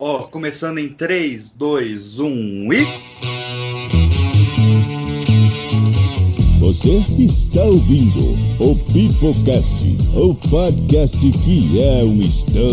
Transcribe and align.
Ó, 0.00 0.18
começando 0.28 0.78
em 0.78 0.90
3, 0.90 1.50
2, 1.56 2.20
1 2.20 2.72
e. 2.72 2.86
Você 6.60 7.04
está 7.18 7.62
ouvindo 7.62 8.38
o 8.60 8.76
Pipocast, 8.92 9.84
o 10.14 10.36
podcast 10.36 11.18
que 11.42 11.82
é 11.82 12.04
um 12.04 12.20
estouro. 12.20 12.68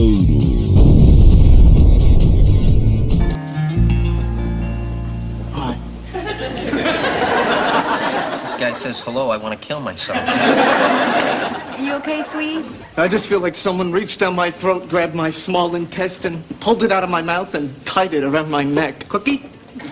This 8.44 8.56
guy 8.56 8.72
says 8.74 9.00
hello, 9.00 9.32
I 9.32 9.38
want 9.38 9.60
to 9.60 9.68
kill 9.68 9.80
myself. 9.80 10.20
You 11.80 11.94
okay, 11.96 12.24
sweetie? 12.24 12.66
I 12.96 13.10
just 13.10 13.28
feel 13.28 13.42
like 13.42 13.56
someone 13.56 13.92
reached 13.92 14.20
down 14.20 14.34
my 14.34 14.50
throat, 14.50 14.88
grabbed 14.88 15.14
my 15.14 15.30
small 15.30 15.76
intestine, 15.76 16.42
pulled 16.62 16.84
it 16.84 16.92
out 16.92 17.04
of 17.04 17.10
my 17.10 17.22
mouth, 17.22 17.54
and 17.54 17.86
tied 17.86 18.14
it 18.14 18.24
around 18.24 18.50
my 18.50 18.64
neck. 18.64 19.10
Cookie? 19.10 19.50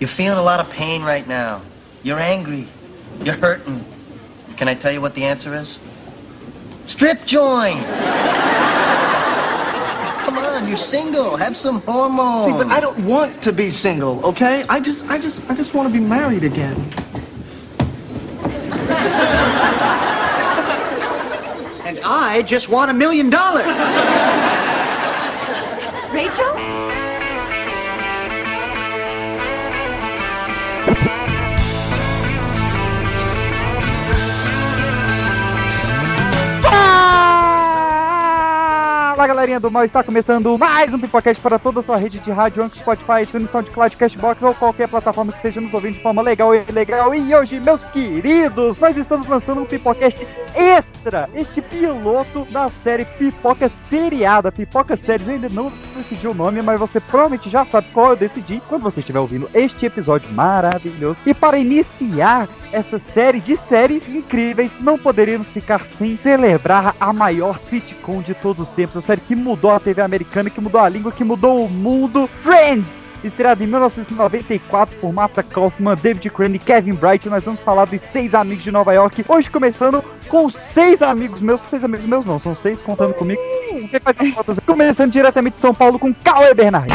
You're 0.00 0.08
feeling 0.08 0.38
a 0.38 0.42
lot 0.42 0.58
of 0.58 0.68
pain 0.70 1.02
right 1.02 1.28
now. 1.28 1.62
You're 2.02 2.18
angry. 2.18 2.66
You're 3.22 3.36
hurting. 3.36 3.84
Can 4.56 4.66
I 4.66 4.74
tell 4.74 4.90
you 4.90 5.00
what 5.00 5.14
the 5.14 5.24
answer 5.24 5.54
is? 5.54 5.78
Strip 6.86 7.24
joint! 7.24 7.84
Come 10.24 10.38
on, 10.38 10.66
you're 10.66 10.76
single. 10.76 11.36
Have 11.36 11.56
some 11.56 11.82
hormones. 11.82 12.46
See, 12.46 12.52
but 12.52 12.66
I 12.66 12.80
don't 12.80 13.04
want 13.04 13.40
to 13.42 13.52
be 13.52 13.70
single, 13.70 14.26
okay? 14.26 14.64
I 14.68 14.80
just, 14.80 15.06
I 15.08 15.18
just, 15.18 15.48
I 15.48 15.54
just 15.54 15.72
want 15.72 15.92
to 15.92 15.92
be 15.96 16.04
married 16.04 16.42
again. 16.42 16.90
I 22.12 22.42
just 22.42 22.68
want 22.68 22.90
a 22.90 22.94
million 22.94 23.30
dollars. 23.30 23.66
Rachel? 26.12 26.79
Fala 39.20 39.28
galerinha 39.28 39.60
do 39.60 39.70
mal, 39.70 39.84
está 39.84 40.02
começando 40.02 40.56
mais 40.56 40.94
um 40.94 40.98
Pipocast 40.98 41.42
para 41.42 41.58
toda 41.58 41.80
a 41.80 41.82
sua 41.82 41.98
rede 41.98 42.18
de 42.20 42.30
rádio, 42.30 42.62
Anchor, 42.62 42.78
Spotify, 42.78 43.22
iTunes, 43.22 43.50
SoundCloud, 43.50 43.94
Cashbox 43.94 44.42
ou 44.42 44.54
qualquer 44.54 44.88
plataforma 44.88 45.30
que 45.30 45.36
esteja 45.36 45.60
nos 45.60 45.74
ouvindo 45.74 45.96
de 45.96 46.02
forma 46.02 46.22
legal 46.22 46.54
e 46.54 46.64
legal. 46.72 47.14
E 47.14 47.34
hoje, 47.34 47.60
meus 47.60 47.84
queridos, 47.84 48.78
nós 48.78 48.96
estamos 48.96 49.26
lançando 49.26 49.60
um 49.60 49.66
Pipocast 49.66 50.26
extra, 50.54 51.28
este 51.34 51.60
piloto 51.60 52.46
da 52.50 52.70
série 52.82 53.04
Pipoca 53.04 53.70
Seriada, 53.90 54.50
Pipoca 54.50 54.96
Séries. 54.96 55.28
Ainda 55.28 55.50
não 55.50 55.70
decidi 55.94 56.26
o 56.26 56.32
nome, 56.32 56.62
mas 56.62 56.80
você 56.80 56.98
provavelmente 56.98 57.50
já 57.50 57.66
sabe 57.66 57.88
qual 57.92 58.12
eu 58.12 58.16
decidi 58.16 58.62
quando 58.70 58.84
você 58.84 59.00
estiver 59.00 59.20
ouvindo 59.20 59.50
este 59.52 59.84
episódio 59.84 60.32
maravilhoso. 60.32 61.18
E 61.26 61.34
para 61.34 61.58
iniciar 61.58 62.48
essa 62.72 63.00
série 63.12 63.40
de 63.40 63.56
séries 63.56 64.08
incríveis, 64.08 64.70
não 64.80 64.98
poderíamos 64.98 65.48
ficar 65.48 65.84
sem 65.98 66.16
celebrar 66.16 66.94
a 67.00 67.12
maior 67.12 67.58
sitcom 67.58 68.20
de 68.22 68.34
todos 68.34 68.68
os 68.68 68.74
tempos, 68.74 68.96
a 68.96 69.02
série 69.02 69.20
que 69.20 69.36
mudou 69.36 69.70
a 69.70 69.80
TV 69.80 70.00
americana, 70.02 70.50
que 70.50 70.60
mudou 70.60 70.80
a 70.80 70.88
língua, 70.88 71.12
que 71.12 71.24
mudou 71.24 71.64
o 71.64 71.68
mundo, 71.68 72.28
Friends! 72.42 72.99
Estreada 73.22 73.62
em 73.62 73.66
1994 73.66 74.96
por 74.98 75.12
Martha 75.12 75.42
Kaufman, 75.42 75.94
David 75.94 76.30
Crane 76.30 76.56
e 76.56 76.58
Kevin 76.58 76.94
Bright, 76.94 77.28
nós 77.28 77.44
vamos 77.44 77.60
falar 77.60 77.84
dos 77.84 78.00
seis 78.00 78.34
amigos 78.34 78.64
de 78.64 78.70
Nova 78.70 78.92
York. 78.94 79.24
Hoje 79.28 79.50
começando 79.50 80.02
com 80.28 80.48
seis 80.48 81.02
amigos 81.02 81.40
meus, 81.40 81.60
seis 81.62 81.84
amigos 81.84 82.06
meus 82.06 82.24
não, 82.24 82.40
são 82.40 82.54
seis 82.56 82.80
contando 82.80 83.12
comigo. 83.14 83.40
Você 83.82 84.00
faz 84.00 84.20
as 84.20 84.30
contas. 84.30 84.58
Começando 84.60 85.12
diretamente 85.12 85.54
de 85.54 85.60
São 85.60 85.74
Paulo 85.74 85.98
com 85.98 86.14
Cauê 86.14 86.54
Bernardi. 86.54 86.94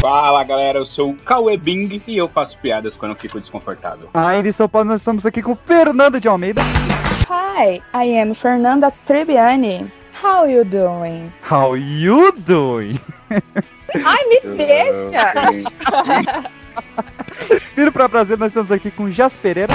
Fala 0.00 0.44
galera, 0.44 0.78
eu 0.78 0.86
sou 0.86 1.10
o 1.10 1.16
Cauê 1.16 1.56
Bing 1.56 2.00
e 2.06 2.16
eu 2.16 2.28
faço 2.28 2.56
piadas 2.58 2.94
quando 2.94 3.12
eu 3.12 3.16
fico 3.16 3.40
desconfortável. 3.40 4.08
Ainda 4.14 4.48
em 4.48 4.52
São 4.52 4.68
Paulo 4.68 4.88
nós 4.88 5.00
estamos 5.00 5.26
aqui 5.26 5.42
com 5.42 5.56
Fernando 5.56 6.20
de 6.20 6.28
Almeida. 6.28 6.62
Hi, 7.28 7.82
I 7.92 8.20
am 8.20 8.34
Fernanda 8.34 8.92
Trebiani. 9.04 9.90
How 10.22 10.46
you 10.46 10.64
doing? 10.64 11.32
How 11.50 11.76
you 11.76 12.32
doing? 12.32 13.00
Ai, 13.94 14.24
me 14.26 14.40
deixa! 14.56 15.32
Vindo 17.76 17.92
pra 17.92 18.08
prazer, 18.08 18.38
nós 18.38 18.48
estamos 18.48 18.70
aqui 18.70 18.90
com 18.90 19.10
Jas 19.10 19.32
Pereira. 19.34 19.72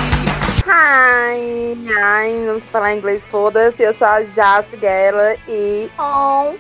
Hi, 0.68 1.88
ai, 2.04 2.44
vamos 2.46 2.64
falar 2.66 2.96
inglês, 2.96 3.24
foda-se. 3.30 3.82
Eu 3.82 3.94
sou 3.94 4.08
a 4.08 4.24
Jas 4.24 4.66
Gela 4.80 5.36
e. 5.48 5.90
Oh 5.98 6.54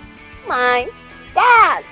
my 0.47 0.87
god! 1.33 1.83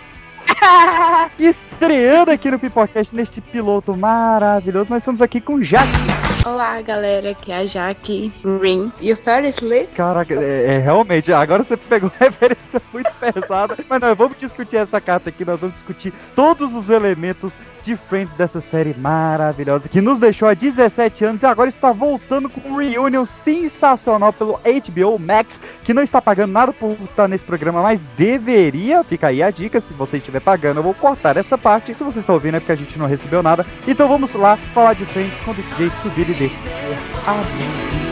Estreando 1.39 2.31
aqui 2.31 2.49
no 2.51 2.59
Pipocast 2.59 3.15
neste 3.15 3.39
piloto 3.41 3.95
maravilhoso, 3.95 4.89
nós 4.89 4.99
estamos 4.99 5.21
aqui 5.21 5.39
com 5.39 5.63
Jaque. 5.63 6.28
Olá, 6.45 6.81
galera, 6.81 7.31
aqui 7.31 7.51
é 7.51 7.57
a 7.57 7.65
Jaque 7.65 8.31
Rin. 8.43 8.91
You 9.01 9.17
fell 9.17 9.45
asleep? 9.45 9.93
Caraca, 9.93 10.33
é, 10.33 10.75
é, 10.75 10.77
realmente, 10.77 11.33
agora 11.33 11.63
você 11.63 11.75
pegou 11.75 12.09
uma 12.19 12.29
referência 12.29 12.81
muito 12.93 13.11
pesada. 13.19 13.77
Mas 13.89 14.01
nós 14.01 14.17
vamos 14.17 14.37
discutir 14.39 14.77
essa 14.77 15.01
carta 15.01 15.29
aqui, 15.29 15.43
nós 15.43 15.59
vamos 15.59 15.75
discutir 15.75 16.13
todos 16.35 16.73
os 16.73 16.89
elementos 16.89 17.51
de 17.89 17.95
Friends 17.95 18.35
dessa 18.35 18.61
série 18.61 18.93
maravilhosa 18.93 19.89
que 19.89 19.99
nos 19.99 20.19
deixou 20.19 20.47
há 20.47 20.53
17 20.53 21.25
anos 21.25 21.41
e 21.41 21.45
agora 21.47 21.69
está 21.69 21.91
voltando 21.91 22.47
com 22.47 22.69
um 22.69 22.75
reunion 22.75 23.25
sensacional 23.25 24.31
pelo 24.31 24.59
HBO 24.59 25.17
Max, 25.17 25.59
que 25.83 25.91
não 25.91 26.03
está 26.03 26.21
pagando 26.21 26.51
nada 26.51 26.71
por 26.71 26.95
estar 27.03 27.27
nesse 27.27 27.43
programa, 27.43 27.81
mas 27.81 27.99
deveria. 28.15 29.03
Fica 29.03 29.27
aí 29.27 29.41
a 29.41 29.49
dica, 29.49 29.81
se 29.81 29.91
você 29.93 30.17
estiver 30.17 30.39
pagando, 30.39 30.77
eu 30.77 30.83
vou 30.83 30.93
cortar 30.93 31.35
essa 31.35 31.57
parte. 31.57 31.95
Se 31.95 32.03
você 32.03 32.19
está 32.19 32.31
ouvindo 32.31 32.57
é 32.57 32.59
porque 32.59 32.73
a 32.73 32.75
gente 32.75 32.99
não 32.99 33.07
recebeu 33.07 33.41
nada. 33.41 33.65
Então 33.87 34.07
vamos 34.07 34.31
lá 34.33 34.55
falar 34.71 34.93
de 34.93 35.05
Friends 35.05 35.33
com 35.43 35.49
o 35.49 35.55
DJ 35.55 35.89
subir 36.03 36.29
e 36.29 36.33
descer. 36.33 38.08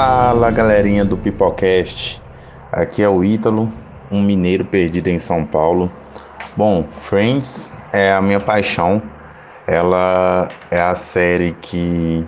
Fala 0.00 0.48
galerinha 0.52 1.04
do 1.04 1.16
Pipocast, 1.16 2.22
aqui 2.70 3.02
é 3.02 3.08
o 3.08 3.24
Ítalo, 3.24 3.72
um 4.08 4.22
mineiro 4.22 4.64
perdido 4.64 5.08
em 5.08 5.18
São 5.18 5.44
Paulo. 5.44 5.90
Bom, 6.56 6.88
Friends 7.00 7.68
é 7.92 8.12
a 8.12 8.22
minha 8.22 8.38
paixão, 8.38 9.02
ela 9.66 10.48
é 10.70 10.80
a 10.80 10.94
série 10.94 11.50
que 11.50 12.24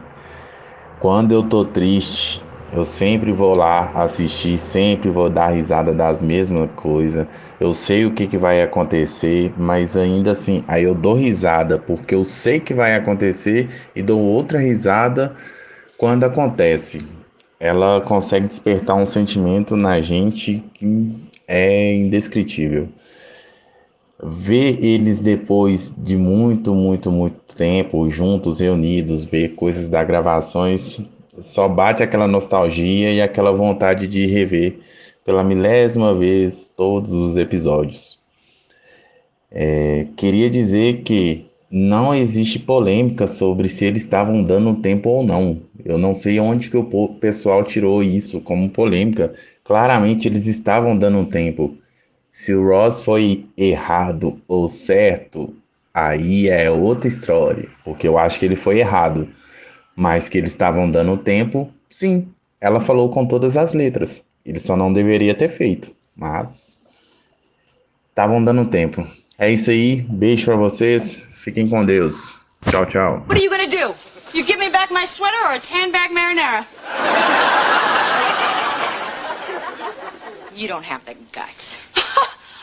quando 0.99 1.31
eu 1.31 1.45
tô 1.45 1.65
triste, 1.65 2.45
eu 2.73 2.85
sempre 2.85 3.31
vou 3.31 3.55
lá 3.55 3.93
assistir, 3.95 4.59
sempre 4.59 5.09
vou 5.09 5.31
dar 5.31 5.51
risada 5.51 5.95
das 5.95 6.25
mesmas 6.25 6.71
coisas. 6.75 7.25
Eu 7.61 7.73
sei 7.73 8.05
o 8.05 8.11
que, 8.11 8.27
que 8.27 8.37
vai 8.37 8.61
acontecer, 8.61 9.55
mas 9.57 9.97
ainda 9.97 10.33
assim, 10.33 10.65
aí 10.67 10.83
eu 10.83 10.95
dou 10.97 11.15
risada 11.15 11.79
porque 11.79 12.17
eu 12.17 12.25
sei 12.25 12.59
que 12.59 12.75
vai 12.75 12.97
acontecer 12.97 13.71
e 13.95 14.03
dou 14.03 14.19
outra 14.19 14.59
risada 14.59 15.37
quando 15.97 16.25
acontece 16.25 17.20
ela 17.61 18.01
consegue 18.01 18.47
despertar 18.47 18.97
um 18.97 19.05
sentimento 19.05 19.77
na 19.77 20.01
gente 20.01 20.65
que 20.73 21.15
é 21.47 21.95
indescritível. 21.95 22.89
Ver 24.23 24.83
eles 24.83 25.21
depois 25.21 25.95
de 25.97 26.17
muito, 26.17 26.75
muito, 26.75 27.13
muito 27.13 27.55
tempo 27.55 28.09
juntos, 28.11 28.61
reunidos, 28.61 29.25
ver 29.25 29.51
coisas 29.51 29.89
das 29.91 30.07
gravações, 30.07 31.01
só 31.39 31.69
bate 31.69 32.03
aquela 32.03 32.27
nostalgia 32.27 33.13
e 33.13 33.21
aquela 33.21 33.53
vontade 33.53 34.07
de 34.07 34.27
rever 34.27 34.79
pela 35.25 35.45
milésima 35.45 36.15
vez 36.15 36.73
todos 36.75 37.13
os 37.13 37.37
episódios. 37.37 38.19
É, 39.51 40.07
queria 40.17 40.49
dizer 40.49 41.03
que 41.03 41.50
não 41.71 42.13
existe 42.13 42.59
polêmica 42.59 43.29
sobre 43.29 43.69
se 43.69 43.85
eles 43.85 44.03
estavam 44.03 44.43
dando 44.43 44.75
tempo 44.75 45.09
ou 45.09 45.23
não. 45.23 45.63
Eu 45.85 45.97
não 45.97 46.15
sei 46.15 46.41
onde 46.41 46.69
que 46.69 46.77
o 46.77 47.09
pessoal 47.15 47.63
tirou 47.63 48.03
isso 48.03 48.41
como 48.41 48.69
polêmica. 48.69 49.33
Claramente 49.63 50.27
eles 50.27 50.47
estavam 50.47 50.99
dando 50.99 51.25
tempo. 51.27 51.77
Se 52.33 52.53
o 52.53 52.67
Ross 52.67 53.01
foi 53.03 53.47
errado 53.57 54.41
ou 54.49 54.69
certo, 54.69 55.55
aí 55.95 56.49
é 56.49 56.69
outra 56.69 57.07
história, 57.07 57.69
porque 57.85 58.09
eu 58.09 58.19
acho 58.19 58.41
que 58.41 58.47
ele 58.47 58.57
foi 58.57 58.81
errado. 58.81 59.29
Mas 59.95 60.29
que 60.29 60.39
eles 60.39 60.51
estavam 60.51 60.91
dando 60.91 61.17
tempo, 61.19 61.71
sim. 61.89 62.29
Ela 62.61 62.81
falou 62.81 63.11
com 63.11 63.25
todas 63.25 63.57
as 63.57 63.75
letras. 63.75 64.25
Ele 64.45 64.59
só 64.59 64.77
não 64.77 64.93
deveria 64.93 65.35
ter 65.35 65.49
feito, 65.49 65.93
mas 66.17 66.79
estavam 68.09 68.43
dando 68.43 68.65
tempo. 68.67 69.07
É 69.39 69.51
isso 69.51 69.71
aí. 69.71 70.03
Beijo 70.03 70.47
para 70.47 70.57
vocês. 70.57 71.30
Fiquem 71.43 71.71
com 71.71 71.87
Deus. 71.87 72.39
Tchau, 72.69 72.85
tchau. 72.85 73.25
What 73.27 73.39
are 73.39 73.43
you 73.43 73.49
gonna 73.49 73.67
do? 73.67 73.95
You 74.35 74.45
give 74.45 74.59
me 74.59 74.69
back 74.69 74.91
my 74.91 75.07
sweater 75.07 75.39
or 75.47 75.55
a 75.55 75.59
tan 75.59 75.91
bag 75.91 76.11
marinara? 76.11 76.67
You 80.55 80.69
don't 80.69 80.85
have 80.85 81.03
the 81.07 81.15
guts. 81.33 81.81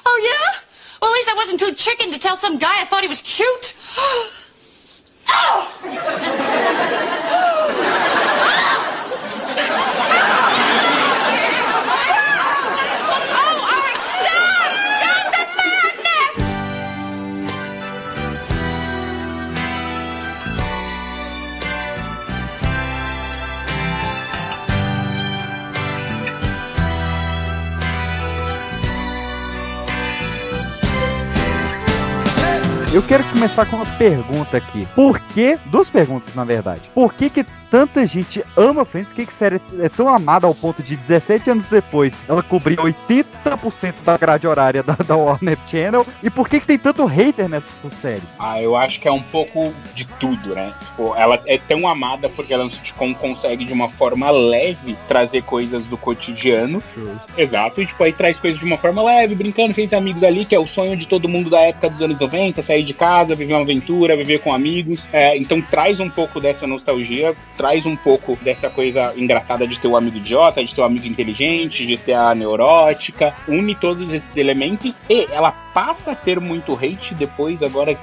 oh, 0.06 0.20
yeah? 0.24 0.60
Well, 1.02 1.10
at 1.10 1.16
least 1.16 1.30
I 1.30 1.34
wasn't 1.34 1.60
too 1.60 1.74
chicken 1.74 2.12
to 2.12 2.20
tell 2.20 2.38
some 2.38 2.60
guy 2.60 2.82
I 2.82 2.86
thought 2.86 3.02
he 3.02 3.08
was 3.08 3.24
cute. 3.24 3.74
Eu 32.98 33.04
quero 33.04 33.24
começar 33.26 33.64
com 33.68 33.76
uma 33.76 33.86
pergunta 33.86 34.58
aqui. 34.58 34.88
Por 34.96 35.20
que? 35.20 35.56
Duas 35.68 35.88
perguntas, 35.88 36.34
na 36.34 36.44
verdade. 36.44 36.82
Por 36.96 37.14
que 37.14 37.30
que 37.30 37.46
tanta 37.70 38.06
gente 38.06 38.44
ama 38.56 38.86
Friends? 38.86 39.12
Que 39.14 39.26
que 39.26 39.32
a 39.32 39.36
série 39.36 39.62
é 39.80 39.90
tão 39.90 40.08
amada 40.08 40.48
ao 40.48 40.56
ponto 40.56 40.82
de 40.82 40.96
17 40.96 41.50
anos 41.50 41.66
depois 41.66 42.14
ela 42.28 42.42
cobrir 42.42 42.78
80% 42.78 43.96
da 44.04 44.18
grade 44.18 44.48
horária 44.48 44.84
da, 44.84 44.94
da 44.94 45.16
Warner 45.16 45.58
Channel? 45.68 46.06
E 46.24 46.30
por 46.30 46.48
que 46.48 46.60
que 46.60 46.68
tem 46.68 46.78
tanto 46.78 47.06
hater 47.06 47.50
nessa 47.50 47.90
série? 47.90 48.24
Ah, 48.40 48.62
eu 48.62 48.76
acho 48.76 49.00
que 49.00 49.08
é 49.08 49.12
um 49.12 49.22
pouco 49.22 49.74
de 49.94 50.06
tudo, 50.20 50.56
né? 50.56 50.74
Tipo, 50.80 51.16
ela 51.16 51.40
é 51.46 51.58
tão 51.58 51.88
amada 51.88 52.30
porque 52.30 52.54
ela 52.54 52.70
sitcom 52.70 53.14
consegue 53.14 53.66
de 53.66 53.74
uma 53.74 53.90
forma 53.90 54.30
leve 54.32 54.98
trazer 55.08 55.44
coisas 55.44 55.86
do 55.86 55.98
cotidiano. 55.98 56.82
Exato, 57.38 57.82
e 57.82 57.86
tipo, 57.86 58.04
aí 58.04 58.14
traz 58.14 58.40
coisas 58.40 58.60
de 58.60 58.66
uma 58.66 58.78
forma 58.78 59.04
leve, 59.04 59.36
brincando, 59.36 59.74
fez 59.74 59.94
amigos 59.94 60.24
ali, 60.24 60.46
que 60.46 60.56
é 60.56 60.60
o 60.60 60.68
sonho 60.68 60.96
de 60.96 61.08
todo 61.08 61.30
mundo 61.30 61.50
da 61.50 61.60
época 61.60 61.90
dos 61.90 62.02
anos 62.02 62.20
90, 62.20 62.62
sair 62.62 62.84
de 62.84 62.94
casa, 62.94 63.36
viver 63.36 63.54
uma 63.54 63.62
aventura, 63.62 64.16
viver 64.16 64.40
com 64.40 64.54
amigos. 64.54 65.08
É, 65.12 65.38
então 65.38 65.62
traz 65.62 66.00
um 66.00 66.10
pouco 66.10 66.40
dessa 66.40 66.66
nostalgia, 66.68 67.36
traz 67.58 67.86
um 67.86 67.96
pouco 67.96 68.38
dessa 68.42 68.70
coisa 68.70 69.14
engraçada 69.18 69.68
de 69.68 69.80
ter 69.80 69.88
o 69.88 69.98
amigo 69.98 70.18
idiota, 70.18 70.64
de 70.64 70.74
ter 70.74 70.82
o 70.82 70.86
amigo 70.86 71.08
inteligente, 71.08 71.86
de 71.86 71.98
ter 71.98 72.14
a 72.14 72.34
neurótica, 72.36 73.34
une 73.48 73.74
todos 73.76 74.14
esses 74.14 74.38
elementos 74.38 75.00
e 75.10 75.28
ela 75.32 75.52
passa 75.78 76.14
a 76.14 76.16
ter 76.16 76.40
muito 76.40 76.74
hate 76.74 77.14
depois, 77.14 77.62
agora 77.62 77.96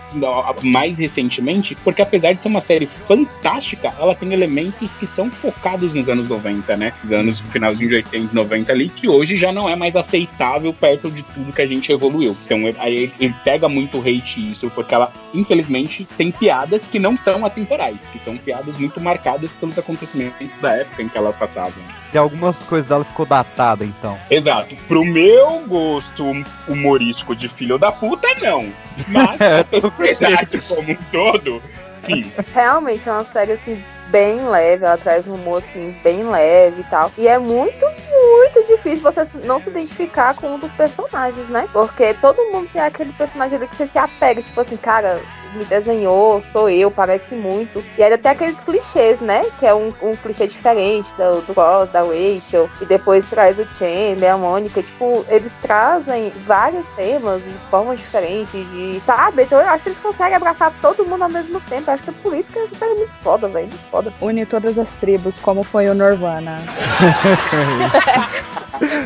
mais 0.63 0.97
recentemente, 0.97 1.75
porque 1.83 2.01
apesar 2.01 2.33
de 2.33 2.41
ser 2.41 2.47
uma 2.47 2.61
série 2.61 2.87
fantástica, 3.09 3.93
ela 3.99 4.15
tem 4.15 4.33
elementos 4.33 4.95
que 4.95 5.09
são 5.09 5.29
focados 5.29 5.93
nos 5.93 6.09
anos 6.09 6.29
90, 6.29 6.77
né? 6.77 6.93
Os 7.03 7.11
anos 7.11 7.41
finalzinho 7.51 7.89
de 7.89 7.97
80 7.97 8.17
e 8.17 8.33
90 8.33 8.73
ali, 8.73 8.89
que 8.89 9.09
hoje 9.09 9.37
já 9.37 9.53
não 9.53 9.69
é 9.69 9.75
mais 9.75 9.97
aceitável 9.97 10.73
perto 10.73 11.11
de 11.11 11.25
tudo 11.25 11.53
que 11.53 11.63
a 11.63 11.67
gente 11.67 11.91
evoluiu. 11.91 12.37
Então 12.47 12.61
aí 12.79 13.11
ele 13.19 13.35
pega 13.43 13.69
muito 13.69 13.99
hate 13.99 14.53
isso, 14.53 14.71
porque 14.71 14.95
ela, 14.95 15.13
infelizmente, 15.35 16.07
tem 16.17 16.31
piadas 16.31 16.85
que 16.85 17.01
não 17.01 17.19
são 17.19 17.45
atemporais, 17.45 17.99
que 18.13 18.21
são 18.21 18.37
piadas 18.37 18.79
muito 18.79 19.01
marcadas 19.01 19.53
pelos 19.55 19.77
acontecimentos 19.77 20.47
da 20.61 20.77
época 20.77 21.03
em 21.03 21.09
que 21.09 21.19
ela 21.19 21.33
passava. 21.33 21.75
Tem 22.15 22.21
algumas 22.21 22.57
coisas 22.61 22.89
dela 22.89 23.05
ficou 23.05 23.27
datada, 23.27 23.85
então. 23.85 24.17
Exato. 24.31 24.77
Pro 24.87 25.05
meu 25.05 25.65
gosto 25.67 26.25
humorístico 26.69 27.35
de 27.35 27.49
filho 27.49 27.77
da 27.77 27.91
puta, 27.91 28.29
não. 28.41 28.73
Mas 29.09 29.41
a 29.43 29.81
sociedade 29.81 30.61
como 30.61 30.93
um 30.93 30.97
todo, 31.11 31.61
sim. 32.07 32.23
Realmente 32.55 33.09
é 33.09 33.13
uma 33.13 33.25
série 33.25 33.55
assim 33.55 33.83
bem 34.11 34.49
leve, 34.49 34.85
ela 34.85 34.97
traz 34.97 35.27
um 35.27 35.35
humor 35.35 35.61
assim 35.69 35.93
bem 36.05 36.23
leve 36.23 36.83
e 36.83 36.85
tal. 36.85 37.11
E 37.19 37.27
é 37.27 37.37
muito, 37.37 37.85
muito 37.85 38.65
difícil 38.69 39.03
você 39.03 39.27
não 39.43 39.59
se 39.59 39.69
identificar 39.71 40.37
com 40.37 40.55
um 40.55 40.59
dos 40.61 40.71
personagens, 40.71 41.49
né? 41.49 41.69
Porque 41.73 42.15
todo 42.21 42.37
mundo 42.53 42.71
tem 42.73 42.81
aquele 42.81 43.13
personagem 43.15 43.57
ali 43.57 43.67
que 43.67 43.75
você 43.75 43.89
se 43.89 43.99
apega, 43.99 44.41
tipo 44.41 44.61
assim, 44.61 44.77
cara, 44.77 45.21
me 45.55 45.65
desenhou, 45.65 46.43
sou 46.53 46.69
eu, 46.69 46.91
parece 46.91 47.35
muito. 47.35 47.85
E 47.97 48.03
ainda 48.03 48.19
tem 48.19 48.33
aqueles 48.33 48.59
clichês, 48.61 49.21
né? 49.21 49.43
Que 49.59 49.67
é 49.67 49.75
um, 49.75 49.93
um 50.03 50.17
clichê 50.17 50.47
diferente 50.47 51.11
do, 51.17 51.41
do 51.43 51.53
Ross, 51.53 51.91
da 51.91 52.01
Rachel, 52.03 52.69
e 52.81 52.85
depois 52.85 53.29
traz 53.29 53.59
o 53.59 53.67
Chandler, 53.79 54.33
a 54.33 54.37
Mônica. 54.37 54.83
Tipo, 54.83 55.25
eles 55.29 55.53
trazem 55.63 56.31
vários 56.47 56.89
temas 56.91 57.43
de 57.43 57.53
formas 57.71 58.01
diferentes, 58.01 58.53
de. 58.71 59.01
Sabe? 59.07 59.43
Então 59.43 59.61
eu 59.61 59.69
acho 59.69 59.83
que 59.83 59.91
eles 59.91 60.01
conseguem 60.01 60.37
abraçar 60.37 60.73
todo 60.81 61.07
mundo 61.07 61.23
ao 61.23 61.31
mesmo 61.31 61.61
tempo. 61.63 61.91
Eu 61.91 61.95
acho 61.95 62.03
que 62.03 62.11
é 62.11 62.15
por 62.23 62.35
isso 62.35 62.53
que 62.53 62.65
série 62.75 62.93
é 62.93 62.95
muito 62.95 63.13
foda, 63.23 63.49
velho. 63.49 63.69
Muito 63.69 63.91
foda. 63.91 64.13
Une 64.21 64.47
todas 64.47 64.79
as 64.79 64.93
tribos, 64.95 65.39
como 65.39 65.63
foi 65.63 65.89
o 65.89 65.95
Nirvana. 65.95 66.57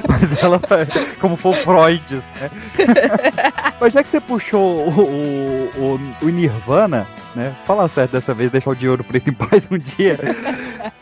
Mas 0.09 0.43
ela, 0.43 0.61
como 1.21 1.37
for 1.37 1.55
Freud, 1.57 2.23
né? 2.41 2.51
Mas 3.81 3.93
já 3.93 4.03
que 4.03 4.09
você 4.09 4.21
puxou 4.21 4.89
o, 4.89 5.01
o, 5.01 5.71
o, 5.77 6.01
o 6.23 6.29
Nirvana, 6.39 7.05
né? 7.39 7.55
Fala 7.65 7.89
certo 7.89 8.13
dessa 8.13 8.35
vez, 8.35 8.51
deixar 8.51 8.71
o 8.71 8.75
de 8.75 8.89
ouro 8.89 9.05
preto 9.05 9.31
em 9.31 9.33
paz 9.33 9.63
um 9.71 9.79
dia. 9.79 10.19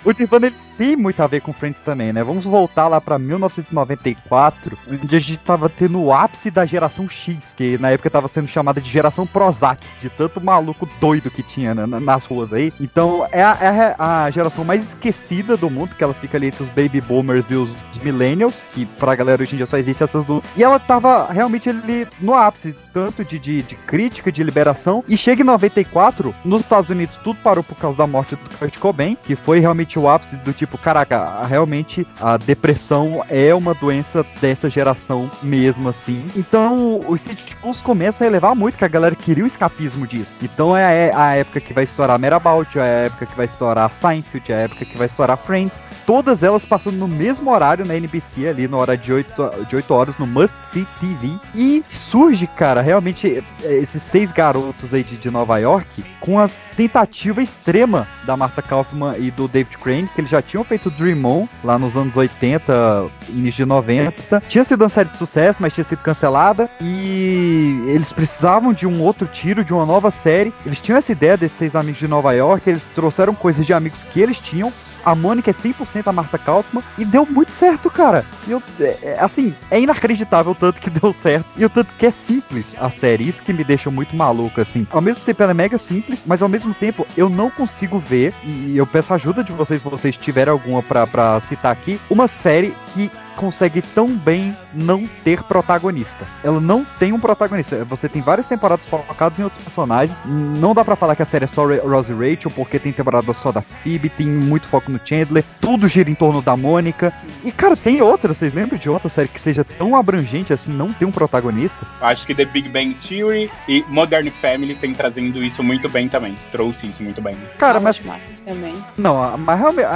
o 0.05 0.13
Nirvana 0.13 0.49
ele 0.49 0.57
tem 0.77 0.95
muito 0.95 1.21
a 1.23 1.27
ver 1.27 1.41
com 1.41 1.53
Friends 1.53 1.81
também, 1.81 2.13
né? 2.13 2.23
Vamos 2.23 2.45
voltar 2.45 2.87
lá 2.89 3.01
pra 3.01 3.19
1994, 3.19 4.77
onde 5.03 5.17
a 5.17 5.19
gente 5.19 5.39
tava 5.39 5.69
tendo 5.69 5.99
o 6.01 6.13
ápice 6.13 6.51
da 6.51 6.67
geração 6.67 7.09
X, 7.09 7.55
que 7.57 7.79
na 7.79 7.91
época 7.91 8.11
tava 8.11 8.29
sendo 8.29 8.47
chamada 8.47 8.81
de 8.81 8.91
geração 8.91 9.27
Prozac, 9.27 9.85
de 9.99 10.11
tanto 10.11 10.41
maluco 10.41 10.89
doido 11.01 11.31
que 11.31 11.43
tinha 11.43 11.75
né, 11.75 11.87
nas 11.87 12.27
ruas 12.27 12.53
aí. 12.53 12.73
Então 12.79 13.27
é 13.33 13.43
a, 13.43 13.57
é 13.61 13.97
a 13.99 14.31
geração 14.31 14.65
mais 14.65 14.85
esquecida 14.85 15.57
do 15.57 15.71
mundo, 15.71 15.95
que 15.97 16.05
ela 16.05 16.15
fica 16.15 16.37
ali 16.37 16.49
entre 16.49 16.63
os 16.63 16.69
baby 16.71 17.01
boomers 17.01 17.51
e 17.51 17.55
os 17.55 17.71
millennials, 18.03 18.63
que 18.75 18.85
pra 18.85 19.15
galera 19.15 19.43
hoje 19.43 19.55
em 19.55 19.57
dia 19.57 19.67
só 19.67 19.79
existe 19.79 20.03
essas 20.03 20.25
duas. 20.25 20.45
E 20.55 20.63
ela 20.63 20.79
tava 20.79 21.33
realmente 21.33 21.71
ali 21.71 22.07
no 22.21 22.35
ápice, 22.35 22.77
tanto 22.93 23.25
de, 23.25 23.39
de, 23.39 23.63
de 23.63 23.75
crítica, 23.75 24.31
de 24.31 24.43
liberação, 24.45 25.03
e 25.09 25.17
chega 25.17 25.43
em 25.43 25.47
94, 25.47 26.26
nos 26.45 26.63
Estados 26.63 26.91
Unidos 26.91 27.19
tudo 27.23 27.39
parou 27.43 27.63
por 27.63 27.77
causa 27.77 27.99
da 27.99 28.07
morte 28.07 28.37
do 28.37 28.57
Kurt 28.57 28.79
Cobain, 28.79 29.17
que 29.23 29.37
foi 29.37 29.61
realmente 29.61 29.99
o 29.99 30.09
ápice 30.09 30.37
do 30.37 30.53
tipo, 30.53 30.79
caraca, 30.79 31.43
realmente 31.45 32.07
a 32.21 32.37
depressão 32.37 33.25
é 33.29 33.55
uma 33.55 33.75
doença 33.75 34.25
dessa 34.41 34.69
geração 34.71 35.31
mesmo, 35.43 35.89
assim. 35.89 36.27
Então 36.37 37.01
os 37.07 37.21
sitcoms 37.21 37.81
começam 37.81 38.25
a 38.25 38.29
elevar 38.29 38.55
muito, 38.55 38.79
que 38.79 38.85
a 38.85 38.89
galera 38.89 39.15
queria 39.15 39.45
o 39.45 39.47
escapismo 39.47 40.07
disso. 40.07 40.31
Então 40.43 40.77
é 40.77 41.13
a 41.15 41.35
época 41.35 41.61
que 41.61 41.73
vai 41.73 41.85
estourar 41.85 42.19
Merabout, 42.19 42.79
é 42.79 42.83
a 42.83 42.85
época 42.85 43.27
que 43.27 43.37
vai 43.37 43.47
estourar 43.47 43.93
Seinfeld, 43.93 44.53
é 44.53 44.55
a 44.55 44.61
época 44.61 44.85
que 44.85 44.97
vai 44.97 45.07
estourar 45.07 45.37
Friends. 45.39 45.81
Todas 46.07 46.43
elas 46.43 46.65
passando 46.65 46.97
no 46.97 47.09
mesmo 47.09 47.51
horário 47.51 47.85
na 47.85 47.97
NBC, 47.97 48.47
ali 48.49 48.69
na 48.69 48.77
hora 48.77 48.97
de 48.97 49.13
8, 49.13 49.67
de 49.69 49.75
8 49.77 49.95
horas, 49.95 50.19
no 50.19 50.27
Must 50.27 50.55
See 50.73 50.87
TV. 51.01 51.37
E 51.55 51.85
surge, 51.91 52.47
cara, 52.47 52.81
realmente 52.81 53.43
esses 53.65 54.03
seis 54.03 54.31
garotos 54.31 54.95
aí 54.95 55.03
de, 55.03 55.17
de 55.17 55.31
Nova 55.31 55.59
York 55.59 56.05
com 56.21 56.39
a 56.39 56.49
tentativa 56.77 57.43
extrema 57.43 58.07
da 58.25 58.37
Martha 58.37 58.63
Kaufman 58.63 59.17
e 59.19 59.31
do 59.31 59.49
David 59.49 59.79
Crane, 59.79 60.09
que 60.15 60.21
eles 60.21 60.31
já 60.31 60.43
tinham 60.43 60.65
feito 60.65 60.91
Dream 60.91 61.25
On 61.25 61.49
lá 61.63 61.79
nos 61.79 61.97
anos 61.97 62.17
80, 62.17 63.09
início 63.29 63.65
de 63.65 63.67
90. 63.67 64.43
Tinha 64.49 64.65
sido 64.65 64.83
uma 64.83 64.89
série 64.89 65.09
de 65.09 65.17
sucesso, 65.17 65.61
mas 65.61 65.73
tinha 65.73 65.85
sido 65.85 65.99
cancelada. 65.99 66.69
E 66.81 67.83
eles 67.87 68.13
precisavam 68.13 68.73
de 68.73 68.87
um 68.87 69.01
outro 69.03 69.27
tiro, 69.27 69.65
de 69.65 69.73
uma 69.73 69.87
nova 69.87 70.11
série. 70.11 70.53
Eles 70.65 70.81
tinham 70.81 70.99
essa 70.99 71.13
ideia 71.13 71.37
desses 71.37 71.57
seis 71.57 71.75
amigos 71.75 71.99
de 71.99 72.09
Nova 72.09 72.33
York, 72.33 72.69
eles 72.69 72.83
trouxeram 72.95 73.35
coisas 73.35 73.65
de 73.65 73.73
amigos 73.73 74.05
que 74.13 74.21
eles 74.21 74.39
tinham. 74.39 74.73
A 75.05 75.15
Mônica 75.15 75.51
é 75.51 75.55
100% 75.55 76.07
a 76.07 76.13
Martha 76.13 76.39
Kaufman 76.39 76.83
e 76.99 77.05
deu 77.05 77.27
muito 77.27 77.53
certo, 77.53 77.91
cara. 77.91 78.25
Eu, 78.49 78.63
é, 78.81 79.19
assim, 79.21 79.55
é 79.71 79.81
inacreditável 79.81 80.53
o 80.53 80.55
tanto 80.55 80.81
que 80.81 80.91
deu 80.91 81.13
certo 81.13 81.47
e 81.57 81.65
o 81.65 81.71
tanto 81.71 81.93
que 81.99 82.07
é 82.07 82.11
simples 82.11 82.75
a 82.79 82.91
série. 82.91 83.29
Isso 83.29 83.43
que 83.43 83.53
me 83.53 83.65
deixa 83.65 83.91
muito 83.91 84.15
maluco, 84.17 84.61
assim. 84.61 84.87
Ao 84.91 85.01
mesmo 85.01 85.25
tempo 85.25 85.43
ela 85.43 85.53
é 85.53 85.55
mega 85.55 85.79
simples, 85.79 86.23
mas 86.27 86.43
ao 86.43 86.49
mesmo 86.49 86.75
tempo 86.75 87.07
eu 87.17 87.29
não 87.29 87.51
consigo 87.51 87.99
ver, 87.99 88.35
e 88.43 88.77
eu 88.77 88.87
peço 88.87 89.15
ajuda 89.15 89.43
de 89.43 89.53
vocês 89.53 89.83
se 89.83 89.89
vocês 89.89 90.17
tiverem 90.17 90.53
alguma 90.53 90.83
pra, 90.83 91.07
pra 91.07 91.41
citar 91.41 91.73
aqui, 91.73 92.01
uma 92.11 92.29
série 92.29 92.75
que 92.95 93.11
consegue 93.37 93.83
tão 93.83 94.09
bem 94.09 94.57
não 94.75 95.07
ter 95.23 95.43
protagonista. 95.43 96.27
Ela 96.43 96.61
não 96.61 96.85
tem 96.99 97.13
um 97.13 97.21
protagonista. 97.21 97.85
Você 97.85 98.09
tem 98.09 98.23
várias 98.23 98.47
temporadas 98.47 98.85
focadas 98.87 99.39
em 99.39 99.45
outros 99.45 99.63
personagens. 99.63 100.19
Não 100.25 100.75
dá 100.75 100.85
para 100.85 100.97
falar 100.97 101.15
que 101.15 101.23
a 101.23 101.27
série 101.27 101.45
é 101.45 101.49
só 101.49 101.67
Rose 101.67 102.13
e 102.13 102.15
Rachel, 102.15 102.51
porque 102.51 102.79
tem 102.79 102.93
temporada 102.93 103.33
só 103.35 103.53
da 103.53 103.61
Phoebe, 103.61 104.09
tem 104.09 104.27
muito 104.27 104.67
foco 104.67 104.91
no 104.91 105.01
Chandler, 105.05 105.45
tudo 105.61 105.89
gira 105.89 106.11
em 106.11 106.15
torno 106.15 106.43
da 106.43 106.57
Mônica. 106.57 107.13
E, 107.45 107.53
cara, 107.53 107.77
tem 107.77 108.03
outras. 108.03 108.37
Vocês 108.37 108.53
lembram 108.53 108.79
de 108.79 108.89
outra 108.89 109.09
série 109.09 109.29
que 109.29 109.41
seja 109.41 109.65
tão 109.65 109.95
abrangente 109.95 110.53
assim, 110.53 110.73
não 110.73 110.93
tem 110.93 111.07
um 111.07 111.13
protagonista? 111.13 111.87
Acho 112.01 112.27
que 112.27 112.35
The 112.35 112.45
Big 112.45 112.69
Bang 112.69 112.95
Theory 112.95 113.51
e 113.69 113.85
Modern 113.89 114.31
Family 114.41 114.75
tem 114.75 114.93
trazendo 114.93 115.43
isso 115.43 115.63
muito 115.63 115.89
bem 115.89 116.09
também. 116.09 116.37
Trouxe 116.51 116.87
isso 116.87 117.03
muito 117.03 117.21
bem. 117.21 117.37
Cara, 117.59 117.81
mas. 117.81 118.03
Também. 118.47 118.77
Não, 118.97 119.37
mas 119.39 119.59
realmente. 119.59 119.89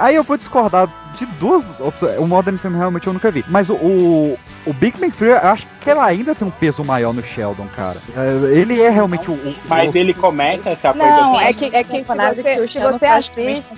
Aí 0.00 0.14
eu 0.14 0.22
vou 0.22 0.38
discordar 0.38 0.88
de 1.18 1.26
duas 1.38 1.62
opções. 1.78 2.18
O 2.18 2.26
Modern 2.26 2.56
Family 2.56 2.78
realmente 2.78 3.06
eu 3.06 3.12
nunca 3.12 3.30
vi. 3.30 3.44
Mas 3.46 3.68
o, 3.68 3.74
o, 3.74 4.38
Big 4.72 4.98
Bang 4.98 5.12
Theory, 5.12 5.34
eu 5.34 5.50
acho 5.50 5.66
que 5.80 5.90
ela 5.90 6.04
ainda 6.04 6.34
tem 6.34 6.46
um 6.46 6.50
peso 6.50 6.84
maior 6.84 7.12
no 7.14 7.22
Sheldon, 7.22 7.66
cara. 7.74 7.96
É, 8.16 8.56
ele 8.58 8.80
é 8.80 8.90
realmente 8.90 9.30
o. 9.30 9.34
o 9.34 9.54
Mas 9.68 9.92
o- 9.94 9.96
ele 9.98 10.12
começa 10.14 10.70
essa 10.70 10.92
coisa. 10.92 11.06
Não, 11.08 11.36
assim, 11.36 11.44
é 11.46 11.52
que, 11.52 11.64
é 11.76 11.84
que 11.84 12.04
se 12.04 12.04
você, 12.04 12.68
se 12.68 12.78
você 12.80 13.06
assiste. 13.06 13.70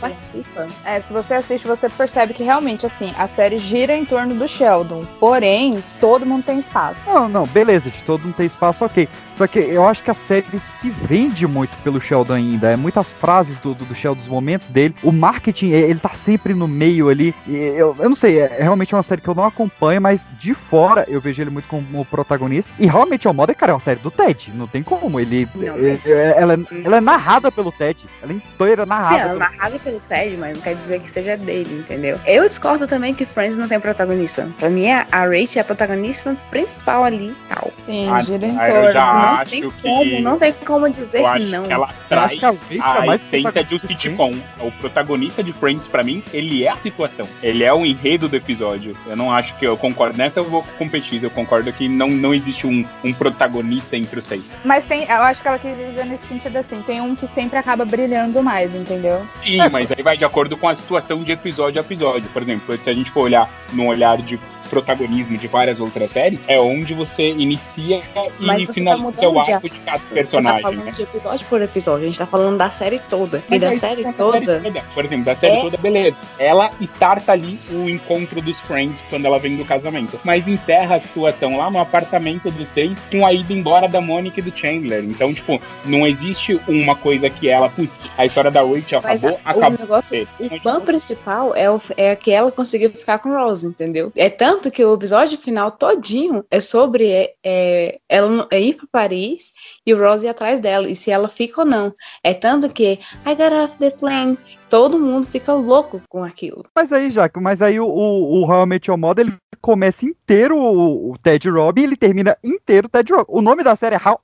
É, 0.85 1.01
se 1.01 1.13
você 1.13 1.35
assiste, 1.35 1.67
você 1.67 1.89
percebe 1.89 2.35
que 2.35 2.43
realmente, 2.43 2.87
assim, 2.87 3.13
a 3.17 3.27
série 3.27 3.59
gira 3.59 3.97
em 3.97 4.05
torno 4.05 4.35
do 4.35 4.49
Sheldon. 4.49 5.05
Porém, 5.21 5.83
todo 6.01 6.27
mundo 6.27 6.45
tem 6.45 6.59
espaço. 6.59 7.01
Não, 7.07 7.29
não, 7.29 7.47
beleza, 7.47 7.91
de 7.91 8.01
todo 8.03 8.25
não 8.25 8.33
tem 8.33 8.47
espaço, 8.47 8.85
ok. 8.85 9.09
Só 9.37 9.47
que 9.47 9.59
eu 9.59 9.87
acho 9.89 10.03
que 10.03 10.11
a 10.11 10.15
série 10.15 10.59
se 10.59 10.91
vende 10.91 11.47
muito 11.47 11.75
pelo 11.83 12.01
Sheldon 12.01 12.35
ainda. 12.35 12.71
É 12.71 12.77
muitas 12.77 13.11
frases 13.13 13.59
do, 13.61 13.75
do, 13.75 13.85
do 13.85 13.95
Sheldon, 13.95 14.19
dos 14.21 14.29
momentos 14.29 14.69
dele. 14.69 14.95
O 15.03 15.11
marketing, 15.11 15.73
é, 15.73 15.81
ele 15.81 15.99
tá 16.01 16.11
sempre 16.11 16.53
no 16.55 16.69
meio 16.69 17.09
ali. 17.09 17.35
E 17.47 17.55
eu, 17.57 17.97
eu 17.99 18.09
não 18.09 18.17
sei, 18.17 18.39
é 18.41 18.59
realmente 18.61 18.95
uma 18.95 19.03
série 19.03 19.21
que 19.21 19.29
eu 19.29 19.35
não 19.35 19.45
acompanho, 19.45 20.01
mas 20.03 20.29
de 20.39 20.53
fora 20.55 21.05
eu 21.09 21.21
vejo 21.21 21.41
ele 21.43 21.51
muito 21.51 21.67
como 21.67 21.83
protagonista. 22.05 22.71
E 22.79 22.87
realmente, 22.87 23.29
o 23.29 23.33
modo, 23.35 23.55
cara, 23.55 23.73
é 23.73 23.75
uma 23.75 23.81
série 23.81 24.01
do 24.01 24.11
Ted. 24.11 24.51
Não 24.55 24.67
tem 24.67 24.83
como. 24.83 25.21
Ele. 25.21 25.49
Não, 25.55 25.75
é- 25.77 25.93
mas- 25.93 26.07
é- 26.07 26.35
ela, 26.39 26.59
ela 26.85 26.97
é 26.97 27.01
narrada 27.01 27.51
pelo 27.53 27.71
Ted. 27.73 28.05
Ela 28.23 28.33
é 28.33 28.37
inteira 28.37 28.83
Sim, 28.85 28.89
narrada. 28.89 29.15
ela 29.17 29.23
é 29.23 29.27
pelo- 29.29 29.39
narrada 29.39 29.79
pelo 29.79 30.01
Ted, 30.09 30.37
mas 30.39 30.55
não 30.57 30.63
quer 30.63 30.75
dizer 30.75 31.01
que 31.01 31.11
seja 31.11 31.37
dele, 31.37 31.79
entendeu? 31.81 32.19
Eu 32.27 32.47
discordo 32.49 32.87
também 32.87 33.15
que 33.15 33.25
Friends 33.27 33.57
não 33.59 33.69
tem 33.69 33.79
protagonista. 33.81 34.49
Pra 34.59 34.69
mim, 34.71 34.91
a 34.91 35.07
a 35.13 35.25
Rachel 35.25 35.59
é 35.59 35.61
a 35.61 35.65
protagonista 35.65 36.37
principal 36.51 37.05
ali 37.05 37.29
e 37.31 37.37
tal. 37.55 37.71
Sim, 37.85 38.09
Ah, 38.11 38.21
gira 38.21 38.47
em 38.47 38.57
torno. 38.57 38.93
já 38.93 39.37
não 39.39 39.45
tem 39.45 39.63
que- 39.63 39.83
como, 39.83 40.21
não 40.21 40.39
tem 40.39 40.53
como 40.65 40.89
dizer 40.91 41.21
Eu 41.23 41.33
que 41.35 41.45
não. 41.47 41.67
que 41.67 41.73
ela 41.73 41.89
traz 42.09 42.25
acho 42.33 42.39
que 42.39 42.45
a 42.45 42.51
Rachel 42.51 42.79
é 42.97 43.03
a 43.03 43.07
mais 43.07 43.23
essência 43.23 43.65
de 43.65 43.75
um 43.75 43.79
que 43.79 43.87
sitcom. 43.89 44.33
O 44.61 44.71
protagonista 44.73 45.43
de 45.43 45.53
Friends, 45.53 45.87
pra 45.89 46.03
mim, 46.03 46.23
ele 46.33 46.65
é 46.65 46.69
a 46.71 46.77
situação. 46.77 47.27
Ele 47.43 47.65
é 47.65 47.73
o 47.73 47.85
enredo 47.85 48.29
do 48.29 48.37
episódio. 48.37 48.97
Eu 49.07 49.17
não 49.17 49.31
acho 49.33 49.55
que 49.59 49.67
eu 49.67 49.77
concordo. 49.77 50.17
Nessa 50.17 50.41
eu 50.41 50.45
vou 50.45 50.63
com 50.79 50.85
o 50.85 50.89
PX. 50.91 51.23
Eu 51.23 51.31
concordo 51.31 51.73
que 51.73 51.82
não, 51.89 52.09
não 52.09 52.35
existe 52.35 52.67
um, 52.67 52.85
um 53.05 53.13
protagonista 53.13 53.97
entre 53.97 54.19
os 54.19 54.25
seis. 54.25 54.43
Mas 54.65 54.85
tem, 54.87 55.05
eu 55.05 55.23
acho 55.23 55.43
que 55.43 55.49
ela 55.49 55.59
quis 55.59 55.77
dizer 55.77 56.05
nesse 56.07 56.27
sentido 56.27 56.57
assim, 56.57 56.83
tem 56.83 57.01
um 57.01 57.15
que 57.15 57.27
sempre 57.29 57.59
acaba 57.59 57.85
brilhando 57.85 58.43
mais, 58.43 58.75
entendeu? 58.75 59.27
Sim, 59.43 59.69
mas 59.71 59.91
aí 59.91 60.03
vai 60.03 60.17
de 60.17 60.25
acordo 60.25 60.57
com 60.57 60.69
a 60.69 60.75
situação 60.75 61.23
de 61.23 61.33
episódio 61.33 61.81
a 61.81 61.85
episódio. 61.85 62.29
Por 62.33 62.43
exemplo, 62.43 62.77
se 62.77 62.89
a 62.89 62.95
gente 62.95 63.11
for 63.11 63.21
olhar 63.23 63.49
num 63.73 63.89
olhar 63.89 64.19
de 64.19 64.39
protagonismo 64.73 65.37
de 65.37 65.47
várias 65.49 65.79
outras 65.79 66.11
séries, 66.11 66.41
é 66.49 66.59
onde 66.59 66.95
você 66.95 67.29
inicia 67.29 68.01
Mas 68.41 68.63
e 68.63 68.67
você 68.67 68.67
tá 68.67 68.73
finaliza 68.73 68.97
mudando 69.05 69.37
o 69.37 69.43
de 69.43 69.53
arco 69.53 69.69
de 69.69 69.75
assunto. 69.75 69.85
cada 69.85 69.99
Você 69.99 70.07
tá 70.07 70.15
personagem. 70.15 70.63
falando 70.63 70.93
de 70.93 71.03
episódio 71.03 71.47
por 71.47 71.61
episódio, 71.63 72.03
a 72.03 72.07
gente 72.07 72.19
tá 72.19 72.27
falando 72.27 72.57
da 72.57 72.71
série 72.71 72.99
toda. 72.99 73.39
E 73.39 73.43
Mas 73.51 73.61
da 73.61 73.75
série 73.77 74.03
da 74.03 74.13
toda. 74.15 74.63
Por 74.95 75.05
exemplo, 75.05 75.25
da 75.27 75.37
série 75.37 75.57
É- 75.57 75.61
toda, 75.61 75.77
beleza. 75.77 76.17
Ela 76.39 76.71
starta 76.81 77.33
ali 77.33 77.59
o 77.71 77.87
encontro 77.89 78.41
dos 78.41 78.59
Friends 78.61 78.99
quando 79.11 79.27
ela 79.27 79.39
vem 79.39 79.57
do 79.57 79.65
casamento. 79.67 80.19
Mas 80.25 80.49
encerra 80.49 80.97
a 80.97 81.01
situação 81.01 81.59
lá 81.59 81.71
no 81.71 81.79
apartamento 81.79 82.51
dos 82.51 82.67
seis 82.69 82.97
com 83.11 83.27
a 83.27 83.33
ida 83.33 83.53
embora 83.53 83.87
da 83.87 84.01
Mônica 84.01 84.41
e 84.41 84.43
do 84.43 84.57
Chandler. 84.57 85.05
Então, 85.05 85.35
tipo, 85.35 85.61
não 85.85 86.07
existe 86.07 86.59
uma 86.67 86.97
coisa 86.97 87.29
que 87.29 87.47
ela, 87.47 87.69
putz, 87.69 87.93
a 88.17 88.25
história 88.25 88.51
da 88.51 88.63
Rachel 88.63 89.01
Mas 89.03 89.23
acabou, 89.23 89.41
a- 89.45 89.51
acabou. 89.51 89.69
o 89.69 89.81
negócio, 89.83 90.29
o 90.41 90.81
principal 90.81 91.55
é, 91.55 91.71
o, 91.71 91.79
é 91.97 92.17
que 92.17 92.31
ela 92.31 92.51
conseguiu 92.51 92.91
ficar 92.91 93.19
com 93.19 93.31
Rose, 93.35 93.67
entendeu? 93.67 94.11
É 94.17 94.31
tanto 94.63 94.71
que 94.75 94.85
o 94.85 94.95
episódio 94.95 95.37
final 95.37 95.71
todinho 95.73 96.45
é 96.51 96.61
sobre 96.61 97.11
é, 97.11 97.33
é, 97.45 97.99
ela 98.09 98.47
é 98.51 98.61
ir 98.61 98.75
pra 98.75 98.87
Paris 98.93 99.53
e 99.85 99.93
o 99.93 99.99
Rose 99.99 100.25
ir 100.25 100.29
atrás 100.29 100.61
dela, 100.61 100.89
e 100.89 100.95
se 100.95 101.11
ela 101.11 101.29
fica 101.29 101.63
ou 101.63 101.67
não. 101.67 101.93
É 102.23 102.33
tanto 102.33 102.69
que 102.69 102.99
I 103.27 103.35
got 103.35 103.53
off 103.53 103.77
the 103.79 103.91
plane. 103.91 104.39
Todo 104.71 104.99
mundo 104.99 105.27
fica 105.27 105.53
louco 105.53 106.01
com 106.09 106.25
aquilo. 106.25 106.65
Mas 106.75 106.91
aí, 106.93 107.11
Jaque, 107.11 107.39
mas 107.41 107.61
aí 107.61 107.79
o, 107.79 107.87
o, 107.87 108.41
o 108.43 108.51
How 108.51 108.63
I 108.63 108.67
Met 108.67 108.89
Your 108.91 108.97
Mother, 108.99 109.27
ele 109.27 109.37
começa 109.61 110.05
inteiro 110.07 110.57
o, 110.57 111.11
o 111.13 111.19
Ted 111.19 111.51
Rob 111.51 111.79
e 111.79 111.85
ele 111.85 111.97
termina 111.97 112.37
inteiro 112.43 112.87
o 112.87 112.91
Ted 112.91 113.13
Rob. 113.13 113.27
O 113.29 113.43
nome 113.43 113.63
da 113.63 113.77
série 113.77 113.97
é 113.97 114.01
How 114.03 114.19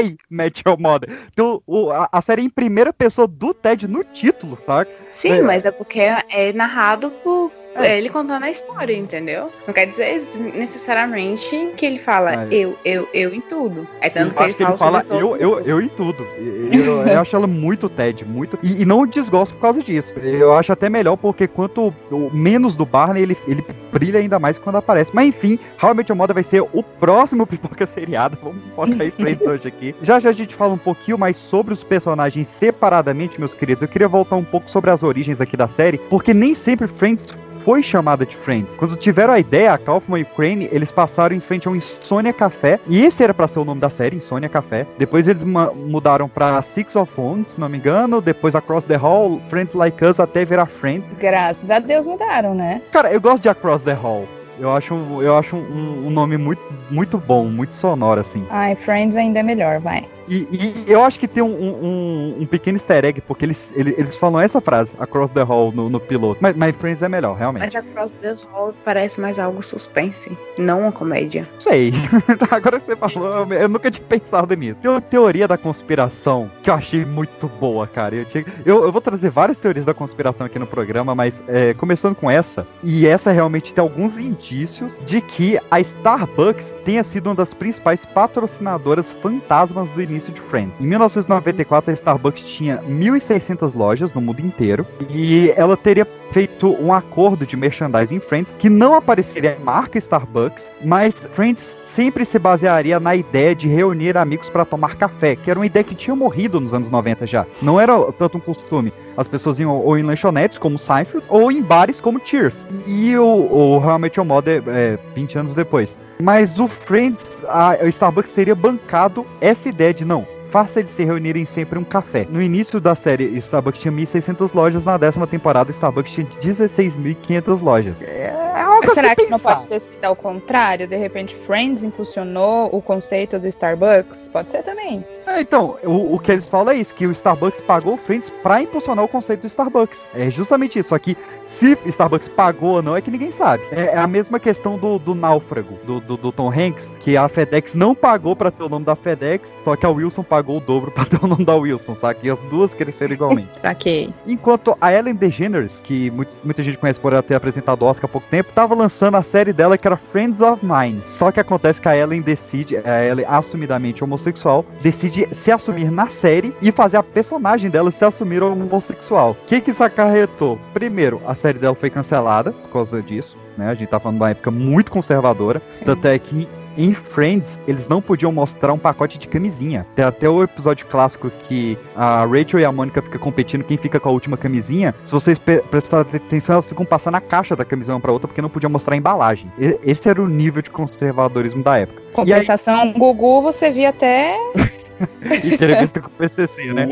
I 0.00 0.16
Met 0.28 0.62
Your 0.66 0.80
Mother. 0.80 1.10
Então, 1.32 1.62
o- 1.66 1.90
a, 1.92 2.08
a 2.10 2.20
série 2.22 2.42
é 2.42 2.44
em 2.46 2.50
primeira 2.50 2.92
pessoa 2.92 3.28
do 3.28 3.54
Ted 3.54 3.86
no 3.86 4.02
título, 4.02 4.56
tá? 4.56 4.84
Sim, 5.12 5.34
É. 5.34 5.42
mas 5.42 5.64
é 5.64 5.70
porque 5.70 6.00
é 6.00 6.52
narrado 6.52 7.10
por 7.22 7.52
ele 7.82 8.08
contando 8.08 8.44
a 8.44 8.50
história, 8.50 8.94
entendeu? 8.94 9.50
Não 9.66 9.74
quer 9.74 9.86
dizer 9.86 10.20
necessariamente 10.54 11.72
que 11.76 11.86
ele 11.86 11.98
fala 11.98 12.44
é. 12.44 12.48
eu, 12.50 12.78
eu, 12.84 13.08
eu 13.12 13.34
em 13.34 13.40
tudo. 13.40 13.86
É 14.00 14.08
tanto 14.08 14.34
que 14.34 14.42
ele 14.42 14.54
que 14.54 14.58
fala, 14.58 14.70
ele 14.70 14.78
fala 14.78 15.00
sobre 15.00 15.22
eu, 15.22 15.36
eu, 15.36 15.60
eu 15.60 15.80
em 15.80 15.88
tudo. 15.88 16.26
Eu, 16.72 17.06
eu 17.06 17.20
acho 17.20 17.34
ela 17.34 17.46
muito 17.46 17.88
Ted, 17.88 18.24
muito. 18.24 18.58
E, 18.62 18.82
e 18.82 18.84
não 18.84 19.06
desgosto 19.06 19.54
por 19.54 19.60
causa 19.60 19.82
disso. 19.82 20.12
Eu 20.18 20.54
acho 20.54 20.72
até 20.72 20.88
melhor, 20.88 21.16
porque 21.16 21.46
quanto 21.46 21.92
menos 22.32 22.76
do 22.76 22.84
Barney, 22.84 23.22
ele, 23.22 23.36
ele 23.46 23.64
brilha 23.92 24.20
ainda 24.20 24.38
mais 24.38 24.58
quando 24.58 24.76
aparece. 24.76 25.10
Mas 25.12 25.28
enfim, 25.28 25.58
Met 25.94 26.10
Your 26.10 26.16
Mother 26.16 26.34
vai 26.34 26.44
ser 26.44 26.62
o 26.62 26.82
próximo 26.82 27.46
Pipoca 27.46 27.86
Seriado. 27.86 28.36
Vamos 28.42 28.62
focar 28.74 29.02
em 29.02 29.10
frente 29.10 29.44
hoje 29.44 29.68
aqui. 29.68 29.94
Já 30.02 30.18
já 30.20 30.30
a 30.30 30.32
gente 30.32 30.54
fala 30.54 30.72
um 30.72 30.78
pouquinho 30.78 31.18
mais 31.18 31.36
sobre 31.36 31.74
os 31.74 31.84
personagens 31.84 32.48
separadamente, 32.48 33.38
meus 33.38 33.54
queridos. 33.54 33.82
Eu 33.82 33.88
queria 33.88 34.08
voltar 34.08 34.36
um 34.36 34.44
pouco 34.44 34.70
sobre 34.70 34.90
as 34.90 35.02
origens 35.02 35.40
aqui 35.40 35.56
da 35.56 35.68
série, 35.68 35.98
porque 35.98 36.34
nem 36.34 36.54
sempre 36.54 36.88
Friends 36.88 37.26
foi 37.64 37.82
chamada 37.82 38.26
de 38.26 38.36
Friends. 38.36 38.76
Quando 38.76 38.96
tiveram 38.96 39.32
a 39.32 39.38
ideia, 39.38 39.72
a 39.72 39.78
Kaufman 39.78 40.20
e 40.20 40.22
o 40.22 40.26
Crane, 40.26 40.68
eles 40.70 40.92
passaram 40.92 41.34
em 41.34 41.40
frente 41.40 41.66
a 41.66 41.70
um 41.70 41.76
Insônia 41.76 42.32
Café, 42.32 42.78
e 42.86 43.02
esse 43.04 43.22
era 43.22 43.32
pra 43.32 43.48
ser 43.48 43.58
o 43.58 43.64
nome 43.64 43.80
da 43.80 43.90
série, 43.90 44.16
Insônia 44.16 44.48
Café. 44.48 44.86
Depois 44.98 45.26
eles 45.26 45.42
mudaram 45.42 46.28
pra 46.28 46.60
Six 46.62 46.94
of 46.96 47.12
Wands, 47.16 47.52
se 47.52 47.60
não 47.60 47.68
me 47.68 47.78
engano, 47.78 48.20
depois 48.20 48.54
Across 48.54 48.84
the 48.84 48.96
Hall, 48.96 49.40
Friends 49.48 49.72
Like 49.74 50.04
Us, 50.04 50.20
até 50.20 50.44
virar 50.44 50.66
Friends. 50.66 51.08
Graças 51.18 51.70
a 51.70 51.78
Deus 51.78 52.06
mudaram, 52.06 52.54
né? 52.54 52.82
Cara, 52.92 53.12
eu 53.12 53.20
gosto 53.20 53.42
de 53.42 53.48
Across 53.48 53.82
the 53.82 53.92
Hall. 53.92 54.26
Eu 54.58 54.72
acho, 54.72 54.94
eu 55.20 55.36
acho 55.36 55.56
um, 55.56 56.06
um 56.06 56.10
nome 56.10 56.36
muito, 56.36 56.62
muito 56.88 57.18
bom, 57.18 57.46
muito 57.46 57.74
sonoro, 57.74 58.20
assim. 58.20 58.46
Ai, 58.50 58.76
Friends 58.76 59.16
ainda 59.16 59.40
é 59.40 59.42
melhor, 59.42 59.80
vai. 59.80 60.04
E, 60.28 60.84
e 60.86 60.90
eu 60.90 61.02
acho 61.04 61.18
que 61.18 61.28
tem 61.28 61.42
um, 61.42 61.46
um, 61.48 62.36
um 62.40 62.46
pequeno 62.46 62.76
easter 62.76 63.04
egg, 63.04 63.20
porque 63.22 63.44
eles, 63.44 63.72
eles, 63.76 63.94
eles 63.98 64.16
falam 64.16 64.40
essa 64.40 64.60
frase, 64.60 64.92
Across 64.98 65.32
the 65.32 65.42
Hall, 65.42 65.72
no, 65.72 65.88
no 65.88 66.00
piloto. 66.00 66.38
Mas, 66.40 66.56
mas 66.56 66.74
Friends 66.76 67.02
é 67.02 67.08
melhor, 67.08 67.36
realmente. 67.36 67.62
Mas 67.64 67.76
Across 67.76 68.10
the 68.20 68.36
Hall 68.52 68.74
parece 68.84 69.20
mais 69.20 69.38
algo 69.38 69.62
suspense, 69.62 70.36
não 70.58 70.80
uma 70.82 70.92
comédia. 70.92 71.48
Sei. 71.60 71.92
Agora 72.50 72.80
que 72.80 72.86
você 72.86 72.96
falou, 72.96 73.28
eu- 73.50 73.52
eu 73.52 73.68
nunca 73.68 73.90
tinha 73.90 74.06
pensado 74.06 74.54
nisso. 74.54 74.78
Tem 74.80 74.90
uma 74.90 75.00
teoria 75.00 75.46
da 75.48 75.56
conspiração 75.58 76.50
que 76.62 76.70
eu 76.70 76.74
achei 76.74 77.04
muito 77.04 77.48
boa, 77.60 77.86
cara. 77.86 78.14
Eu, 78.14 78.24
tinha- 78.24 78.44
eu, 78.64 78.84
eu 78.84 78.92
vou 78.92 79.00
trazer 79.00 79.30
várias 79.30 79.58
teorias 79.58 79.84
da 79.84 79.94
conspiração 79.94 80.46
aqui 80.46 80.58
no 80.58 80.66
programa, 80.66 81.14
mas 81.14 81.42
é, 81.48 81.74
começando 81.74 82.14
com 82.14 82.30
essa. 82.30 82.66
E 82.82 83.06
essa 83.06 83.30
realmente 83.30 83.72
tem 83.74 83.82
alguns 83.82 84.16
indícios 84.18 84.98
de 85.06 85.20
que 85.20 85.58
a 85.70 85.80
Starbucks 85.80 86.74
tenha 86.84 87.02
sido 87.04 87.26
uma 87.28 87.34
das 87.34 87.52
principais 87.52 88.04
patrocinadoras 88.04 89.06
fantasmas 89.22 89.88
do 89.90 90.00
início 90.02 90.13
de 90.18 90.40
Friends. 90.40 90.74
Em 90.80 90.86
1994, 90.86 91.90
a 91.90 91.94
Starbucks 91.94 92.44
tinha 92.44 92.78
1.600 92.82 93.74
lojas 93.74 94.12
no 94.12 94.20
mundo 94.20 94.40
inteiro 94.40 94.86
e 95.10 95.52
ela 95.56 95.76
teria 95.76 96.06
feito 96.34 96.76
um 96.82 96.92
acordo 96.92 97.46
de 97.46 97.56
merchandising 97.56 98.16
em 98.16 98.20
Friends 98.20 98.52
que 98.58 98.68
não 98.68 98.92
apareceria 98.92 99.56
a 99.56 99.64
marca 99.64 99.98
Starbucks, 99.98 100.68
mas 100.84 101.14
Friends 101.32 101.64
sempre 101.86 102.24
se 102.24 102.40
basearia 102.40 102.98
na 102.98 103.14
ideia 103.14 103.54
de 103.54 103.68
reunir 103.68 104.16
amigos 104.16 104.50
para 104.50 104.64
tomar 104.64 104.96
café, 104.96 105.36
que 105.36 105.48
era 105.48 105.60
uma 105.60 105.66
ideia 105.66 105.84
que 105.84 105.94
tinha 105.94 106.16
morrido 106.16 106.60
nos 106.60 106.74
anos 106.74 106.90
90 106.90 107.24
já. 107.24 107.46
Não 107.62 107.80
era 107.80 107.94
tanto 108.18 108.38
um 108.38 108.40
costume. 108.40 108.92
As 109.16 109.28
pessoas 109.28 109.60
iam 109.60 109.76
ou 109.76 109.96
em 109.96 110.02
lanchonetes, 110.02 110.58
como 110.58 110.76
Seinfeld, 110.76 111.24
ou 111.28 111.52
em 111.52 111.62
bares, 111.62 112.00
como 112.00 112.20
Cheers. 112.24 112.66
E 112.84 113.16
o, 113.16 113.24
o 113.24 113.78
I 113.78 113.98
Met 114.00 114.18
Your 114.18 114.26
Mother, 114.26 114.64
é, 114.66 114.98
20 115.14 115.38
anos 115.38 115.54
depois. 115.54 115.96
Mas 116.20 116.58
o 116.58 116.66
Friends, 116.66 117.44
a, 117.46 117.74
a 117.74 117.86
Starbucks 117.86 118.32
teria 118.32 118.56
bancado 118.56 119.24
essa 119.40 119.68
ideia 119.68 119.94
de 119.94 120.04
não, 120.04 120.26
faça 120.54 120.78
eles 120.78 120.92
se 120.92 121.02
reunirem 121.02 121.44
sempre 121.44 121.80
em 121.80 121.82
um 121.82 121.84
café. 121.84 122.28
No 122.30 122.40
início 122.40 122.78
da 122.78 122.94
série, 122.94 123.24
Starbucks 123.38 123.80
tinha 123.80 123.92
1.600 123.92 124.54
lojas, 124.54 124.84
na 124.84 124.96
décima 124.96 125.26
temporada, 125.26 125.72
Starbucks 125.72 126.12
tinha 126.12 126.28
16.500 126.40 127.60
lojas. 127.60 128.00
É 128.00 128.32
algo 128.54 128.94
será 128.94 129.08
se 129.08 129.16
que 129.16 129.26
não 129.26 129.40
pode 129.40 129.66
ter 129.66 129.80
sido 129.80 130.04
ao 130.04 130.14
contrário? 130.14 130.86
De 130.86 130.96
repente, 130.96 131.34
Friends 131.44 131.82
impulsionou 131.82 132.68
o 132.72 132.80
conceito 132.80 133.36
do 133.40 133.48
Starbucks? 133.48 134.28
Pode 134.32 134.52
ser 134.52 134.62
também. 134.62 135.04
É, 135.26 135.40
então, 135.40 135.76
o, 135.82 136.14
o 136.14 136.18
que 136.18 136.30
eles 136.30 136.48
falam 136.48 136.72
é 136.72 136.76
isso, 136.76 136.94
que 136.94 137.06
o 137.06 137.12
Starbucks 137.12 137.60
pagou 137.62 137.94
o 137.94 137.96
Friends 137.96 138.30
pra 138.42 138.62
impulsionar 138.62 139.04
o 139.04 139.08
conceito 139.08 139.40
do 139.40 139.46
Starbucks. 139.46 140.08
É 140.14 140.30
justamente 140.30 140.78
isso. 140.78 140.90
Só 140.90 140.98
que 140.98 141.16
se 141.46 141.76
Starbucks 141.86 142.28
pagou 142.28 142.74
ou 142.74 142.82
não 142.82 142.96
é 142.96 143.00
que 143.00 143.10
ninguém 143.10 143.32
sabe. 143.32 143.62
É, 143.72 143.86
é 143.86 143.98
a 143.98 144.06
mesma 144.06 144.38
questão 144.38 144.78
do, 144.78 144.98
do 144.98 145.14
náufrago, 145.14 145.78
do, 145.86 146.00
do, 146.00 146.16
do 146.16 146.32
Tom 146.32 146.50
Hanks, 146.50 146.92
que 147.00 147.16
a 147.16 147.28
FedEx 147.28 147.74
não 147.74 147.94
pagou 147.94 148.36
pra 148.36 148.50
ter 148.50 148.62
o 148.62 148.68
nome 148.68 148.84
da 148.84 148.94
FedEx, 148.94 149.54
só 149.60 149.74
que 149.76 149.86
a 149.86 149.90
Wilson 149.90 150.22
pagou 150.22 150.43
o 150.52 150.60
dobro 150.60 150.90
pra 150.90 151.04
ter 151.06 151.18
o 151.22 151.26
nome 151.26 151.44
da 151.44 151.54
Wilson, 151.54 151.94
sabe? 151.94 152.20
E 152.22 152.30
as 152.30 152.38
duas 152.50 152.72
cresceram 152.74 153.12
igualmente. 153.14 153.48
Saquei. 153.62 154.12
Enquanto 154.26 154.76
a 154.80 154.92
Ellen 154.92 155.14
DeGeneres, 155.14 155.80
que 155.82 156.10
muito- 156.10 156.32
muita 156.44 156.62
gente 156.62 156.78
conhece 156.78 156.98
por 157.00 157.12
ela 157.12 157.22
ter 157.22 157.34
apresentado 157.34 157.82
o 157.82 157.86
Oscar 157.86 158.06
há 158.06 158.12
pouco 158.12 158.26
tempo, 158.30 158.50
tava 158.54 158.74
lançando 158.74 159.16
a 159.16 159.22
série 159.22 159.52
dela 159.52 159.76
que 159.78 159.86
era 159.86 159.96
Friends 159.96 160.40
of 160.40 160.64
Mine. 160.64 161.02
Só 161.06 161.30
que 161.30 161.40
acontece 161.40 161.80
que 161.80 161.88
a 161.88 161.96
Ellen 161.96 162.20
decide, 162.22 162.76
a 162.78 163.04
Ellen 163.04 163.26
assumidamente 163.28 164.02
homossexual, 164.04 164.64
decide 164.80 165.28
se 165.32 165.50
assumir 165.50 165.90
na 165.90 166.06
série 166.08 166.54
e 166.60 166.70
fazer 166.72 166.96
a 166.96 167.02
personagem 167.02 167.70
dela 167.70 167.90
se 167.90 168.04
assumir 168.04 168.42
homossexual. 168.42 169.32
O 169.32 169.46
que 169.46 169.60
que 169.60 169.70
isso 169.70 169.82
acarretou? 169.84 170.58
Primeiro, 170.72 171.20
a 171.26 171.34
série 171.34 171.58
dela 171.58 171.74
foi 171.74 171.90
cancelada 171.90 172.52
por 172.52 172.70
causa 172.70 173.00
disso. 173.02 173.36
Né? 173.56 173.68
A 173.68 173.74
gente 173.74 173.88
tá 173.88 174.00
falando 174.00 174.16
de 174.18 174.22
uma 174.22 174.30
época 174.30 174.50
muito 174.50 174.90
conservadora. 174.90 175.62
Tanto 175.84 176.06
é 176.08 176.18
que 176.18 176.48
em 176.76 176.94
Friends, 176.94 177.58
eles 177.66 177.88
não 177.88 178.00
podiam 178.00 178.32
mostrar 178.32 178.72
um 178.72 178.78
pacote 178.78 179.18
de 179.18 179.28
camisinha. 179.28 179.86
Tem 179.94 180.04
até 180.04 180.28
o 180.28 180.42
episódio 180.42 180.86
clássico 180.86 181.30
que 181.48 181.78
a 181.94 182.24
Rachel 182.24 182.60
e 182.60 182.64
a 182.64 182.72
Mônica 182.72 183.02
ficam 183.02 183.20
competindo 183.20 183.64
quem 183.64 183.76
fica 183.76 184.00
com 184.00 184.08
a 184.08 184.12
última 184.12 184.36
camisinha. 184.36 184.94
Se 185.04 185.12
vocês 185.12 185.38
prestarem 185.38 186.16
atenção, 186.16 186.54
elas 186.54 186.66
ficam 186.66 186.84
passando 186.84 187.16
a 187.16 187.20
caixa 187.20 187.56
da 187.56 187.64
camisinha 187.64 187.94
uma 187.94 188.00
pra 188.00 188.12
outra 188.12 188.28
porque 188.28 188.42
não 188.42 188.48
podiam 188.48 188.70
mostrar 188.70 188.94
a 188.94 188.96
embalagem. 188.96 189.50
Esse 189.58 190.08
era 190.08 190.22
o 190.22 190.28
nível 190.28 190.62
de 190.62 190.70
conservadorismo 190.70 191.62
da 191.62 191.78
época. 191.78 192.02
Compensação, 192.12 192.80
aí... 192.82 192.92
Gugu, 192.92 193.42
você 193.42 193.70
via 193.70 193.90
até. 193.90 194.36
Entrevista 195.44 196.00
com 196.00 196.08
o 196.08 196.10
PCC, 196.10 196.72
né? 196.72 196.88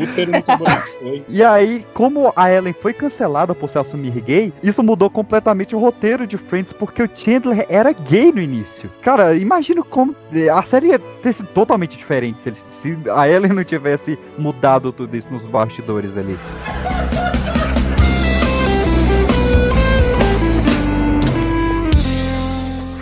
e 1.27 1.43
aí, 1.43 1.85
como 1.93 2.31
a 2.35 2.51
Ellen 2.51 2.73
foi 2.73 2.93
cancelada 2.93 3.55
por 3.55 3.69
se 3.69 3.77
assumir 3.77 4.19
gay, 4.21 4.53
isso 4.61 4.83
mudou 4.83 5.09
completamente 5.09 5.75
o 5.75 5.79
roteiro 5.79 6.27
de 6.27 6.37
Friends, 6.37 6.73
porque 6.73 7.03
o 7.03 7.09
Chandler 7.13 7.65
era 7.69 7.91
gay 7.91 8.31
no 8.31 8.41
início. 8.41 8.89
Cara, 9.01 9.35
imagina 9.35 9.83
como 9.83 10.15
a 10.53 10.63
série 10.63 10.87
ia 10.87 10.99
ter 10.99 11.33
sido 11.33 11.47
totalmente 11.49 11.97
diferente 11.97 12.39
se, 12.39 12.53
se 12.69 12.97
a 13.13 13.27
Ellen 13.27 13.53
não 13.53 13.63
tivesse 13.63 14.17
mudado 14.37 14.91
tudo 14.91 15.15
isso 15.15 15.31
nos 15.31 15.43
bastidores 15.43 16.17
ali. 16.17 16.37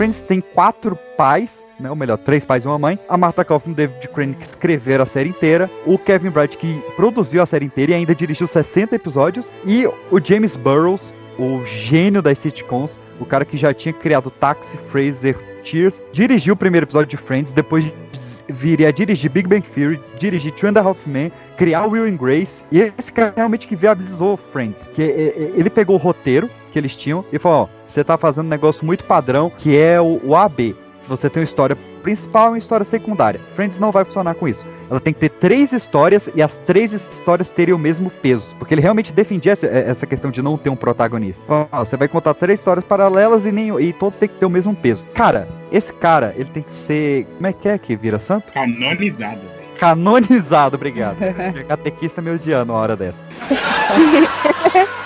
Friends 0.02 0.22
tem 0.22 0.42
quatro 0.42 0.98
pais, 1.16 1.64
né, 1.82 1.90
ou 1.90 1.96
melhor, 1.96 2.18
três 2.18 2.46
pais 2.46 2.64
e 2.64 2.68
uma 2.68 2.78
mãe. 2.78 3.00
A 3.10 3.18
Martha 3.18 3.44
Kaufman 3.44 3.72
e 3.72 3.74
o 3.74 3.76
David 3.76 4.08
Crane 4.10 4.36
que 4.36 4.46
escreveram 4.46 5.04
a 5.04 5.08
série 5.08 5.30
inteira. 5.30 5.70
O 5.86 5.98
Kevin 5.98 6.30
Bright 6.30 6.58
que 6.58 6.82
produziu 6.96 7.42
a 7.42 7.46
série 7.46 7.66
inteira 7.66 7.92
e 7.92 7.96
ainda 7.96 8.16
dirigiu 8.16 8.48
60 8.48 8.96
episódios. 8.96 9.52
E 9.66 9.86
o 9.86 10.20
James 10.24 10.56
Burrows, 10.56 11.14
o 11.38 11.66
gênio 11.66 12.22
das 12.22 12.40
sitcoms, 12.40 12.98
o 13.20 13.26
cara 13.26 13.44
que 13.46 13.58
já 13.58 13.74
tinha 13.74 13.94
criado 13.94 14.30
Taxi, 14.30 14.78
Fraser, 14.90 15.38
Cheers, 15.64 16.02
dirigiu 16.12 16.54
o 16.54 16.58
primeiro 16.58 16.86
episódio 16.86 17.10
de 17.10 17.18
Friends, 17.18 17.54
depois 17.54 17.86
viria 18.50 18.90
a 18.90 18.92
dirigir 18.92 19.30
Big 19.30 19.48
Bang 19.48 19.66
Theory, 19.74 20.00
dirigir 20.20 20.52
Two 20.54 20.70
and 20.70 20.78
a 20.78 20.82
Half 20.82 21.06
Men, 21.06 21.32
criar 21.58 21.86
Will 21.86 22.06
and 22.06 22.18
Grace, 22.18 22.64
e 22.72 22.92
esse 22.98 23.12
cara 23.12 23.34
realmente 23.36 23.68
que 23.68 23.76
viabilizou 23.76 24.38
Friends, 24.38 24.90
que 24.94 25.02
ele 25.02 25.70
pegou 25.70 25.96
o 25.96 26.00
roteiro 26.00 26.50
que 26.72 26.80
eles 26.80 26.96
tinham 26.96 27.24
e 27.32 27.38
falou, 27.38 27.64
ó, 27.64 27.82
você 27.88 28.04
tá 28.04 28.18
fazendo 28.18 28.46
um 28.46 28.50
negócio 28.50 28.86
muito 28.86 29.04
padrão, 29.04 29.50
que 29.50 29.78
é 29.78 30.00
o, 30.00 30.20
o 30.24 30.36
AB. 30.36 30.76
Você 31.08 31.30
tem 31.30 31.42
uma 31.42 31.46
história 31.46 31.78
principal 32.02 32.48
e 32.48 32.50
uma 32.52 32.58
história 32.58 32.86
secundária. 32.86 33.40
Friends 33.56 33.80
não 33.80 33.92
vai 33.92 34.04
funcionar 34.06 34.36
com 34.36 34.48
isso. 34.48 34.66
Ela 34.90 35.00
tem 35.00 35.14
que 35.14 35.20
ter 35.20 35.30
três 35.30 35.72
histórias 35.72 36.30
e 36.36 36.42
as 36.42 36.56
três 36.58 36.94
histórias 36.94 37.50
terem 37.50 37.74
o 37.74 37.78
mesmo 37.78 38.10
peso. 38.10 38.54
Porque 38.60 38.74
ele 38.74 38.82
realmente 38.82 39.14
defendia 39.14 39.54
essa, 39.54 39.68
essa 39.68 40.06
questão 40.06 40.32
de 40.32 40.42
não 40.42 40.58
ter 40.58 40.70
um 40.70 40.76
protagonista. 40.76 41.42
você 41.72 41.96
vai 41.96 42.08
contar 42.08 42.34
três 42.34 42.60
histórias 42.60 42.86
paralelas 42.86 43.46
e, 43.46 43.52
nem, 43.52 43.70
e 43.80 43.94
todos 43.94 44.18
têm 44.18 44.28
que 44.28 44.36
ter 44.36 44.46
o 44.46 44.50
mesmo 44.50 44.76
peso. 44.76 45.06
Cara, 45.14 45.48
esse 45.72 45.94
cara, 45.94 46.34
ele 46.36 46.50
tem 46.50 46.64
que 46.64 46.76
ser. 46.76 47.26
Como 47.36 47.48
é 47.48 47.54
que 47.54 47.70
é 47.70 47.78
que 47.78 47.96
vira 47.96 48.20
santo? 48.20 48.52
Canonizado. 48.52 49.42
Canonizado, 49.80 50.76
obrigado. 50.76 51.18
Catequista 51.68 52.22
me 52.22 52.32
odiando 52.32 52.74
uma 52.74 52.80
hora 52.80 52.96
dessa. 52.96 53.24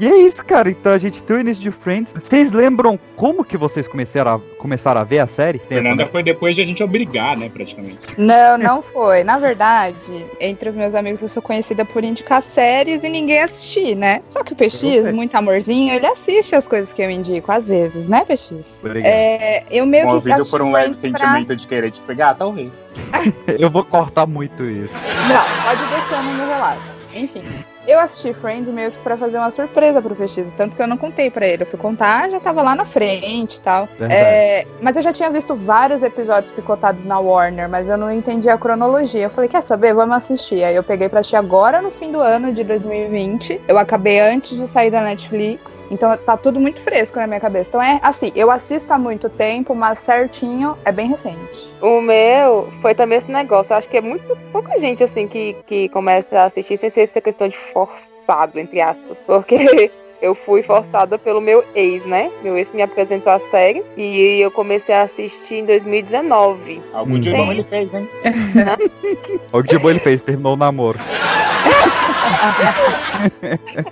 E 0.00 0.06
é 0.06 0.16
isso, 0.16 0.44
cara. 0.44 0.70
Então 0.70 0.92
a 0.92 0.98
gente 0.98 1.22
tem 1.22 1.36
o 1.36 1.40
início 1.40 1.62
de 1.62 1.70
Friends. 1.70 2.12
Vocês 2.12 2.52
lembram 2.52 2.98
como 3.16 3.44
que 3.44 3.56
vocês 3.56 3.86
começaram 3.86 4.34
a, 4.34 4.40
começaram 4.58 5.00
a 5.00 5.04
ver 5.04 5.20
a 5.20 5.26
série? 5.26 5.58
Fernanda 5.58 6.06
foi 6.06 6.22
depois 6.22 6.54
de 6.56 6.62
a 6.62 6.64
gente 6.64 6.82
obrigar, 6.82 7.36
né, 7.36 7.48
praticamente. 7.48 8.00
Não, 8.18 8.58
não 8.58 8.82
foi. 8.82 9.22
Na 9.24 9.38
verdade, 9.38 10.26
entre 10.40 10.68
os 10.68 10.76
meus 10.76 10.94
amigos 10.94 11.22
eu 11.22 11.28
sou 11.28 11.42
conhecida 11.42 11.84
por 11.84 12.02
indicar 12.04 12.42
séries 12.42 13.02
e 13.02 13.08
ninguém 13.08 13.40
assistir, 13.40 13.94
né? 13.94 14.22
Só 14.28 14.42
que 14.42 14.52
o 14.52 14.56
PX, 14.56 15.12
muito 15.12 15.34
amorzinho, 15.34 15.94
ele 15.94 16.06
assiste 16.06 16.54
as 16.54 16.66
coisas 16.66 16.92
que 16.92 17.02
eu 17.02 17.10
indico, 17.10 17.50
às 17.52 17.68
vezes, 17.68 18.08
né, 18.08 18.24
PX? 18.24 18.76
Obrigado. 18.82 19.10
É, 19.10 19.64
eu 19.70 19.86
meio 19.86 20.06
Movido 20.06 20.22
que 20.22 20.32
assisti 20.32 20.50
por 20.50 20.62
um 20.62 20.72
leve 20.72 20.94
sentimento 20.94 21.46
pra... 21.46 21.56
de 21.56 21.66
querer 21.66 21.90
te 21.90 22.00
pegar, 22.02 22.34
talvez. 22.34 22.72
eu 23.58 23.70
vou 23.70 23.84
cortar 23.84 24.26
muito 24.26 24.64
isso. 24.64 24.94
Não, 25.28 25.62
pode 25.64 25.86
deixar 25.90 26.22
no 26.22 26.34
meu 26.34 26.46
relato. 26.46 26.82
Enfim. 27.14 27.44
Eu 27.86 27.98
assisti 28.00 28.32
Friends 28.32 28.68
meio 28.68 28.90
que 28.90 28.98
pra 28.98 29.16
fazer 29.16 29.36
uma 29.36 29.50
surpresa 29.50 30.00
pro 30.00 30.14
PX, 30.14 30.52
tanto 30.56 30.74
que 30.74 30.82
eu 30.82 30.86
não 30.86 30.96
contei 30.96 31.30
pra 31.30 31.46
ele. 31.46 31.62
Eu 31.62 31.66
fui 31.66 31.78
contar, 31.78 32.30
já 32.30 32.40
tava 32.40 32.62
lá 32.62 32.74
na 32.74 32.86
frente 32.86 33.56
e 33.56 33.60
tal. 33.60 33.88
É, 34.00 34.66
mas 34.80 34.96
eu 34.96 35.02
já 35.02 35.12
tinha 35.12 35.30
visto 35.30 35.54
vários 35.54 36.02
episódios 36.02 36.50
picotados 36.52 37.04
na 37.04 37.18
Warner, 37.18 37.68
mas 37.68 37.86
eu 37.88 37.98
não 37.98 38.10
entendi 38.10 38.48
a 38.48 38.56
cronologia. 38.56 39.24
Eu 39.24 39.30
falei, 39.30 39.48
quer 39.48 39.62
saber? 39.62 39.92
Vamos 39.92 40.16
assistir. 40.16 40.64
Aí 40.64 40.74
eu 40.74 40.82
peguei 40.82 41.08
pra 41.08 41.20
assistir 41.20 41.36
agora 41.36 41.82
no 41.82 41.90
fim 41.90 42.10
do 42.10 42.20
ano 42.20 42.52
de 42.52 42.64
2020. 42.64 43.60
Eu 43.68 43.78
acabei 43.78 44.18
antes 44.20 44.56
de 44.56 44.66
sair 44.66 44.90
da 44.90 45.02
Netflix. 45.02 45.84
Então 45.90 46.16
tá 46.16 46.36
tudo 46.36 46.58
muito 46.58 46.80
fresco 46.80 47.18
na 47.18 47.26
minha 47.26 47.40
cabeça. 47.40 47.68
Então 47.68 47.82
é 47.82 48.00
assim, 48.02 48.32
eu 48.34 48.50
assisto 48.50 48.92
há 48.92 48.98
muito 48.98 49.28
tempo, 49.28 49.74
mas 49.74 49.98
certinho 49.98 50.76
é 50.84 50.90
bem 50.90 51.08
recente. 51.08 51.73
O 51.84 52.00
meu 52.00 52.72
foi 52.80 52.94
também 52.94 53.18
esse 53.18 53.30
negócio. 53.30 53.74
Eu 53.74 53.76
acho 53.76 53.90
que 53.90 53.98
é 53.98 54.00
muito 54.00 54.34
pouca 54.50 54.78
gente 54.78 55.04
assim 55.04 55.28
que, 55.28 55.54
que 55.66 55.90
começa 55.90 56.40
a 56.40 56.44
assistir 56.46 56.78
sem 56.78 56.88
ser 56.88 57.02
essa 57.02 57.20
questão 57.20 57.46
de 57.46 57.58
forçado, 57.58 58.58
entre 58.58 58.80
aspas. 58.80 59.20
Porque 59.26 59.90
eu 60.22 60.34
fui 60.34 60.62
forçada 60.62 61.18
pelo 61.18 61.42
meu 61.42 61.62
ex, 61.74 62.06
né? 62.06 62.30
Meu 62.42 62.56
ex 62.56 62.72
me 62.72 62.80
apresentou 62.80 63.30
a 63.30 63.38
série 63.50 63.84
e 63.98 64.40
eu 64.40 64.50
comecei 64.50 64.94
a 64.94 65.02
assistir 65.02 65.56
em 65.56 65.66
2019. 65.66 66.80
Algum 66.94 67.20
dia 67.20 67.36
bom 67.36 67.52
ele 67.52 67.64
fez, 67.64 67.92
hein? 67.92 68.08
Algum 69.52 69.68
dia 69.68 69.78
bom 69.78 69.90
ele 69.90 69.98
fez, 69.98 70.22
terminou 70.22 70.54
o 70.54 70.56
namoro. 70.56 70.98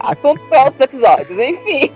Assuntos 0.01 0.43
para 0.45 0.65
outros 0.65 0.81
episódios, 0.81 1.39
enfim. 1.39 1.93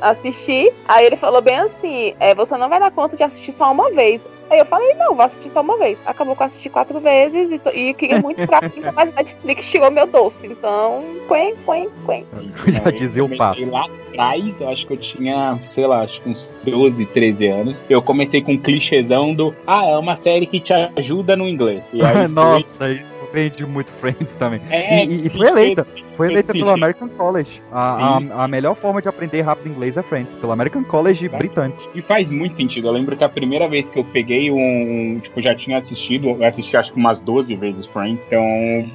Assisti, 0.00 0.72
aí 0.86 1.04
ele 1.04 1.16
falou 1.16 1.42
bem 1.42 1.58
assim: 1.58 2.14
é, 2.20 2.32
você 2.32 2.56
não 2.56 2.68
vai 2.68 2.78
dar 2.78 2.92
conta 2.92 3.16
de 3.16 3.24
assistir 3.24 3.50
só 3.50 3.72
uma 3.72 3.90
vez. 3.90 4.22
Aí 4.50 4.58
eu 4.58 4.66
falei, 4.66 4.94
não, 4.94 5.14
vou 5.14 5.24
assistir 5.24 5.48
só 5.48 5.60
uma 5.60 5.78
vez. 5.78 6.02
Acabou 6.04 6.34
que 6.34 6.42
eu 6.42 6.46
assisti 6.46 6.68
quatro 6.68 6.98
vezes 6.98 7.50
e, 7.52 7.78
e 7.78 7.94
queria 7.94 8.20
muito 8.20 8.44
pra 8.46 8.60
ainda 8.60 8.90
mais 8.92 9.14
Netflix 9.14 9.70
tirou 9.70 9.90
meu 9.90 10.06
doce. 10.06 10.48
Então, 10.48 11.04
quen, 11.28 11.54
quen, 11.64 11.88
quen. 12.04 12.26
Já 12.66 12.90
dizia 12.90 13.24
o 13.24 13.36
papo. 13.36 13.64
Lá 13.70 13.86
atrás, 14.08 14.60
eu 14.60 14.68
acho 14.68 14.86
que 14.86 14.92
eu 14.92 14.96
tinha, 14.96 15.58
sei 15.70 15.86
lá, 15.86 16.02
acho 16.02 16.20
que 16.20 16.30
uns 16.30 16.60
12, 16.64 17.06
13 17.06 17.46
anos. 17.46 17.84
Eu 17.88 18.02
comecei 18.02 18.42
com 18.42 18.52
um 18.52 18.58
clichêzão 18.58 19.32
do, 19.32 19.54
ah, 19.66 19.86
é 19.86 19.96
uma 19.96 20.16
série 20.16 20.46
que 20.46 20.58
te 20.58 20.72
ajuda 20.72 21.36
no 21.36 21.48
inglês. 21.48 21.84
Aí, 21.92 22.26
Nossa, 22.28 22.90
isso 22.90 23.09
vende 23.32 23.64
muito 23.66 23.92
Friends 24.00 24.34
também. 24.36 24.60
É, 24.70 25.04
e, 25.04 25.26
e 25.26 25.30
foi 25.30 25.46
eleita. 25.46 25.86
Foi 26.16 26.30
eleita 26.30 26.52
pelo 26.52 26.68
American 26.68 27.08
College. 27.08 27.62
A, 27.72 28.18
a, 28.18 28.44
a, 28.44 28.48
melhor 28.48 28.74
forma 28.76 29.00
de 29.00 29.08
aprender 29.08 29.40
rápido 29.40 29.70
inglês 29.70 29.96
é 29.96 30.02
Friends, 30.02 30.34
pelo 30.34 30.52
American 30.52 30.84
College 30.84 31.26
britânico. 31.30 31.80
E 31.94 32.02
faz 32.02 32.28
muito 32.28 32.56
sentido. 32.56 32.88
Eu 32.88 32.92
lembro 32.92 33.16
que 33.16 33.24
a 33.24 33.28
primeira 33.28 33.66
vez 33.66 33.88
que 33.88 33.98
eu 33.98 34.04
peguei 34.04 34.50
um. 34.50 35.18
Tipo, 35.22 35.40
já 35.40 35.54
tinha 35.54 35.78
assistido, 35.78 36.28
eu 36.28 36.44
assisti 36.44 36.76
acho 36.76 36.92
que 36.92 36.98
umas 36.98 37.20
12 37.20 37.54
vezes 37.56 37.86
Friends. 37.86 38.22
Então, 38.26 38.44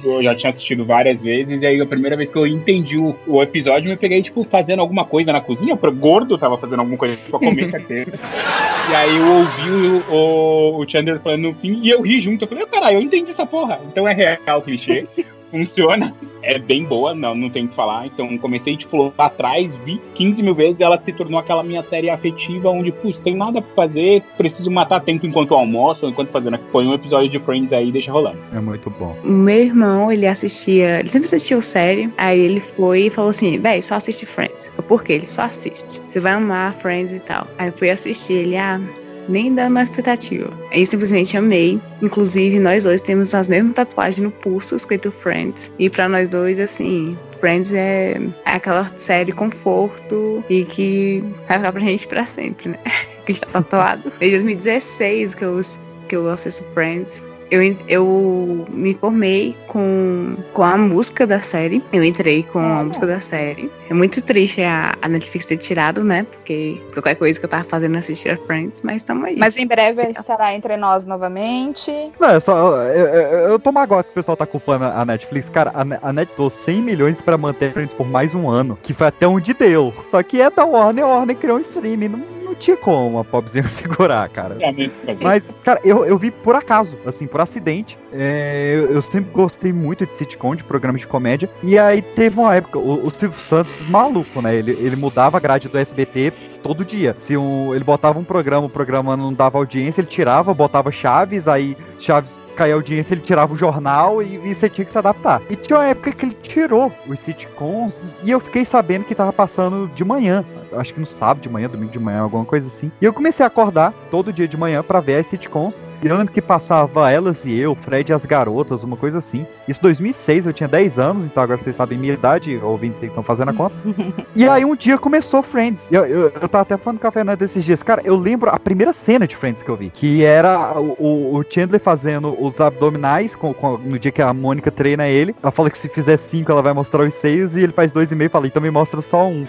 eu 0.04 0.22
já 0.22 0.36
tinha 0.36 0.50
assistido 0.50 0.84
várias 0.84 1.22
vezes. 1.22 1.60
E 1.60 1.66
aí, 1.66 1.80
a 1.80 1.86
primeira 1.86 2.16
vez 2.16 2.30
que 2.30 2.38
eu 2.38 2.46
entendi 2.46 2.96
o, 2.96 3.16
o 3.26 3.42
episódio, 3.42 3.90
eu 3.90 3.96
peguei, 3.96 4.22
tipo, 4.22 4.44
fazendo 4.44 4.80
alguma 4.80 5.04
coisa 5.04 5.32
na 5.32 5.40
cozinha. 5.40 5.76
Pro 5.76 5.90
gordo 5.92 6.38
tava 6.38 6.56
fazendo 6.58 6.80
alguma 6.80 6.96
coisa 6.96 7.18
pra 7.28 7.38
comer 7.40 7.70
certeza. 7.70 8.12
e 8.88 8.94
aí 8.94 9.16
eu 9.16 9.26
ouvi 9.26 9.70
o, 9.70 10.14
o, 10.14 10.80
o 10.80 10.88
Chandler 10.88 11.18
falando 11.18 11.42
no 11.42 11.54
fim 11.54 11.80
e 11.82 11.90
eu 11.90 12.02
ri 12.02 12.20
junto. 12.20 12.44
Eu 12.44 12.48
falei, 12.48 12.62
oh, 12.62 12.68
caralho, 12.68 12.98
eu 12.98 13.02
entendi 13.02 13.32
essa 13.32 13.44
porra. 13.44 13.80
Então 13.90 14.06
é 14.06 14.12
real 14.12 14.25
o 14.56 14.62
clichê 14.62 15.04
funciona. 15.50 16.14
É 16.42 16.58
bem 16.58 16.84
boa, 16.84 17.14
não, 17.14 17.34
não 17.34 17.50
tenho 17.50 17.66
o 17.66 17.68
que 17.68 17.74
falar. 17.74 18.06
Então 18.06 18.36
comecei, 18.38 18.76
tipo, 18.76 19.12
lá 19.16 19.26
atrás, 19.26 19.74
vi 19.76 20.00
15 20.14 20.42
mil 20.42 20.54
vezes, 20.54 20.78
e 20.78 20.82
ela 20.82 21.00
se 21.00 21.12
tornou 21.12 21.40
aquela 21.40 21.62
minha 21.62 21.82
série 21.82 22.08
afetiva, 22.08 22.70
onde, 22.70 22.92
putz, 22.92 23.18
tem 23.18 23.34
nada 23.34 23.60
pra 23.60 23.74
fazer, 23.74 24.22
preciso 24.36 24.70
matar 24.70 25.00
tempo 25.00 25.26
enquanto 25.26 25.54
almoço, 25.54 26.04
ou 26.04 26.10
enquanto 26.10 26.30
fazendo. 26.30 26.58
Põe 26.70 26.86
um 26.86 26.94
episódio 26.94 27.28
de 27.28 27.38
Friends 27.40 27.72
aí 27.72 27.88
e 27.88 27.92
deixa 27.92 28.12
rolando. 28.12 28.38
É 28.54 28.60
muito 28.60 28.90
bom. 28.90 29.16
Meu 29.24 29.62
irmão, 29.62 30.12
ele 30.12 30.26
assistia, 30.26 31.00
ele 31.00 31.08
sempre 31.08 31.26
assistiu 31.26 31.60
série, 31.60 32.12
aí 32.16 32.38
ele 32.38 32.60
foi 32.60 33.06
e 33.06 33.10
falou 33.10 33.30
assim, 33.30 33.58
véi, 33.58 33.82
só 33.82 33.96
assiste 33.96 34.24
Friends. 34.24 34.70
Por 34.86 35.02
quê? 35.02 35.14
Ele 35.14 35.26
só 35.26 35.42
assiste. 35.42 36.00
Você 36.06 36.20
vai 36.20 36.32
amar 36.32 36.72
Friends 36.74 37.12
e 37.12 37.20
tal. 37.20 37.46
Aí 37.58 37.68
eu 37.68 37.72
fui 37.72 37.90
assistir, 37.90 38.34
ele, 38.34 38.56
ah, 38.56 38.80
nem 39.28 39.54
dando 39.54 39.78
a 39.78 39.82
expectativa. 39.82 40.52
Aí 40.70 40.84
simplesmente 40.84 41.36
amei. 41.36 41.80
Inclusive, 42.02 42.58
nós 42.58 42.84
dois 42.84 43.00
temos 43.00 43.34
as 43.34 43.48
mesmas 43.48 43.74
tatuagens 43.74 44.20
no 44.20 44.30
pulso, 44.30 44.76
escrito 44.76 45.10
Friends. 45.10 45.72
E 45.78 45.88
para 45.90 46.08
nós 46.08 46.28
dois, 46.28 46.58
assim, 46.58 47.16
Friends 47.40 47.72
é, 47.72 48.20
é 48.44 48.50
aquela 48.52 48.84
série 48.96 49.32
conforto 49.32 50.44
e 50.48 50.64
que 50.64 51.22
vai 51.48 51.58
ficar 51.58 51.72
pra 51.72 51.80
gente 51.80 52.08
pra 52.08 52.26
sempre, 52.26 52.70
né? 52.70 52.78
que 53.26 53.32
está 53.32 53.46
tatuado. 53.46 54.12
Desde 54.18 54.38
2016 54.38 55.34
que 55.34 55.44
eu, 55.44 55.60
que 56.08 56.16
eu 56.16 56.30
assisto 56.30 56.64
Friends 56.74 57.22
eu, 57.50 57.76
eu 57.88 58.64
me 58.70 58.94
formei 58.94 59.56
com, 59.68 60.36
com 60.52 60.62
a 60.62 60.76
música 60.76 61.26
da 61.26 61.40
série. 61.40 61.82
Eu 61.92 62.04
entrei 62.04 62.42
com 62.42 62.58
a 62.58 62.84
música 62.84 63.06
da 63.06 63.20
série. 63.20 63.70
É 63.88 63.94
muito 63.94 64.22
triste 64.22 64.62
a, 64.62 64.96
a 65.00 65.08
Netflix 65.08 65.46
ter 65.46 65.56
tirado, 65.56 66.02
né? 66.02 66.26
Porque 66.30 66.80
qualquer 66.92 67.14
coisa 67.14 67.38
que 67.38 67.44
eu 67.44 67.50
tava 67.50 67.64
fazendo 67.64 67.96
assistir 67.96 68.30
a 68.30 68.36
Friends, 68.36 68.82
mas 68.82 69.02
tamo 69.02 69.26
aí. 69.26 69.36
Mas 69.36 69.56
em 69.56 69.66
breve 69.66 70.02
estará 70.10 70.54
entre 70.54 70.76
nós 70.76 71.04
novamente. 71.04 72.10
Não, 72.18 72.30
é 72.30 72.40
só. 72.40 72.82
Eu, 72.82 73.06
eu, 73.06 73.38
eu 73.50 73.58
tô 73.58 73.70
magoado 73.70 74.04
que 74.04 74.10
o 74.10 74.14
pessoal 74.14 74.36
tá 74.36 74.46
culpando 74.46 74.84
a 74.84 75.04
Netflix. 75.04 75.48
Cara, 75.48 75.72
a, 75.74 76.08
a 76.08 76.12
Net 76.12 76.30
deu 76.36 76.50
100 76.50 76.82
milhões 76.82 77.20
pra 77.20 77.38
manter 77.38 77.72
Friends 77.72 77.94
por 77.94 78.08
mais 78.08 78.34
um 78.34 78.48
ano. 78.48 78.78
Que 78.82 78.92
foi 78.92 79.06
até 79.06 79.26
onde 79.26 79.54
deu. 79.54 79.92
Só 80.10 80.22
que 80.22 80.40
é 80.40 80.50
da 80.50 80.64
Warner, 80.64 81.04
a 81.04 81.08
Warner 81.08 81.36
criou 81.36 81.58
um 81.58 81.60
streaming. 81.60 82.08
Não 82.08 82.45
tinha 82.58 82.76
como 82.76 83.18
a 83.18 83.24
pobrezinha 83.24 83.66
segurar, 83.68 84.28
cara. 84.28 84.56
É 84.60 84.72
mas- 84.72 85.18
Mas, 85.20 85.48
cara, 85.64 85.80
eu, 85.84 86.04
eu 86.04 86.16
vi 86.18 86.30
por 86.30 86.54
acaso, 86.54 86.96
assim, 87.06 87.26
por 87.26 87.40
acidente. 87.40 87.98
É, 88.12 88.74
eu, 88.76 88.92
eu 88.92 89.02
sempre 89.02 89.30
gostei 89.32 89.72
muito 89.72 90.04
de 90.06 90.14
sitcom, 90.14 90.54
de 90.54 90.64
programas 90.64 91.00
de 91.00 91.06
comédia. 91.06 91.48
E 91.62 91.78
aí 91.78 92.00
teve 92.02 92.38
uma 92.38 92.54
época, 92.54 92.78
o, 92.78 93.06
o 93.06 93.10
Silvio 93.10 93.38
Santos, 93.40 93.80
maluco, 93.88 94.40
né? 94.40 94.54
Ele, 94.54 94.72
ele 94.72 94.96
mudava 94.96 95.36
a 95.36 95.40
grade 95.40 95.68
do 95.68 95.78
SBT 95.78 96.32
todo 96.62 96.84
dia. 96.84 97.14
Se 97.18 97.36
um, 97.36 97.74
ele 97.74 97.84
botava 97.84 98.18
um 98.18 98.24
programa, 98.24 98.66
o 98.66 98.70
programa 98.70 99.16
não 99.16 99.32
dava 99.32 99.58
audiência, 99.58 100.00
ele 100.00 100.08
tirava, 100.08 100.52
botava 100.54 100.90
Chaves, 100.90 101.46
aí 101.46 101.76
Chaves 102.00 102.36
caía 102.56 102.74
a 102.74 102.76
audiência, 102.76 103.14
ele 103.14 103.20
tirava 103.20 103.52
o 103.52 103.56
jornal 103.56 104.22
e, 104.22 104.40
e 104.44 104.54
você 104.54 104.68
tinha 104.68 104.84
que 104.84 104.90
se 104.92 104.98
adaptar. 104.98 105.40
E 105.50 105.56
tinha 105.56 105.78
uma 105.78 105.86
época 105.86 106.12
que 106.12 106.24
ele 106.26 106.36
tirou 106.42 106.92
os 107.06 107.18
sitcoms 107.20 108.00
e 108.22 108.30
eu 108.30 108.40
fiquei 108.40 108.64
sabendo 108.64 109.04
que 109.04 109.14
tava 109.14 109.32
passando 109.32 109.88
de 109.94 110.04
manhã. 110.04 110.44
Acho 110.72 110.92
que 110.92 111.00
no 111.00 111.06
sábado 111.06 111.40
de 111.42 111.48
manhã, 111.48 111.68
domingo 111.68 111.92
de 111.92 111.98
manhã, 111.98 112.20
alguma 112.22 112.44
coisa 112.44 112.66
assim. 112.66 112.90
E 113.00 113.04
eu 113.04 113.12
comecei 113.12 113.44
a 113.44 113.46
acordar 113.46 113.94
todo 114.10 114.32
dia 114.32 114.48
de 114.48 114.56
manhã 114.56 114.82
pra 114.82 115.00
ver 115.00 115.18
as 115.20 115.26
sitcoms. 115.28 115.82
E 116.02 116.06
eu 116.08 116.16
lembro 116.16 116.32
que 116.34 116.42
passava 116.42 117.10
Elas 117.10 117.44
e 117.44 117.56
Eu, 117.56 117.74
Fred 117.74 118.10
e 118.10 118.14
as 118.14 118.26
Garotas, 118.26 118.82
uma 118.84 118.96
coisa 118.96 119.18
assim. 119.18 119.46
Isso 119.66 119.80
em 119.80 119.82
2006, 119.84 120.46
eu 120.46 120.52
tinha 120.52 120.68
10 120.68 120.98
anos, 120.98 121.24
então 121.24 121.42
agora 121.42 121.58
vocês 121.58 121.74
sabem 121.76 121.96
minha 121.96 122.12
idade, 122.14 122.58
ouvintes 122.62 122.96
aí 122.96 123.02
que 123.02 123.06
estão 123.08 123.22
fazendo 123.22 123.50
a 123.50 123.54
conta. 123.54 123.74
E 124.34 124.46
aí 124.46 124.64
um 124.66 124.76
dia 124.76 124.98
começou 124.98 125.42
Friends. 125.42 125.88
Eu, 125.90 126.04
eu, 126.04 126.20
eu 126.24 126.48
tava 126.48 126.60
até 126.62 126.76
falando 126.76 126.98
com 127.00 127.06
a 127.06 127.10
Fernanda 127.10 127.36
desses 127.38 127.64
dias. 127.64 127.82
Cara, 127.82 128.02
eu 128.04 128.16
lembro 128.16 128.50
a 128.50 128.58
primeira 128.58 128.92
cena 128.92 129.26
de 129.26 129.34
Friends 129.34 129.62
que 129.62 129.68
eu 129.68 129.76
vi. 129.76 129.88
Que 129.90 130.24
era 130.24 130.78
o, 130.78 130.94
o- 130.98 131.36
o 131.38 131.44
Chandler 131.48 131.80
fazendo 131.80 132.28
os 132.46 132.60
abdominais 132.60 133.34
com, 133.34 133.52
com- 133.54 133.78
no 133.78 133.98
dia 133.98 134.10
que 134.12 134.22
a 134.22 134.32
Mônica 134.32 134.70
treina 134.70 135.06
ele. 135.08 135.34
Ela 135.42 135.52
fala 135.52 135.70
que 135.70 135.78
se 135.78 135.88
fizer 135.88 136.16
cinco, 136.16 136.50
ela 136.52 136.62
vai 136.62 136.72
mostrar 136.72 137.02
os 137.06 137.14
seios. 137.14 137.56
E 137.56 137.60
ele 137.60 137.72
faz 137.72 137.92
dois 137.92 138.10
e 138.10 138.14
meio 138.14 138.26
e 138.26 138.30
fala, 138.30 138.46
então 138.46 138.60
me 138.62 138.70
mostra 138.70 139.00
só 139.00 139.26
um. 139.26 139.46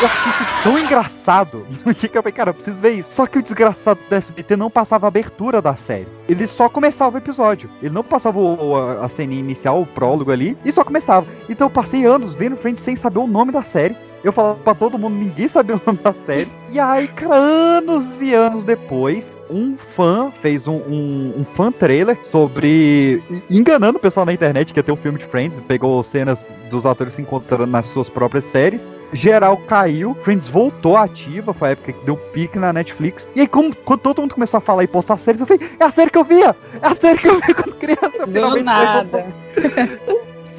Eu 0.00 0.06
achei 0.06 0.30
isso 0.30 0.62
tão 0.62 0.78
engraçado. 0.78 1.66
No 1.84 1.92
dia 1.92 2.08
que 2.08 2.16
eu 2.16 2.22
falei, 2.22 2.32
cara, 2.32 2.50
eu 2.50 2.54
preciso 2.54 2.80
ver 2.80 2.90
isso. 2.90 3.10
Só 3.12 3.26
que 3.26 3.38
o 3.38 3.42
desgraçado 3.42 3.98
do 4.08 4.14
SBT 4.14 4.54
não 4.56 4.70
passava 4.70 5.06
a 5.06 5.08
abertura 5.08 5.60
da 5.60 5.74
série. 5.74 6.06
Ele 6.28 6.46
só 6.46 6.68
começava 6.68 7.16
o 7.16 7.18
episódio. 7.18 7.68
Ele 7.82 7.92
não 7.92 8.04
passava 8.04 8.38
o- 8.38 8.76
a, 8.76 9.04
a 9.04 9.08
cena 9.08 9.34
inicial, 9.34 9.80
o 9.82 9.86
prólogo 9.86 10.30
ali, 10.30 10.56
e 10.64 10.70
só 10.70 10.84
começava. 10.84 11.26
Então 11.48 11.66
eu 11.66 11.70
passei 11.70 12.04
anos 12.04 12.34
vendo 12.34 12.56
Friends 12.56 12.82
sem 12.84 12.94
saber 12.94 13.18
o 13.18 13.26
nome 13.26 13.50
da 13.50 13.64
série. 13.64 13.96
Eu 14.24 14.32
falava 14.32 14.58
pra 14.60 14.74
todo 14.74 14.98
mundo, 14.98 15.16
ninguém 15.16 15.48
sabia 15.48 15.76
o 15.76 15.80
nome 15.84 15.98
da 15.98 16.12
série. 16.24 16.48
E 16.70 16.78
aí, 16.78 17.08
cara, 17.08 17.34
anos 17.34 18.20
e 18.20 18.32
anos 18.32 18.64
depois, 18.64 19.36
um 19.50 19.76
fã 19.96 20.32
fez 20.40 20.68
um, 20.68 20.76
um, 20.76 21.34
um 21.38 21.44
fan 21.56 21.72
trailer 21.72 22.16
sobre. 22.24 23.22
enganando 23.50 23.98
o 23.98 24.00
pessoal 24.00 24.24
na 24.24 24.32
internet 24.32 24.72
que 24.72 24.78
ia 24.78 24.82
ter 24.82 24.92
um 24.92 24.96
filme 24.96 25.18
de 25.18 25.24
Friends, 25.24 25.60
pegou 25.66 26.02
cenas 26.02 26.48
dos 26.70 26.86
atores 26.86 27.14
se 27.14 27.22
encontrando 27.22 27.66
nas 27.66 27.86
suas 27.86 28.08
próprias 28.08 28.44
séries. 28.44 28.88
Geral 29.12 29.58
caiu, 29.58 30.16
Friends 30.22 30.48
voltou 30.48 30.96
ativa, 30.96 31.52
foi 31.52 31.68
a 31.68 31.70
época 31.72 31.92
que 31.92 32.04
deu 32.06 32.16
pique 32.16 32.58
na 32.58 32.72
Netflix. 32.72 33.28
E 33.34 33.40
aí, 33.42 33.48
como, 33.48 33.74
quando 33.76 34.00
todo 34.00 34.22
mundo 34.22 34.34
começou 34.34 34.56
a 34.58 34.60
falar 34.60 34.84
e 34.84 34.86
postar 34.86 35.18
séries, 35.18 35.40
eu 35.40 35.46
falei, 35.46 35.68
é 35.78 35.84
a 35.84 35.90
série 35.90 36.10
que 36.10 36.16
eu 36.16 36.24
via! 36.24 36.56
É 36.80 36.86
a 36.86 36.94
série 36.94 37.18
que 37.18 37.28
eu 37.28 37.38
via 37.40 37.54
quando 37.54 37.74
criança! 37.76 38.26
Do 38.26 38.62
nada. 38.62 39.26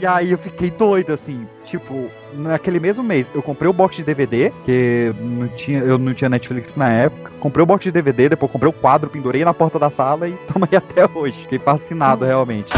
E 0.03 0.05
aí 0.05 0.31
eu 0.33 0.37
fiquei 0.37 0.69
doido, 0.69 1.13
assim, 1.13 1.47
tipo, 1.63 2.09
naquele 2.33 2.77
mesmo 2.77 3.01
mês, 3.01 3.31
eu 3.33 3.41
comprei 3.41 3.69
o 3.69 3.73
box 3.73 3.95
de 3.95 4.03
DVD, 4.03 4.51
que 4.65 5.15
não 5.17 5.47
tinha, 5.47 5.79
eu 5.79 5.97
não 5.97 6.13
tinha 6.13 6.29
Netflix 6.29 6.75
na 6.75 6.91
época. 6.91 7.31
Comprei 7.39 7.63
o 7.63 7.65
box 7.65 7.85
de 7.85 7.91
DVD, 7.93 8.27
depois 8.27 8.51
comprei 8.51 8.69
o 8.69 8.73
quadro, 8.73 9.09
pendurei 9.09 9.45
na 9.45 9.53
porta 9.53 9.79
da 9.79 9.89
sala 9.89 10.27
e 10.27 10.33
tamo 10.51 10.67
aí 10.69 10.75
até 10.75 11.09
hoje. 11.09 11.39
Fiquei 11.43 11.57
fascinado, 11.57 12.25
realmente. 12.25 12.73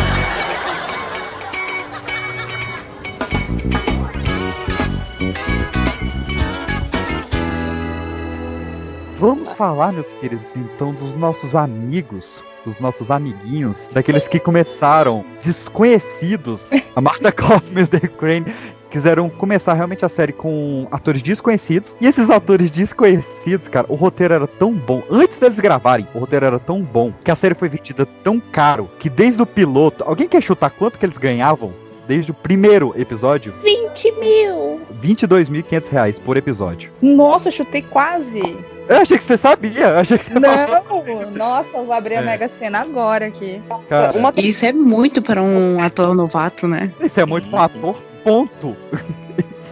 Vamos 9.17 9.51
falar, 9.53 9.91
meus 9.91 10.13
queridos, 10.19 10.55
então, 10.55 10.93
dos 10.93 11.15
nossos 11.15 11.55
amigos, 11.55 12.43
dos 12.65 12.79
nossos 12.79 13.11
amiguinhos, 13.11 13.87
daqueles 13.93 14.27
que 14.27 14.39
começaram 14.39 15.23
desconhecidos. 15.43 16.67
A 16.95 17.01
Martha 17.01 17.31
Kaufman 17.33 17.81
e 17.81 17.83
o 17.83 17.87
The 17.87 18.07
Crane 18.07 18.53
quiseram 18.89 19.29
começar 19.29 19.73
realmente 19.73 20.05
a 20.05 20.09
série 20.09 20.31
com 20.31 20.87
atores 20.89 21.21
desconhecidos. 21.21 21.97
E 21.99 22.07
esses 22.07 22.29
atores 22.29 22.71
desconhecidos, 22.71 23.67
cara, 23.67 23.85
o 23.89 23.95
roteiro 23.95 24.33
era 24.33 24.47
tão 24.47 24.71
bom. 24.71 25.03
Antes 25.11 25.37
deles 25.37 25.59
gravarem, 25.59 26.07
o 26.15 26.19
roteiro 26.19 26.45
era 26.45 26.59
tão 26.59 26.81
bom 26.81 27.13
que 27.23 27.29
a 27.29 27.35
série 27.35 27.55
foi 27.55 27.67
vendida 27.67 28.05
tão 28.23 28.39
caro 28.39 28.89
que 28.97 29.09
desde 29.09 29.41
o 29.41 29.45
piloto. 29.45 30.03
Alguém 30.05 30.29
quer 30.29 30.41
chutar 30.41 30.69
quanto 30.69 30.97
que 30.97 31.05
eles 31.05 31.17
ganhavam? 31.17 31.73
Desde 32.07 32.31
o 32.31 32.35
primeiro 32.35 32.93
episódio, 32.95 33.53
20 33.63 34.11
mil. 34.13 34.79
22.500 35.03 35.89
reais 35.89 36.19
por 36.19 36.37
episódio. 36.37 36.91
Nossa, 37.01 37.49
chutei 37.49 37.81
quase. 37.81 38.57
Eu 38.87 38.97
achei 38.97 39.17
que 39.17 39.23
você 39.23 39.37
sabia, 39.37 39.87
eu 39.87 39.97
achei 39.97 40.17
que 40.17 40.25
você 40.25 40.33
Não, 40.33 41.31
nossa, 41.31 41.69
eu 41.73 41.85
vou 41.85 41.93
abrir 41.93 42.15
a 42.17 42.21
É. 42.21 42.25
Mega 42.25 42.49
Sena 42.49 42.81
agora 42.81 43.25
aqui. 43.27 43.61
Cara, 43.89 44.11
Isso 44.37 44.65
é 44.65 44.71
muito 44.71 45.21
para 45.21 45.41
um 45.41 45.81
ator 45.81 46.13
novato, 46.13 46.67
né? 46.67 46.91
Isso 47.01 47.19
é 47.19 47.25
muito 47.25 47.49
pra 47.49 47.59
um 47.59 47.63
ator, 47.63 48.01
ponto. 48.23 48.77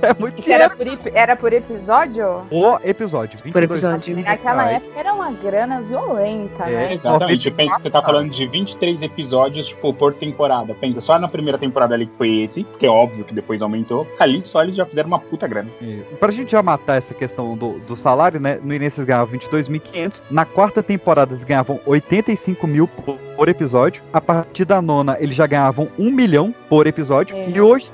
É 0.10 0.14
muito 0.20 0.40
Isso 0.40 0.52
era 0.52 0.70
por, 0.70 0.86
ep- 0.88 1.12
era 1.14 1.36
por 1.36 1.54
episódio? 1.54 2.42
O 2.52 2.78
episódio. 2.84 3.38
22 3.44 3.54
Por 3.54 3.64
episódio. 3.64 4.18
Naquela 4.18 4.64
reais. 4.64 4.84
época 4.84 5.00
era 5.00 5.14
uma 5.14 5.32
grana 5.32 5.82
violenta, 5.82 6.64
É, 6.66 6.70
né? 6.72 6.94
Exatamente, 6.94 7.50
pensa 7.52 7.76
que 7.78 7.84
você 7.84 7.90
tá 7.90 8.02
falando 8.02 8.30
de 8.30 8.46
23 8.48 9.02
episódios, 9.02 9.68
tipo, 9.68 9.94
por 9.94 10.14
temporada. 10.14 10.74
Pensa, 10.74 11.00
só 11.02 11.18
na 11.18 11.28
primeira 11.28 11.58
temporada 11.58 11.96
ali 11.96 12.06
que 12.06 12.18
foi 12.18 12.42
esse, 12.42 12.64
porque 12.64 12.86
é 12.86 12.90
óbvio 12.90 13.24
que 13.24 13.34
depois 13.34 13.62
aumentou. 13.62 14.06
Ali 14.20 14.42
só 14.46 14.62
eles 14.64 14.76
já 14.76 14.86
fizeram 14.86 15.08
uma 15.08 15.20
puta 15.20 15.48
grana. 15.48 15.70
É, 15.82 16.00
Pra 16.20 16.32
gente 16.32 16.52
já 16.52 16.62
matar 16.62 16.98
essa 16.98 17.14
questão 17.14 17.56
do, 17.56 17.80
do 17.80 17.96
salário, 17.96 18.40
né? 18.40 18.60
No 18.62 18.74
início 18.74 19.00
eles 19.00 19.08
ganhavam 19.08 19.38
22.500. 19.40 20.22
Na 20.30 20.46
quarta 20.46 20.84
temporada 20.84 21.34
eles 21.34 21.44
ganhavam 21.44 21.80
85 21.86 22.68
mil 22.68 22.88
por, 22.88 23.18
por 23.36 23.48
episódio. 23.50 24.02
A 24.12 24.20
partir 24.22 24.66
da 24.66 24.82
nona 24.82 25.18
eles 25.20 25.36
já 25.36 25.48
ganhavam 25.48 25.88
1 25.98 26.12
milhão 26.12 26.54
por 26.70 26.88
episódio. 26.88 27.36
É. 27.36 27.50
E 27.50 27.62
hoje 27.62 27.92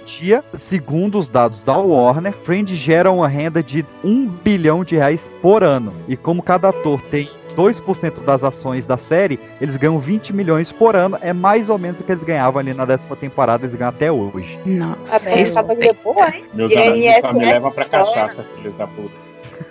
em 0.00 0.04
dia, 0.04 0.42
segundo 0.58 1.18
os 1.18 1.28
dados 1.28 1.62
da 1.62 1.76
Warner, 1.76 2.32
Friends 2.44 2.76
gera 2.76 3.10
uma 3.10 3.28
renda 3.28 3.62
de 3.62 3.84
1 4.04 4.26
bilhão 4.44 4.82
de 4.84 4.96
reais 4.96 5.28
por 5.42 5.62
ano. 5.62 5.92
E 6.08 6.16
como 6.16 6.42
cada 6.42 6.68
ator 6.70 7.00
tem 7.10 7.28
2% 7.56 8.24
das 8.24 8.44
ações 8.44 8.86
da 8.86 8.96
série, 8.96 9.38
eles 9.60 9.76
ganham 9.76 9.98
20 9.98 10.32
milhões 10.32 10.70
por 10.72 10.94
ano. 10.96 11.18
É 11.20 11.32
mais 11.32 11.68
ou 11.68 11.78
menos 11.78 12.00
o 12.00 12.04
que 12.04 12.12
eles 12.12 12.22
ganhavam 12.24 12.60
ali 12.60 12.72
na 12.72 12.84
décima 12.84 13.16
temporada, 13.16 13.64
eles 13.64 13.74
ganham 13.74 13.90
até 13.90 14.10
hoje. 14.10 14.58
Nossa, 14.64 15.16
A 15.16 15.20
pensar 15.20 15.62
da 15.62 15.74
vida 15.74 15.94
boa, 16.02 16.28
hein? 16.34 16.44
Meus 16.54 16.70
E 16.70 16.76
amigos 16.78 17.20
só 17.20 17.32
me 17.32 17.44
levam 17.44 17.70
pra 17.70 17.84
chora. 17.84 18.04
cachaça, 18.04 18.44
filhos 18.56 18.74
da 18.76 18.86
puta. 18.86 19.30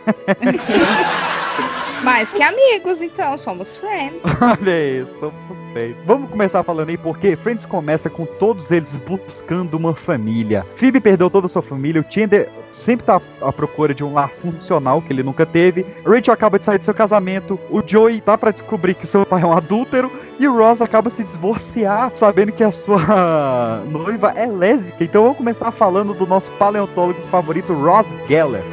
Mais 2.04 2.32
que 2.34 2.42
amigos, 2.42 3.02
então, 3.02 3.38
somos 3.38 3.76
friends. 3.76 4.22
Olha 4.42 5.02
isso, 5.02 5.34
suspeito. 5.48 6.00
Vamos 6.06 6.30
começar 6.30 6.64
falando 6.64 6.90
aí 6.90 6.98
porque 6.98 7.36
Friends 7.36 7.66
começa 7.66 8.10
com 8.10 8.26
todos 8.26 8.72
eles 8.72 8.98
buscando 8.98 9.76
uma 9.76 9.94
família. 9.94 10.66
Phoebe 10.76 11.00
perdeu 11.00 11.30
toda 11.30 11.48
a 11.48 11.50
sua 11.50 11.62
família, 11.62 12.02
o 12.02 12.12
Chandler 12.12 12.50
sempre 12.72 13.06
tá 13.06 13.22
à 13.42 13.52
procura 13.52 13.94
de 13.94 14.04
um 14.04 14.14
lar 14.14 14.32
funcional 14.42 15.02
que 15.02 15.12
ele 15.12 15.24
nunca 15.24 15.46
teve. 15.46 15.86
Rachel 16.06 16.34
acaba 16.34 16.58
de 16.58 16.66
sair 16.66 16.78
do 16.78 16.86
seu 16.86 16.94
casamento, 16.94 17.60
o 17.70 17.84
Joey 17.86 18.22
tá 18.22 18.38
pra 18.38 18.52
descobrir 18.52 18.94
que 18.96 19.06
seu 19.06 19.26
pai 19.26 19.42
é 19.42 19.46
um 19.46 19.54
adúltero 19.54 20.12
e 20.40 20.48
o 20.48 20.56
Ross 20.56 20.82
acaba 20.82 21.10
se 21.10 21.24
divorciar 21.24 22.12
sabendo 22.16 22.52
que 22.52 22.64
a 22.64 22.72
sua 22.72 23.84
noiva 23.92 24.34
é 24.36 24.46
lésbica. 24.46 25.04
Então 25.04 25.24
vamos 25.24 25.38
começar 25.38 25.72
falando 25.72 26.14
do 26.14 26.26
nosso 26.26 26.50
paleontólogo 26.52 27.22
favorito, 27.30 27.74
Ross 27.74 28.08
Geller. 28.28 28.64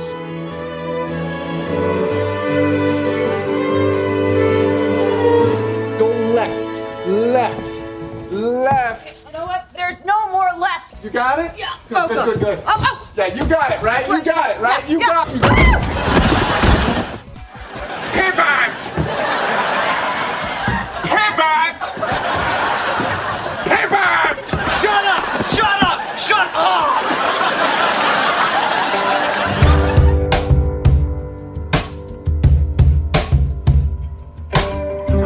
Left. 8.66 9.24
You 9.26 9.32
know 9.32 9.46
what? 9.46 9.72
There's 9.74 10.04
no 10.04 10.30
more 10.30 10.50
left. 10.58 11.02
You 11.04 11.10
got 11.10 11.38
it? 11.38 11.52
Yeah. 11.56 11.74
Good, 11.88 11.98
oh, 11.98 12.08
good, 12.08 12.16
good. 12.16 12.40
good, 12.40 12.58
good. 12.58 12.64
Oh, 12.66 12.74
oh. 12.78 13.08
Yeah, 13.16 13.26
you 13.34 13.44
got 13.48 13.70
it, 13.72 13.82
right? 13.82 14.06
You 14.08 14.24
got 14.24 14.50
it, 14.50 14.60
right? 14.60 14.82
Yeah, 14.84 14.90
You 14.90 14.98
yeah. 15.00 15.06
got 15.06 15.28
it. 15.28 15.40
Pivot! 18.16 18.78
Pivot! 21.06 21.80
Pivot! 23.70 24.44
Shut 24.80 25.04
up! 25.14 25.24
Shut 25.54 25.82
up! 25.82 26.18
Shut 26.18 26.50
up! 26.54 27.15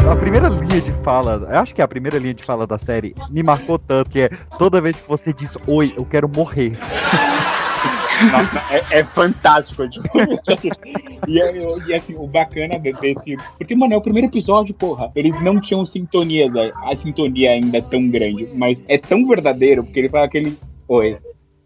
A 0.09 0.17
primeira 0.17 0.49
linha 0.49 0.81
de 0.81 0.93
fala, 1.05 1.47
acho 1.59 1.75
que 1.75 1.81
é 1.81 1.85
a 1.85 1.89
primeira 1.89 2.19
linha 2.19 2.35
de 2.35 2.43
fala 2.45 2.67
da 2.67 2.79
série, 2.79 3.15
me 3.29 3.43
marcou 3.43 3.79
tanto 3.79 4.11
que 4.11 4.21
é 4.23 4.29
toda 4.59 4.81
vez 4.81 4.99
que 4.99 5.09
você 5.09 5.33
diz 5.33 5.51
oi, 5.67 5.93
eu 5.97 6.05
quero 6.05 6.29
morrer. 6.29 6.73
Nossa, 8.31 8.59
é, 8.71 8.99
é 9.01 9.05
fantástico. 9.05 9.89
tipo. 9.89 10.07
e, 11.27 11.41
é- 11.41 11.65
e, 11.87 11.95
assim, 11.95 12.15
o 12.17 12.27
bacana 12.27 12.79
de- 12.79 12.93
desse. 12.93 13.35
Porque, 13.57 13.75
mano, 13.75 13.95
é 13.95 13.97
o 13.97 14.01
primeiro 14.03 14.29
episódio, 14.29 14.75
porra. 14.75 15.11
Eles 15.17 15.35
não 15.43 15.59
tinham 15.59 15.87
sintonia, 15.87 16.47
a 16.85 16.95
sintonia 16.97 17.53
ainda 17.53 17.79
é 17.79 17.81
tão 17.81 18.07
grande. 18.11 18.47
Mas 18.55 18.85
é 18.89 18.99
tão 18.99 19.27
verdadeiro, 19.27 19.83
porque 19.85 19.99
ele 20.01 20.11
fala 20.11 20.27
aquele. 20.27 20.59
Oi. 20.87 21.17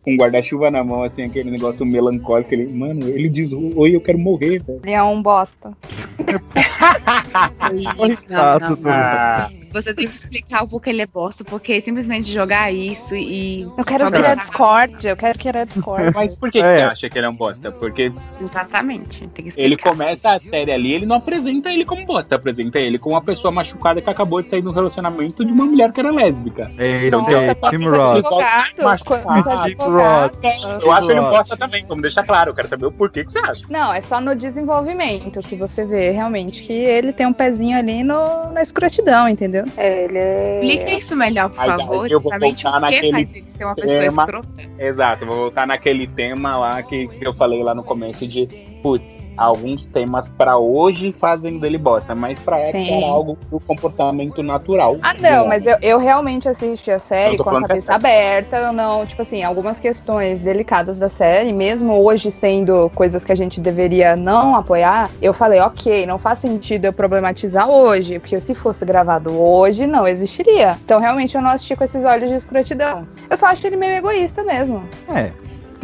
Com 0.04 0.12
um 0.12 0.16
guarda-chuva 0.16 0.70
na 0.70 0.84
mão, 0.84 1.02
assim, 1.02 1.22
aquele 1.22 1.50
negócio 1.50 1.84
melancólico. 1.86 2.52
Ele, 2.52 2.66
mano, 2.66 3.08
ele 3.08 3.28
diz, 3.28 3.52
oi, 3.52 3.96
eu 3.96 4.00
quero 4.00 4.18
morrer, 4.18 4.62
velho. 4.62 4.80
Ele 4.84 4.92
é 4.92 5.02
um 5.02 5.22
bosta. 5.22 5.72
Isso, 8.08 8.26
não, 8.30 8.58
não, 8.58 8.76
não. 8.76 8.90
Ah, 8.90 9.50
Você 9.74 9.92
tem 9.92 10.06
que 10.08 10.16
explicar 10.16 10.62
o 10.64 10.68
porquê 10.68 10.90
ele 10.90 11.02
é 11.02 11.06
bosta, 11.06 11.44
porque 11.44 11.80
simplesmente 11.80 12.32
jogar 12.32 12.72
isso 12.72 13.14
e. 13.14 13.62
Eu 13.76 13.84
quero 13.84 14.06
criar 14.10 14.10
deixar- 14.10 14.34
Discord, 14.36 15.06
eu 15.08 15.16
quero 15.16 15.38
criar 15.38 15.64
Discord. 15.64 16.12
mas 16.14 16.38
por 16.38 16.50
que, 16.50 16.60
que 16.60 16.64
É. 16.64 16.76
você 16.78 16.82
acha 16.84 17.08
que 17.10 17.18
ele 17.18 17.26
é 17.26 17.28
um 17.28 17.34
bosta? 17.34 17.70
Porque 17.72 18.12
Exatamente. 18.40 19.20
Tem 19.28 19.44
que 19.44 19.48
explicar. 19.48 19.66
ele 19.66 19.76
começa 19.76 20.30
a 20.30 20.38
série 20.38 20.70
ali, 20.72 20.92
ele 20.92 21.06
não 21.06 21.16
apresenta 21.16 21.70
ele 21.70 21.84
como 21.84 22.06
bosta, 22.06 22.36
apresenta 22.36 22.78
ele 22.78 22.98
como 22.98 23.14
uma 23.14 23.22
pessoa 23.22 23.50
machucada 23.50 24.00
que 24.00 24.08
acabou 24.08 24.40
de 24.42 24.48
sair 24.48 24.62
de 24.62 24.68
um 24.68 24.72
relacionamento 24.72 25.44
de 25.44 25.52
uma 25.52 25.64
mulher 25.66 25.92
que 25.92 26.00
era 26.00 26.10
lésbica. 26.10 26.70
Então, 26.78 27.26
é 27.28 27.54
Tim 27.70 27.84
Ross. 27.88 28.10
advogados, 28.10 28.72
Mas- 28.84 29.02
quando 29.02 29.24
Ah, 29.28 29.38
os 29.40 29.62
Tim 29.64 29.76
Ross. 29.78 30.82
Eu 30.84 30.92
acho 30.92 31.10
ele 31.10 31.20
um 31.20 31.24
Ross. 31.24 31.38
bosta 31.38 31.56
também, 31.56 31.84
vamos 31.86 32.02
deixar 32.02 32.22
claro. 32.24 32.50
Eu 32.50 32.54
quero 32.54 32.68
saber 32.68 32.86
o 32.86 32.92
porquê 32.92 33.24
que 33.24 33.32
você 33.32 33.38
acha. 33.40 33.62
Não, 33.68 33.92
é 33.92 34.00
só 34.02 34.20
no 34.20 34.34
desenvolvimento 34.34 35.40
que 35.40 35.56
você 35.56 35.84
vê 35.84 36.10
realmente 36.10 36.62
que 36.62 36.72
ele 36.72 37.12
tem 37.12 37.26
um 37.26 37.32
pezinho 37.32 37.76
ali 37.76 38.02
no, 38.04 38.52
na 38.52 38.62
escrotidão, 38.62 39.28
entendeu? 39.28 39.63
É, 39.76 40.04
ele 40.04 40.18
é. 40.18 40.60
Explica 40.60 40.98
isso 40.98 41.16
melhor, 41.16 41.48
por 41.50 41.56
Mas 41.56 41.66
favor. 41.66 42.10
eu 42.10 42.20
vou 42.20 42.32
Exatamente 42.32 42.62
voltar 42.64 42.82
o 42.82 42.86
que 42.88 43.10
faz 43.10 43.34
ele 43.34 43.44
ser 43.50 43.64
uma 43.64 43.74
pessoa 43.74 44.00
tema. 44.00 44.22
escrota. 44.22 44.48
Exato, 44.78 45.26
vou 45.26 45.36
voltar 45.36 45.66
naquele 45.66 46.06
tema 46.06 46.56
lá 46.56 46.82
que, 46.82 47.08
que 47.08 47.26
eu 47.26 47.32
falei 47.32 47.62
lá 47.62 47.74
no 47.74 47.82
começo 47.84 48.26
de, 48.26 48.46
putz, 48.84 49.02
alguns 49.34 49.86
temas 49.86 50.28
pra 50.28 50.58
hoje 50.58 51.10
fazem 51.18 51.58
dele 51.58 51.78
bosta, 51.78 52.14
mas 52.14 52.38
pra 52.38 52.60
época 52.60 52.84
Sim. 52.84 53.02
era 53.02 53.06
algo 53.06 53.38
do 53.50 53.58
comportamento 53.58 54.42
natural. 54.42 54.98
Ah, 55.00 55.14
não, 55.14 55.46
homem. 55.46 55.48
mas 55.48 55.66
eu, 55.66 55.78
eu 55.80 55.98
realmente 55.98 56.46
assisti 56.46 56.90
a 56.90 56.98
série 56.98 57.38
com 57.38 57.48
a 57.48 57.60
é 57.60 57.62
cabeça 57.62 57.94
aberta. 57.94 58.56
Eu 58.58 58.72
não, 58.74 59.06
tipo 59.06 59.22
assim, 59.22 59.42
algumas 59.42 59.80
questões 59.80 60.42
delicadas 60.42 60.98
da 60.98 61.08
série, 61.08 61.50
mesmo 61.50 61.94
hoje 61.94 62.30
sendo 62.30 62.90
coisas 62.94 63.24
que 63.24 63.32
a 63.32 63.34
gente 63.34 63.58
deveria 63.58 64.16
não 64.16 64.54
apoiar, 64.54 65.10
eu 65.22 65.32
falei, 65.32 65.60
ok, 65.60 66.04
não 66.04 66.18
faz 66.18 66.40
sentido 66.40 66.84
eu 66.84 66.92
problematizar 66.92 67.66
hoje, 67.70 68.18
porque 68.18 68.38
se 68.38 68.54
fosse 68.54 68.84
gravado 68.84 69.32
hoje, 69.32 69.86
não 69.86 70.06
existiria. 70.06 70.76
Então, 70.84 71.00
realmente, 71.00 71.34
eu 71.34 71.40
não 71.40 71.48
assisti 71.48 71.74
com 71.74 71.84
esses 71.84 72.04
olhos 72.04 72.28
de 72.28 72.36
escrotidão. 72.36 73.08
Eu 73.30 73.36
só 73.38 73.46
acho 73.46 73.66
ele 73.66 73.76
meio 73.76 73.96
egoísta 73.96 74.42
mesmo. 74.42 74.84
É, 75.08 75.32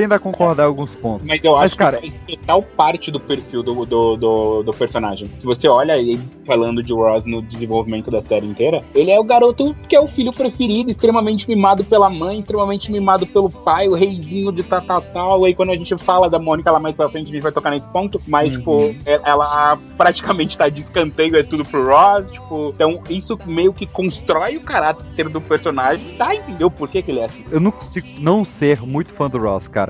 tendo 0.01 0.13
a 0.15 0.19
concordar 0.19 0.63
em 0.63 0.67
alguns 0.67 0.95
pontos. 0.95 1.27
Mas 1.27 1.45
eu 1.45 1.53
Mas, 1.53 1.67
acho 1.67 1.77
cara- 1.77 1.99
que 1.99 2.11
faz 2.11 2.21
total 2.27 2.63
parte 2.63 3.11
do 3.11 3.21
perfil 3.21 3.63
do, 3.63 3.85
do, 3.85 4.17
do, 4.17 4.63
do 4.63 4.73
personagem. 4.73 5.27
Se 5.39 5.45
você 5.45 5.69
olha 5.69 5.99
ele 5.99 6.19
falando 6.47 6.83
de 6.83 6.93
Ross 6.93 7.27
no 7.27 7.43
desenvolvimento 7.43 8.11
da 8.11 8.23
série 8.23 8.47
inteira, 8.47 8.83
ele 8.95 9.11
é 9.11 9.21
o 9.21 9.25
garoto 9.25 9.77
que 9.89 9.95
é 9.95 10.01
o 10.01 10.09
filho 10.09 10.33
preferido, 10.33 10.91
extremamente 10.91 11.47
mimado 11.47 11.85
pela 11.85 12.09
mãe, 12.09 12.39
extremamente 12.39 12.91
mimado 12.91 13.27
pelo 13.27 13.51
pai, 13.51 13.89
o 13.89 13.95
reizinho 13.95 14.51
de 14.51 14.63
tal, 14.63 14.81
tal, 14.81 15.03
tal. 15.03 15.45
Aí 15.45 15.55
quando 15.55 15.71
a 15.71 15.77
gente 15.77 15.97
fala 15.99 16.31
da 16.31 16.39
Mônica 16.39 16.71
lá 16.71 16.81
mais 16.81 16.95
pra 16.97 17.09
frente, 17.11 17.29
a 17.31 17.33
gente 17.35 17.43
vai 17.43 17.53
tocar 17.53 17.71
nesse 17.71 17.89
ponto. 17.89 18.21
Mas, 18.27 18.53
Uhum. 18.55 18.59
tipo, 18.59 18.95
ela 19.23 19.79
praticamente 19.99 20.57
tá 20.57 20.69
de 20.71 20.81
escanteio, 20.81 21.37
é 21.37 21.43
tudo 21.43 21.63
pro 21.65 21.87
Ross. 21.87 22.31
Tipo, 22.31 22.71
então 22.75 23.03
isso 23.11 23.39
meio 23.45 23.73
que 23.73 23.87
constrói 23.87 24.57
o 24.57 24.61
caráter 24.63 25.29
do 25.29 25.41
personagem. 25.43 26.17
Tá, 26.17 26.35
entendeu 26.35 26.71
por 26.71 26.89
que, 26.89 27.03
que 27.03 27.11
ele 27.11 27.21
é 27.21 27.25
assim? 27.27 27.45
Eu 27.51 27.61
não 27.61 27.71
consigo 27.71 28.07
não 28.21 28.45
ser 28.47 28.81
muito 28.81 29.13
fã 29.13 29.29
do 29.29 29.39
Ross, 29.39 29.69
cara. 29.69 29.89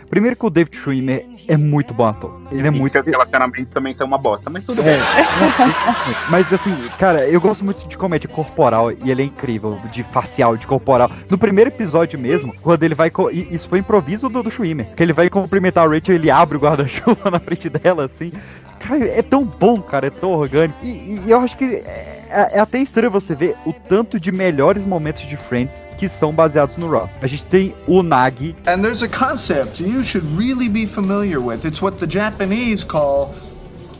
Primeiro 0.11 0.35
que 0.35 0.45
o 0.45 0.49
David 0.49 0.77
Schwimmer 0.77 1.25
é 1.47 1.57
muito 1.57 1.93
bom 1.93 2.05
ator. 2.05 2.39
Ele 2.51 2.63
é 2.63 2.67
E 2.67 2.69
muito. 2.71 2.91
seus 2.91 3.05
relacionamentos 3.07 3.71
também 3.71 3.93
são 3.93 4.05
uma 4.05 4.17
bosta, 4.17 4.49
mas 4.49 4.65
tudo 4.65 4.81
É, 4.81 4.97
bem. 4.97 4.99
mas 6.29 6.51
assim, 6.53 6.75
cara, 6.99 7.27
eu 7.27 7.39
gosto 7.39 7.63
muito 7.63 7.87
de 7.87 7.97
comédia 7.97 8.29
corporal 8.29 8.91
e 8.91 9.09
ele 9.09 9.21
é 9.21 9.25
incrível, 9.25 9.79
de 9.91 10.03
facial, 10.03 10.57
de 10.57 10.67
corporal. 10.67 11.09
No 11.29 11.37
primeiro 11.37 11.69
episódio 11.69 12.19
mesmo, 12.19 12.53
quando 12.61 12.83
ele 12.83 12.93
vai. 12.93 13.09
co- 13.09 13.31
Isso 13.31 13.67
foi 13.69 13.79
improviso 13.79 14.29
do, 14.29 14.43
do 14.43 14.51
Schwimmer. 14.51 14.93
Que 14.95 15.01
ele 15.01 15.13
vai 15.13 15.29
cumprimentar 15.29 15.87
a 15.87 15.89
Rachel, 15.89 16.15
ele 16.15 16.29
abre 16.29 16.57
o 16.57 16.59
guarda-chuva 16.59 17.29
na 17.31 17.39
frente 17.39 17.69
dela, 17.69 18.05
assim. 18.05 18.31
Cara, 18.79 19.05
é 19.05 19.21
tão 19.21 19.45
bom, 19.45 19.79
cara, 19.79 20.07
é 20.07 20.09
tão 20.09 20.31
orgânico. 20.31 20.77
E, 20.83 21.21
e 21.25 21.31
eu 21.31 21.39
acho 21.39 21.55
que 21.55 21.65
é, 21.65 22.27
é 22.53 22.59
até 22.59 22.79
estranho 22.79 23.11
você 23.11 23.35
ver 23.35 23.55
o 23.63 23.71
tanto 23.71 24.19
de 24.19 24.31
melhores 24.31 24.85
momentos 24.87 25.21
de 25.27 25.37
Friends 25.37 25.85
que 25.99 26.09
são 26.09 26.33
baseados 26.33 26.77
no 26.77 26.89
Ross. 26.89 27.19
A 27.21 27.27
gente 27.27 27.45
tem 27.45 27.75
o 27.85 28.01
Nagi, 28.01 28.55
And 28.65 28.81
there's 28.81 29.03
a 29.03 29.07
concept 29.07 29.83
you 29.83 30.00
should 30.03 30.25
really 30.37 30.69
be 30.69 30.85
familiar 30.85 31.39
with. 31.39 31.65
It's 31.65 31.81
what 31.81 31.99
the 31.99 32.07
Japanese 32.07 32.83
call 32.83 33.33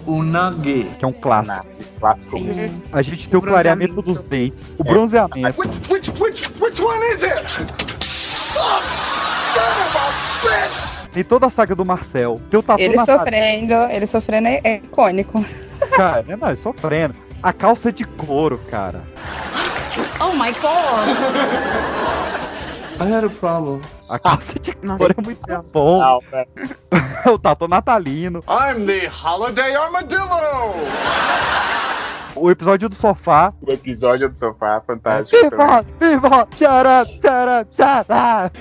unagi. 0.05 0.89
que 0.97 1.05
é 1.05 1.07
um 1.07 1.13
clássico. 1.13 1.65
Clássico. 1.99 2.37
A 2.91 3.01
gente 3.01 3.29
tem 3.29 3.39
o 3.39 3.41
clareamento 3.41 4.01
dos 4.01 4.19
dentes, 4.19 4.73
o 4.77 4.83
bronzeamento. 4.83 5.59
Which, 5.59 5.91
which, 5.91 6.11
which, 6.21 6.49
which 6.59 6.81
one 6.81 7.03
is 7.13 7.23
it? 7.23 7.45
Oh, 8.57 8.81
son 8.81 9.61
of 9.61 9.97
a 9.97 10.09
bitch! 10.49 11.11
Tem 11.13 11.23
toda 11.23 11.47
a 11.47 11.49
saga 11.49 11.75
do 11.75 11.85
Marcel. 11.85 12.41
Tem 12.49 12.59
o 12.59 12.63
tatu 12.63 12.81
Ele 12.81 12.95
na 12.95 13.05
sofrendo, 13.05 13.73
ele 13.91 14.07
sofrendo 14.07 14.47
é, 14.47 14.61
é 14.63 14.75
icônico. 14.77 15.45
Cara, 15.95 16.25
não, 16.27 16.47
é 16.47 16.55
sofrendo. 16.55 17.15
A 17.43 17.51
calça 17.51 17.91
de 17.91 18.05
couro, 18.05 18.59
cara. 18.69 19.03
Oh 20.19 20.33
my 20.33 20.53
god! 20.53 22.20
I 23.01 23.05
had 23.05 23.23
a 23.23 23.29
problem. 23.31 23.81
A 24.07 24.19
calça 24.19 24.59
de 24.59 24.77
Nossa. 24.83 24.99
couro 24.99 25.15
é 25.17 25.21
muito 25.25 25.41
bom. 25.73 25.99
Não, 25.99 26.19
o 27.33 27.39
tatu 27.39 27.67
natalino. 27.67 28.43
I'm 28.47 28.85
the 28.85 29.09
Holiday 29.09 29.73
Armadillo! 29.75 30.75
O 32.35 32.51
episódio 32.51 32.87
do 32.87 32.93
sofá. 32.95 33.51
O 33.59 33.71
episódio 33.71 34.29
do 34.29 34.37
sofá, 34.37 34.83
fantástico. 34.85 35.49
também. 35.49 35.83
Viva! 35.99 36.47
Viva! 36.51 37.07
Shut 37.73 38.11
up! 38.11 38.57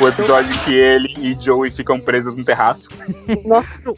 O 0.00 0.08
episódio 0.08 0.58
que 0.64 0.72
ele 0.74 1.12
e 1.18 1.36
Joey 1.44 1.70
ficam 1.70 2.00
presos 2.00 2.34
no 2.34 2.42
terraço. 2.42 2.88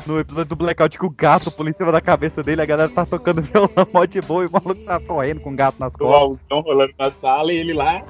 No 0.07 0.19
episódio 0.19 0.49
do 0.49 0.57
Blackout 0.57 0.99
que 0.99 1.07
o 1.07 1.11
gato 1.11 1.49
pula 1.51 1.71
em 1.71 1.73
cima 1.73 1.93
da 1.93 2.01
cabeça 2.01 2.43
dele, 2.43 2.61
a 2.61 2.67
galera 2.67 2.89
tá 2.89 3.07
tocando 3.07 3.41
violão 3.41 3.71
mó 3.93 4.05
de 4.05 4.21
boa 4.21 4.43
e 4.43 4.47
o 4.49 4.51
maluco 4.51 4.75
tá 4.85 4.99
correndo 4.99 5.41
com 5.41 5.51
o 5.51 5.57
gato 5.57 5.77
nas 5.79 5.95
O 5.95 5.99
costas. 5.99 6.19
Raulzão 6.51 6.61
rolando 6.61 6.93
na 6.99 7.11
sala 7.11 7.53
e 7.53 7.57
ele 7.57 7.73
lá. 7.73 8.03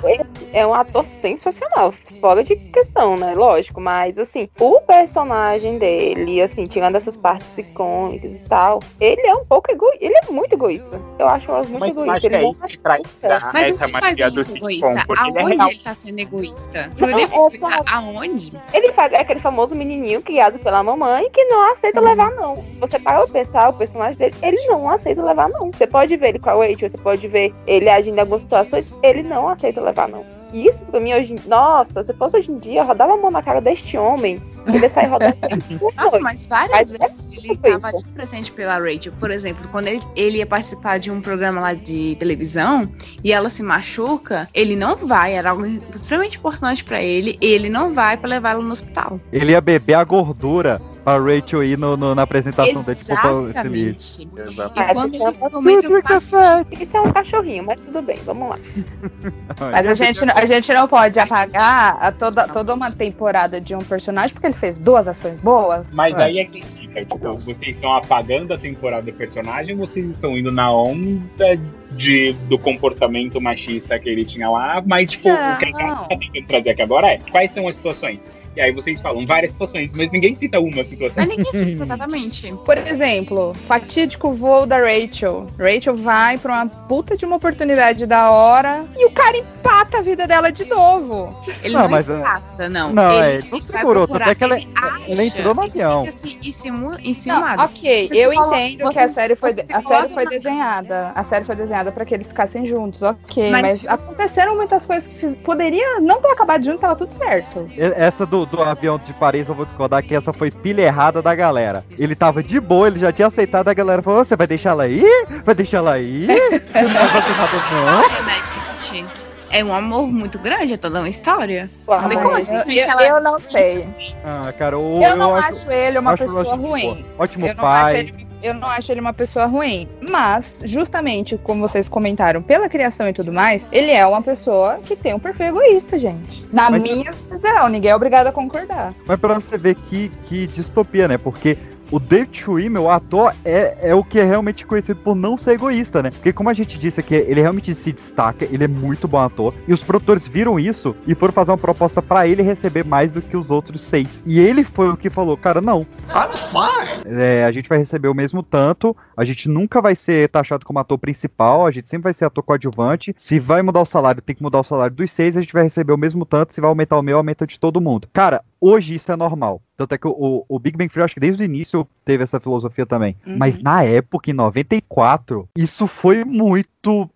É 0.54 0.66
um 0.66 0.72
ator 0.72 1.04
sensacional, 1.04 1.92
fora 2.20 2.42
de 2.42 2.56
questão, 2.56 3.14
né? 3.16 3.34
Lógico, 3.34 3.78
mas 3.80 4.18
assim, 4.18 4.48
o 4.58 4.80
personagem 4.80 5.76
dele, 5.78 6.40
assim, 6.40 6.64
tirando 6.64 6.96
essas 6.96 7.16
partes 7.18 7.56
icônicas 7.58 8.34
e 8.34 8.42
tal, 8.44 8.80
ele 9.00 9.20
é 9.26 9.34
um 9.34 9.44
pouco 9.44 9.70
egoísta. 9.70 9.98
Ele 10.02 10.14
é 10.14 10.30
muito 10.32 10.54
egoísta. 10.54 10.98
Eu 11.18 11.28
acho 11.28 11.52
o 11.52 11.56
Ross 11.56 11.68
muito 11.68 11.80
Mas 11.80 11.90
egoísta. 11.96 12.20
que 12.20 12.26
Ele 12.26 12.36
é 12.36 12.50
isso 12.50 12.66
que 12.66 12.78
traz 12.78 13.02
Mas 13.22 13.52
o 13.52 13.58
essa 13.58 13.84
que 13.84 13.92
faz 13.92 14.02
mania 14.02 14.26
ele 14.26 14.34
do 14.36 14.44
ser 14.44 14.52
sitcom, 14.52 14.68
ele 14.70 14.88
é 14.88 15.04
Aonde 15.42 15.56
real. 15.56 15.70
ele 15.70 15.80
tá 15.80 15.94
sendo 15.94 16.18
egoísta? 16.18 16.90
Eu 16.98 17.06
devo 17.08 17.20
é 17.20 17.24
explicar 17.36 17.81
aonde? 17.88 18.60
Ele 18.72 18.92
faz, 18.92 19.12
é 19.12 19.20
aquele 19.20 19.40
famoso 19.40 19.74
menininho 19.74 20.22
criado 20.22 20.58
pela 20.58 20.82
mamãe 20.82 21.28
que 21.30 21.44
não 21.44 21.72
aceita 21.72 22.00
levar 22.00 22.30
não. 22.32 22.56
Você 22.80 22.98
para 22.98 23.26
pensar, 23.26 23.70
o 23.70 23.72
personagem 23.72 24.16
dele, 24.16 24.34
ele 24.42 24.66
não 24.66 24.88
aceita 24.90 25.22
levar 25.22 25.48
não. 25.48 25.70
Você 25.72 25.86
pode 25.86 26.16
ver 26.16 26.30
ele 26.30 26.38
com 26.38 26.50
a 26.50 26.54
Rachel, 26.54 26.90
você 26.90 26.98
pode 26.98 27.26
ver 27.28 27.54
ele 27.66 27.88
agindo 27.88 28.16
em 28.16 28.20
algumas 28.20 28.42
situações, 28.42 28.92
ele 29.02 29.22
não 29.22 29.48
aceita 29.48 29.80
levar 29.80 30.08
não. 30.08 30.41
E 30.52 30.66
Isso 30.68 30.84
pra 30.84 31.00
mim 31.00 31.14
hoje, 31.14 31.34
em- 31.34 31.48
nossa, 31.48 32.04
se 32.04 32.12
fosse 32.12 32.36
hoje 32.36 32.50
em 32.52 32.58
dia, 32.58 32.80
eu 32.80 32.86
rodava 32.86 33.14
a 33.14 33.16
mão 33.16 33.30
na 33.30 33.42
cara 33.42 33.60
deste 33.60 33.96
homem, 33.96 34.40
ele 34.66 34.88
sair 34.88 35.06
rodando. 35.06 35.36
Nossa, 35.96 36.20
mas 36.20 36.46
várias 36.46 36.92
Mas 36.92 36.92
é 36.92 36.98
vezes 37.08 37.36
ele 37.38 37.52
estava 37.54 37.88
ali 37.88 38.04
presente 38.14 38.52
pela 38.52 38.78
Rachel. 38.78 39.12
Por 39.18 39.30
exemplo, 39.30 39.66
quando 39.72 39.88
ele, 39.88 40.00
ele 40.14 40.38
ia 40.38 40.46
participar 40.46 40.98
de 40.98 41.10
um 41.10 41.20
programa 41.20 41.60
lá 41.60 41.72
de 41.72 42.16
televisão 42.16 42.86
e 43.24 43.32
ela 43.32 43.48
se 43.48 43.62
machuca, 43.62 44.48
ele 44.54 44.76
não 44.76 44.94
vai, 44.96 45.34
era 45.34 45.50
algo 45.50 45.64
extremamente 45.66 46.38
importante 46.38 46.84
pra 46.84 47.00
ele, 47.02 47.36
ele 47.40 47.68
não 47.68 47.92
vai 47.92 48.16
pra 48.16 48.28
levar 48.28 48.50
ela 48.50 48.62
no 48.62 48.70
hospital. 48.70 49.18
Ele 49.32 49.52
ia 49.52 49.60
beber 49.60 49.94
a 49.94 50.04
gordura 50.04 50.80
pra 51.04 51.18
Rachel 51.18 51.64
ir 51.64 51.78
no, 51.78 51.96
no- 51.96 52.14
na 52.14 52.22
apresentação 52.22 52.82
dele. 52.82 52.94
tipo, 52.96 53.12
Exatamente. 53.12 54.28
Exato. 54.36 54.72
E 54.76 54.80
Ah, 54.82 54.94
quando 54.94 55.14
ele 55.14 55.32
comenta 55.50 55.88
o 55.88 56.82
Isso 56.82 56.96
é 56.96 57.00
um 57.00 57.12
cachorrinho, 57.12 57.64
mas 57.64 57.80
tudo 57.80 58.02
bem, 58.02 58.18
vamos 58.24 58.50
lá. 58.50 58.58
Mas 59.72 59.86
a 59.88 59.94
gente, 59.94 60.20
a 60.30 60.46
gente 60.46 60.72
não 60.72 60.88
pode 60.88 61.18
apagar 61.18 61.96
a 62.00 62.10
toda, 62.12 62.48
toda 62.48 62.74
uma 62.74 62.90
temporada 62.90 63.60
de 63.60 63.74
um 63.74 63.78
personagem 63.80 64.32
porque 64.34 64.46
ele 64.46 64.54
fez 64.54 64.78
duas 64.78 65.06
ações 65.06 65.40
boas. 65.40 65.86
Mas 65.92 66.16
É. 66.18 66.22
aí 66.24 66.38
é 66.38 66.44
que 66.44 66.64
fica, 66.64 67.00
tipo, 67.04 67.18
vocês 67.18 67.58
estão 67.62 67.94
apagando 67.94 68.52
a 68.54 68.58
temporada 68.58 69.02
do 69.02 69.12
personagem 69.12 69.78
ou 69.78 69.86
vocês 69.86 70.10
estão 70.10 70.36
indo 70.36 70.50
na 70.50 70.72
onda 70.72 71.58
de, 71.92 72.32
do 72.48 72.58
comportamento 72.58 73.40
machista 73.40 73.98
que 73.98 74.08
ele 74.08 74.24
tinha 74.24 74.48
lá, 74.48 74.82
mas 74.84 75.10
tipo, 75.10 75.28
o 75.28 75.56
que 75.58 75.64
a 75.64 75.66
gente 75.66 75.78
Não. 75.82 75.96
tá 76.04 76.16
tentando 76.16 76.46
trazer 76.46 76.70
aqui 76.70 76.82
agora 76.82 77.06
é 77.08 77.18
quais 77.30 77.50
são 77.52 77.68
as 77.68 77.76
situações? 77.76 78.24
E 78.56 78.60
aí 78.60 78.72
vocês 78.72 79.00
falam 79.00 79.26
várias 79.26 79.52
situações, 79.52 79.92
mas 79.94 80.10
ninguém 80.12 80.34
cita 80.34 80.60
uma 80.60 80.84
situação. 80.84 81.24
Mas 81.24 81.36
ninguém 81.36 81.52
cita 81.70 81.82
exatamente. 81.84 82.52
Por 82.64 82.76
exemplo, 82.78 83.52
fatídico 83.66 84.32
voo 84.32 84.66
da 84.66 84.78
Rachel. 84.78 85.46
Rachel 85.58 85.96
vai 85.96 86.36
pra 86.38 86.52
uma 86.54 86.66
puta 86.66 87.16
de 87.16 87.24
uma 87.24 87.36
oportunidade 87.36 88.06
da 88.06 88.30
hora 88.30 88.84
e 88.96 89.06
o 89.06 89.10
cara 89.10 89.36
empata 89.38 89.98
a 89.98 90.02
vida 90.02 90.26
dela 90.26 90.50
de 90.52 90.64
novo. 90.66 91.34
Ele 91.62 91.72
Não, 91.74 91.82
não, 91.82 91.88
mas, 91.88 92.08
é- 92.10 92.18
empata, 92.18 92.68
não. 92.68 92.92
Não, 92.92 93.10
é, 93.10 93.34
ele, 93.36 93.48
não 93.50 93.58
ele 93.58 93.66
vai 93.68 93.80
segurou, 93.80 94.06
procurar, 94.06 94.24
tanto 94.26 94.30
é 94.30 94.34
que 94.34 94.44
ela- 94.44 94.58
ele 94.58 95.12
ela 95.12 95.24
entrou 95.24 95.54
no 95.54 95.62
ele 95.62 95.70
avião. 95.70 96.04
fica 96.04 96.14
assim. 96.14 97.28
Não, 97.28 97.64
ok, 97.64 98.08
Você 98.08 98.16
eu 98.16 98.32
entendo 98.32 98.90
que 98.90 98.98
a 98.98 99.08
série 99.08 99.34
foi, 99.34 99.50
a 99.72 99.82
série 99.82 100.08
foi 100.08 100.26
desenhada. 100.26 101.12
A 101.14 101.22
série 101.24 101.44
foi 101.44 101.56
desenhada 101.56 101.90
pra 101.92 102.04
que 102.04 102.14
eles 102.14 102.26
ficassem 102.28 102.66
juntos, 102.66 103.02
ok. 103.02 103.50
Mas- 103.50 103.62
Mas, 103.62 103.86
aconteceram 103.86 104.56
muitas 104.56 104.84
coisas 104.84 105.06
que 105.08 105.18
fiz- 105.18 105.36
poderia 105.36 106.00
não 106.00 106.20
ter 106.20 106.28
acabado 106.28 106.64
junto, 106.64 106.78
tava 106.80 106.96
tudo 106.96 107.12
certo. 107.14 107.66
Essa 107.76 108.26
do, 108.26 108.41
do 108.46 108.62
avião 108.62 108.98
de 108.98 109.12
Paris, 109.14 109.48
eu 109.48 109.54
vou 109.54 109.64
discordar 109.66 110.02
que 110.02 110.14
essa 110.14 110.32
foi 110.32 110.50
pilha 110.50 110.82
errada 110.82 111.20
da 111.22 111.34
galera. 111.34 111.84
Ele 111.98 112.14
tava 112.14 112.42
de 112.42 112.58
boa, 112.60 112.86
ele 112.88 112.98
já 113.00 113.12
tinha 113.12 113.28
aceitado, 113.28 113.68
a 113.68 113.74
galera 113.74 114.02
falou: 114.02 114.24
Você 114.24 114.36
vai 114.36 114.46
deixar 114.46 114.70
ela 114.70 114.84
aí? 114.84 115.02
Vai 115.44 115.54
deixar 115.54 115.78
ela 115.78 115.92
aí? 115.92 116.26
Você 116.72 116.82
não 116.82 116.94
vai 116.94 117.22
nada, 117.36 117.70
não? 117.70 119.12
É 119.54 119.62
um 119.62 119.72
amor 119.74 120.06
muito 120.08 120.38
grande, 120.38 120.72
é 120.72 120.76
toda 120.78 120.98
uma 121.00 121.08
história. 121.10 121.68
Não 121.86 122.08
tem 122.08 122.18
como 122.18 122.36
simplesmente 122.42 122.78
eu, 122.78 122.90
ela- 122.90 123.02
eu 123.06 123.22
não 123.22 123.38
sei. 123.38 123.86
Ah, 124.24 124.50
cara, 124.58 124.78
o, 124.78 125.02
Eu 125.02 125.14
não 125.14 125.34
acho 125.36 125.70
ele 125.70 125.98
uma 125.98 126.12
acho 126.14 126.22
pessoa 126.24 126.54
ruim. 126.56 127.04
Ótimo 127.18 127.46
eu 127.46 127.54
não, 127.54 127.66
acho 127.66 127.82
pai. 127.82 127.98
ele, 128.00 128.26
eu 128.42 128.54
não 128.54 128.68
acho 128.68 128.90
ele 128.90 129.00
uma 129.00 129.12
pessoa 129.12 129.46
ruim. 129.46 129.88
Mas, 130.08 130.62
justamente 130.64 131.38
como 131.38 131.60
vocês 131.60 131.88
comentaram, 131.88 132.42
pela 132.42 132.68
criação 132.68 133.08
e 133.08 133.12
tudo 133.12 133.32
mais, 133.32 133.66
ele 133.70 133.90
é 133.90 134.06
uma 134.06 134.22
pessoa 134.22 134.78
que 134.84 134.96
tem 134.96 135.14
um 135.14 135.18
perfil 135.18 135.46
egoísta, 135.46 135.98
gente. 135.98 136.44
Na 136.52 136.70
Mas- 136.70 136.82
minha 136.82 137.10
visão, 137.30 137.68
ninguém 137.68 137.90
é 137.90 137.96
obrigado 137.96 138.26
a 138.26 138.32
concordar. 138.32 138.94
Mas 139.06 139.18
pra 139.20 139.34
você 139.34 139.56
ver 139.56 139.74
que, 139.74 140.10
que 140.24 140.46
distopia, 140.48 141.06
né? 141.08 141.16
Porque 141.18 141.56
o 141.92 142.00
David 142.00 142.38
Schwimmer, 142.38 142.82
o 142.82 142.90
ator, 142.90 143.34
é, 143.44 143.90
é 143.90 143.94
o 143.94 144.02
que 144.02 144.18
é 144.18 144.24
realmente 144.24 144.64
conhecido 144.64 144.98
por 145.00 145.14
não 145.14 145.36
ser 145.36 145.52
egoísta, 145.52 146.02
né? 146.02 146.10
Porque 146.10 146.32
como 146.32 146.48
a 146.48 146.54
gente 146.54 146.78
disse 146.78 146.98
aqui, 147.00 147.14
ele 147.14 147.42
realmente 147.42 147.74
se 147.74 147.92
destaca, 147.92 148.46
ele 148.46 148.64
é 148.64 148.68
muito 148.68 149.06
bom 149.06 149.18
ator. 149.18 149.54
E 149.68 149.74
os 149.74 149.84
produtores 149.84 150.26
viram 150.26 150.58
isso 150.58 150.96
e 151.06 151.14
foram 151.14 151.34
fazer 151.34 151.50
uma 151.50 151.58
proposta 151.58 152.00
pra 152.00 152.26
ele 152.26 152.42
receber 152.42 152.82
mais 152.82 153.12
do 153.12 153.20
que 153.20 153.36
os 153.36 153.50
outros 153.50 153.82
seis. 153.82 154.22
E 154.24 154.40
ele 154.40 154.64
foi 154.64 154.88
o 154.88 154.96
que 154.96 155.10
falou, 155.10 155.36
cara, 155.36 155.60
não. 155.60 155.86
I'm 156.08 156.34
fine. 156.34 157.20
É, 157.20 157.44
a 157.44 157.52
gente 157.52 157.68
vai 157.68 157.76
receber 157.76 158.08
o 158.08 158.14
mesmo 158.14 158.42
tanto, 158.42 158.96
a 159.14 159.24
gente 159.24 159.46
nunca 159.48 159.82
vai 159.82 159.94
ser 159.94 160.30
taxado 160.30 160.64
como 160.64 160.78
ator 160.78 160.96
principal, 160.96 161.66
a 161.66 161.70
gente 161.70 161.90
sempre 161.90 162.04
vai 162.04 162.14
ser 162.14 162.24
ator 162.24 162.42
coadjuvante. 162.42 163.14
Se 163.18 163.38
vai 163.38 163.60
mudar 163.60 163.82
o 163.82 163.86
salário, 163.86 164.22
tem 164.22 164.34
que 164.34 164.42
mudar 164.42 164.60
o 164.60 164.64
salário 164.64 164.96
dos 164.96 165.10
seis, 165.10 165.36
a 165.36 165.42
gente 165.42 165.52
vai 165.52 165.64
receber 165.64 165.92
o 165.92 165.98
mesmo 165.98 166.24
tanto, 166.24 166.54
se 166.54 166.60
vai 166.60 166.68
aumentar 166.68 166.98
o 166.98 167.02
meu, 167.02 167.18
aumenta 167.18 167.46
de 167.46 167.60
todo 167.60 167.82
mundo. 167.82 168.08
Cara, 168.14 168.42
hoje 168.62 168.94
isso 168.94 169.10
é 169.10 169.16
normal. 169.16 169.60
Tanto 169.76 169.94
é 169.94 169.98
que 169.98 170.06
o, 170.06 170.44
o 170.48 170.58
Big 170.60 170.78
Bang 170.78 170.88
Theory, 170.88 171.04
acho 171.04 171.14
que 171.14 171.20
desde 171.20 171.42
o 171.42 171.44
início 171.44 171.86
teve 172.04 172.22
essa 172.22 172.38
filosofia 172.38 172.86
também. 172.86 173.16
Uhum. 173.26 173.36
Mas 173.36 173.60
na 173.60 173.82
época, 173.82 174.30
em 174.30 174.34
94, 174.34 175.48
isso 175.56 175.88
foi 175.88 176.24
muito 176.24 176.68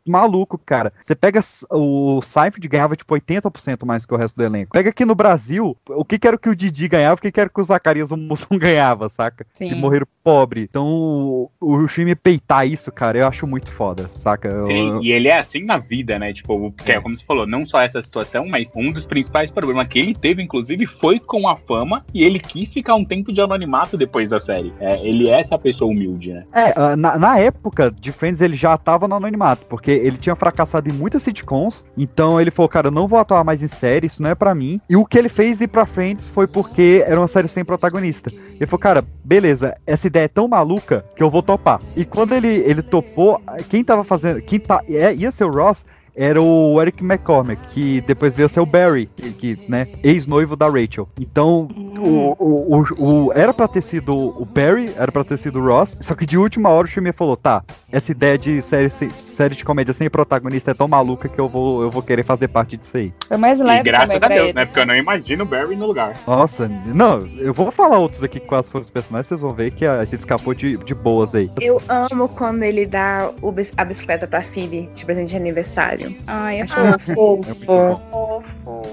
maluco, 0.07 0.59
cara. 0.59 0.93
Você 1.05 1.15
pega 1.15 1.41
o 1.71 2.21
Seinfeld 2.23 2.69
ganhava 2.69 2.97
tipo 2.97 3.15
80% 3.15 3.85
mais 3.85 4.05
que 4.07 4.15
o 4.15 4.17
resto 4.17 4.37
do 4.37 4.45
elenco. 4.45 4.73
Pega 4.73 4.91
aqui 4.91 5.05
no 5.05 5.15
Brasil, 5.15 5.77
o 5.89 6.05
que 6.05 6.19
que 6.19 6.27
era 6.29 6.39
que 6.39 6.49
o 6.49 6.57
Didi 6.57 6.89
ganhava, 6.89 7.15
o 7.15 7.21
que 7.21 7.33
que 7.33 7.41
era 7.41 7.49
que 7.51 7.61
o 7.61 7.65
Zacarias 7.65 8.11
o 8.11 8.17
Mussum 8.17 8.57
ganhava, 8.59 9.09
saca? 9.09 9.47
Sim. 9.53 9.69
Que 9.69 9.75
morreram 9.75 10.07
pobre. 10.23 10.63
Então, 10.63 10.85
o, 10.87 11.51
o 11.61 11.87
time 11.87 12.15
peitar 12.15 12.67
isso, 12.67 12.91
cara, 12.91 13.19
eu 13.19 13.27
acho 13.27 13.47
muito 13.47 13.71
foda, 13.71 14.09
saca? 14.09 14.49
Eu- 14.49 14.67
Sim, 14.67 14.99
e 15.01 15.13
ele 15.13 15.29
é 15.29 15.39
assim 15.39 15.65
na 15.65 15.79
vida, 15.79 16.19
né? 16.19 16.33
Tipo, 16.33 16.73
porque 16.73 16.93
é 16.93 17.01
como 17.01 17.17
você 17.17 17.25
falou, 17.25 17.47
não 17.47 17.65
só 17.65 17.81
essa 17.81 18.03
situação, 18.03 18.47
mas 18.49 18.69
um 18.75 18.91
dos 18.91 19.05
principais 19.05 19.51
problemas 19.51 19.87
que 19.87 19.99
ele 19.99 20.15
teve, 20.15 20.43
inclusive, 20.43 20.85
foi 20.87 21.21
com 21.21 21.49
a 21.49 21.57
fama 21.57 22.05
e 22.13 22.25
ele 22.25 22.41
quis 22.41 22.73
ficar 22.73 22.95
um 22.97 23.05
tempo 23.05 23.33
de 23.33 23.41
anonimato 23.41 23.97
depois 23.97 24.29
da 24.29 24.41
série. 24.41 24.73
É, 24.81 25.01
ele 25.07 25.29
é 25.29 25.41
essa 25.41 25.57
pessoa 25.59 25.91
humilde, 25.91 26.33
né? 26.33 26.45
É, 26.53 26.73
ah, 26.77 26.97
na, 26.97 27.17
na 27.19 27.39
época 27.39 27.91
de 27.91 28.11
Friends 28.11 28.41
ele 28.41 28.57
já 28.57 28.77
tava 28.77 29.07
no 29.07 29.15
anonimato, 29.15 29.56
porque 29.69 29.91
ele 29.91 30.17
tinha 30.17 30.37
fracassado 30.37 30.89
em 30.89 30.93
muitas 30.93 31.23
sitcoms, 31.23 31.85
então 31.97 32.41
ele 32.41 32.51
falou, 32.51 32.69
cara, 32.69 32.89
eu 32.89 32.93
não 32.93 33.09
vou 33.09 33.19
atuar 33.19 33.45
mais 33.45 33.63
em 33.63 33.69
série, 33.69 34.07
isso 34.07 34.23
não 34.23 34.31
é 34.31 34.35
pra 34.35 34.55
mim. 34.55 34.81
E 34.89 34.97
o 34.97 35.05
que 35.05 35.19
ele 35.19 35.29
fez 35.29 35.61
ir 35.61 35.69
pra 35.69 35.87
Friends 35.87 36.27
foi 36.27 36.47
porque 36.47 37.05
era 37.07 37.21
uma 37.21 37.29
série 37.29 37.49
sem 37.49 37.65
protagonista. 37.65 38.31
Ele 38.31 38.67
falou, 38.67 38.79
cara, 38.79 39.05
beleza, 39.25 39.75
essa 39.87 40.07
ideia 40.07 40.25
é 40.25 40.29
tão 40.29 40.49
maluca 40.49 41.05
que 41.15 41.23
eu 41.23 41.31
vou 41.31 41.43
topar. 41.43 41.81
E 41.95 42.05
quando 42.05 42.35
ele, 42.35 42.49
ele 42.49 42.83
topou, 42.83 43.41
quem 43.69 43.85
tava 43.85 44.05
fazendo, 44.05 44.41
quem 44.41 44.59
tá, 44.59 44.83
é, 44.89 45.15
ia 45.15 45.31
ser 45.31 45.45
o 45.45 45.51
Ross, 45.51 45.85
era 46.17 46.41
o 46.43 46.81
Eric 46.81 47.05
McCormick, 47.05 47.61
que 47.69 48.01
depois 48.01 48.33
veio 48.33 48.47
a 48.47 48.49
ser 48.49 48.61
o 48.61 48.67
Barry, 48.67 49.07
que, 49.15 49.31
que, 49.33 49.71
né, 49.71 49.87
ex-noivo 50.03 50.57
da 50.57 50.67
Rachel. 50.67 51.07
Então, 51.21 51.69
o, 51.99 52.35
o, 52.39 52.79
o- 52.99 53.27
o- 53.27 53.33
era 53.35 53.53
pra 53.53 53.69
ter 53.69 53.83
sido 53.83 54.17
o 54.17 54.45
Barry, 54.45 54.91
era 54.97 55.13
pra 55.13 55.23
ter 55.25 55.37
sido 55.37 55.61
o 55.61 55.67
Ross, 55.67 55.97
só 56.01 56.15
que 56.15 56.25
de 56.25 56.39
última 56.39 56.71
hora 56.71 56.87
o 56.87 56.91
Schumer 56.91 57.13
falou, 57.13 57.37
tá, 57.37 57.63
essa 57.93 58.11
ideia 58.13 58.39
de 58.39 58.63
série, 58.63 58.89
série 58.91 59.55
de 59.55 59.65
comédia 59.65 59.93
sem 59.93 60.09
protagonista 60.09 60.71
é 60.71 60.75
tão 60.75 60.89
maluca 60.89 61.29
que 61.29 61.39
eu 61.39 61.49
vou, 61.49 61.83
eu 61.83 61.91
vou 61.91 62.03
querer 62.03 62.25
fazer 62.25 62.49
parte 62.49 62.77
disso 62.77 62.97
aí. 62.97 63.13
Foi 63.29 63.37
mais 63.37 63.61
E 63.61 63.63
leve 63.63 63.83
graças 63.85 64.09
também 64.19 64.25
a 64.25 64.29
Deus, 64.29 64.41
eles. 64.49 64.55
né? 64.55 64.65
Porque 64.65 64.81
eu 64.81 64.87
não 64.87 64.97
imagino 64.97 65.45
o 65.45 65.47
Barry 65.47 65.77
no 65.77 65.87
lugar. 65.87 66.15
Nossa, 66.27 66.67
não, 66.87 67.27
eu 67.39 67.53
vou 67.53 67.71
falar 67.71 67.99
outros 67.99 68.23
aqui 68.23 68.41
quais 68.41 68.69
foram 68.69 68.85
os 68.85 68.91
personagens, 68.91 69.27
vocês 69.27 69.41
vão 69.41 69.51
ver 69.53 69.71
que 69.73 69.85
a 69.85 70.03
gente 70.05 70.17
escapou 70.21 70.55
de, 70.55 70.77
de 70.79 70.95
boas 70.95 71.35
aí. 71.35 71.51
Eu 71.61 71.81
amo 71.89 72.29
quando 72.29 72.63
ele 72.63 72.87
dá 72.87 73.31
a 73.77 73.85
bicicleta 73.85 74.27
pra 74.27 74.41
Phoebe 74.43 74.89
de 74.95 75.05
presente 75.05 75.31
de 75.31 75.37
aniversário. 75.37 76.06
Ai, 76.27 76.59
é 76.59 76.63
Acho 76.63 76.75
fofo. 77.15 77.73
É 77.73 77.89
muito 77.89 78.01
bom. 78.11 78.43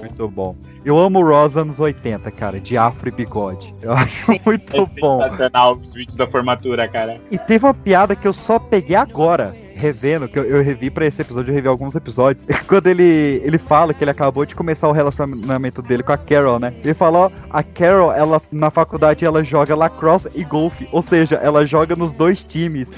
Muito 0.00 0.28
bom. 0.28 0.56
Eu 0.84 0.98
amo 0.98 1.20
o 1.20 1.26
Ross 1.26 1.56
anos 1.56 1.80
80, 1.80 2.30
cara, 2.30 2.60
de 2.60 2.76
afro 2.76 3.08
e 3.08 3.12
bigode. 3.12 3.74
Eu 3.80 3.92
acho 3.92 4.32
muito 4.44 4.76
É 4.76 4.86
bom. 5.00 5.22
sensacional 5.22 5.76
os 5.76 5.94
vídeos 5.94 6.16
da 6.16 6.26
formatura, 6.26 6.86
cara. 6.88 7.18
E 7.30 7.38
teve 7.38 7.64
uma 7.64 7.74
piada 7.74 8.14
que 8.14 8.28
eu 8.28 8.32
só 8.34 8.58
peguei 8.58 8.96
agora, 8.96 9.56
revendo, 9.76 10.28
que 10.28 10.38
eu, 10.38 10.44
eu 10.44 10.62
revi 10.62 10.90
pra 10.90 11.06
esse 11.06 11.20
episódio, 11.20 11.50
eu 11.50 11.54
revi 11.54 11.68
alguns 11.68 11.94
episódios. 11.94 12.44
Quando 12.66 12.86
ele, 12.86 13.40
ele 13.44 13.58
fala 13.58 13.92
que 13.94 14.02
ele 14.04 14.10
acabou 14.10 14.44
de 14.46 14.54
começar 14.54 14.88
o 14.88 14.92
relacionamento 14.92 15.82
dele 15.82 16.02
com 16.02 16.12
a 16.12 16.18
Carol, 16.18 16.58
né? 16.58 16.72
Ele 16.82 16.94
falou, 16.94 17.30
a 17.50 17.62
Carol, 17.62 18.12
ela 18.12 18.40
na 18.52 18.70
faculdade 18.70 19.24
ela 19.24 19.42
joga 19.44 19.74
lacrosse 19.74 20.40
e 20.40 20.44
golfe, 20.44 20.88
ou 20.92 21.02
seja, 21.02 21.36
ela 21.36 21.66
joga 21.66 21.94
nos 21.96 22.12
dois 22.12 22.46
times. 22.46 22.90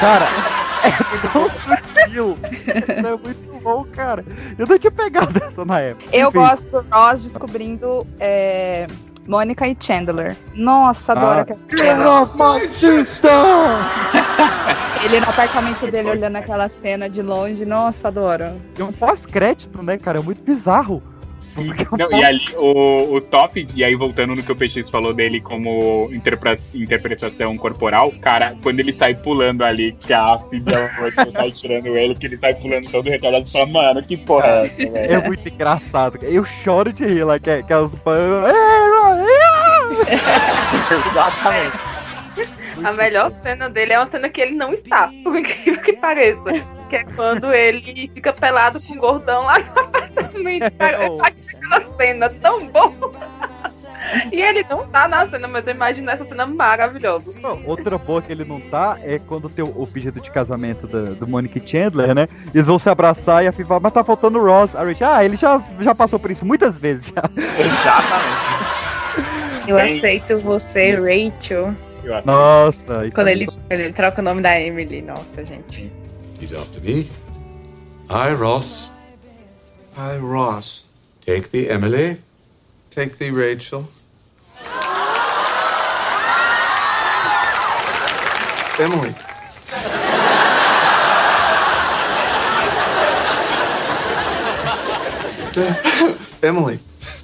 Cara, 0.00 0.26
é 0.84 1.28
tão 1.32 1.44
sutil. 1.48 2.36
Isso 2.42 3.06
é 3.06 3.10
muito 3.16 3.60
bom, 3.62 3.84
cara. 3.92 4.24
Eu 4.58 4.66
não 4.66 4.78
tinha 4.78 4.90
pegado 4.90 5.38
essa 5.44 5.64
na 5.64 5.80
época. 5.80 6.04
Eu 6.12 6.28
Enfim. 6.28 6.38
gosto 6.38 6.70
do 6.70 6.84
Ross 6.90 7.22
descobrindo 7.24 8.06
é, 8.20 8.86
Mônica 9.26 9.66
e 9.68 9.76
Chandler. 9.78 10.36
Nossa, 10.54 11.12
adoro 11.12 11.40
Ah. 11.40 11.40
aquela 11.40 11.58
Get 11.68 13.06
cena. 13.06 13.88
Ele 15.04 15.20
no 15.20 15.28
apartamento 15.28 15.86
dele 15.90 16.10
olhando 16.10 16.36
aquela 16.36 16.68
cena 16.68 17.08
de 17.08 17.22
longe. 17.22 17.64
Nossa, 17.64 18.08
adoro. 18.08 18.60
É 18.78 18.84
um 18.84 18.92
pós-crédito, 18.92 19.82
né, 19.82 19.98
cara? 19.98 20.18
É 20.18 20.22
muito 20.22 20.42
bizarro. 20.42 21.02
Não, 21.98 22.12
e 22.12 22.24
ali, 22.24 22.40
o, 22.56 23.16
o 23.16 23.20
top, 23.20 23.66
e 23.74 23.82
aí 23.82 23.94
voltando 23.96 24.34
no 24.36 24.42
que 24.44 24.52
o 24.52 24.54
PX 24.54 24.88
falou 24.90 25.12
dele 25.12 25.40
como 25.40 26.08
interpre- 26.12 26.60
interpretação 26.72 27.56
corporal, 27.56 28.12
cara, 28.20 28.54
quando 28.62 28.78
ele 28.78 28.92
sai 28.92 29.14
pulando 29.14 29.64
ali, 29.64 29.90
que 29.92 30.12
a 30.12 30.38
filha 30.50 30.88
sai 31.32 31.50
tirando 31.50 31.96
ele, 31.96 32.14
que 32.14 32.26
ele 32.26 32.36
sai 32.36 32.54
pulando 32.54 32.88
todo 32.90 33.08
retalhado, 33.08 33.44
você 33.44 33.58
fala, 33.58 33.66
mano, 33.66 34.02
que 34.02 34.16
porra 34.16 34.46
é 34.46 34.66
essa, 34.66 34.92
velho? 35.00 35.12
É 35.14 35.26
muito 35.26 35.48
engraçado. 35.48 36.18
Eu 36.22 36.44
choro 36.44 36.92
de 36.92 37.04
rir 37.04 37.24
lá, 37.24 37.40
que, 37.40 37.62
que 37.64 37.72
as. 37.72 37.90
Exatamente. 41.10 41.87
A 42.84 42.92
melhor 42.92 43.32
cena 43.42 43.68
dele 43.68 43.92
é 43.92 43.98
uma 43.98 44.06
cena 44.08 44.28
que 44.28 44.40
ele 44.40 44.54
não 44.54 44.72
está, 44.72 45.10
por 45.24 45.36
incrível 45.36 45.80
que 45.82 45.92
pareça. 45.94 46.40
Que 46.88 46.96
é 46.96 47.04
quando 47.04 47.52
ele 47.52 48.10
fica 48.14 48.32
pelado 48.32 48.78
com 48.80 48.94
o 48.94 48.98
gordão 48.98 49.42
lá 49.44 49.58
no 49.58 49.80
apartamento. 49.80 50.72
Cara, 50.78 51.04
eu 51.04 51.18
acho 51.22 51.56
aquela 51.56 51.96
cena 51.96 52.30
tão 52.30 52.60
boa. 52.68 53.12
E 54.32 54.40
ele 54.40 54.64
não 54.70 54.86
tá 54.88 55.06
na 55.06 55.28
cena, 55.28 55.46
mas 55.48 55.66
eu 55.66 55.74
imagino 55.74 56.10
essa 56.10 56.24
cena 56.24 56.46
maravilhosa. 56.46 57.24
Outra 57.66 57.98
boa 57.98 58.22
que 58.22 58.32
ele 58.32 58.44
não 58.44 58.58
tá 58.60 58.96
é 59.02 59.18
quando 59.18 59.50
tem 59.50 59.64
o, 59.64 59.86
pedido 59.86 60.20
de 60.20 60.30
casamento 60.30 60.86
da- 60.86 61.12
do 61.12 61.28
Monica 61.28 61.60
Chandler, 61.64 62.14
né? 62.14 62.26
Eles 62.54 62.66
vão 62.66 62.78
se 62.78 62.88
abraçar 62.88 63.44
e 63.44 63.48
a 63.48 63.52
Fih 63.52 63.64
fala, 63.64 63.80
mas 63.80 63.92
tá 63.92 64.02
faltando 64.02 64.38
o 64.38 64.42
Ross. 64.44 64.74
A 64.74 64.82
Rachel, 64.82 65.08
ah, 65.10 65.24
ele 65.24 65.36
já, 65.36 65.62
já 65.80 65.94
passou 65.94 66.18
por 66.18 66.30
isso 66.30 66.46
muitas 66.46 66.78
vezes 66.78 67.12
já. 67.14 67.22
Exatamente. 67.36 69.68
Eu 69.68 69.78
aceito 69.78 70.38
você, 70.38 70.92
Rachel. 70.92 71.74
Eu 72.08 72.14
aceito. 72.14 72.26
Nossa, 72.26 73.06
isso 73.06 73.14
Quando 73.14 73.28
é 73.28 73.32
ele, 73.32 73.46
quando 73.46 73.72
ele 73.72 73.92
troca 73.92 74.22
o 74.22 74.24
nome 74.24 74.40
da 74.40 74.58
Emily. 74.58 75.02
Nossa, 75.02 75.44
gente. 75.44 75.92
Repeat 76.40 76.56
after 76.56 76.82
me. 76.82 77.10
I, 78.08 78.32
Ross, 78.34 78.90
I, 79.94 80.16
Ross. 80.18 80.86
take 81.26 81.48
the 81.50 81.70
Emily, 81.70 82.18
Take 82.90 83.18
thee, 83.18 83.30
Rachel. 83.30 83.86
Emily. 88.80 89.14
Emily. 96.42 96.78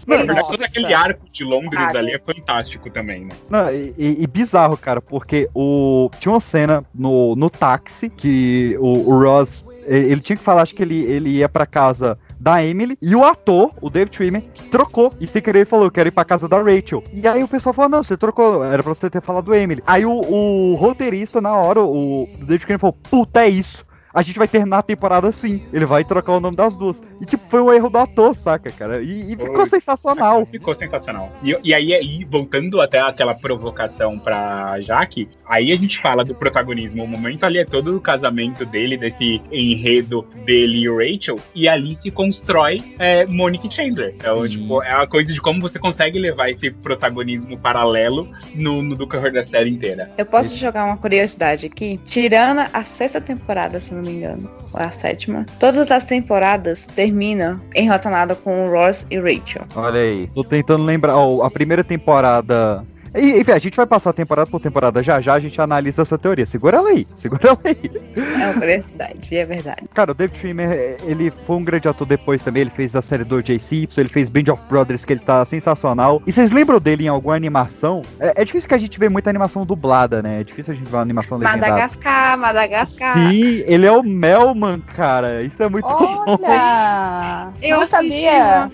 Na 0.06 0.16
Não, 0.18 0.26
verdade, 0.26 0.48
todo 0.48 0.62
aquele 0.62 0.92
arco 0.94 1.26
de 1.30 1.44
Londres 1.44 1.80
Ah, 1.94 1.98
ali 1.98 2.12
é 2.12 2.18
fantástico 2.18 2.90
também, 2.90 3.24
né? 3.24 3.30
Não, 3.48 3.70
e, 3.72 3.94
e- 3.96 4.22
e 4.22 4.26
bizarro, 4.26 4.76
cara, 4.76 5.00
porque 5.00 5.48
o 5.54 6.10
tinha 6.20 6.32
uma 6.32 6.40
cena 6.40 6.84
no, 6.94 7.34
no 7.36 7.48
táxi 7.50 8.08
que 8.10 8.76
o, 8.80 9.10
o 9.10 9.22
Ross 9.22 9.64
ele 9.86 10.20
tinha 10.20 10.36
que 10.36 10.42
falar, 10.42 10.62
acho 10.62 10.74
que 10.74 10.82
ele, 10.82 11.02
ele 11.04 11.28
ia 11.30 11.48
pra 11.48 11.66
casa 11.66 12.18
da 12.40 12.64
Emily 12.64 12.96
e 13.02 13.14
o 13.14 13.22
ator, 13.24 13.70
o 13.82 13.90
David 13.90 14.16
Schwimmer, 14.16 14.42
trocou 14.70 15.12
e 15.20 15.26
sem 15.26 15.42
querer 15.42 15.58
ele 15.60 15.64
falou, 15.66 15.84
eu 15.86 15.90
quero 15.90 16.08
ir 16.08 16.12
pra 16.12 16.24
casa 16.24 16.48
da 16.48 16.56
Rachel. 16.56 17.04
E 17.12 17.26
aí 17.28 17.42
o 17.42 17.48
pessoal 17.48 17.74
falou, 17.74 17.90
não, 17.90 18.02
você 18.02 18.16
trocou, 18.16 18.64
era 18.64 18.82
pra 18.82 18.94
você 18.94 19.10
ter 19.10 19.20
falado 19.22 19.54
Emily. 19.54 19.82
Aí 19.86 20.06
o, 20.06 20.10
o 20.10 20.74
roteirista 20.74 21.40
na 21.40 21.54
hora, 21.54 21.82
o, 21.82 22.22
o 22.24 22.28
David 22.38 22.62
Schwimmer 22.62 22.78
falou, 22.80 22.96
puta, 23.10 23.42
é 23.44 23.48
isso. 23.48 23.84
A 24.14 24.22
gente 24.22 24.38
vai 24.38 24.46
terminar 24.46 24.78
a 24.78 24.82
temporada 24.82 25.26
assim. 25.26 25.62
Ele 25.72 25.84
vai 25.84 26.04
trocar 26.04 26.32
o 26.34 26.40
nome 26.40 26.56
das 26.56 26.76
duas. 26.76 27.02
E, 27.20 27.24
tipo, 27.24 27.42
foi 27.48 27.60
um 27.60 27.72
erro 27.72 27.90
do 27.90 27.98
ator, 27.98 28.36
saca, 28.36 28.70
cara? 28.70 29.02
E, 29.02 29.32
e 29.32 29.36
ficou 29.36 29.66
sensacional. 29.66 30.46
Ficou 30.46 30.72
sensacional. 30.72 31.32
E, 31.42 31.56
e 31.64 31.74
aí, 31.74 31.92
aí, 31.92 32.24
voltando 32.24 32.80
até 32.80 33.00
aquela 33.00 33.34
provocação 33.34 34.16
pra 34.16 34.80
Jaque, 34.80 35.28
aí 35.44 35.72
a 35.72 35.76
gente 35.76 35.98
fala 35.98 36.24
do 36.24 36.32
protagonismo. 36.32 37.02
O 37.02 37.08
momento 37.08 37.42
ali 37.42 37.58
é 37.58 37.64
todo 37.64 37.96
o 37.96 38.00
casamento 38.00 38.64
dele, 38.64 38.96
desse 38.96 39.42
enredo 39.50 40.24
dele 40.44 40.78
e 40.78 40.88
o 40.88 40.98
Rachel, 40.98 41.36
e 41.52 41.68
ali 41.68 41.96
se 41.96 42.10
constrói 42.10 42.80
é, 43.00 43.26
Monique 43.26 43.72
Chandler. 43.72 44.14
Então, 44.16 44.46
tipo, 44.46 44.80
é 44.82 44.94
uma 44.94 45.08
coisa 45.08 45.32
de 45.32 45.40
como 45.40 45.60
você 45.60 45.78
consegue 45.78 46.20
levar 46.20 46.50
esse 46.50 46.70
protagonismo 46.70 47.58
paralelo 47.58 48.28
no, 48.54 48.80
no 48.80 48.94
decorrer 48.94 49.32
da 49.32 49.44
série 49.44 49.70
inteira. 49.70 50.10
Eu 50.16 50.26
posso 50.26 50.54
jogar 50.56 50.84
uma 50.84 50.96
curiosidade 50.96 51.66
aqui? 51.66 51.98
Tirando 52.04 52.68
a 52.72 52.84
sexta 52.84 53.20
temporada, 53.20 53.80
se 53.80 53.92
não 53.92 54.03
me 54.04 54.12
engano, 54.12 54.50
ou 54.72 54.80
a 54.80 54.90
sétima, 54.90 55.46
todas 55.58 55.90
as 55.90 56.04
temporadas 56.04 56.86
terminam 56.86 57.60
em 57.74 57.84
relacionada 57.84 58.34
com 58.34 58.70
Ross 58.70 59.06
e 59.10 59.18
Rachel. 59.18 59.64
Olha 59.74 60.00
aí. 60.00 60.28
Tô 60.34 60.44
tentando 60.44 60.84
lembrar. 60.84 61.14
a 61.14 61.50
primeira 61.50 61.82
temporada. 61.82 62.84
E, 63.14 63.40
enfim, 63.40 63.52
a 63.52 63.58
gente 63.58 63.76
vai 63.76 63.86
passar 63.86 64.12
temporada 64.12 64.50
por 64.50 64.60
temporada 64.60 65.02
já 65.02 65.20
já, 65.20 65.34
a 65.34 65.38
gente 65.38 65.60
analisa 65.60 66.02
essa 66.02 66.18
teoria. 66.18 66.44
Segura 66.44 66.78
ela 66.78 66.88
aí, 66.88 67.06
segura 67.14 67.48
ela 67.48 67.58
aí. 67.64 67.90
É 68.16 68.46
uma 68.46 68.54
curiosidade, 68.54 69.36
é 69.36 69.44
verdade. 69.44 69.84
Cara, 69.94 70.10
o 70.10 70.14
David 70.14 70.38
Schwimmer, 70.38 70.96
ele 71.04 71.32
foi 71.46 71.56
um 71.56 71.64
grande 71.64 71.88
ator 71.88 72.06
depois 72.06 72.42
também. 72.42 72.62
Ele 72.62 72.70
fez 72.70 72.96
a 72.96 73.02
série 73.02 73.24
do 73.24 73.40
J. 73.42 73.58
Simpson, 73.58 74.00
ele 74.00 74.08
fez 74.08 74.28
Band 74.28 74.52
of 74.52 74.62
Brothers, 74.68 75.04
que 75.04 75.12
ele 75.12 75.20
tá 75.20 75.44
sensacional. 75.44 76.20
E 76.26 76.32
vocês 76.32 76.50
lembram 76.50 76.80
dele 76.80 77.04
em 77.04 77.08
alguma 77.08 77.36
animação? 77.36 78.02
É, 78.18 78.42
é 78.42 78.44
difícil 78.44 78.68
que 78.68 78.74
a 78.74 78.78
gente 78.78 78.98
vê 78.98 79.08
muita 79.08 79.30
animação 79.30 79.64
dublada, 79.64 80.20
né? 80.20 80.40
É 80.40 80.44
difícil 80.44 80.72
a 80.72 80.76
gente 80.76 80.88
ver 80.88 80.96
uma 80.96 81.02
animação 81.02 81.38
legendada. 81.38 81.66
Madagascar, 81.66 82.38
Madagascar. 82.38 83.18
Sim, 83.18 83.62
ele 83.66 83.86
é 83.86 83.92
o 83.92 84.02
Melman, 84.02 84.80
cara. 84.80 85.42
Isso 85.42 85.62
é 85.62 85.68
muito 85.68 85.86
bom. 85.86 86.24
Olha! 86.26 87.52
Eu 87.62 87.78
não 87.78 87.86
sabia. 87.86 88.70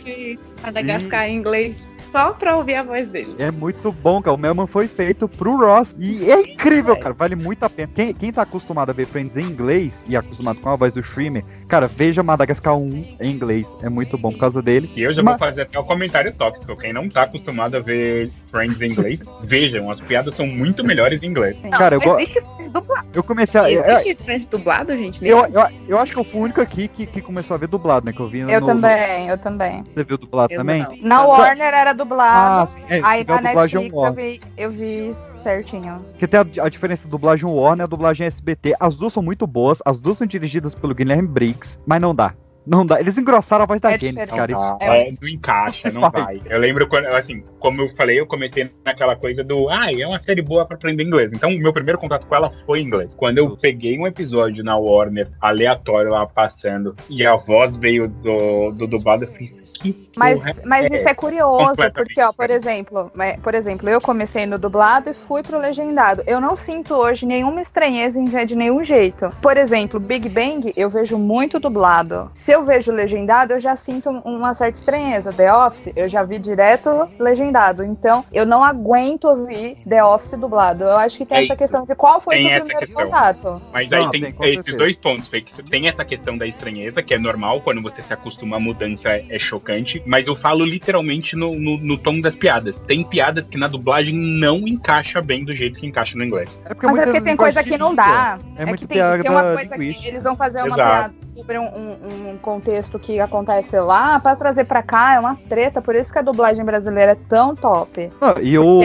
Madagascar 0.62 1.28
em 1.28 1.36
inglês 1.36 1.99
só 2.10 2.32
pra 2.32 2.56
ouvir 2.56 2.74
a 2.74 2.82
voz 2.82 3.08
dele. 3.08 3.34
É 3.38 3.50
muito 3.50 3.92
bom, 3.92 4.20
cara. 4.22 4.34
O 4.34 4.38
Melman 4.38 4.66
foi 4.66 4.86
feito 4.88 5.28
pro 5.28 5.56
Ross. 5.56 5.94
E 5.98 6.30
é 6.30 6.40
incrível, 6.52 6.96
cara. 6.96 7.14
Vale 7.14 7.36
muito 7.36 7.62
a 7.64 7.70
pena. 7.70 7.90
Quem, 7.94 8.12
quem 8.14 8.32
tá 8.32 8.42
acostumado 8.42 8.90
a 8.90 8.92
ver 8.92 9.06
Friends 9.06 9.36
em 9.36 9.42
inglês 9.44 10.04
e 10.08 10.16
acostumado 10.16 10.60
com 10.60 10.68
a 10.70 10.76
voz 10.76 10.92
do 10.92 11.00
streamer, 11.00 11.44
cara, 11.68 11.86
veja 11.86 12.22
Madagascar 12.22 12.76
1 12.76 13.16
em 13.20 13.30
inglês. 13.30 13.66
É 13.82 13.88
muito 13.88 14.16
bom 14.18 14.30
por 14.30 14.38
causa 14.38 14.60
dele. 14.62 14.90
E 14.96 15.02
eu 15.02 15.12
já 15.12 15.22
Mas- 15.22 15.38
vou 15.38 15.48
fazer 15.48 15.62
até 15.62 15.78
o 15.78 15.84
comentário 15.84 16.32
tóxico. 16.34 16.76
Quem 16.76 16.92
não 16.92 17.08
tá 17.08 17.22
acostumado 17.22 17.76
a 17.76 17.80
ver 17.80 18.30
Friends 18.50 18.80
em 18.80 18.86
inglês, 18.90 19.20
vejam, 19.42 19.90
as 19.90 20.00
piadas 20.00 20.34
são 20.34 20.46
muito 20.46 20.82
melhores 20.84 21.22
em 21.22 21.26
inglês. 21.26 21.60
Cara, 21.70 21.96
eu, 21.96 22.00
go- 22.00 22.18
Existe 22.18 22.40
Friends 22.40 22.70
dublado. 22.70 23.08
eu 23.14 23.22
comecei 23.22 23.60
a. 23.60 23.70
Existe 23.92 24.14
Friends 24.24 24.46
dublado, 24.46 24.96
gente? 24.96 25.24
Eu, 25.26 25.42
nesse- 25.42 25.56
eu, 25.56 25.62
eu 25.88 25.98
acho 25.98 26.12
que 26.12 26.18
eu 26.18 26.24
fui 26.24 26.40
o 26.40 26.44
único 26.44 26.60
aqui 26.60 26.88
que, 26.88 27.06
que 27.06 27.20
começou 27.20 27.54
a 27.54 27.58
ver 27.58 27.68
dublado, 27.68 28.06
né? 28.06 28.12
Que 28.12 28.20
eu 28.20 28.26
vi 28.28 28.42
no, 28.42 28.50
Eu 28.50 28.60
no- 28.60 28.66
também, 28.66 29.28
eu 29.28 29.38
também. 29.38 29.84
Você 29.94 30.04
viu 30.04 30.18
dublado 30.18 30.52
Eu 30.52 30.58
também? 30.58 30.86
Na 31.02 31.18
Só- 31.18 31.28
Warner 31.28 31.72
era 31.74 31.92
dublado. 32.04 32.72
Ah, 32.74 32.94
é, 32.94 33.00
aí 33.02 33.24
na 33.24 33.40
Netflix 33.40 33.92
eu 33.92 34.12
vi, 34.12 34.40
eu 34.56 34.70
vi 34.70 35.14
certinho. 35.42 36.04
Porque 36.10 36.26
tem 36.26 36.40
a, 36.40 36.64
a 36.64 36.68
diferença 36.68 37.08
dublagem 37.08 37.48
Warner 37.48 37.84
e 37.84 37.84
a 37.84 37.86
dublagem 37.86 38.26
SBT. 38.26 38.74
As 38.78 38.94
duas 38.94 39.12
são 39.12 39.22
muito 39.22 39.46
boas, 39.46 39.78
as 39.84 40.00
duas 40.00 40.18
são 40.18 40.26
dirigidas 40.26 40.74
pelo 40.74 40.94
Guilherme 40.94 41.28
Briggs, 41.28 41.78
mas 41.86 42.00
não 42.00 42.14
dá. 42.14 42.34
Não 42.66 42.84
dá. 42.84 43.00
Eles 43.00 43.16
engrossaram 43.16 43.64
a 43.64 43.66
voz 43.66 43.80
da 43.80 43.92
É 43.92 43.98
Janice, 43.98 44.26
cara. 44.28 44.52
Isso 44.52 44.76
é- 44.80 45.08
é, 45.08 45.12
não 45.20 45.28
encaixa, 45.28 45.90
não 45.90 46.10
vai. 46.10 46.40
Eu 46.44 46.58
lembro 46.58 46.86
quando, 46.86 47.06
assim, 47.06 47.42
como 47.58 47.82
eu 47.82 47.88
falei, 47.90 48.20
eu 48.20 48.26
comecei 48.26 48.70
naquela 48.84 49.16
coisa 49.16 49.42
do, 49.42 49.68
ah, 49.68 49.90
é 49.92 50.06
uma 50.06 50.18
série 50.18 50.42
boa 50.42 50.64
pra 50.66 50.76
aprender 50.76 51.02
inglês. 51.02 51.32
Então, 51.32 51.50
o 51.50 51.58
meu 51.58 51.72
primeiro 51.72 51.98
contato 51.98 52.26
com 52.26 52.34
ela 52.34 52.50
foi 52.66 52.80
em 52.80 52.84
inglês. 52.84 53.14
Quando 53.14 53.38
eu 53.38 53.56
peguei 53.56 53.98
um 53.98 54.06
episódio 54.06 54.62
na 54.62 54.76
Warner, 54.76 55.28
aleatório 55.40 56.10
lá 56.10 56.26
passando, 56.26 56.94
e 57.08 57.26
a 57.26 57.36
voz 57.36 57.76
veio 57.76 58.08
do, 58.08 58.70
do 58.72 58.86
dublado, 58.86 59.24
eu 59.24 59.28
fiz, 59.28 59.50
que 59.78 60.10
Mas, 60.16 60.40
mas 60.64 60.90
isso 60.90 61.08
é 61.08 61.14
curioso, 61.14 61.74
porque, 61.94 62.20
ó, 62.22 62.32
por 62.32 62.50
exemplo, 62.50 63.10
por 63.42 63.54
exemplo, 63.54 63.88
eu 63.88 64.00
comecei 64.00 64.46
no 64.46 64.58
dublado 64.58 65.10
e 65.10 65.14
fui 65.14 65.42
pro 65.42 65.58
legendado. 65.58 66.22
Eu 66.26 66.40
não 66.40 66.56
sinto 66.56 66.94
hoje 66.94 67.26
nenhuma 67.26 67.60
estranheza 67.62 68.18
em 68.18 68.24
ver 68.24 68.46
de 68.46 68.54
nenhum 68.54 68.82
jeito. 68.84 69.30
Por 69.40 69.56
exemplo, 69.56 69.98
Big 69.98 70.28
Bang, 70.28 70.72
eu 70.76 70.90
vejo 70.90 71.18
muito 71.18 71.58
dublado. 71.58 72.30
Se 72.34 72.49
eu 72.50 72.64
vejo 72.64 72.92
legendado, 72.92 73.52
eu 73.54 73.60
já 73.60 73.74
sinto 73.76 74.10
uma 74.24 74.54
certa 74.54 74.78
estranheza. 74.78 75.32
The 75.32 75.52
Office, 75.52 75.92
eu 75.96 76.08
já 76.08 76.22
vi 76.22 76.38
direto 76.38 77.08
legendado. 77.18 77.84
Então, 77.84 78.24
eu 78.32 78.44
não 78.46 78.62
aguento 78.64 79.24
ouvir 79.24 79.76
The 79.88 80.02
Office 80.04 80.38
dublado. 80.38 80.84
Eu 80.84 80.96
acho 80.96 81.16
que 81.18 81.26
tem 81.26 81.38
É 81.38 81.44
essa 81.44 81.52
isso. 81.54 81.62
questão 81.62 81.84
de 81.84 81.94
qual 81.94 82.20
foi 82.20 82.36
o 82.36 82.40
seu 82.40 82.48
primeiro 82.50 82.78
questão. 82.78 83.04
contato. 83.04 83.62
Mas 83.72 83.92
aí 83.92 84.02
Não, 84.04 84.10
tem, 84.10 84.20
tem, 84.22 84.30
esses 84.30 84.54
certeza. 84.56 84.78
dois 84.78 84.96
pontos, 84.96 85.28
você 85.28 85.40
tem 85.70 85.88
essa 85.88 86.04
questão 86.04 86.36
da 86.36 86.46
estranheza, 86.46 87.02
que 87.02 87.14
é 87.14 87.18
normal, 87.18 87.60
quando 87.60 87.82
você 87.82 88.02
se 88.02 88.12
acostuma 88.12 88.56
à 88.56 88.60
mudança 88.60 89.08
é, 89.10 89.38
chocante, 89.38 90.02
mas 90.06 90.26
eu 90.26 90.34
falo 90.36 90.64
literalmente 90.64 91.36
no, 91.36 91.54
no, 91.58 91.76
no 91.78 91.98
tom 91.98 92.20
das 92.20 92.34
piadas. 92.34 92.78
Tem 92.86 93.04
piadas 93.04 93.48
que 93.48 93.56
na 93.58 93.66
dublagem 93.68 94.14
não 94.14 94.58
encaixa 94.66 95.20
bem 95.20 95.44
do 95.44 95.54
jeito 95.54 95.78
que 95.80 95.86
encaixa 95.86 96.16
no 96.16 96.24
inglês. 96.24 96.60
É 96.64 96.68
porque 96.74 96.86
Mas 96.86 96.98
é 96.98 97.04
porque 97.04 97.20
tem 97.20 97.36
coisa 97.36 97.62
que 97.62 97.76
não 97.78 97.94
dá. 97.94 98.38
É 98.56 98.62
É, 98.62 98.66
muito 98.66 98.80
que 98.80 98.86
tem, 98.86 98.96
piada 98.98 99.22
tem 99.22 99.30
uma 99.30 99.54
coisa 99.54 99.76
que 99.76 100.06
eles 100.08 100.24
vão 100.24 100.36
fazer 100.36 100.58
uma 100.58 100.66
Exato. 100.66 100.76
piada 101.14 101.29
sobre 101.40 101.58
um, 101.58 101.64
um- 101.64 102.30
um 102.32 102.38
contexto 102.38 102.98
que 102.98 103.18
acontece 103.20 103.78
lá, 103.80 104.20
pra 104.20 104.36
trazer 104.36 104.64
pra 104.64 104.82
cá 104.82 105.14
é 105.14 105.20
uma 105.20 105.36
treta, 105.48 105.80
por 105.82 105.94
isso 105.94 106.12
que 106.12 106.18
a 106.18 106.22
dublagem 106.22 106.64
brasileira 106.64 107.12
é 107.12 107.16
tão 107.28 107.54
top. 107.54 108.10
Não, 108.20 108.34
e 108.42 108.58
o, 108.58 108.80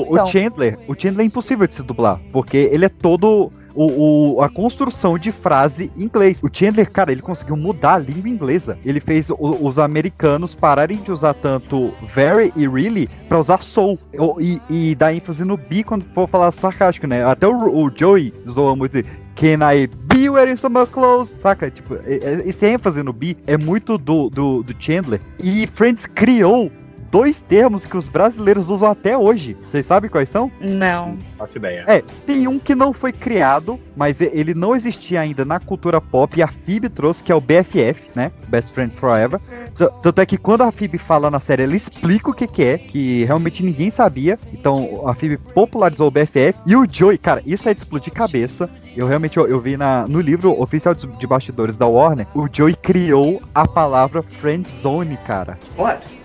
o- 0.00 0.12
o, 0.12 0.26
Chandler, 0.26 0.78
o 0.88 0.94
Chandler 0.98 1.24
é 1.26 1.28
impossível 1.28 1.66
de 1.66 1.74
se 1.74 1.82
dublar, 1.82 2.20
porque 2.32 2.68
ele 2.72 2.84
é 2.84 2.88
todo 2.88 3.52
o, 3.72 4.34
o- 4.36 4.42
a 4.42 4.48
construção 4.48 5.16
de 5.16 5.30
frase 5.30 5.92
em 5.96 6.02
inglês. 6.02 6.40
O 6.42 6.48
Chandler, 6.52 6.90
cara, 6.90 7.12
ele 7.12 7.22
conseguiu 7.22 7.56
mudar 7.56 7.94
a 7.94 7.98
língua 7.98 8.28
inglesa. 8.28 8.76
Ele 8.84 8.98
fez 8.98 9.30
o- 9.30 9.36
os 9.38 9.78
americanos 9.78 10.54
pararem 10.56 10.98
de 10.98 11.12
usar 11.12 11.34
tanto 11.34 11.94
very 12.12 12.52
e 12.56 12.66
really 12.66 13.08
pra 13.28 13.38
usar 13.38 13.62
soul. 13.62 13.96
O- 14.18 14.40
E, 14.40 14.60
e 14.68 14.94
dar 14.96 15.14
ênfase 15.14 15.44
no 15.44 15.56
be 15.56 15.84
quando 15.84 16.04
for 16.12 16.28
falar 16.28 16.50
sarcástico, 16.52 17.06
né? 17.06 17.24
Até 17.24 17.46
o, 17.46 17.84
o 17.84 17.90
Joey 17.94 18.34
zoa 18.48 18.74
muito. 18.74 18.98
Can 19.34 19.62
I 19.62 19.86
be 19.86 20.28
wearing 20.28 20.56
some 20.56 20.74
more 20.74 20.86
clothes? 20.86 21.30
Saca? 21.40 21.70
Tipo, 21.70 21.94
é- 22.04 22.18
é- 22.22 22.48
esse 22.48 22.66
ênfase 22.66 23.02
no 23.02 23.12
be 23.12 23.36
é 23.46 23.56
muito 23.56 23.96
do, 23.96 24.28
do, 24.28 24.62
do 24.62 24.74
Chandler. 24.78 25.20
E 25.42 25.66
Friends 25.66 26.06
criou 26.06 26.70
dois 27.10 27.38
termos 27.40 27.84
que 27.84 27.96
os 27.96 28.08
brasileiros 28.08 28.68
usam 28.70 28.88
até 28.90 29.16
hoje. 29.16 29.56
Vocês 29.70 29.84
sabem 29.86 30.10
quais 30.10 30.28
são? 30.28 30.50
Não. 30.60 31.16
Faço 31.36 31.58
ideia. 31.58 31.84
É, 31.86 32.02
tem 32.26 32.46
um 32.48 32.58
que 32.58 32.74
não 32.74 32.92
foi 32.92 33.12
criado, 33.12 33.78
mas 33.96 34.20
ele 34.20 34.54
não 34.54 34.74
existia 34.76 35.20
ainda 35.20 35.44
na 35.44 35.58
cultura 35.60 36.00
pop 36.00 36.38
e 36.38 36.42
a 36.42 36.48
Phoebe 36.48 36.88
trouxe, 36.88 37.22
que 37.22 37.32
é 37.32 37.34
o 37.34 37.40
BFF, 37.40 38.10
né? 38.14 38.30
Best 38.48 38.72
Friend 38.72 38.94
Forever. 38.96 39.40
T- 39.76 39.88
Tanto 40.02 40.20
é 40.20 40.26
que 40.26 40.36
quando 40.36 40.62
a 40.62 40.70
Phoebe 40.72 40.98
fala 40.98 41.30
na 41.30 41.40
série, 41.40 41.62
ela 41.64 41.76
explica 41.76 42.30
o 42.30 42.34
que, 42.34 42.46
que 42.46 42.62
é, 42.62 42.78
que 42.78 43.24
realmente 43.24 43.62
ninguém 43.62 43.90
sabia. 43.90 44.38
Então 44.52 45.02
a 45.06 45.14
Phoebe 45.14 45.36
popularizou 45.36 46.08
o 46.08 46.10
BFF. 46.10 46.54
E 46.66 46.76
o 46.76 46.86
Joey, 46.90 47.18
cara, 47.18 47.42
isso 47.46 47.68
é 47.68 47.74
de 47.74 47.80
explodir 47.80 48.12
cabeça. 48.12 48.68
Eu 48.96 49.06
realmente 49.06 49.36
eu, 49.36 49.46
eu 49.46 49.58
vi 49.60 49.76
na, 49.76 50.06
no 50.06 50.20
livro 50.20 50.60
oficial 50.60 50.94
de, 50.94 51.06
de 51.06 51.26
bastidores 51.26 51.76
da 51.76 51.86
Warner, 51.86 52.26
o 52.34 52.46
Joey 52.50 52.74
criou 52.74 53.42
a 53.54 53.66
palavra 53.66 54.22
Friend 54.22 54.68
Zone, 54.82 55.16
cara. 55.26 55.58
What? 55.78 56.19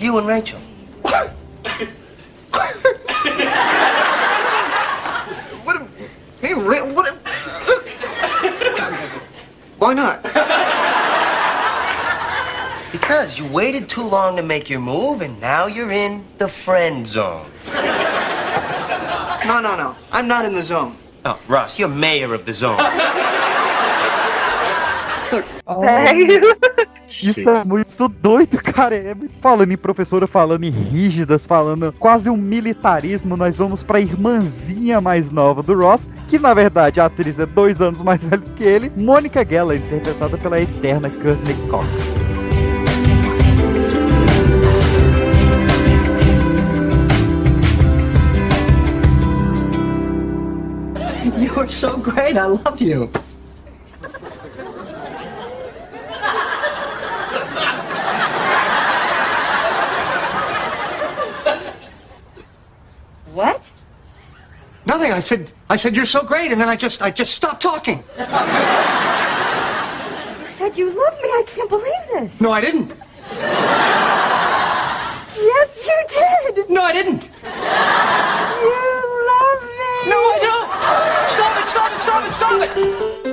You 0.00 0.16
and 0.16 0.26
Rachel. 0.26 0.58
Hey, 6.40 6.54
Ray, 6.54 6.80
what? 6.80 7.14
Why 9.76 9.92
not? 9.92 10.22
Because 12.92 13.38
you 13.38 13.46
waited 13.46 13.90
too 13.90 14.02
long 14.02 14.36
to 14.36 14.42
make 14.42 14.70
your 14.70 14.80
move, 14.80 15.20
and 15.20 15.38
now 15.38 15.66
you're 15.66 15.92
in 15.92 16.24
the 16.38 16.48
friend 16.48 17.06
zone. 17.06 17.50
No, 17.66 19.60
no, 19.60 19.76
no. 19.76 19.94
I'm 20.10 20.26
not 20.26 20.46
in 20.46 20.54
the 20.54 20.62
zone. 20.62 20.96
Oh, 21.26 21.38
Ross, 21.46 21.78
you're 21.78 21.88
mayor 21.88 22.32
of 22.32 22.46
the 22.46 22.54
zone. 22.54 22.78
Sério? 25.30 26.56
Isso 27.22 27.48
é 27.48 27.64
muito 27.64 28.08
doido, 28.08 28.56
cara. 28.62 28.94
É 28.94 29.14
muito 29.14 29.34
falando 29.40 29.72
em 29.72 29.76
professora, 29.76 30.26
falando 30.26 30.64
em 30.64 30.70
rígidas, 30.70 31.44
falando 31.44 31.92
quase 31.98 32.30
um 32.30 32.36
militarismo. 32.36 33.36
Nós 33.36 33.56
vamos 33.58 33.82
pra 33.82 34.00
irmãzinha 34.00 35.00
mais 35.00 35.30
nova 35.30 35.62
do 35.62 35.74
Ross, 35.74 36.08
que 36.28 36.38
na 36.38 36.54
verdade 36.54 37.00
a 37.00 37.06
atriz 37.06 37.38
é 37.38 37.46
dois 37.46 37.80
anos 37.80 38.00
mais 38.02 38.22
velha 38.24 38.42
que 38.56 38.62
ele, 38.64 38.92
Mônica 38.96 39.44
Geller, 39.44 39.78
interpretada 39.78 40.38
pela 40.38 40.60
eterna 40.60 41.10
Courtney 41.10 41.56
Cox. 41.68 41.86
You're 51.38 51.70
so 51.70 51.96
great. 51.98 52.36
I 52.36 52.46
love 52.46 52.80
you. 52.80 53.10
Nothing. 64.86 65.12
I 65.12 65.20
said 65.20 65.52
I 65.68 65.76
said 65.76 65.94
you're 65.94 66.06
so 66.06 66.22
great, 66.22 66.52
and 66.52 66.60
then 66.60 66.68
I 66.68 66.76
just 66.76 67.02
I 67.02 67.10
just 67.10 67.34
stopped 67.34 67.62
talking. 67.62 67.98
You 68.18 68.24
said 70.56 70.76
you 70.76 70.90
love 70.90 71.20
me. 71.22 71.28
I 71.28 71.44
can't 71.46 71.68
believe 71.68 72.06
this. 72.12 72.40
No, 72.40 72.50
I 72.52 72.60
didn't. 72.60 72.94
Yes, 75.36 75.86
you 75.86 76.04
did. 76.54 76.70
No, 76.70 76.82
I 76.82 76.92
didn't. 76.92 77.30
You 77.42 78.70
love 79.30 79.62
me. 79.62 80.10
No, 80.10 80.18
I 80.18 80.38
don't. 80.42 80.70
Stop 81.30 81.56
it! 81.60 81.68
Stop 81.68 81.92
it! 81.92 82.00
Stop 82.00 82.24
it! 82.26 82.32
Stop 82.32 82.76
it! 83.24 83.29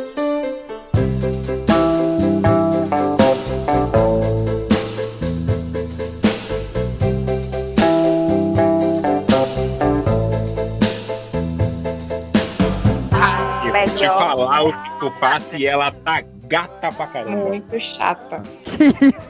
Eu 13.83 13.87
vou 13.87 13.95
te 13.97 14.01
Melhor. 14.01 14.17
falar 14.19 14.63
o 14.63 14.73
que 14.73 14.99
tu 14.99 15.11
passa 15.19 15.55
e 15.57 15.65
ela 15.65 15.91
tá 15.91 16.23
gata 16.45 16.91
pra 16.91 17.07
caramba. 17.07 17.45
Muito 17.49 17.79
chata. 17.79 18.41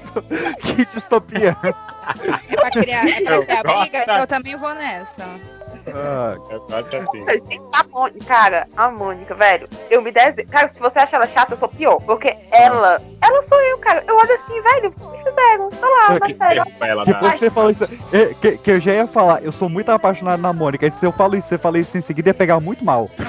Que 0.63 0.83
distopia. 0.85 1.55
É 2.49 2.55
pra 2.55 2.71
criar, 2.71 3.07
é 3.07 3.21
pra 3.21 3.45
criar 3.45 3.63
briga, 3.63 4.01
então 4.01 4.17
eu 4.17 4.25
também 4.27 4.55
vou 4.55 4.73
nessa. 4.73 5.25
Ah, 5.95 6.35
Eu 6.49 6.59
gosto 6.61 6.95
assim. 6.95 8.19
Cara, 8.25 8.67
a 8.75 8.89
Mônica, 8.89 9.33
velho, 9.35 9.67
eu 9.89 10.01
me 10.01 10.11
desenho. 10.11 10.47
Cara, 10.49 10.67
se 10.67 10.79
você 10.79 10.99
acha 10.99 11.15
ela 11.15 11.27
chata, 11.27 11.53
eu 11.53 11.57
sou 11.57 11.69
pior. 11.69 11.99
Porque 12.01 12.35
ela, 12.51 13.01
ela 13.21 13.43
sou 13.43 13.59
eu, 13.61 13.77
cara. 13.79 14.03
Eu 14.07 14.15
olho 14.15 14.33
assim, 14.33 14.61
velho, 14.61 14.89
o 14.89 14.91
que 14.91 15.07
me 15.07 15.17
fizeram? 15.23 15.69
Tô 15.69 15.85
lá, 15.85 16.19
na 16.19 16.27
série. 16.35 16.61
Depois 17.05 17.21
tá... 17.21 17.31
que 17.31 17.39
você 17.39 17.49
falou 17.49 17.69
isso, 17.71 17.83
é, 18.13 18.33
que, 18.41 18.57
que 18.57 18.71
eu 18.71 18.79
já 18.79 18.93
ia 18.93 19.07
falar, 19.07 19.43
eu 19.43 19.51
sou 19.51 19.69
muito 19.69 19.89
apaixonado 19.89 20.41
na 20.41 20.53
Mônica. 20.53 20.85
E 20.85 20.91
se 20.91 21.05
eu 21.05 21.11
falo 21.11 21.35
isso, 21.35 21.47
você 21.47 21.57
fala 21.57 21.79
isso 21.79 21.97
em 21.97 22.01
seguida, 22.01 22.29
ia 22.29 22.33
pegar 22.33 22.59
muito 22.59 22.83
mal. 22.83 23.09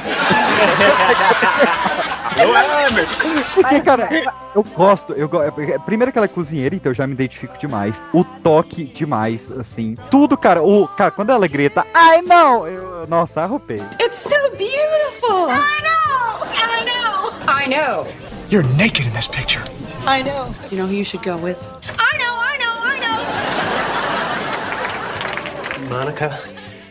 Alô, 2.39 2.55
Emerson. 2.89 3.19
Porque, 3.55 3.81
cara, 3.81 4.09
eu 4.55 4.63
gosto, 4.63 5.13
eu 5.15 5.29
go- 5.29 5.43
é, 5.43 5.51
Primeiro 5.85 6.13
que 6.13 6.19
ela 6.19 6.27
é 6.27 6.29
cozinheira, 6.29 6.75
então 6.75 6.91
eu 6.91 6.95
já 6.95 7.05
me 7.07 7.13
identifico 7.13 7.59
demais. 7.59 7.97
O 8.13 8.23
toque 8.23 8.85
demais, 8.85 9.51
assim. 9.59 9.97
Tudo, 10.09 10.37
cara. 10.37 10.63
O, 10.63 10.87
cara, 10.87 11.11
quando 11.11 11.31
ela 11.31 11.49
grita, 11.49 11.85
ai 11.93 12.23
não! 12.23 12.48
Eu, 12.57 13.07
nossa, 13.07 13.43
arrupei. 13.43 13.83
It's 14.01 14.17
so 14.19 14.37
beautiful. 14.57 15.51
I 15.51 15.81
know. 15.83 16.47
I 16.55 16.85
know. 16.85 17.31
I 17.47 17.67
know. 17.67 18.07
You're 18.49 18.67
naked 18.77 19.07
in 19.07 19.13
this 19.13 19.29
picture. 19.29 19.63
I 20.07 20.23
know. 20.23 20.51
Do 20.69 20.75
you 20.75 20.81
know 20.81 20.89
who 20.89 20.95
you 20.95 21.05
should 21.05 21.23
go 21.23 21.37
with? 21.37 21.69
I 21.99 22.17
know. 22.17 22.35
I 22.41 22.57
know. 22.59 22.75
I 22.83 22.99
know. 25.81 25.95
Monica. 25.95 26.39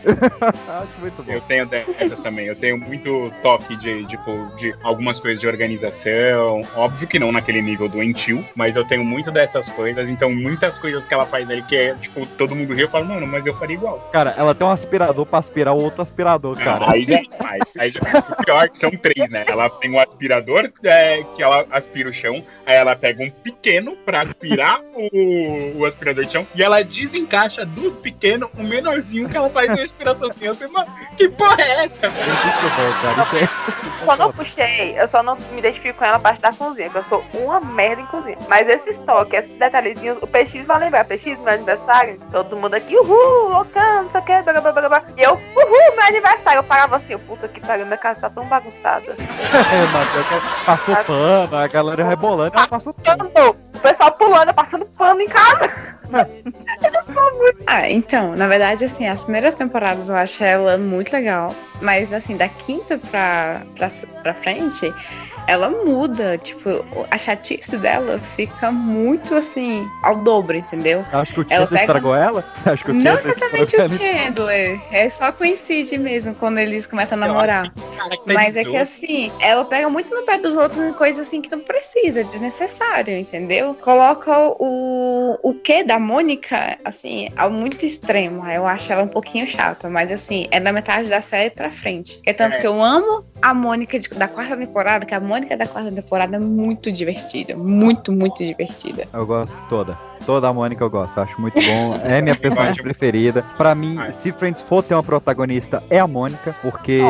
Acho 0.68 1.00
muito 1.00 1.22
bom. 1.22 1.32
Eu 1.32 1.40
tenho 1.42 1.66
dessa 1.66 2.16
também. 2.16 2.46
Eu 2.46 2.56
tenho 2.56 2.78
muito 2.78 3.32
toque 3.42 3.76
de, 3.76 4.04
tipo, 4.06 4.56
de 4.56 4.74
algumas 4.82 5.18
coisas 5.18 5.40
de 5.40 5.46
organização. 5.46 6.62
Óbvio 6.76 7.08
que 7.08 7.18
não 7.18 7.32
naquele 7.32 7.62
nível 7.62 7.88
doentio, 7.88 8.44
mas 8.54 8.76
eu 8.76 8.84
tenho 8.84 9.04
muito 9.04 9.30
dessas 9.30 9.68
coisas. 9.70 10.08
Então, 10.08 10.32
muitas 10.32 10.78
coisas 10.78 11.04
que 11.06 11.14
ela 11.14 11.26
faz 11.26 11.50
ali 11.50 11.62
que 11.62 11.76
é, 11.76 11.94
tipo, 11.94 12.26
todo 12.26 12.54
mundo 12.54 12.74
ri, 12.74 12.82
eu 12.82 12.88
falo, 12.88 13.06
mano, 13.06 13.26
mas 13.26 13.44
eu 13.46 13.54
faria 13.56 13.76
igual. 13.76 13.98
Cara, 14.12 14.34
ela 14.36 14.54
tem 14.54 14.66
um 14.66 14.70
aspirador 14.70 15.26
pra 15.26 15.38
aspirar 15.38 15.74
o 15.74 15.82
outro 15.82 16.02
aspirador, 16.02 16.56
cara. 16.58 16.92
Aí 16.92 17.04
já, 17.04 17.16
aí, 17.16 17.60
aí 17.78 17.90
já 17.90 18.00
o 18.00 18.44
pior 18.44 18.64
é 18.64 18.68
que 18.68 18.78
são 18.78 18.90
três, 18.90 19.30
né? 19.30 19.44
Ela 19.46 19.68
tem 19.68 19.90
um 19.90 19.98
aspirador 19.98 20.70
é, 20.82 21.22
que 21.36 21.42
ela 21.42 21.66
aspira 21.70 22.08
o 22.08 22.12
chão, 22.12 22.44
aí 22.66 22.76
ela 22.76 22.94
pega 22.96 23.22
um 23.22 23.30
pequeno 23.30 23.96
pra 24.04 24.22
aspirar 24.22 24.80
o, 24.94 25.78
o 25.78 25.84
aspirador 25.84 26.24
de 26.24 26.32
chão 26.32 26.46
e 26.54 26.62
ela 26.62 26.82
desencaixa 26.82 27.64
do 27.64 27.92
pequeno 27.92 28.50
o 28.56 28.62
menorzinho 28.62 29.28
que 29.28 29.36
ela 29.36 29.50
faz 29.50 29.72
uma 29.72 29.84
falei, 30.04 30.72
mano, 30.72 30.86
que 31.16 31.28
porra 31.30 31.60
é 31.60 31.84
essa? 31.86 32.06
Isso 32.06 33.44
é- 33.44 34.04
Só 34.04 34.16
não 34.16 34.32
puxei, 34.32 34.94
eu 34.98 35.08
só 35.08 35.22
não 35.22 35.36
me 35.36 35.58
identifico 35.58 35.98
com 35.98 36.04
ela 36.04 36.16
a 36.16 36.20
parte 36.20 36.40
da 36.40 36.52
cozinha, 36.52 36.88
que 36.88 36.96
eu 36.96 37.02
sou 37.04 37.24
uma 37.34 37.60
merda 37.60 38.02
em 38.02 38.06
cozinha. 38.06 38.38
Mas 38.48 38.68
esses 38.68 38.98
toques, 39.00 39.40
esses 39.40 39.58
detalhezinhos, 39.58 40.18
o 40.22 40.26
PX 40.26 40.64
vai 40.66 40.78
lembrar, 40.78 41.04
PX, 41.04 41.38
meu 41.38 41.52
aniversário, 41.52 42.18
todo 42.30 42.56
mundo 42.56 42.74
aqui, 42.74 42.96
uhul, 42.96 43.48
loucão, 43.50 44.02
não 44.04 44.10
sei 44.10 44.20
o 44.20 44.24
que, 44.24 44.42
blá, 44.42 44.60
blá, 44.60 44.72
blá, 44.72 44.88
blá. 44.88 45.02
E 45.16 45.22
eu, 45.22 45.32
uhul, 45.32 45.96
meu 45.96 46.06
aniversário. 46.06 46.58
Eu 46.58 46.64
parava 46.64 46.96
assim, 46.96 47.12
eu, 47.14 47.18
puta 47.18 47.48
que 47.48 47.60
pariu, 47.60 47.86
minha 47.86 47.98
casa 47.98 48.20
tá 48.22 48.30
tão 48.30 48.44
bagunçada. 48.46 49.16
É, 49.68 49.86
mas 49.92 50.08
é 50.16 50.64
passou 50.64 50.96
pano, 51.04 51.56
a 51.56 51.66
galera 51.66 52.04
rebolando, 52.04 52.56
ela 52.56 52.66
passou 52.68 52.94
pano. 52.94 53.30
O 53.78 53.80
pessoal 53.80 54.10
pulando, 54.12 54.52
passando 54.52 54.84
pano 54.86 55.20
em 55.20 55.28
casa. 55.28 55.70
Ah, 57.66 57.88
então, 57.88 58.34
na 58.34 58.48
verdade, 58.48 58.84
assim, 58.84 59.06
as 59.06 59.22
primeiras 59.22 59.54
temporadas 59.54 60.08
eu 60.08 60.16
acho 60.16 60.42
ela 60.42 60.76
muito 60.76 61.12
legal. 61.12 61.54
Mas, 61.80 62.12
assim, 62.12 62.36
da 62.36 62.48
quinta 62.48 62.98
pra, 62.98 63.62
pra, 63.76 63.88
pra 64.22 64.34
frente, 64.34 64.92
ela 65.48 65.68
muda. 65.70 66.38
Tipo, 66.38 66.84
a 67.10 67.18
chatice 67.18 67.76
dela 67.76 68.18
fica 68.20 68.70
muito, 68.70 69.34
assim, 69.34 69.84
ao 70.04 70.16
dobro, 70.16 70.56
entendeu? 70.56 71.04
Acho 71.12 71.32
que 71.34 71.40
o 71.40 71.46
Ela 71.48 71.62
Chandler 71.64 71.68
pega- 71.68 71.80
estragou 71.82 72.14
ela? 72.14 72.44
Acha 72.64 72.84
que 72.84 72.90
o 72.90 72.94
Não 72.94 73.18
exatamente 73.18 73.76
o 73.76 73.80
ela? 73.80 73.88
Chandler. 73.88 74.80
É 74.92 75.08
só 75.10 75.32
coincide 75.32 75.96
mesmo 75.98 76.34
quando 76.34 76.58
eles 76.58 76.86
começam 76.86 77.16
a 77.18 77.26
namorar. 77.26 77.72
Mas 78.26 78.56
é 78.56 78.64
que 78.64 78.76
assim, 78.76 79.32
ela 79.40 79.64
pega 79.64 79.88
muito 79.88 80.14
no 80.14 80.22
pé 80.24 80.38
dos 80.38 80.56
outros 80.56 80.78
em 80.80 80.92
coisas 80.92 81.26
assim 81.26 81.40
que 81.40 81.50
não 81.50 81.60
precisa, 81.60 82.22
desnecessário, 82.24 83.16
entendeu? 83.16 83.74
Coloca 83.74 84.30
o, 84.58 85.38
o 85.42 85.54
que 85.54 85.82
da 85.82 85.98
Mônica, 85.98 86.78
assim, 86.84 87.30
ao 87.36 87.50
muito 87.50 87.84
extremo. 87.86 88.46
Eu 88.46 88.66
acho 88.66 88.92
ela 88.92 89.02
um 89.02 89.08
pouquinho 89.08 89.46
chata, 89.46 89.88
mas 89.88 90.12
assim, 90.12 90.46
é 90.50 90.60
da 90.60 90.72
metade 90.72 91.08
da 91.08 91.20
série 91.20 91.50
pra 91.50 91.70
frente. 91.70 92.20
É 92.26 92.32
tanto 92.32 92.56
É. 92.56 92.60
que 92.60 92.66
eu 92.66 92.82
amo 92.82 93.24
a 93.40 93.54
Mônica 93.54 93.98
de- 93.98 94.08
da 94.10 94.28
quarta 94.28 94.56
temporada, 94.56 95.06
que 95.06 95.14
a 95.14 95.20
Mônica 95.20 95.37
da 95.56 95.66
quarta 95.66 95.90
temporada 95.92 96.36
é 96.36 96.38
muito 96.38 96.90
divertida. 96.90 97.56
Muito, 97.56 98.12
muito 98.12 98.44
divertida. 98.44 99.06
Eu 99.12 99.26
gosto 99.26 99.56
toda. 99.68 100.07
Toda 100.26 100.48
a 100.48 100.52
Mônica 100.52 100.82
eu 100.84 100.90
gosto, 100.90 101.20
acho 101.20 101.40
muito 101.40 101.54
bom. 101.60 101.98
É 102.04 102.20
minha 102.20 102.34
personagem 102.36 102.82
preferida. 102.82 103.44
Pra 103.56 103.74
mim, 103.74 103.98
se 104.12 104.30
Friends 104.32 104.60
for 104.62 104.82
ter 104.82 104.94
uma 104.94 105.02
protagonista, 105.02 105.82
é 105.88 105.98
a 105.98 106.06
Mônica, 106.06 106.54
porque 106.62 107.00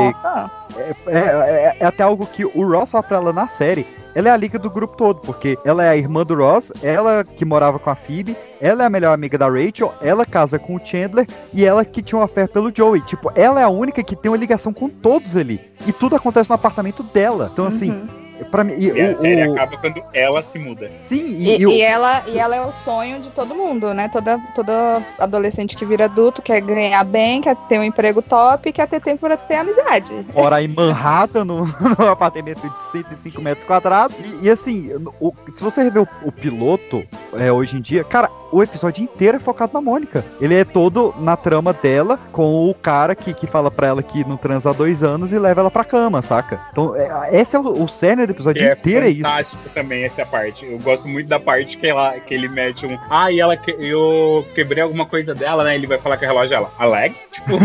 é, 0.77 0.95
é- 1.07 1.19
é- 1.19 1.77
é 1.81 1.85
até 1.87 2.03
algo 2.03 2.27
que 2.27 2.45
o 2.45 2.67
Ross 2.71 2.91
fala 2.91 3.03
pra 3.03 3.17
ela 3.17 3.33
na 3.33 3.49
série. 3.49 3.87
Ela 4.15 4.31
é 4.31 4.33
a 4.33 4.37
liga 4.37 4.59
do 4.59 4.71
grupo 4.71 4.97
todo, 4.97 5.21
porque 5.21 5.57
ela 5.65 5.85
é 5.85 5.91
a 5.91 5.97
irmã 5.97 6.25
do 6.25 6.35
Ross, 6.35 6.73
ela 6.83 7.23
que 7.25 7.45
morava 7.45 7.79
com 7.79 7.91
a 7.91 7.95
Phoebe, 7.95 8.37
ela 8.61 8.83
é 8.83 8.87
a 8.87 8.91
melhor 8.91 9.13
amiga 9.15 9.39
da 9.39 9.47
Rachel, 9.49 9.95
ela 10.01 10.27
casa 10.27 10.59
com 10.59 10.75
o 10.75 10.81
Chandler 10.85 11.27
e 11.53 11.65
ela 11.65 11.85
que 11.85 12.03
tinha 12.03 12.19
uma 12.19 12.27
fé 12.27 12.47
pelo 12.47 12.75
Joey. 12.75 13.01
Tipo, 13.03 13.31
ela 13.37 13.61
é 13.61 13.65
a 13.65 13.69
única 13.69 14.03
que 14.03 14.17
tem 14.17 14.31
uma 14.31 14.37
ligação 14.37 14.73
com 14.73 14.89
todos 14.89 15.37
ali. 15.37 15.61
E 15.87 15.93
tudo 15.93 16.17
acontece 16.17 16.49
no 16.49 16.55
apartamento 16.57 17.03
dela. 17.03 17.51
Então, 17.53 17.67
assim, 17.67 18.09
pra 18.51 18.65
mim. 18.65 18.75
E, 18.79 18.87
E 18.87 19.01
a 19.01 19.13
o- 19.13 19.21
série 19.21 19.49
o- 19.49 19.53
acaba 19.53 19.77
quando 19.79 20.03
ela 20.13 20.43
se 20.43 20.59
muda. 20.59 20.91
Sim, 21.01 21.17
E, 21.17 21.57
e, 21.57 21.61
e 21.61 21.67
o- 21.67 21.71
e 21.71 21.81
ela, 21.83 22.23
e 22.27 22.39
ela 22.39 22.57
é 22.57 22.61
o 22.61 22.73
sonho 22.85 23.21
de 23.21 23.31
todo 23.31 23.55
mundo, 23.55 23.93
né? 23.95 24.09
Toda, 24.13 24.39
toda 24.55 25.03
adolescente 25.19 25.77
que 25.77 25.85
vira 25.85 26.05
adulto 26.05 26.41
quer 26.43 26.61
ganhar 26.61 27.05
bem, 27.05 27.41
quer 27.41 27.57
ter 27.69 27.79
um 27.79 27.83
emprego 27.85 28.23
top, 28.23 28.73
quer 28.73 28.87
ter 28.89 29.01
tempo 29.01 29.21
pra 29.21 29.37
ter 29.37 29.57
amizade. 29.57 30.27
mora 30.35 30.63
em 30.63 30.69
Manhattan, 30.69 31.45
no, 31.45 31.67
no 31.99 32.09
apartamento 32.09 32.61
de 32.61 32.91
105 32.93 33.41
metros 33.43 33.67
quadrados. 33.67 34.17
E, 34.19 34.47
e 34.47 34.51
assim, 34.51 34.91
o- 35.21 35.33
se 35.55 35.63
você 35.63 35.83
rever 35.83 36.03
o, 36.03 36.09
o 36.29 36.33
piloto 36.33 37.03
é, 37.35 37.51
hoje 37.53 37.77
em 37.77 37.81
dia, 37.81 38.05
cara, 38.05 38.31
o 38.51 38.63
episódio 38.63 39.03
inteiro 39.05 39.37
é 39.37 39.41
focado 39.41 39.73
na 39.75 39.81
Mônica. 39.81 40.25
Ele 40.41 40.55
é 40.55 40.65
todo 40.65 41.15
na 41.19 41.37
trama 41.37 41.73
dela, 41.75 42.19
com 42.33 42.71
o 42.71 42.75
cara 42.75 43.15
que, 43.15 43.35
que 43.35 43.47
fala 43.47 43.71
pra 43.71 43.89
ela 43.89 44.03
que 44.03 44.27
não 44.27 44.37
transa 44.39 44.71
há 44.71 44.73
dois 44.73 45.03
anos 45.03 45.33
e 45.33 45.39
leva 45.39 45.61
ela 45.61 45.71
pra 45.71 45.85
cama, 45.85 46.23
saca? 46.23 46.59
Então, 46.73 46.95
é, 46.97 47.39
esse 47.41 47.55
é 47.55 47.59
o, 47.59 47.83
o 47.83 47.87
cerne 47.89 48.23
do 48.29 48.33
episódio 48.33 48.63
Que 48.63 48.69
é 48.69 48.73
inteiro, 48.73 49.07
é 49.07 49.11
isso. 49.11 49.23
fantástico 49.23 49.69
também 49.75 50.05
essa 50.05 50.25
parte. 50.25 50.65
Eu 50.65 50.79
gosto 50.79 51.09
muito 51.09 51.29
da 51.29 51.41
parte 51.41 51.77
que, 51.77 51.87
ela, 51.87 52.13
que 52.21 52.33
ele 52.35 52.49
mete 52.49 52.87
um. 52.87 52.99
Ah, 53.11 53.33
e 53.33 53.41
ela 53.41 53.57
que, 53.57 53.71
eu 53.79 54.47
quebrei 54.55 54.83
alguma 54.83 55.07
coisa 55.07 55.35
dela, 55.35 55.65
né? 55.65 55.75
Ele 55.75 55.87
vai 55.87 55.99
falar 55.99 56.17
que 56.17 56.25
é 56.25 56.29
relógio 56.29 56.55
ela. 56.55 56.73
Aleg? 56.79 57.15
Tipo, 57.33 57.59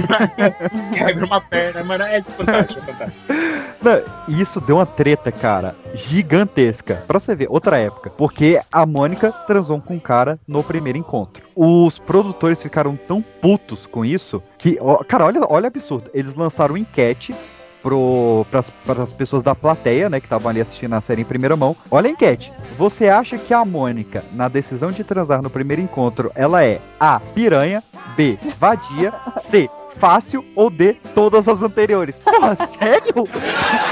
quebra 0.95 1.25
uma 1.25 1.41
perna, 1.41 1.83
mano. 1.83 2.03
É 2.03 2.21
fantástico, 2.21 2.79
é 2.79 2.93
fantástico. 2.93 3.33
Não, 3.81 4.01
isso 4.39 4.61
deu 4.61 4.77
uma 4.77 4.85
treta, 4.85 5.31
cara, 5.31 5.75
gigantesca. 5.93 7.03
Pra 7.05 7.19
você 7.19 7.35
ver, 7.35 7.47
outra 7.49 7.77
época. 7.77 8.09
Porque 8.09 8.61
a 8.71 8.85
Mônica 8.85 9.31
transou 9.45 9.79
com 9.81 9.95
um 9.95 9.99
cara 9.99 10.39
no 10.47 10.63
primeiro 10.63 10.97
encontro. 10.97 11.43
Os 11.55 11.99
produtores 11.99 12.63
ficaram 12.63 12.95
tão 12.95 13.21
putos 13.21 13.85
com 13.85 14.05
isso 14.05 14.41
que, 14.57 14.77
ó, 14.79 15.03
cara, 15.03 15.25
olha, 15.25 15.41
olha 15.49 15.65
o 15.65 15.67
absurdo. 15.67 16.09
Eles 16.13 16.35
lançaram 16.35 16.77
enquete 16.77 17.35
para 17.83 19.03
as 19.03 19.13
pessoas 19.13 19.43
da 19.43 19.53
plateia, 19.53 20.09
né, 20.09 20.19
que 20.19 20.25
estavam 20.25 20.49
ali 20.49 20.61
assistindo 20.61 20.93
a 20.93 21.01
série 21.01 21.21
em 21.21 21.25
primeira 21.25 21.55
mão. 21.55 21.75
Olha 21.91 22.07
a 22.07 22.11
enquete. 22.11 22.51
Você 22.77 23.09
acha 23.09 23.37
que 23.37 23.53
a 23.53 23.65
Mônica, 23.65 24.23
na 24.31 24.47
decisão 24.47 24.91
de 24.91 25.03
transar 25.03 25.41
no 25.41 25.49
primeiro 25.49 25.81
encontro, 25.81 26.31
ela 26.33 26.63
é 26.63 26.79
A. 26.99 27.19
Piranha, 27.19 27.83
B. 28.15 28.37
Vadia, 28.57 29.13
C. 29.41 29.69
fácil 29.97 30.43
ou 30.55 30.69
D, 30.69 30.93
todas 31.13 31.47
as 31.47 31.61
anteriores. 31.61 32.19
Porra, 32.21 32.55
sério? 32.79 33.27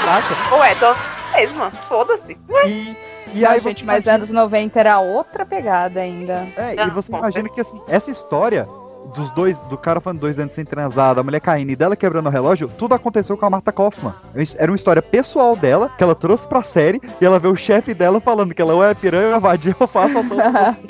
Caraca. 0.05 0.55
Ué, 0.55 0.75
tô 0.75 0.95
mesmo, 1.37 1.71
foda-se. 1.87 2.37
E, 2.65 2.95
e 3.33 3.41
Não, 3.41 3.49
aí 3.51 3.59
gente, 3.59 3.85
mas 3.85 4.07
anos 4.07 4.29
90 4.29 4.79
era 4.79 4.99
outra 4.99 5.45
pegada 5.45 5.99
ainda. 5.99 6.47
É, 6.55 6.75
e 6.75 6.89
você 6.91 7.11
imagina 7.11 7.49
que 7.49 7.61
assim, 7.61 7.81
essa 7.87 8.11
história 8.11 8.67
dos 9.15 9.29
dois, 9.31 9.57
do 9.61 9.77
cara 9.77 9.99
falando 9.99 10.19
dois 10.19 10.39
anos 10.39 10.53
sem 10.53 10.65
transar, 10.65 11.15
da 11.15 11.23
mulher 11.23 11.39
caindo 11.39 11.71
e 11.71 11.75
dela 11.75 11.95
quebrando 11.95 12.27
o 12.27 12.29
relógio, 12.29 12.69
tudo 12.77 12.93
aconteceu 12.93 13.37
com 13.37 13.45
a 13.45 13.49
Marta 13.49 13.71
Kaufman. 13.71 14.13
Era 14.57 14.71
uma 14.71 14.75
história 14.75 15.01
pessoal 15.01 15.55
dela, 15.55 15.91
que 15.97 16.03
ela 16.03 16.15
trouxe 16.15 16.47
pra 16.47 16.61
série, 16.61 17.01
e 17.19 17.25
ela 17.25 17.39
vê 17.39 17.47
o 17.47 17.55
chefe 17.55 17.93
dela 17.93 18.19
falando 18.19 18.53
que 18.53 18.61
ela 18.61 18.73
ou 18.73 18.83
é 18.83 18.93
piranha 18.93 19.29
ou 19.29 19.35
é 19.35 19.39
vadia, 19.39 19.75
eu 19.79 19.87
faço 19.87 20.17
a 20.17 20.23
todos 20.23 20.37
os? 20.37 20.89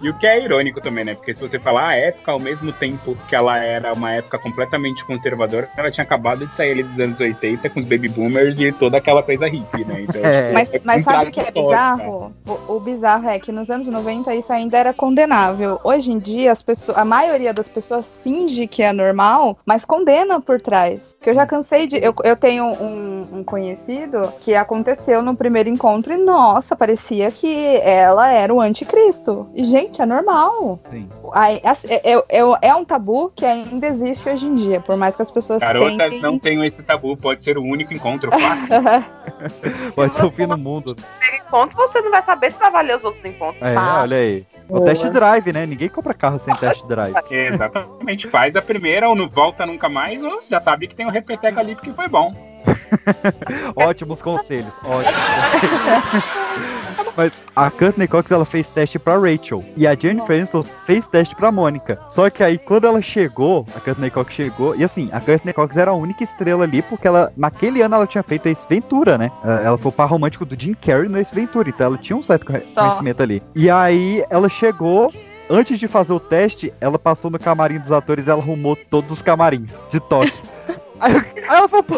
E 0.00 0.08
o 0.08 0.18
que 0.18 0.26
é 0.26 0.42
irônico 0.42 0.80
também, 0.80 1.04
né? 1.04 1.14
Porque 1.14 1.34
se 1.34 1.40
você 1.40 1.58
falar 1.58 1.88
a 1.88 1.94
época, 1.94 2.32
ao 2.32 2.38
mesmo 2.38 2.72
tempo 2.72 3.16
que 3.28 3.34
ela 3.34 3.58
era 3.58 3.92
uma 3.92 4.12
época 4.12 4.38
completamente 4.38 5.04
conservadora, 5.04 5.68
ela 5.76 5.90
tinha 5.90 6.04
acabado 6.04 6.46
de 6.46 6.54
sair 6.54 6.72
ali 6.72 6.82
dos 6.82 6.98
anos 6.98 7.20
80 7.20 7.70
com 7.70 7.80
os 7.80 7.84
baby 7.84 8.08
boomers 8.08 8.58
e 8.58 8.70
toda 8.72 8.98
aquela 8.98 9.22
coisa 9.22 9.46
hippie, 9.46 9.84
né? 9.84 10.02
Então, 10.02 10.22
É. 10.22 10.52
Mas, 10.52 10.74
é 10.74 10.80
mas 10.84 11.04
sabe 11.04 11.28
o 11.28 11.30
que 11.30 11.40
é 11.40 11.44
contraditório, 11.44 11.96
bizarro? 11.96 12.32
O, 12.46 12.76
o 12.76 12.80
bizarro 12.80 13.28
é 13.28 13.38
que 13.38 13.50
nos 13.50 13.70
anos 13.70 13.86
90 13.86 14.34
isso 14.34 14.52
ainda 14.52 14.76
era 14.76 14.92
condenável. 14.92 15.80
Hoje 15.82 16.12
em 16.12 16.18
dia, 16.18 16.43
as 16.48 16.62
pessoas, 16.62 16.96
a 16.98 17.04
maioria 17.04 17.52
das 17.52 17.68
pessoas 17.68 18.16
finge 18.22 18.66
que 18.66 18.82
é 18.82 18.92
normal, 18.92 19.58
mas 19.64 19.84
condena 19.84 20.40
por 20.40 20.60
trás. 20.60 21.16
Que 21.20 21.30
eu 21.30 21.34
já 21.34 21.46
cansei 21.46 21.86
de. 21.86 21.96
Eu, 22.02 22.14
eu 22.24 22.36
tenho 22.36 22.64
um, 22.64 23.28
um 23.38 23.44
conhecido 23.44 24.32
que 24.40 24.54
aconteceu 24.54 25.22
no 25.22 25.34
primeiro 25.36 25.68
encontro 25.68 26.12
e, 26.12 26.16
nossa, 26.16 26.74
parecia 26.76 27.30
que 27.30 27.76
ela 27.82 28.30
era 28.30 28.52
o 28.52 28.60
anticristo. 28.60 29.48
E, 29.54 29.64
gente, 29.64 30.00
é 30.02 30.06
normal. 30.06 30.78
Sim. 30.90 31.08
Aí, 31.32 31.60
é, 31.88 32.12
é, 32.12 32.18
é- 32.28 32.58
é 32.68 32.74
um 32.74 32.84
tabu 32.84 33.32
que 33.34 33.44
ainda 33.44 33.86
existe 33.86 34.28
hoje 34.28 34.46
em 34.46 34.54
dia, 34.54 34.80
por 34.80 34.96
mais 34.96 35.16
que 35.16 35.22
as 35.22 35.30
pessoas 35.30 35.60
Garotas 35.60 35.96
tentem... 35.96 36.20
não 36.20 36.38
tenham 36.38 36.64
esse 36.64 36.82
tabu, 36.82 37.16
pode 37.16 37.42
ser 37.44 37.58
o 37.58 37.62
único 37.62 37.92
encontro 37.94 38.30
fácil. 38.30 39.14
Pode 39.94 40.14
ser 40.14 40.24
o 40.24 40.30
fim 40.30 40.46
do 40.46 40.56
mundo. 40.58 40.94
Primeiro 40.94 41.44
encontro, 41.46 41.76
você 41.76 42.00
não 42.00 42.10
vai 42.10 42.22
saber 42.22 42.52
se 42.52 42.58
vai 42.58 42.70
valer 42.70 42.96
os 42.96 43.04
outros 43.04 43.24
encontros. 43.24 43.62
É, 43.62 43.74
Ah. 43.76 43.98
olha 44.02 44.16
aí. 44.16 44.46
O 44.68 44.74
Boa. 44.78 44.86
test 44.86 45.04
drive, 45.06 45.52
né? 45.52 45.66
Ninguém 45.66 45.88
compra 45.90 46.14
carro 46.14 46.33
sem 46.38 46.54
test 46.56 46.84
drive. 46.86 47.14
Exatamente, 47.30 48.28
faz 48.28 48.56
a 48.56 48.62
primeira 48.62 49.08
ou 49.08 49.14
não 49.14 49.28
volta 49.28 49.66
nunca 49.66 49.88
mais, 49.88 50.22
ou 50.22 50.40
já 50.42 50.60
sabe 50.60 50.86
que 50.86 50.94
tem 50.94 51.06
um 51.06 51.10
repeteco 51.10 51.58
ali 51.60 51.74
porque 51.74 51.92
foi 51.92 52.08
bom. 52.08 52.34
Ótimos 53.76 54.22
conselhos, 54.22 54.72
ótimos. 54.84 55.14
Mas 57.16 57.32
a 57.54 57.70
Courtney 57.70 58.08
Cox 58.08 58.30
ela 58.30 58.44
fez 58.44 58.68
teste 58.68 58.98
pra 58.98 59.18
Rachel 59.18 59.64
e 59.76 59.86
a 59.86 59.94
Jennifer 59.94 60.36
Aniston 60.36 60.62
fez 60.62 61.06
teste 61.06 61.34
pra 61.34 61.52
Mônica. 61.52 61.98
Só 62.08 62.28
que 62.28 62.42
aí 62.42 62.58
quando 62.58 62.86
ela 62.86 63.00
chegou, 63.00 63.64
a 63.76 63.80
Courtney 63.80 64.10
Cox 64.10 64.32
chegou 64.32 64.74
e 64.74 64.82
assim, 64.82 65.08
a 65.12 65.20
Courtney 65.20 65.52
Cox 65.52 65.76
era 65.76 65.90
a 65.90 65.94
única 65.94 66.24
estrela 66.24 66.64
ali 66.64 66.82
porque 66.82 67.06
ela 67.06 67.32
naquele 67.36 67.82
ano 67.82 67.94
ela 67.96 68.06
tinha 68.06 68.22
feito 68.22 68.48
Ace 68.48 68.66
Ventura, 68.68 69.16
né? 69.16 69.30
Ela 69.44 69.78
foi 69.78 69.90
o 69.90 69.92
par 69.92 70.08
romântico 70.08 70.44
do 70.44 70.60
Jim 70.60 70.74
Carrey 70.74 71.08
no 71.08 71.18
Ace 71.18 71.34
Ventura, 71.34 71.68
então 71.68 71.86
ela 71.86 71.98
tinha 71.98 72.16
um 72.16 72.22
certo 72.22 72.46
conhecimento 72.46 73.22
ali. 73.22 73.42
E 73.54 73.70
aí 73.70 74.24
ela 74.28 74.48
chegou 74.48 75.12
Antes 75.48 75.78
de 75.78 75.86
fazer 75.86 76.12
o 76.12 76.20
teste, 76.20 76.72
ela 76.80 76.98
passou 76.98 77.30
no 77.30 77.38
camarim 77.38 77.78
dos 77.78 77.92
atores 77.92 78.26
e 78.26 78.30
ela 78.30 78.40
arrumou 78.40 78.76
todos 78.76 79.10
os 79.10 79.22
camarins 79.22 79.78
de 79.90 80.00
toque. 80.00 80.32
Aí, 81.00 81.12
eu- 81.12 81.20
aí 81.48 81.56
ela 81.58 81.68
falou, 81.68 81.82
pô, 81.82 81.96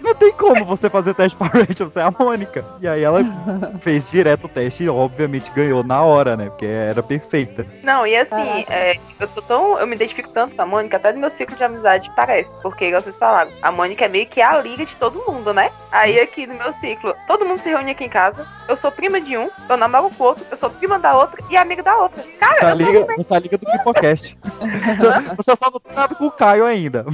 não 0.00 0.14
tem 0.14 0.32
como 0.32 0.64
você 0.64 0.88
fazer 0.88 1.14
teste 1.14 1.36
pra 1.36 1.48
Rachel, 1.48 1.88
você 1.90 1.98
é 1.98 2.02
a 2.02 2.10
Mônica. 2.16 2.64
E 2.80 2.88
aí 2.88 3.02
ela 3.02 3.20
fez 3.82 4.08
direto 4.10 4.44
o 4.44 4.48
teste 4.48 4.84
e 4.84 4.88
obviamente 4.88 5.50
ganhou 5.50 5.82
na 5.82 6.02
hora, 6.02 6.36
né? 6.36 6.46
Porque 6.46 6.66
era 6.66 7.02
perfeita. 7.02 7.66
Não, 7.82 8.06
e 8.06 8.16
assim, 8.16 8.64
é, 8.68 8.98
eu 9.18 9.30
sou 9.30 9.42
tão. 9.42 9.78
Eu 9.78 9.86
me 9.86 9.94
identifico 9.96 10.28
tanto 10.30 10.54
com 10.54 10.62
a 10.62 10.66
Mônica, 10.66 10.96
até 10.96 11.12
no 11.12 11.18
meu 11.20 11.30
ciclo 11.30 11.56
de 11.56 11.64
amizade 11.64 12.10
parece. 12.14 12.50
Porque, 12.62 12.86
igual 12.86 13.02
vocês 13.02 13.16
falaram, 13.16 13.50
a 13.62 13.72
Mônica 13.72 14.04
é 14.04 14.08
meio 14.08 14.26
que 14.26 14.40
a 14.40 14.58
liga 14.60 14.84
de 14.84 14.96
todo 14.96 15.24
mundo, 15.26 15.52
né? 15.52 15.70
Aí 15.90 16.18
aqui 16.20 16.46
no 16.46 16.54
meu 16.54 16.72
ciclo, 16.72 17.14
todo 17.26 17.44
mundo 17.44 17.58
se 17.60 17.68
reúne 17.68 17.90
aqui 17.90 18.04
em 18.04 18.08
casa. 18.08 18.46
Eu 18.68 18.76
sou 18.76 18.90
prima 18.92 19.20
de 19.20 19.36
um, 19.36 19.50
eu 19.68 19.76
namoro 19.76 20.10
com 20.16 20.22
o 20.24 20.26
outro, 20.28 20.44
eu 20.50 20.56
sou 20.56 20.70
prima 20.70 20.98
da 20.98 21.16
outra 21.16 21.42
e 21.50 21.56
amiga 21.56 21.82
da 21.82 21.96
outra. 21.96 22.22
Cara, 22.38 22.54
Essa 22.54 22.66
eu 22.66 22.70
tô 22.70 22.84
liga, 22.84 23.14
essa 23.20 23.38
liga 23.38 23.58
do 23.58 23.66
Pipocast. 23.66 24.38
Você 25.36 25.56
só 25.56 25.70
não 25.70 25.80
tem 25.80 25.94
nada 25.94 26.14
com 26.14 26.26
o 26.26 26.30
Caio 26.30 26.64
ainda. 26.64 27.04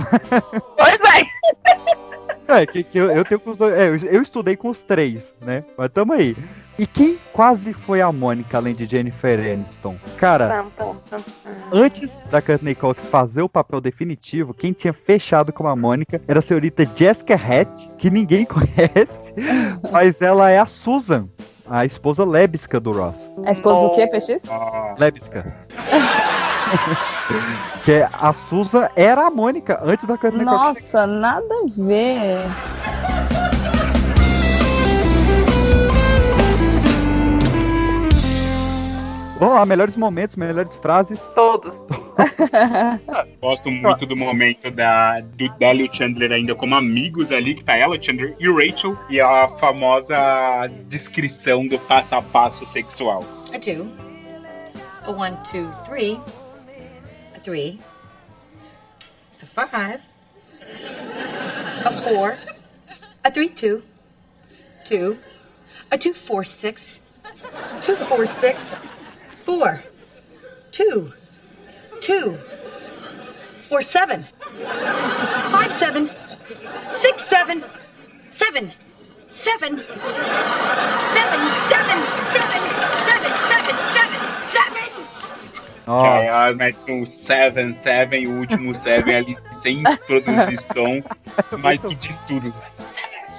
Pois 0.76 0.98
é. 1.06 2.06
É, 2.48 2.64
que, 2.64 2.84
que 2.84 2.98
eu, 2.98 3.10
eu 3.10 3.24
tenho 3.24 3.40
com 3.40 3.50
os 3.50 3.58
dois. 3.58 3.74
É, 3.74 3.88
eu, 3.88 3.96
eu 3.96 4.22
estudei 4.22 4.56
com 4.56 4.68
os 4.68 4.78
três, 4.78 5.34
né? 5.40 5.64
Mas 5.76 5.90
tamo 5.90 6.12
aí. 6.12 6.36
E 6.78 6.86
quem 6.86 7.18
quase 7.32 7.72
foi 7.72 8.02
a 8.02 8.12
Mônica 8.12 8.56
além 8.56 8.74
de 8.74 8.84
Jennifer 8.84 9.40
Aniston? 9.40 9.96
Cara, 10.18 10.66
antes 11.72 12.18
da 12.30 12.42
Courtney 12.42 12.74
Cox 12.74 13.04
fazer 13.06 13.40
o 13.40 13.48
papel 13.48 13.80
definitivo, 13.80 14.52
quem 14.52 14.72
tinha 14.72 14.92
fechado 14.92 15.52
com 15.52 15.66
a 15.66 15.74
Mônica 15.74 16.20
era 16.28 16.40
a 16.40 16.42
senhorita 16.42 16.88
Jessica 16.94 17.34
Hatch, 17.34 17.88
que 17.96 18.10
ninguém 18.10 18.44
conhece, 18.46 19.32
mas 19.90 20.20
ela 20.20 20.50
é 20.50 20.58
a 20.58 20.66
Susan, 20.66 21.28
a 21.66 21.86
esposa 21.86 22.24
lébisca 22.26 22.78
do 22.78 22.92
Ross. 22.92 23.32
A 23.44 23.52
esposa 23.52 23.88
do 23.88 23.94
quê, 23.94 24.06
PX? 24.06 24.42
Lébisca. 24.98 25.56
que 27.84 27.92
é, 27.92 28.08
a 28.12 28.32
Susan 28.32 28.88
era 28.96 29.26
a 29.26 29.30
Mônica 29.30 29.80
antes 29.82 30.06
da 30.06 30.16
Cox. 30.18 30.36
Nossa, 30.36 31.06
nada 31.06 31.54
a 31.54 31.66
ver. 31.76 32.40
Vamos 39.38 39.54
lá, 39.54 39.66
melhores 39.66 39.96
momentos, 39.98 40.34
melhores 40.34 40.74
frases. 40.76 41.20
Todos. 41.34 41.84
Gosto 43.40 43.70
muito 43.70 44.06
do 44.06 44.16
momento 44.16 44.70
da, 44.70 45.20
do 45.20 45.48
dela 45.58 45.80
e 45.82 45.84
o 45.84 45.94
Chandler 45.94 46.32
ainda 46.32 46.54
como 46.54 46.74
amigos 46.74 47.30
ali, 47.30 47.54
que 47.54 47.62
tá 47.62 47.76
ela, 47.76 47.96
o 47.96 48.02
Chandler 48.02 48.34
e 48.40 48.48
o 48.48 48.56
Rachel, 48.56 48.96
e 49.10 49.20
a 49.20 49.46
famosa 49.60 50.16
descrição 50.88 51.66
do 51.66 51.78
passo 51.80 52.14
a 52.14 52.22
passo 52.22 52.64
sexual. 52.64 53.22
A 53.54 53.58
two, 53.58 53.86
a 55.04 55.10
one, 55.10 55.36
two, 55.44 55.70
three, 55.84 56.18
three, 57.46 57.78
a 59.40 59.46
five, 59.46 60.04
a 61.84 61.92
four, 61.92 62.36
a 63.24 63.30
three, 63.30 63.48
two, 63.48 63.84
two, 64.84 65.16
a 65.92 65.96
two, 65.96 66.12
four, 66.12 66.42
six, 66.42 67.00
two, 67.82 67.94
four, 67.94 68.26
six, 68.26 68.76
four, 69.38 69.80
two, 70.72 71.12
two, 72.00 72.36
four, 73.68 73.80
seven, 73.80 74.24
five, 75.52 75.70
seven, 75.70 76.10
six, 76.90 77.22
seven, 77.22 77.62
seven, 78.28 78.72
seven, 79.28 79.78
seven, 79.78 81.46
seven, 81.54 82.00
seven, 82.26 82.62
seven, 83.06 83.32
seven, 83.38 83.76
seven, 83.94 84.44
seven. 84.44 85.05
Que 85.86 86.06
aí 86.08 86.26
ela 86.26 86.52
mete 86.54 86.78
um 86.90 87.06
7, 87.06 87.74
7, 87.74 88.26
o 88.26 88.38
último 88.40 88.74
7 88.76 89.10
ali 89.14 89.36
sem 89.62 89.82
produzir 90.06 90.56
som, 90.74 91.02
mas 91.58 91.80
que 91.80 91.94
diz 91.94 92.18
tudo. 92.26 92.52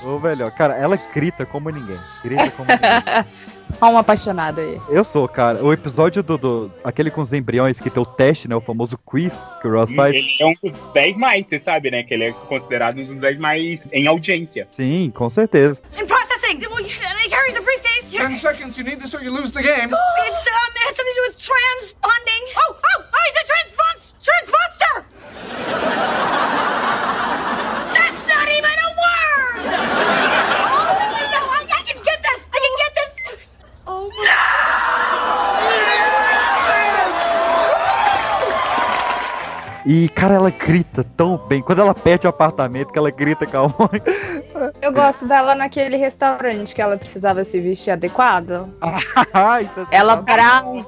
Ô, 0.04 0.18
velho, 0.20 0.50
cara, 0.52 0.76
ela 0.78 0.96
grita 1.14 1.46
como 1.46 1.70
ninguém. 1.70 1.98
Grita 2.24 2.50
como 2.52 2.70
ninguém. 2.70 3.26
Olha 3.82 3.94
um 3.94 3.98
apaixonado 3.98 4.62
aí. 4.62 4.80
Eu 4.90 5.04
sou, 5.04 5.28
cara. 5.28 5.62
O 5.64 5.74
episódio 5.74 6.24
do, 6.24 6.38
do- 6.38 6.72
Aquele 6.84 7.12
com 7.12 7.20
os 7.22 7.34
embriões 7.34 7.80
que 7.80 7.90
tem 7.90 8.02
o 8.02 8.06
teste, 8.06 8.48
né? 8.48 8.56
O 8.56 8.62
famoso 8.62 8.98
quiz 9.06 9.38
que 9.62 9.68
o 9.68 9.72
Ross 9.74 9.94
faz. 9.94 10.16
Ele 10.16 10.28
é 10.40 10.46
um 10.46 10.54
dos 10.64 10.72
10 10.94 11.18
mais, 11.18 11.46
você 11.48 11.60
sabe, 11.60 11.92
né? 11.92 12.02
Que 12.02 12.14
ele 12.14 12.26
é 12.26 12.32
considerado 12.32 12.98
um 12.98 13.02
dos 13.02 13.10
10 13.12 13.38
mais 13.40 13.86
em 13.92 14.08
audiência. 14.08 14.68
Sim, 14.72 15.12
com 15.14 15.30
certeza. 15.30 15.82
In 16.00 16.06
processing, 16.38 16.60
well, 16.70 16.84
he 16.84 17.30
carries 17.30 17.56
a 17.56 17.62
briefcase. 17.62 18.10
Ten 18.12 18.34
seconds, 18.34 18.78
you 18.78 18.84
need 18.84 19.00
this 19.00 19.14
or 19.14 19.22
you 19.24 19.32
lose 19.32 19.52
the 19.52 19.62
game. 19.62 19.94
It's 20.28 20.48
um, 20.48 20.72
it 20.76 20.80
has 20.80 20.96
something 20.96 21.14
to 21.14 21.16
do 21.16 21.22
with 21.28 21.38
transponding. 21.40 22.44
Oh, 22.58 22.76
oh, 22.76 23.04
oh, 23.14 23.18
he's 23.28 23.38
a 23.38 23.44
transpons 23.48 24.12
transponster. 24.24 25.06
That's 27.94 28.28
not 28.28 28.50
even 28.50 28.70
a 28.70 28.90
word. 29.02 30.37
E, 39.90 40.10
cara, 40.10 40.34
ela 40.34 40.50
grita 40.50 41.02
tão 41.16 41.38
bem. 41.38 41.62
Quando 41.62 41.80
ela 41.80 41.94
perde 41.94 42.28
o 42.28 42.30
apartamento, 42.30 42.92
que 42.92 43.00
ela 43.00 43.10
grita 43.10 43.46
com 43.48 43.58
a 43.58 43.62
Mônica. 43.70 44.12
Eu 44.82 44.92
gosto 44.92 45.26
dela 45.26 45.56
naquele 45.56 45.96
restaurante 45.96 46.76
que 46.76 46.82
ela 46.82 46.98
precisava 46.98 47.44
se 47.46 47.60
vestir 47.62 47.92
adequado. 47.92 48.68
Ai, 49.34 49.70
tá- 49.74 49.88
Ela 49.92 50.16
brava, 50.18 50.84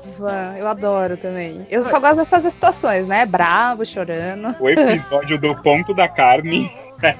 eu 0.57 0.67
adoro 0.67 1.15
também. 1.17 1.65
Eu 1.69 1.83
só 1.83 1.99
gosto 1.99 2.15
dessas 2.17 2.51
situações, 2.51 3.05
né? 3.07 3.25
Bravo, 3.27 3.85
chorando. 3.85 4.55
O 4.59 4.69
episódio 4.69 5.39
do 5.39 5.53
ponto 5.61 5.93
da 5.93 6.07
carne 6.07 6.71
É, 7.01 7.15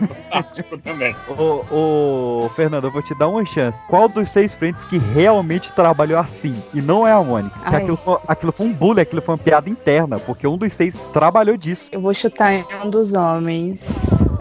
também. 0.84 1.16
Ô, 1.28 1.64
ô, 1.72 2.50
Fernando, 2.56 2.86
eu 2.86 2.92
vou 2.92 3.02
te 3.02 3.18
dar 3.18 3.28
uma 3.28 3.46
chance. 3.46 3.78
Qual 3.88 4.10
dos 4.10 4.30
seis 4.30 4.54
Friends 4.54 4.84
que 4.86 4.98
realmente 4.98 5.72
trabalhou 5.74 6.20
assim? 6.20 6.62
E 6.74 6.82
não 6.82 7.08
é 7.08 7.12
a 7.12 7.22
Mônica. 7.22 7.56
Ai. 7.64 7.82
aquilo 7.82 7.98
foi, 7.98 8.18
aquilo 8.28 8.52
foi 8.52 8.66
um 8.68 8.74
bullying, 8.74 9.02
aquilo 9.02 9.22
foi 9.22 9.36
uma 9.36 9.42
piada 9.42 9.70
interna, 9.70 10.20
porque 10.20 10.46
um 10.46 10.58
dos 10.58 10.74
seis 10.74 10.96
trabalhou 11.14 11.56
disso. 11.56 11.88
Eu 11.92 12.02
vou 12.02 12.14
chutar 12.14 12.54
em 12.54 12.66
um 12.84 12.90
dos 12.90 13.14
homens. 13.14 13.86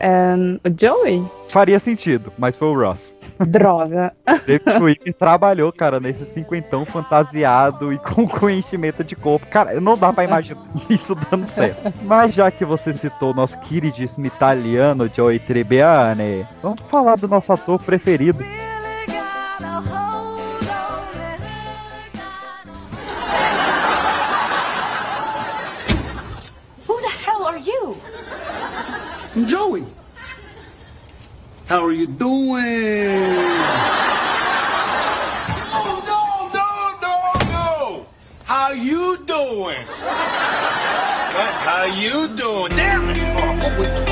Ahn, 0.01 0.59
o 0.64 0.80
Joey? 0.80 1.24
Faria 1.49 1.78
sentido, 1.78 2.32
mas 2.38 2.57
foi 2.57 2.68
o 2.68 2.78
Ross. 2.78 3.14
Droga. 3.38 4.12
David 4.46 4.82
Whitney 4.82 5.12
trabalhou, 5.12 5.72
cara, 5.72 5.99
nesse 5.99 6.24
cinquentão 6.26 6.84
fantasiado 6.84 7.92
e 7.92 7.99
com, 7.99 8.26
com 8.28 8.51
enchimento 8.51 9.03
de 9.03 9.16
corpo. 9.16 9.46
Cara, 9.46 9.80
não 9.80 9.96
dá 9.96 10.12
pra 10.12 10.24
imaginar 10.24 10.62
isso 10.90 11.14
dando 11.30 11.46
certo. 11.49 12.05
Mas 12.05 12.34
já 12.34 12.51
que 12.51 12.64
você 12.64 12.92
citou 12.92 13.32
o 13.32 13.34
nosso 13.34 13.59
queridíssimo 13.61 14.26
italiano 14.26 15.11
Joey 15.12 15.38
Tribbiani, 15.38 16.46
vamos 16.62 16.80
falar 16.90 17.16
do 17.16 17.28
nosso 17.28 17.53
ator 17.53 17.80
preferido. 17.80 18.44
Joey. 29.47 29.84
How 31.66 31.84
are 31.84 31.93
you 31.93 32.07
doing? 32.07 33.18
Oh, 35.70 36.03
no, 36.11 36.49
no, 36.59 36.68
no, 37.03 37.16
no. 37.53 38.07
How 38.45 38.70
you 38.72 39.18
doing? 39.26 39.86
How 41.68 41.84
you 41.84 42.28
doing? 42.28 42.70
Damn 42.70 43.11
it. 43.11 43.18
Oh, 43.20 44.07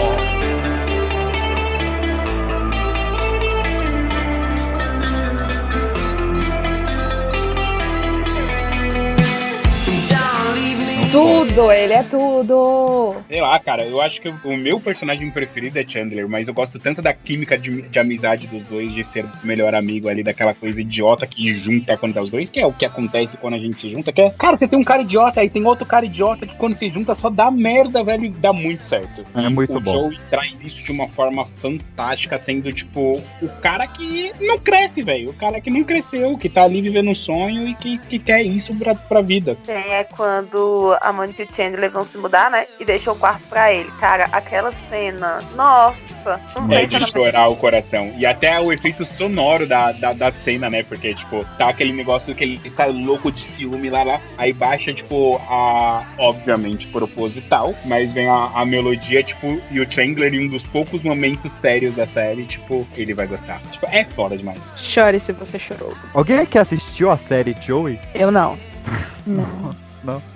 Tudo, 11.11 11.71
ele 11.73 11.93
é 11.93 12.03
tudo. 12.03 13.17
Sei 13.29 13.41
lá, 13.41 13.59
cara, 13.59 13.85
eu 13.85 14.01
acho 14.01 14.21
que 14.21 14.29
o 14.29 14.57
meu 14.57 14.79
personagem 14.81 15.31
preferido 15.31 15.79
é 15.79 15.87
Chandler, 15.87 16.29
mas 16.29 16.49
eu 16.49 16.55
gosto 16.55 16.79
tanto 16.79 17.01
da 17.01 17.13
química 17.13 17.57
de, 17.57 17.83
de 17.83 17.99
amizade 17.99 18.47
dos 18.47 18.63
dois, 18.65 18.93
de 18.93 19.05
ser 19.05 19.25
o 19.25 19.31
melhor 19.47 19.75
amigo 19.75 20.09
ali, 20.09 20.23
daquela 20.23 20.53
coisa 20.55 20.81
idiota 20.81 21.27
que 21.27 21.55
junta 21.55 21.97
quando 21.97 22.15
tá 22.15 22.23
os 22.23 22.31
dois, 22.31 22.49
que 22.51 22.61
é 22.61 22.67
o 22.67 22.73
que 22.73 22.85
acontece 22.85 23.37
quando 23.37 23.55
a 23.55 23.59
gente 23.59 23.81
se 23.81 23.93
junta, 23.93 24.13
que 24.13 24.21
é, 24.21 24.31
cara, 24.31 24.57
você 24.57 24.67
tem 24.69 24.79
um 24.79 24.85
cara 24.85 25.03
idiota, 25.03 25.41
aí 25.41 25.49
tem 25.49 25.65
outro 25.65 25.87
cara 25.87 26.05
idiota 26.05 26.47
que 26.47 26.55
quando 26.57 26.77
se 26.77 26.89
junta 26.91 27.15
só 27.15 27.31
dá 27.31 27.51
merda, 27.51 28.03
velho, 28.03 28.25
e 28.27 28.31
dá 28.31 28.53
muito 28.53 28.87
certo. 28.89 29.23
É 29.37 29.43
E 29.43 29.49
muito 29.49 29.77
o 29.77 29.81
bom. 29.81 30.11
Joey 30.11 30.19
traz 30.31 30.55
isso 30.63 30.83
de 30.83 30.93
uma 30.93 31.09
forma 31.09 31.47
fantástica, 31.57 32.39
sendo, 32.39 32.73
tipo, 32.73 33.23
o 33.41 33.49
cara 33.61 33.87
que 33.87 34.33
não 34.41 34.59
cresce, 34.59 35.03
velho, 35.03 35.31
o 35.31 35.35
cara 35.35 35.61
que 35.61 35.71
não 35.71 35.85
cresceu, 35.85 36.37
que 36.37 36.49
tá 36.49 36.65
ali 36.65 36.81
vivendo 36.81 37.11
um 37.11 37.15
sonho 37.15 37.67
e 37.69 37.75
que, 37.75 37.99
que 37.99 38.19
quer 38.19 38.43
isso 38.43 38.75
pra, 38.77 38.95
pra 38.95 39.21
vida. 39.21 39.57
É 39.69 40.05
quando 40.05 40.97
a 41.07 41.13
Monica 41.13 41.43
e 41.43 41.47
o 41.47 41.55
Chandler 41.55 41.91
vão 41.91 42.03
se 42.03 42.19
mudar, 42.19 42.51
né? 42.51 42.67
E 42.81 42.85
deixam 42.85 43.15
o 43.15 43.17
quarto 43.17 43.43
pra 43.49 43.73
ele. 43.73 43.89
Cara, 44.01 44.29
aquela 44.33 44.73
cena. 44.91 45.41
Nossa. 45.55 46.41
Não 46.57 46.73
É 46.73 46.85
de 46.85 47.11
chorar 47.11 47.49
o 47.49 47.57
coração. 47.57 48.13
E 48.19 48.27
até 48.27 48.59
o 48.61 48.73
efeito 48.73 49.07
sonoro 49.07 49.67
da, 49.69 49.93
da, 49.93 50.13
da 50.13 50.33
cena, 50.33 50.69
né? 50.69 50.83
Porque, 50.83 51.15
tipo, 51.15 51.45
tá 51.57 51.69
aquele 51.69 51.93
negócio 51.93 52.35
que 52.35 52.43
ele 52.43 52.71
sai 52.71 52.91
louco 52.91 53.31
de 53.31 53.41
ciúme 53.41 53.89
lá, 53.89 54.03
lá. 54.03 54.21
Aí 54.37 54.53
baixa, 54.53 54.93
tipo, 54.93 55.41
a. 55.49 56.03
Obviamente 56.19 56.89
proposital, 56.89 57.75
mas 57.85 58.13
vem 58.13 58.29
a, 58.29 58.51
a 58.55 58.65
melodia, 58.65 59.23
tipo, 59.23 59.61
e 59.71 59.81
o 59.81 59.91
Chandler 59.91 60.35
em 60.35 60.47
um 60.47 60.51
dos 60.51 60.65
poucos 60.65 61.03
momentos 61.03 61.53
sérios 61.61 61.95
da 61.95 62.07
série, 62.07 62.45
tipo, 62.45 62.87
ele 62.97 63.15
vai 63.15 63.27
gostar. 63.27 63.61
Tipo, 63.71 63.87
é 63.91 64.05
foda 64.05 64.37
demais. 64.37 64.61
Chore 64.77 65.21
se 65.21 65.33
você 65.33 65.59
chorou. 65.59 65.95
Alguém 66.13 66.39
aqui 66.41 66.59
assistiu 66.59 67.11
a 67.11 67.17
série 67.17 67.57
Joey? 67.61 67.99
Eu 68.15 68.33
não. 68.33 68.59
Não, 69.27 69.75
não. 70.05 70.36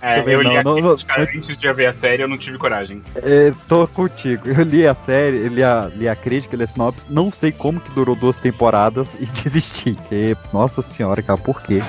É, 0.00 0.20
Também 0.20 0.34
eu 0.34 0.42
li 0.42 0.48
não, 0.48 0.56
a 0.56 0.62
não, 0.62 0.74
crítica 0.74 1.14
não. 1.16 1.24
antes 1.24 1.58
de 1.58 1.72
ver 1.72 1.86
a 1.86 1.92
série, 1.92 2.22
eu 2.22 2.28
não 2.28 2.38
tive 2.38 2.58
coragem. 2.58 3.02
É, 3.16 3.52
tô 3.66 3.88
contigo. 3.88 4.48
Eu 4.48 4.62
li 4.62 4.86
a 4.86 4.94
série, 4.94 5.48
li 5.48 5.62
a, 5.62 5.90
li 5.94 6.08
a 6.08 6.14
crítica, 6.14 6.56
li 6.56 6.62
a 6.62 6.66
sinopse. 6.66 7.06
Não 7.10 7.32
sei 7.32 7.50
como 7.50 7.80
que 7.80 7.90
durou 7.90 8.14
duas 8.14 8.38
temporadas 8.38 9.16
e 9.20 9.26
desisti. 9.26 9.96
Nossa 10.52 10.82
senhora, 10.82 11.22
cara, 11.22 11.38
por 11.38 11.60
quê? 11.62 11.82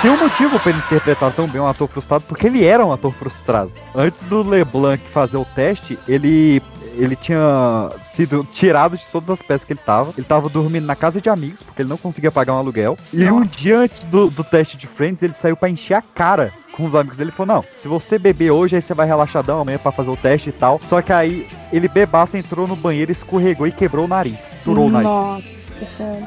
Tem 0.00 0.10
um 0.10 0.16
motivo 0.16 0.58
pra 0.58 0.70
ele 0.70 0.78
interpretar 0.78 1.30
tão 1.32 1.46
bem 1.46 1.60
um 1.60 1.66
ator 1.66 1.86
frustrado, 1.86 2.24
porque 2.26 2.46
ele 2.46 2.64
era 2.64 2.84
um 2.86 2.92
ator 2.92 3.12
frustrado. 3.12 3.70
Antes 3.94 4.22
do 4.22 4.42
LeBlanc 4.48 5.02
fazer 5.10 5.36
o 5.36 5.44
teste, 5.44 5.98
ele 6.08 6.62
ele 6.96 7.16
tinha 7.16 7.90
sido 8.12 8.46
tirado 8.52 8.96
de 8.96 9.04
todas 9.06 9.30
as 9.30 9.40
peças 9.40 9.66
que 9.66 9.72
ele 9.72 9.80
tava. 9.84 10.12
Ele 10.16 10.26
tava 10.26 10.48
dormindo 10.48 10.86
na 10.86 10.96
casa 10.96 11.20
de 11.20 11.28
amigos, 11.28 11.62
porque 11.62 11.82
ele 11.82 11.88
não 11.88 11.96
conseguia 11.96 12.30
pagar 12.30 12.54
um 12.54 12.58
aluguel. 12.58 12.98
E 13.12 13.30
um 13.30 13.42
dia 13.42 13.80
antes 13.80 14.00
do, 14.04 14.28
do 14.30 14.44
teste 14.44 14.76
de 14.76 14.86
Friends, 14.86 15.22
ele 15.22 15.34
saiu 15.34 15.56
pra 15.56 15.68
encher 15.68 15.94
a 15.94 16.02
cara 16.02 16.52
com 16.72 16.86
os 16.86 16.94
amigos 16.94 17.16
dele. 17.16 17.30
Ele 17.30 17.36
falou: 17.36 17.56
Não, 17.56 17.62
se 17.62 17.88
você 17.88 18.18
beber 18.18 18.50
hoje, 18.50 18.76
aí 18.76 18.82
você 18.82 18.94
vai 18.94 19.06
relaxadão 19.06 19.60
amanhã 19.60 19.78
pra 19.78 19.92
fazer 19.92 20.10
o 20.10 20.16
teste 20.16 20.50
e 20.50 20.52
tal. 20.52 20.80
Só 20.88 21.00
que 21.02 21.12
aí 21.12 21.46
ele 21.72 21.88
bebaça, 21.88 22.38
entrou 22.38 22.66
no 22.66 22.76
banheiro, 22.76 23.12
escorregou 23.12 23.66
e 23.66 23.72
quebrou 23.72 24.04
o 24.04 24.08
nariz. 24.08 24.52
Estourou 24.52 24.86
o 24.86 24.90
nariz. 24.90 25.10
Nossa. 25.10 25.60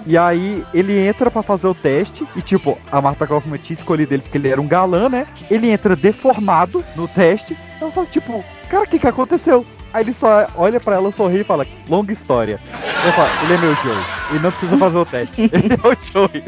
E 0.06 0.18
aí 0.18 0.66
ele 0.74 0.98
entra 0.98 1.30
pra 1.30 1.44
fazer 1.44 1.68
o 1.68 1.76
teste 1.76 2.28
e 2.36 2.42
tipo, 2.42 2.78
a 2.92 3.00
Marta 3.00 3.28
Kaufman 3.28 3.58
tinha 3.58 3.78
escolhido 3.78 4.14
ele 4.14 4.24
porque 4.24 4.38
ele 4.38 4.50
era 4.50 4.60
um 4.60 4.68
galã, 4.68 5.10
né? 5.10 5.28
Ele 5.50 5.70
entra 5.70 5.96
deformado 5.96 6.84
no 6.96 7.08
teste. 7.08 7.56
Ela 7.80 7.92
fala, 7.92 8.08
tipo, 8.08 8.44
cara, 8.70 8.84
o 8.84 8.88
que 8.88 8.98
que 8.98 9.08
aconteceu? 9.08 9.64
Aí 9.94 10.04
ele 10.04 10.14
só 10.14 10.48
olha 10.56 10.80
pra 10.80 10.96
ela, 10.96 11.12
sorri 11.12 11.42
e 11.42 11.44
fala, 11.44 11.68
longa 11.88 12.12
história. 12.12 12.60
Eu 13.06 13.14
falo, 13.14 13.30
ele 13.44 13.54
é 13.54 13.58
meu 13.58 13.76
Joey. 13.76 14.06
Ele 14.32 14.40
não 14.40 14.52
precisa 14.52 14.78
fazer 14.78 14.98
o 14.98 15.06
teste. 15.06 15.42
ele 15.54 15.74
é 15.74 15.88
o 15.88 15.96
Joey. 16.02 16.44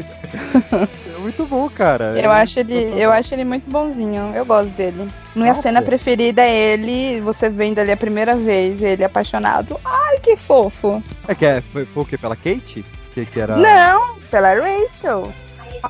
é 1.14 1.18
muito 1.18 1.46
bom, 1.46 1.68
cara. 1.68 2.18
Eu 2.20 2.32
acho 2.32 2.58
ele, 2.58 3.00
eu 3.00 3.12
acho 3.12 3.32
ele 3.32 3.44
muito 3.44 3.70
bonzinho. 3.70 4.32
Eu 4.34 4.44
gosto 4.44 4.72
dele. 4.72 5.08
Minha 5.34 5.54
cena 5.54 5.80
preferida 5.80 6.42
é 6.42 6.72
ele, 6.72 7.20
você 7.20 7.48
vendo 7.48 7.78
ali 7.78 7.92
a 7.92 7.96
primeira 7.96 8.34
vez, 8.34 8.82
ele 8.82 9.04
apaixonado. 9.04 9.78
Ai, 9.84 10.18
que 10.18 10.36
fofo. 10.36 11.00
É 11.28 11.34
que 11.34 11.46
é, 11.46 11.60
foi, 11.72 11.86
foi 11.86 12.02
o 12.02 12.06
que? 12.06 12.18
Pela 12.18 12.34
Kate? 12.34 12.84
Que, 13.14 13.24
que 13.26 13.40
era... 13.40 13.56
Não, 13.56 14.16
pela 14.30 14.54
Rachel. 14.54 15.32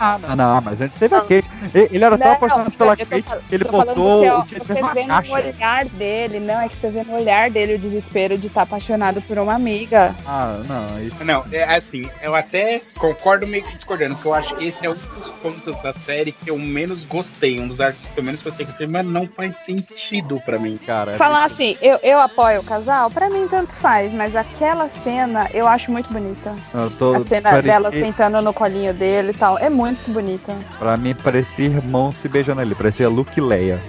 Ah, 0.00 0.18
não, 0.18 0.36
não, 0.36 0.60
mas 0.60 0.80
antes 0.80 0.96
teve 0.96 1.14
a 1.14 1.20
Kate. 1.20 1.44
Ele, 1.74 2.04
era 2.04 2.16
tão 2.18 2.26
Não, 2.28 2.34
apaixonado 2.34 2.70
pela 2.72 2.96
Kate 2.96 3.22
que 3.48 3.54
ele 3.54 3.64
botou 3.64 3.94
você, 4.20 4.28
ó, 4.30 4.40
Chandler 4.46 4.66
Você 4.66 4.74
numa 4.80 4.94
vê 4.94 5.02
no 5.02 5.08
caixa. 5.08 5.32
olhar 5.32 5.84
dele, 5.86 6.40
não, 6.40 6.60
é 6.60 6.68
que 6.68 6.76
você 6.76 6.90
vê 6.90 7.04
no 7.04 7.14
olhar 7.14 7.50
dele 7.50 7.74
o 7.74 7.78
desespero 7.78 8.36
de 8.38 8.46
estar 8.48 8.62
apaixonado 8.62 9.20
por 9.22 9.38
uma 9.38 9.54
amiga. 9.54 10.14
Ah, 10.26 10.60
não, 10.66 11.00
isso 11.02 11.24
Não, 11.24 11.44
é 11.52 11.76
assim, 11.76 12.08
eu 12.22 12.34
até 12.34 12.80
concordo 12.98 13.46
meio 13.46 13.64
que 13.64 13.72
discordando, 13.74 14.14
porque 14.14 14.28
eu 14.28 14.34
acho 14.34 14.54
que 14.54 14.64
esse 14.66 14.84
é 14.86 14.90
um 14.90 14.94
dos 14.94 15.30
pontos 15.42 15.82
da 15.82 15.92
série 16.04 16.32
que 16.32 16.50
eu 16.50 16.58
menos 16.58 17.04
gostei, 17.04 17.58
um 17.60 17.68
dos 17.68 17.80
arcos 17.80 18.00
que 18.10 18.18
eu 18.18 18.24
menos 18.24 18.42
gostei, 18.42 18.64
que 18.66 18.72
eu 18.72 18.76
falei, 18.76 18.88
mas 18.92 19.06
não 19.06 19.26
faz 19.26 19.56
sentido 19.64 20.40
pra 20.44 20.58
mim. 20.58 20.76
Cara, 20.76 21.14
Falar 21.16 21.44
assim, 21.44 21.76
eu, 21.80 21.98
eu 22.02 22.18
apoio 22.20 22.60
o 22.60 22.64
casal, 22.64 23.10
pra 23.10 23.28
mim 23.30 23.46
tanto 23.48 23.72
faz, 23.72 24.12
mas 24.12 24.36
aquela 24.36 24.88
cena 25.02 25.48
eu 25.52 25.66
acho 25.66 25.90
muito 25.90 26.12
bonita. 26.12 26.54
Eu 26.74 26.90
tô, 26.90 27.14
A 27.14 27.20
cena 27.20 27.62
dela 27.62 27.90
sentando 27.90 28.40
no 28.42 28.52
colinho 28.52 28.92
dele 28.92 29.30
e 29.30 29.34
tal, 29.34 29.58
é 29.58 29.68
muito 29.70 29.85
bonita. 30.08 30.54
Pra 30.78 30.96
mim 30.96 31.14
parecia 31.14 31.66
irmão 31.66 32.12
se 32.12 32.28
beijando 32.28 32.60
ali, 32.60 32.74
parecia 32.74 33.08
Luke 33.08 33.38
e 33.38 33.42
Leia. 33.42 33.82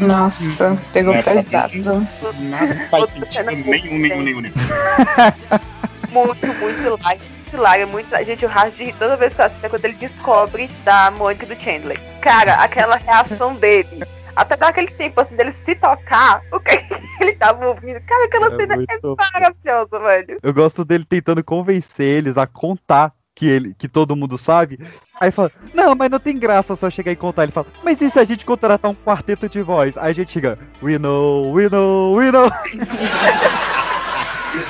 Nossa, 0.00 0.76
pegou 0.92 1.14
É, 1.14 1.22
pesado. 1.22 2.06
Nada 2.40 2.88
faz 2.90 3.10
sentido 3.10 3.46
nenhum, 3.46 3.98
nenhum, 3.98 4.22
nenhum, 4.22 4.40
nenhum. 4.40 4.54
Muito, 6.10 6.44
muito 6.44 6.80
hilário. 6.80 7.20
Muito 7.20 7.54
hilário, 7.54 7.88
muito. 7.88 8.24
Gente, 8.24 8.44
o 8.44 8.48
rir 8.48 8.92
toda 8.98 9.16
vez 9.16 9.32
que 9.32 9.40
eu 9.40 9.44
assisto 9.44 9.64
é 9.66 9.68
quando 9.68 9.84
ele 9.84 9.94
descobre 9.94 10.68
da 10.84 11.10
Mônica 11.12 11.46
do 11.46 11.54
Chandler. 11.54 12.00
Cara, 12.20 12.54
aquela 12.56 12.96
reação 12.96 13.54
dele. 13.54 14.04
Até 14.34 14.56
dar 14.56 14.68
aquele 14.68 14.90
tempo 14.90 15.20
assim 15.20 15.36
dele 15.36 15.52
se 15.52 15.74
tocar, 15.74 16.42
o 16.52 16.58
que 16.58 16.84
ele 17.20 17.34
tava 17.34 17.64
ouvindo. 17.66 18.00
Cara, 18.00 18.24
aquela 18.24 18.46
É 18.46 18.56
cena 18.56 18.76
muito 18.76 18.90
é 18.92 19.32
maravilhosa, 19.32 19.98
velho. 19.98 20.38
Eu 20.42 20.54
gosto 20.54 20.84
dele 20.84 21.04
tentando 21.04 21.44
convencer 21.44 22.06
eles 22.06 22.36
a 22.36 22.46
contar 22.46 23.12
que, 23.40 23.46
ele, 23.46 23.74
que 23.78 23.88
todo 23.88 24.14
mundo 24.14 24.36
sabe. 24.36 24.78
Aí 25.18 25.30
fala, 25.30 25.50
não, 25.72 25.94
mas 25.94 26.10
não 26.10 26.20
tem 26.20 26.38
graça 26.38 26.76
só 26.76 26.90
chegar 26.90 27.10
e 27.10 27.16
contar. 27.16 27.44
Ele 27.44 27.52
fala, 27.52 27.68
mas 27.82 27.98
e 28.02 28.10
se 28.10 28.18
a 28.18 28.24
gente 28.24 28.44
contratar 28.44 28.90
um 28.90 28.94
quarteto 28.94 29.48
de 29.48 29.62
voz? 29.62 29.96
Aí 29.96 30.10
a 30.10 30.12
gente 30.12 30.30
chega, 30.30 30.58
we 30.82 30.98
know, 30.98 31.50
we 31.50 31.66
know, 31.70 32.14
we 32.14 32.30
know. 32.30 32.50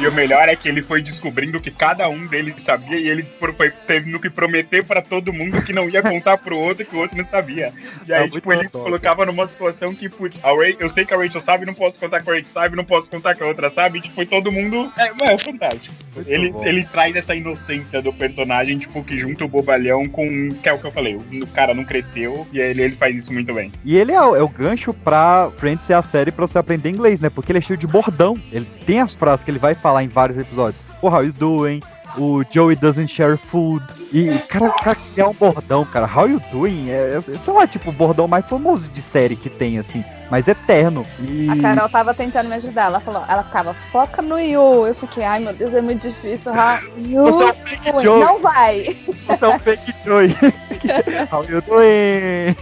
E 0.01 0.07
o 0.07 0.13
melhor 0.13 0.49
é 0.49 0.57
que 0.57 0.69
ele 0.69 0.83
foi 0.83 1.03
descobrindo 1.03 1.61
que 1.61 1.71
cada 1.71 2.09
um 2.09 2.27
deles 2.27 2.55
sabia 2.65 2.99
e 2.99 3.09
ele 3.09 3.27
foi 3.57 3.71
tendo 3.87 4.19
que 4.19 4.29
prometer 4.31 4.85
pra 4.85 5.01
todo 5.03 5.33
mundo 5.33 5.63
que 5.63 5.73
não 5.73 5.89
ia 5.89 6.03
contar 6.03 6.39
pro 6.39 6.57
outro 6.59 6.85
que 6.85 6.95
o 6.95 6.99
outro 7.01 7.17
não 7.17 7.25
sabia. 7.29 7.73
E 8.07 8.13
aí, 8.13 8.25
É 8.25 8.29
tipo, 8.29 8.53
ele 8.53 8.69
se 8.69 8.77
colocava 8.79 9.25
numa 9.27 9.47
situação 9.47 9.95
que, 9.95 10.09
putz, 10.09 10.39
a 10.45 10.49
Ray, 10.55 10.77
eu 10.79 10.89
sei 10.89 11.05
que 11.05 11.15
a 11.15 11.17
Rachel 11.17 11.41
sabe, 11.41 11.67
não 11.67 11.75
posso 11.75 11.99
contar 11.99 12.21
que 12.23 12.31
a 12.31 12.35
Rachel 12.35 12.53
sabe, 12.53 12.77
não 12.77 12.85
posso 12.85 13.11
contar 13.11 13.35
que 13.35 13.43
a 13.43 13.47
outra 13.47 13.71
sabe. 13.71 13.99
E, 13.99 14.03
tipo, 14.03 14.25
todo 14.27 14.53
mundo. 14.53 14.93
É, 14.99 15.11
mano, 15.11 15.33
é 15.33 15.39
fantástico. 15.39 15.95
Ele, 16.27 16.51
bom. 16.53 16.67
ele 16.67 16.85
traz 16.85 17.15
essa 17.17 17.35
inocência 17.35 18.03
do 18.03 18.13
personagem, 18.13 18.79
tipo, 18.79 19.03
que 19.05 19.19
junta 19.19 19.45
o 19.45 19.49
bobalhão 19.49 20.09
com. 20.09 20.49
Que 20.63 20.69
é 20.69 20.73
o 20.73 20.79
que 20.79 20.87
eu 20.87 20.93
falei, 20.93 21.17
o 21.17 21.47
cara 21.49 21.75
não 21.75 21.85
cresceu 21.85 22.47
e 22.53 22.59
ele, 22.61 22.83
ele 22.83 22.97
faz 22.97 23.17
isso 23.17 23.33
muito 23.33 23.53
bem. 23.55 23.73
E 23.85 23.97
ele 23.97 24.13
é, 24.13 24.21
o- 24.21 24.37
é 24.37 24.43
o 24.43 24.49
gancho 24.49 24.93
pra 24.93 25.51
Friends 25.59 25.85
ser 25.87 25.95
a 25.95 26.03
série 26.03 26.31
pra 26.33 26.47
você 26.47 26.59
aprender 26.59 26.91
inglês, 26.91 27.21
né? 27.21 27.31
Porque 27.31 27.51
ele 27.53 27.59
é 27.59 27.63
cheio 27.63 27.79
de 27.79 27.87
bordão. 27.87 28.39
Ele 28.53 28.67
tem 28.87 29.01
as 29.01 29.15
frases 29.15 29.45
que 29.45 29.51
ele 29.51 29.59
vai 29.59 29.70
falar 29.75 30.05
em 30.05 30.09
vários 30.09 30.39
episódios. 30.39 30.81
O 31.03 31.09
how 31.09 31.23
you 31.23 31.33
doing? 31.33 31.83
O 32.19 32.43
Joey 32.49 32.77
doesn't 32.77 33.09
share 33.09 33.37
food. 33.37 33.85
E, 34.13 34.39
cara, 34.49 34.71
cara 34.71 34.99
é 35.17 35.25
um 35.25 35.33
bordão, 35.33 35.85
cara. 35.85 36.07
How 36.07 36.29
you 36.29 36.43
doing? 36.51 36.91
É, 36.91 37.19
é, 37.19 37.39
sei 37.39 37.53
lá, 37.53 37.67
tipo, 37.67 37.91
o 37.91 37.93
bordão 37.93 38.27
mais 38.27 38.45
famoso 38.47 38.89
de 38.89 39.01
série 39.01 39.37
que 39.37 39.49
tem, 39.49 39.79
assim. 39.79 40.05
Mas 40.31 40.47
eterno. 40.47 41.05
E... 41.19 41.49
A 41.51 41.57
Carol 41.57 41.89
tava 41.89 42.15
tentando 42.15 42.49
me 42.49 42.55
ajudar. 42.55 42.85
Ela 42.85 43.01
falou, 43.01 43.25
ela 43.29 43.43
ficava, 43.43 43.75
foca 43.75 44.23
no 44.23 44.39
you. 44.39 44.87
Eu 44.87 44.95
fiquei, 44.95 45.25
ai 45.25 45.41
meu 45.41 45.53
Deus, 45.53 45.75
é 45.75 45.81
muito 45.81 46.09
difícil. 46.09 46.53
Ha, 46.55 46.81
you. 46.99 47.25
Você 47.25 47.45
é 47.45 47.51
um 47.51 47.55
fake 47.55 48.03
Joey. 48.03 48.21
Não 48.21 48.39
vai. 48.39 48.97
Você 49.27 49.45
é 49.45 49.49
um 49.49 49.59
fake 49.59 49.95
Joey. 50.05 50.37
How 51.33 51.45
you 51.45 51.61
doing? 51.63 52.57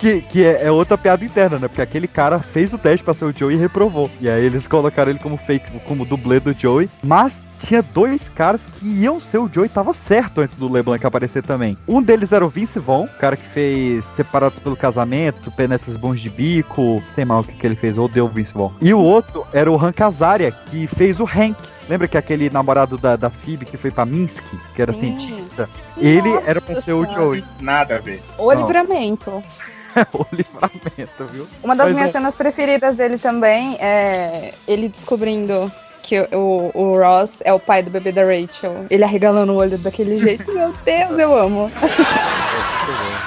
que 0.00 0.22
que 0.22 0.44
é, 0.44 0.64
é 0.64 0.70
outra 0.70 0.96
piada 0.96 1.24
interna, 1.24 1.58
né? 1.58 1.68
Porque 1.68 1.82
aquele 1.82 2.08
cara 2.08 2.38
fez 2.40 2.72
o 2.72 2.78
teste 2.78 3.04
pra 3.04 3.14
ser 3.14 3.26
o 3.26 3.34
Joey 3.36 3.56
e 3.56 3.58
reprovou. 3.58 4.10
E 4.20 4.28
aí 4.28 4.44
eles 4.44 4.66
colocaram 4.66 5.10
ele 5.10 5.18
como 5.18 5.36
fake, 5.36 5.80
como 5.80 6.04
dublê 6.04 6.40
do 6.40 6.54
Joey. 6.54 6.88
Mas 7.02 7.42
tinha 7.60 7.82
dois 7.82 8.28
caras 8.30 8.60
que 8.78 8.86
iam 8.86 9.20
ser 9.20 9.38
o 9.38 9.48
Joey, 9.52 9.68
tava 9.68 9.92
certo 9.92 10.40
antes 10.40 10.56
do 10.56 10.70
LeBlanc 10.70 11.04
aparecer 11.06 11.42
também. 11.42 11.76
Um 11.86 12.02
deles 12.02 12.32
era 12.32 12.44
o 12.44 12.48
Vince 12.48 12.78
Vaughn, 12.78 13.04
o 13.04 13.18
cara 13.18 13.36
que 13.36 13.46
fez 13.50 14.04
Separados 14.16 14.58
pelo 14.58 14.76
Casamento, 14.76 15.50
Penetras 15.52 15.96
Bons 15.96 16.20
de 16.20 16.30
Bico, 16.30 17.02
sei 17.14 17.24
mal 17.24 17.40
o 17.40 17.44
que, 17.44 17.52
que 17.52 17.66
ele 17.66 17.76
fez, 17.76 17.98
ou 17.98 18.08
deu 18.08 18.24
o 18.26 18.28
Vince 18.28 18.52
Vaughn. 18.54 18.72
E 18.80 18.92
o 18.92 18.98
outro 19.00 19.46
era 19.52 19.70
o 19.70 19.76
Hank 19.76 20.00
Azaria, 20.02 20.50
que 20.50 20.86
fez 20.86 21.20
o 21.20 21.24
Hank. 21.24 21.56
Lembra 21.88 22.06
que 22.06 22.16
aquele 22.16 22.48
namorado 22.50 22.96
da, 22.96 23.16
da 23.16 23.30
Phoebe 23.30 23.66
que 23.66 23.76
foi 23.76 23.90
pra 23.90 24.04
Minsk, 24.04 24.42
que 24.74 24.80
era 24.80 24.92
cientista? 24.92 25.68
Ele 25.96 26.30
era 26.46 26.60
pra 26.60 26.80
ser 26.80 26.92
o 26.92 27.04
Joey. 27.04 27.44
Nada 27.60 27.96
a 27.96 27.98
ver. 27.98 28.22
O 28.38 28.52
Não. 28.54 28.60
livramento. 28.60 29.42
o 30.14 30.24
livramento, 30.32 31.24
viu? 31.32 31.48
Uma 31.62 31.74
das 31.74 31.86
Mas 31.86 31.94
minhas 31.96 32.10
é- 32.10 32.12
cenas 32.12 32.34
preferidas 32.36 32.96
dele 32.96 33.18
também 33.18 33.76
é 33.80 34.54
ele 34.68 34.88
descobrindo 34.88 35.70
que 36.02 36.20
o, 36.32 36.70
o 36.74 36.94
Ross 36.98 37.40
é 37.44 37.52
o 37.52 37.58
pai 37.58 37.82
do 37.82 37.90
bebê 37.90 38.12
da 38.12 38.22
Rachel. 38.22 38.86
Ele 38.90 39.04
arregalando 39.04 39.52
o 39.52 39.56
olho 39.56 39.78
daquele 39.78 40.20
jeito. 40.20 40.44
Meu 40.52 40.72
Deus, 40.84 41.18
eu 41.18 41.36
amo. 41.36 41.70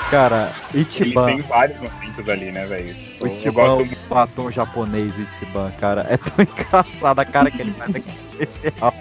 Cara, 0.09 0.51
Ele 0.73 0.83
Ichiban. 0.83 1.25
tem 1.25 1.41
vários 1.41 1.79
momentos 1.79 2.29
ali, 2.29 2.51
né, 2.51 2.65
velho? 2.65 2.95
O 3.21 3.25
Eu 3.25 3.33
Ichiban, 3.35 3.77
gosto 3.77 3.93
o 3.93 4.09
batom 4.09 4.51
japonês 4.51 5.13
Ichiban, 5.17 5.71
cara. 5.79 6.05
É 6.09 6.17
tão 6.17 6.45
engraçado 6.45 7.19
a 7.19 7.25
cara 7.25 7.49
que 7.49 7.61
ele 7.61 7.73
faz 7.73 7.95
aqui 7.95 8.11
especial. 8.43 8.93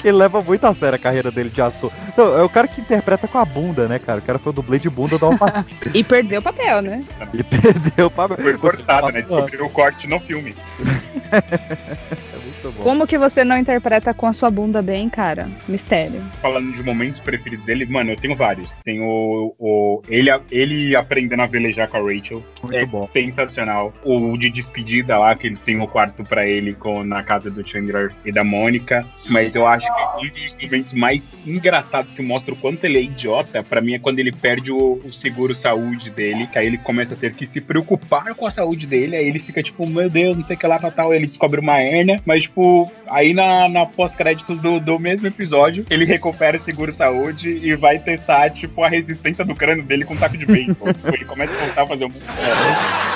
Que 0.00 0.08
ele 0.08 0.16
leva 0.16 0.40
muito 0.40 0.66
a 0.66 0.74
sério 0.74 0.96
a 0.96 0.98
carreira 0.98 1.30
dele 1.30 1.50
de 1.50 1.60
ator. 1.60 1.92
Então, 2.08 2.38
é 2.38 2.42
o 2.42 2.48
cara 2.48 2.68
que 2.68 2.80
interpreta 2.80 3.28
com 3.28 3.38
a 3.38 3.44
bunda, 3.44 3.86
né, 3.86 3.98
cara? 3.98 4.18
O 4.18 4.22
cara 4.22 4.38
foi 4.38 4.50
o 4.50 4.54
dublê 4.54 4.78
de 4.78 4.90
bunda 4.90 5.18
do 5.18 5.26
Alphatine. 5.26 5.90
E 6.00 6.04
perdeu 6.04 6.40
o 6.40 6.42
papel, 6.42 6.82
né? 6.82 7.00
e 7.34 7.42
perdeu 7.42 8.10
pra... 8.10 8.28
Foi 8.28 8.56
cortado, 8.56 9.08
né? 9.10 9.22
Descobriu 9.22 9.66
o 9.66 9.70
corte 9.70 10.06
no 10.06 10.20
filme. 10.20 10.54
É 11.32 12.36
muito 12.36 12.72
bom. 12.72 12.82
Como 12.82 13.06
que 13.06 13.18
você 13.18 13.44
não 13.44 13.56
interpreta 13.56 14.12
com 14.12 14.26
a 14.26 14.32
sua 14.32 14.50
bunda 14.50 14.82
bem, 14.82 15.08
cara? 15.08 15.48
Mistério. 15.68 16.22
Falando 16.40 16.72
de 16.72 16.82
momentos 16.82 17.20
preferidos 17.20 17.64
dele, 17.64 17.86
mano, 17.86 18.10
eu 18.10 18.16
tenho 18.16 18.36
vários. 18.36 18.74
Tem 18.84 19.00
o, 19.00 19.54
o 19.58 20.02
ele, 20.08 20.30
ele 20.50 20.96
aprendendo 20.96 21.42
a 21.42 21.46
velejar 21.46 21.88
com 21.88 21.96
a 21.96 22.00
Rachel. 22.00 22.42
Muito 22.62 22.76
é 22.76 22.84
bom. 22.84 23.08
sensacional. 23.12 23.92
O 24.04 24.36
de 24.36 24.50
despedida 24.50 25.18
lá, 25.18 25.34
que 25.34 25.46
ele 25.46 25.56
tem 25.56 25.80
o 25.80 25.86
quarto 25.86 26.24
pra 26.24 26.46
ele 26.46 26.74
com, 26.74 27.04
na 27.04 27.22
casa 27.22 27.50
do 27.50 27.66
Chandler 27.66 28.12
e 28.24 28.32
da 28.32 28.44
Mônica. 28.44 28.79
Mas 29.28 29.54
eu 29.54 29.66
acho 29.66 29.86
que 29.86 30.26
um 30.26 30.30
dos 30.30 30.64
momentos 30.64 30.94
mais 30.94 31.22
engraçados 31.46 32.12
que 32.12 32.22
mostra 32.22 32.52
o 32.52 32.56
quanto 32.56 32.84
ele 32.84 32.98
é 32.98 33.02
idiota, 33.02 33.62
pra 33.62 33.80
mim, 33.80 33.94
é 33.94 33.98
quando 33.98 34.18
ele 34.18 34.32
perde 34.32 34.72
o, 34.72 35.00
o 35.04 35.12
seguro 35.12 35.54
saúde 35.54 36.10
dele, 36.10 36.46
que 36.46 36.58
aí 36.58 36.66
ele 36.66 36.78
começa 36.78 37.14
a 37.14 37.16
ter 37.16 37.34
que 37.34 37.46
se 37.46 37.60
preocupar 37.60 38.34
com 38.34 38.46
a 38.46 38.50
saúde 38.50 38.86
dele, 38.86 39.16
aí 39.16 39.26
ele 39.26 39.38
fica 39.38 39.62
tipo, 39.62 39.86
meu 39.86 40.08
Deus, 40.08 40.36
não 40.36 40.44
sei 40.44 40.56
o 40.56 40.58
que 40.58 40.66
lá, 40.66 40.78
tal, 40.78 40.92
tal. 40.92 41.14
Ele 41.14 41.26
descobre 41.26 41.60
uma 41.60 41.80
hernia, 41.80 42.20
mas 42.24 42.42
tipo, 42.42 42.90
aí 43.08 43.32
na, 43.32 43.68
na 43.68 43.86
pós-créditos 43.86 44.58
do, 44.60 44.80
do 44.80 44.98
mesmo 44.98 45.26
episódio, 45.26 45.86
ele 45.90 46.04
recupera 46.04 46.56
o 46.56 46.60
seguro 46.60 46.92
saúde 46.92 47.48
e 47.48 47.74
vai 47.74 47.98
testar, 47.98 48.50
tipo, 48.50 48.82
a 48.82 48.88
resistência 48.88 49.44
do 49.44 49.54
crânio 49.54 49.84
dele 49.84 50.04
com 50.04 50.14
um 50.14 50.16
taco 50.16 50.36
de 50.36 50.46
beisebol. 50.46 50.90
Tipo, 51.00 51.14
ele 51.14 51.24
começa 51.24 51.52
a 51.54 51.64
voltar 51.64 51.82
a 51.82 51.86
fazer 51.86 52.04
um. 52.04 52.10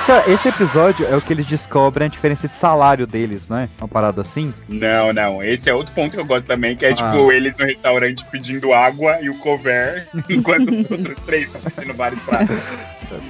Cara, 0.06 0.30
esse 0.30 0.48
episódio 0.48 1.06
é 1.06 1.16
o 1.16 1.20
que 1.20 1.32
eles 1.32 1.46
descobrem 1.46 2.06
a 2.06 2.08
diferença 2.08 2.48
de 2.48 2.54
salário 2.54 3.06
deles, 3.06 3.48
né? 3.48 3.68
Uma 3.78 3.88
parada 3.88 4.22
assim. 4.22 4.52
Não, 4.68 5.12
não. 5.12 5.42
Esse 5.52 5.68
é 5.70 5.74
outro 5.74 5.92
ponto 5.94 6.12
que 6.14 6.20
eu 6.20 6.24
gosto 6.24 6.46
também, 6.46 6.74
que 6.76 6.84
é 6.86 6.90
Ah. 6.90 6.94
tipo 6.94 7.30
eles 7.32 7.54
no 7.56 7.64
restaurante 7.64 8.24
pedindo 8.26 8.72
água 8.72 9.18
e 9.20 9.28
o 9.30 9.38
cover, 9.38 10.06
enquanto 10.28 10.70
os 10.70 10.90
outros 10.90 11.18
três 11.26 11.44
estão 11.46 11.60
pedindo 11.60 11.94
vários 11.94 12.20
pratos. 12.22 12.56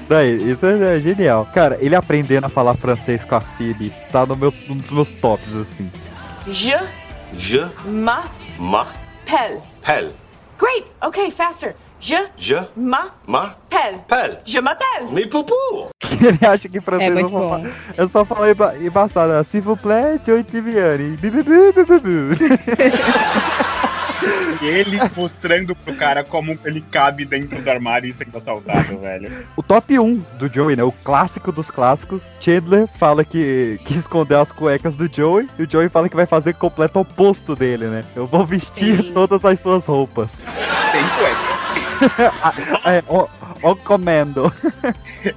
Daí, 0.08 0.50
isso 0.50 0.64
é, 0.66 0.96
é 0.96 1.00
genial. 1.00 1.46
Cara, 1.54 1.76
ele 1.80 1.94
aprendendo 1.94 2.44
a 2.46 2.48
falar 2.48 2.74
francês 2.74 3.24
com 3.24 3.34
a 3.34 3.40
Phoebe 3.40 3.92
tá 4.12 4.24
no 4.24 4.36
meu, 4.36 4.52
um 4.68 4.76
dos 4.76 4.90
meus 4.90 5.10
tops, 5.10 5.54
assim. 5.56 5.90
Je 6.48 6.74
Je 7.32 7.64
m'appelle. 7.86 9.60
m'appelle. 9.82 10.12
Great. 10.58 10.86
Okay, 11.02 11.30
faster. 11.30 11.74
Je 12.07 12.16
Je 12.36 12.55
m'appelle. 12.76 13.12
m'appelle. 13.26 14.38
Je 14.44 14.59
m'appelle. 14.61 15.07
Me 15.11 15.26
poupou. 15.26 15.88
ele 16.20 16.38
acha 16.46 16.68
que 16.68 16.76
em 16.76 16.80
francês 16.82 17.16
É 17.16 17.22
eu 17.22 17.28
só, 17.30 17.48
fa- 17.48 17.70
eu 17.96 18.09
só 18.09 18.24
falo 18.26 18.46
emba 18.46 18.74
embaçado. 18.76 19.32
né? 19.32 19.42
S'il 19.42 19.62
vous 19.62 19.74
plaît, 19.80 20.20
Joey. 20.26 20.44
E 24.62 24.66
ele 24.66 24.98
mostrando 25.16 25.74
pro 25.74 25.94
cara 25.96 26.22
como 26.24 26.59
ele 26.64 26.82
cabe 26.90 27.24
dentro 27.24 27.61
do 27.61 27.70
armário 27.70 28.09
e 28.09 28.12
sendo 28.12 28.36
assaltado, 28.36 28.98
velho. 28.98 29.30
O 29.57 29.62
top 29.62 29.98
1 29.98 30.24
do 30.38 30.52
Joey, 30.52 30.76
né? 30.76 30.82
O 30.82 30.92
clássico 30.92 31.50
dos 31.52 31.70
clássicos. 31.70 32.22
Chandler 32.38 32.86
fala 32.98 33.24
que, 33.24 33.78
que 33.86 33.94
escondeu 33.96 34.40
as 34.40 34.52
cuecas 34.52 34.94
do 34.94 35.09
Joey. 35.12 35.48
E 35.59 35.62
o 35.62 35.70
Joey 35.70 35.88
fala 35.88 36.09
que 36.11 36.16
vai 36.16 36.26
fazer 36.26 36.50
o 36.50 36.55
completo 36.55 37.00
oposto 37.00 37.57
dele, 37.57 37.86
né? 37.86 38.05
Eu 38.14 38.26
vou 38.26 38.44
vestir 38.44 39.11
todas 39.14 39.42
as 39.44 39.59
suas 39.61 39.86
roupas. 39.86 40.32
Tem 40.92 41.02
cueca. 41.18 41.84
é, 42.84 43.02
ó, 43.09 43.28
ó 43.62 43.74
comendo. 43.74 44.52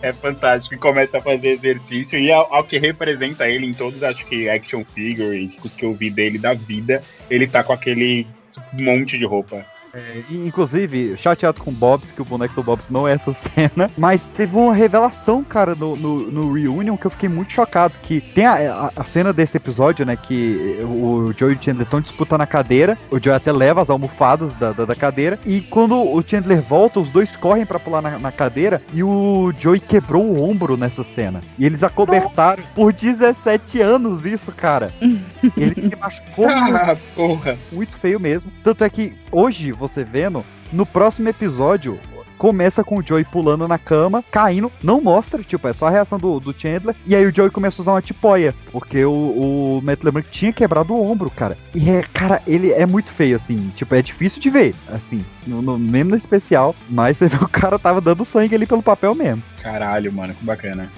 É 0.01 0.11
fantástico. 0.11 0.75
E 0.75 0.77
começa 0.77 1.17
a 1.17 1.21
fazer 1.21 1.49
exercício. 1.49 2.19
E 2.19 2.31
ao, 2.31 2.53
ao 2.53 2.63
que 2.63 2.77
representa 2.77 3.47
ele 3.47 3.65
em 3.65 3.73
todos, 3.73 4.03
acho 4.03 4.25
que 4.25 4.49
action 4.49 4.83
figures, 4.83 5.57
os 5.63 5.75
que 5.75 5.85
eu 5.85 5.93
vi 5.93 6.09
dele 6.09 6.37
da 6.37 6.53
vida, 6.53 7.01
ele 7.29 7.47
tá 7.47 7.63
com 7.63 7.73
aquele 7.73 8.27
monte 8.73 9.17
de 9.17 9.25
roupa. 9.25 9.65
É, 9.97 10.23
inclusive, 10.29 11.17
chateado 11.17 11.61
com 11.61 11.71
o 11.71 11.73
Bobs, 11.73 12.11
que 12.11 12.21
o 12.21 12.25
boneco 12.25 12.53
do 12.53 12.63
Bobs 12.63 12.89
não 12.89 13.07
é 13.07 13.13
essa 13.13 13.33
cena, 13.55 13.89
mas 13.97 14.21
teve 14.35 14.55
uma 14.55 14.73
revelação, 14.73 15.43
cara, 15.43 15.73
no, 15.75 15.95
no, 15.95 16.31
no 16.31 16.53
Reunion 16.53 16.95
que 16.95 17.05
eu 17.07 17.11
fiquei 17.11 17.27
muito 17.29 17.51
chocado, 17.53 17.93
que 18.03 18.21
tem 18.21 18.45
a, 18.45 18.53
a, 18.95 19.01
a 19.01 19.03
cena 19.03 19.33
desse 19.33 19.57
episódio, 19.57 20.05
né, 20.05 20.15
que 20.15 20.79
o 20.83 21.33
Joey 21.37 21.53
e 21.53 21.57
o 21.57 21.63
Chandler 21.63 21.83
estão 21.85 21.99
disputando 22.01 22.41
a 22.41 22.45
cadeira, 22.47 22.97
o 23.09 23.19
Joey 23.19 23.35
até 23.35 23.51
leva 23.51 23.81
as 23.81 23.89
almofadas 23.89 24.53
da, 24.55 24.71
da, 24.71 24.85
da 24.85 24.95
cadeira, 24.95 25.39
e 25.45 25.61
quando 25.61 25.95
o 25.95 26.21
Chandler 26.23 26.61
volta, 26.61 26.99
os 26.99 27.09
dois 27.09 27.35
correm 27.35 27.65
pra 27.65 27.79
pular 27.79 28.01
na, 28.01 28.19
na 28.19 28.31
cadeira, 28.31 28.81
e 28.93 29.01
o 29.03 29.51
Joey 29.59 29.79
quebrou 29.79 30.23
o 30.23 30.47
ombro 30.47 30.77
nessa 30.77 31.03
cena, 31.03 31.41
e 31.57 31.65
eles 31.65 31.83
acobertaram 31.83 32.63
por 32.75 32.93
17 32.93 33.81
anos 33.81 34.25
isso, 34.25 34.51
cara. 34.51 34.91
Ele 35.55 35.73
se 35.75 35.95
machucou 35.95 36.47
Ah, 36.49 36.95
porra. 37.15 37.57
muito 37.71 37.97
feio 37.97 38.19
mesmo. 38.19 38.51
Tanto 38.63 38.83
é 38.83 38.89
que 38.89 39.15
hoje, 39.31 39.71
você 39.71 40.03
vendo, 40.03 40.43
no 40.71 40.85
próximo 40.85 41.29
episódio, 41.29 41.99
começa 42.37 42.83
com 42.83 42.97
o 42.99 43.01
Joey 43.01 43.23
pulando 43.25 43.67
na 43.67 43.79
cama, 43.79 44.23
caindo, 44.31 44.71
não 44.83 45.01
mostra, 45.01 45.41
tipo, 45.41 45.67
é 45.67 45.73
só 45.73 45.87
a 45.87 45.89
reação 45.89 46.19
do, 46.19 46.39
do 46.39 46.53
Chandler, 46.55 46.95
e 47.05 47.15
aí 47.15 47.25
o 47.25 47.33
Joey 47.35 47.49
começa 47.49 47.81
a 47.81 47.83
usar 47.83 47.91
uma 47.93 48.01
tipóia, 48.01 48.53
porque 48.71 49.03
o, 49.03 49.11
o 49.11 49.81
Matt 49.83 50.03
LeBlanc 50.03 50.29
tinha 50.29 50.53
quebrado 50.53 50.93
o 50.93 51.11
ombro, 51.11 51.31
cara. 51.31 51.57
E 51.73 51.89
é, 51.89 52.03
cara, 52.13 52.39
ele 52.45 52.71
é 52.71 52.85
muito 52.85 53.11
feio, 53.11 53.35
assim, 53.35 53.71
tipo, 53.75 53.95
é 53.95 54.01
difícil 54.03 54.39
de 54.39 54.49
ver, 54.51 54.75
assim, 54.93 55.25
no, 55.47 55.61
no- 55.63 55.79
mesmo 55.79 56.11
no 56.11 56.17
especial, 56.17 56.75
mas 56.89 57.17
você 57.17 57.27
vê 57.27 57.37
o 57.43 57.47
cara 57.49 57.79
tava 57.79 57.99
dando 57.99 58.23
sangue 58.23 58.53
ali 58.53 58.67
pelo 58.67 58.83
papel 58.83 59.15
mesmo. 59.15 59.41
Caralho, 59.63 60.13
mano, 60.13 60.33
que 60.35 60.45
bacana. 60.45 60.89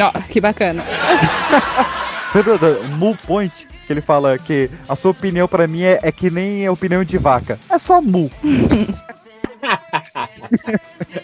Ó, 0.00 0.10
que 0.28 0.40
bacana. 0.40 0.82
Mu 2.98 3.14
Point? 3.26 3.66
Que 3.86 3.92
ele 3.92 4.00
fala 4.00 4.38
que 4.38 4.70
a 4.88 4.94
sua 4.96 5.10
opinião 5.10 5.48
pra 5.48 5.66
mim 5.66 5.82
é, 5.82 5.98
é 6.02 6.12
que 6.12 6.30
nem 6.30 6.66
a 6.66 6.72
opinião 6.72 7.04
de 7.04 7.18
vaca. 7.18 7.58
É 7.70 7.78
só 7.78 8.00
mu. 8.00 8.30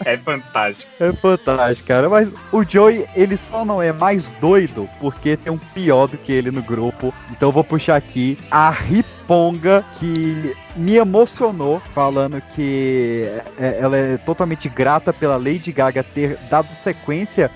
É 0.05 0.17
fantástico. 0.17 0.89
É 0.99 1.13
fantástico, 1.13 1.87
cara. 1.87 2.09
Mas 2.09 2.31
o 2.51 2.63
Joey, 2.63 3.05
ele 3.15 3.37
só 3.37 3.65
não 3.65 3.81
é 3.81 3.91
mais 3.91 4.23
doido 4.39 4.89
porque 4.99 5.35
tem 5.37 5.51
um 5.51 5.57
pior 5.57 6.07
do 6.07 6.17
que 6.17 6.31
ele 6.31 6.51
no 6.51 6.61
grupo. 6.61 7.13
Então 7.31 7.49
eu 7.49 7.53
vou 7.53 7.63
puxar 7.63 7.95
aqui 7.95 8.37
a 8.49 8.69
Riponga, 8.69 9.83
que 9.99 10.55
me 10.75 10.95
emocionou, 10.95 11.81
falando 11.91 12.41
que 12.55 13.27
é- 13.59 13.79
ela 13.81 13.97
é 13.97 14.17
totalmente 14.17 14.69
grata 14.69 15.11
pela 15.11 15.35
Lady 15.37 15.71
Gaga 15.71 16.03
ter 16.03 16.37
dado 16.49 16.67
sequência 16.83 17.51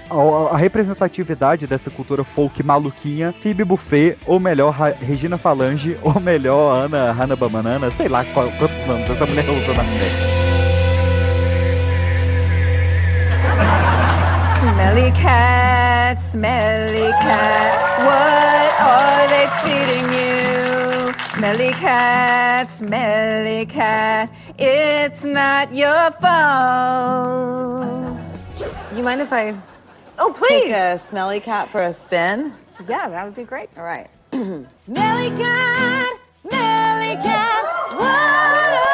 à 0.51 0.57
representatividade 0.57 1.65
dessa 1.67 1.89
cultura 1.89 2.23
folk 2.23 2.61
maluquinha. 2.63 3.33
Phoebe 3.41 3.63
Buffet, 3.63 4.17
ou 4.25 4.39
melhor, 4.39 4.71
Regina 5.01 5.37
Falange, 5.37 5.97
ou 6.03 6.19
melhor, 6.19 6.85
Ana 6.85 7.11
Hanna 7.11 7.35
Banana, 7.35 7.89
sei 7.91 8.07
lá 8.09 8.25
qual, 8.25 8.51
quantos 8.57 8.87
nomes 8.87 9.09
essa 9.09 9.25
mulher 9.25 9.45
usou 9.49 9.75
na 9.75 9.83
série. 9.83 10.42
Smelly 14.83 15.11
cat, 15.11 16.19
smelly 16.21 17.09
cat, 17.23 17.71
what 18.03 18.69
are 18.83 19.23
they 19.31 19.47
feeding 19.63 20.11
you? 20.11 21.13
Smelly 21.37 21.71
cat, 21.71 22.69
smelly 22.69 23.65
cat, 23.65 24.29
it's 24.59 25.23
not 25.23 25.73
your 25.73 26.11
fault. 26.11 28.17
You 28.93 29.03
mind 29.03 29.21
if 29.21 29.31
I 29.31 29.55
Oh, 30.19 30.33
please. 30.35 30.63
take 30.65 30.73
a 30.73 30.99
smelly 30.99 31.39
cat 31.39 31.69
for 31.69 31.81
a 31.81 31.93
spin? 31.93 32.53
Yeah, 32.85 33.07
that 33.07 33.23
would 33.23 33.35
be 33.35 33.45
great. 33.45 33.69
All 33.77 33.85
right. 33.85 34.09
Smelly 34.33 35.29
cat, 35.41 36.19
smelly 36.29 37.15
cat, 37.23 37.63
what 37.97 38.92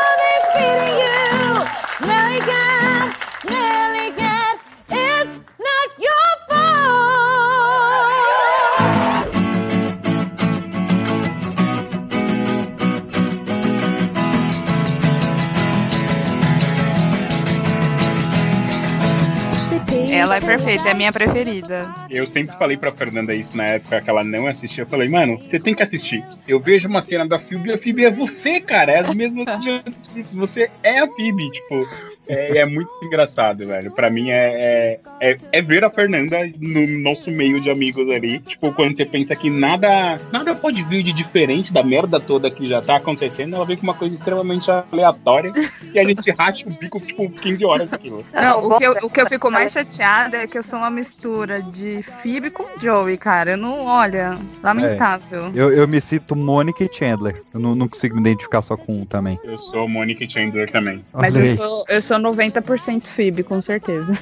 Ela 20.19 20.35
é 20.35 20.41
perfeita, 20.41 20.89
é 20.89 20.91
a 20.91 20.95
minha 20.95 21.13
preferida. 21.13 21.95
Eu 22.09 22.25
sempre 22.25 22.55
falei 22.57 22.75
pra 22.75 22.91
Fernanda 22.91 23.33
isso 23.33 23.55
na 23.55 23.63
época 23.63 24.01
que 24.01 24.09
ela 24.09 24.23
não 24.23 24.47
assistia. 24.47 24.83
Eu 24.83 24.87
falei, 24.87 25.07
mano, 25.07 25.37
você 25.37 25.59
tem 25.59 25.73
que 25.73 25.81
assistir. 25.81 26.23
Eu 26.47 26.59
vejo 26.59 26.89
uma 26.89 27.01
cena 27.01 27.25
da 27.27 27.39
Phoebe 27.39 27.69
e 27.69 27.73
a 27.73 27.77
Phoebe 27.77 28.05
é 28.05 28.11
você, 28.11 28.59
cara. 28.59 28.91
É 28.91 28.99
as 28.99 29.13
mesmas. 29.13 29.45
Você 30.33 30.69
é 30.83 30.99
a 30.99 31.07
Phoebe, 31.07 31.49
tipo. 31.51 31.87
É, 32.29 32.59
é 32.59 32.65
muito 32.65 32.91
engraçado, 33.01 33.65
velho. 33.65 33.91
Pra 33.91 34.09
mim 34.09 34.29
é, 34.29 34.99
é, 35.19 35.31
é, 35.31 35.37
é 35.51 35.61
ver 35.61 35.83
a 35.83 35.89
Fernanda 35.89 36.37
no 36.59 36.87
nosso 37.01 37.31
meio 37.31 37.59
de 37.59 37.71
amigos 37.71 38.07
ali. 38.07 38.39
Tipo, 38.39 38.71
quando 38.71 38.95
você 38.95 39.05
pensa 39.05 39.35
que 39.35 39.49
nada, 39.49 40.19
nada 40.31 40.53
pode 40.53 40.83
vir 40.83 41.01
de 41.01 41.11
diferente 41.11 41.73
da 41.73 41.81
merda 41.81 42.19
toda 42.19 42.51
que 42.51 42.67
já 42.67 42.81
tá 42.81 42.97
acontecendo, 42.97 43.55
ela 43.55 43.65
vem 43.65 43.77
com 43.77 43.83
uma 43.83 43.95
coisa 43.95 44.13
extremamente 44.13 44.69
aleatória 44.69 45.51
e 45.91 45.97
a 45.97 46.03
gente 46.03 46.29
racha 46.31 46.67
o 46.67 46.71
bico, 46.71 46.99
tipo, 46.99 47.27
15 47.29 47.65
horas 47.65 47.89
daquilo. 47.89 48.23
Não, 48.31 48.67
o 48.67 48.77
que, 48.77 48.83
eu, 48.83 48.91
o 49.03 49.09
que 49.09 49.21
eu 49.21 49.27
fico 49.27 49.49
mais 49.49 49.71
chateada 49.71 50.37
é 50.37 50.47
que 50.47 50.57
eu 50.57 50.63
sou 50.63 50.77
uma 50.77 50.91
mistura 50.91 51.61
de 51.61 52.03
Phoebe 52.21 52.51
com 52.51 52.65
Joey, 52.79 53.17
cara. 53.17 53.51
Eu 53.51 53.57
não, 53.57 53.85
olha, 53.85 54.37
lamentável. 54.61 55.45
É, 55.47 55.51
eu, 55.55 55.71
eu 55.71 55.87
me 55.87 55.99
sinto 55.99 56.35
Mônica 56.35 56.83
e 56.83 56.93
Chandler. 56.93 57.41
Eu 57.53 57.59
não, 57.59 57.73
não 57.73 57.87
consigo 57.87 58.15
me 58.15 58.21
identificar 58.21 58.61
só 58.61 58.77
com 58.77 59.01
um 59.01 59.05
também. 59.05 59.39
Eu 59.43 59.57
sou 59.57 59.87
Mônica 59.87 60.23
e 60.23 60.29
Chandler 60.29 60.69
também. 60.69 61.03
Mas 61.13 61.35
eu 61.35 61.55
sou, 61.55 61.85
eu 61.89 62.01
sou 62.01 62.18
90% 62.21 63.03
Phoebe, 63.07 63.43
com 63.43 63.61
certeza. 63.61 64.13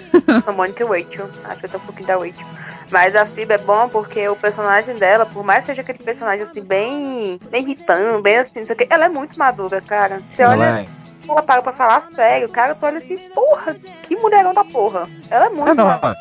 A 0.45 0.51
Mônica 0.51 0.83
e 0.83 0.87
Rachel. 0.87 1.29
Acho 1.45 1.59
que 1.59 1.65
eu 1.65 1.69
tô 1.69 1.77
um 1.77 1.81
pouquinho 1.81 2.07
da 2.07 2.15
Rachel. 2.15 2.47
Mas 2.89 3.15
a 3.15 3.25
Phoebe 3.25 3.53
é 3.53 3.57
bom 3.57 3.89
porque 3.89 4.27
o 4.29 4.35
personagem 4.35 4.95
dela, 4.95 5.25
por 5.25 5.43
mais 5.43 5.61
que 5.61 5.67
seja 5.67 5.81
aquele 5.81 5.99
personagem 5.99 6.43
assim, 6.43 6.61
bem, 6.61 7.37
bem 7.49 7.63
irritante, 7.63 8.21
bem 8.21 8.37
assim, 8.37 8.59
não 8.61 8.65
sei 8.67 8.75
o 8.75 8.77
quê, 8.77 8.87
ela 8.89 9.05
é 9.05 9.09
muito 9.09 9.37
madura, 9.37 9.81
cara. 9.81 10.21
Você 10.29 10.41
Ela 10.41 10.53
olha, 10.53 10.63
é. 10.81 10.85
ela 11.29 11.41
para 11.43 11.61
pra 11.61 11.73
falar 11.73 12.07
sério, 12.15 12.47
cara, 12.47 12.73
tu 12.75 12.85
olha 12.85 12.97
assim, 12.99 13.17
porra, 13.35 13.75
que 14.03 14.15
mulherão 14.15 14.53
da 14.53 14.63
porra. 14.63 15.07
Ela 15.29 15.47
é 15.47 15.49
muito 15.49 15.69
Ah, 15.71 15.75
não. 15.75 15.85
madura. 15.85 16.15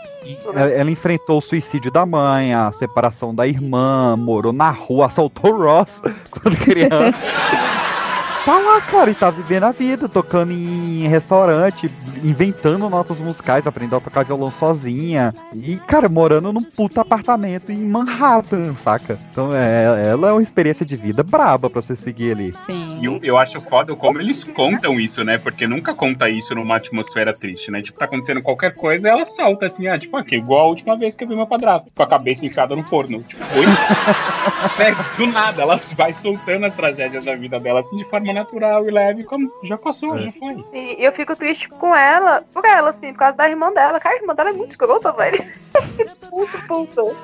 Ela, 0.56 0.70
ela 0.72 0.90
enfrentou 0.90 1.38
o 1.38 1.40
suicídio 1.40 1.88
da 1.92 2.04
mãe, 2.04 2.52
a 2.52 2.72
separação 2.72 3.32
da 3.32 3.46
irmã, 3.46 4.16
morou 4.16 4.52
na 4.52 4.70
rua, 4.70 5.06
assaltou 5.06 5.52
o 5.54 5.62
Ross 5.62 6.02
quando 6.30 6.56
criança. 6.56 7.14
Tá 8.46 8.60
lá, 8.60 8.80
cara, 8.80 9.10
e 9.10 9.14
tá 9.14 9.28
vivendo 9.28 9.64
a 9.64 9.72
vida, 9.72 10.08
tocando 10.08 10.52
em 10.52 11.08
restaurante, 11.08 11.90
inventando 12.22 12.88
notas 12.88 13.18
musicais, 13.18 13.66
aprendendo 13.66 13.96
a 13.96 14.00
tocar 14.00 14.24
violão 14.24 14.52
sozinha. 14.52 15.34
E, 15.52 15.76
cara, 15.78 16.08
morando 16.08 16.52
num 16.52 16.62
puta 16.62 17.00
apartamento 17.00 17.72
em 17.72 17.84
Manhattan, 17.84 18.72
saca? 18.76 19.18
Então, 19.32 19.52
é, 19.52 20.10
ela 20.10 20.28
é 20.28 20.32
uma 20.32 20.42
experiência 20.42 20.86
de 20.86 20.94
vida 20.94 21.24
braba 21.24 21.68
pra 21.68 21.82
você 21.82 21.96
seguir 21.96 22.30
ali. 22.30 22.54
Sim. 22.66 23.00
E 23.00 23.06
eu, 23.06 23.18
eu 23.20 23.36
acho 23.36 23.60
foda 23.62 23.96
como 23.96 24.20
eles 24.20 24.44
contam 24.44 25.00
isso, 25.00 25.24
né? 25.24 25.38
Porque 25.38 25.66
nunca 25.66 25.92
conta 25.92 26.30
isso 26.30 26.54
numa 26.54 26.76
atmosfera 26.76 27.34
triste, 27.34 27.72
né? 27.72 27.82
Tipo, 27.82 27.98
tá 27.98 28.04
acontecendo 28.04 28.42
qualquer 28.42 28.74
coisa, 28.76 29.08
ela 29.08 29.24
salta 29.24 29.66
assim, 29.66 29.88
ah, 29.88 29.98
tipo, 29.98 30.16
aqui, 30.16 30.36
igual 30.36 30.66
a 30.66 30.68
última 30.68 30.96
vez 30.96 31.16
que 31.16 31.24
eu 31.24 31.28
vi 31.28 31.34
meu 31.34 31.48
padrasto, 31.48 31.92
com 31.92 32.02
a 32.02 32.06
cabeça 32.06 32.46
enfiada 32.46 32.76
no 32.76 32.84
forno. 32.84 33.24
Tipo, 33.24 33.42
oi? 33.58 33.66
né? 34.78 34.96
Do 35.16 35.26
nada, 35.26 35.62
ela 35.62 35.80
vai 35.96 36.14
soltando 36.14 36.64
as 36.64 36.76
tragédias 36.76 37.24
da 37.24 37.34
vida 37.34 37.58
dela, 37.58 37.80
assim, 37.80 37.96
de 37.96 38.04
forma 38.04 38.35
natural 38.36 38.86
e 38.86 38.90
leve, 38.90 39.24
como 39.24 39.50
já 39.62 39.76
passou, 39.76 40.16
É. 40.16 40.22
já 40.22 40.32
foi. 40.32 40.64
E 40.72 40.96
eu 41.04 41.12
fico 41.12 41.34
triste 41.34 41.68
com 41.68 41.94
ela, 41.94 42.42
por 42.52 42.64
ela, 42.64 42.90
assim, 42.90 43.12
por 43.12 43.18
causa 43.18 43.36
da 43.36 43.48
irmã 43.48 43.72
dela. 43.72 43.98
Cara, 43.98 44.14
a 44.14 44.18
irmã 44.18 44.34
dela 44.34 44.50
é 44.50 44.52
muito 44.52 44.70
escrota, 44.70 45.10
velho. 45.12 45.38
que 45.96 46.04
puto, 46.28 46.58
puto. 46.66 47.16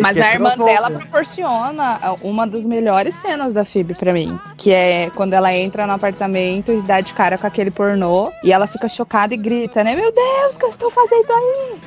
Mas 0.00 0.16
a 0.18 0.32
irmã 0.32 0.56
dela 0.56 0.90
proporciona 0.90 1.98
uma 2.22 2.46
das 2.46 2.64
melhores 2.64 3.14
cenas 3.16 3.52
da 3.52 3.64
Phoebe 3.64 3.94
pra 3.94 4.12
mim. 4.12 4.38
Que 4.56 4.72
é 4.72 5.10
quando 5.14 5.32
ela 5.34 5.52
entra 5.54 5.86
no 5.86 5.92
apartamento 5.92 6.72
e 6.72 6.80
dá 6.82 7.00
de 7.00 7.12
cara 7.12 7.36
com 7.36 7.46
aquele 7.46 7.70
pornô. 7.70 8.32
E 8.44 8.52
ela 8.52 8.66
fica 8.66 8.88
chocada 8.88 9.34
e 9.34 9.36
grita, 9.36 9.82
né? 9.84 9.94
Meu 9.94 10.12
Deus, 10.12 10.54
o 10.54 10.58
que 10.58 10.64
eu 10.64 10.70
estou 10.70 10.90
fazendo 10.90 11.32
aí? 11.32 11.80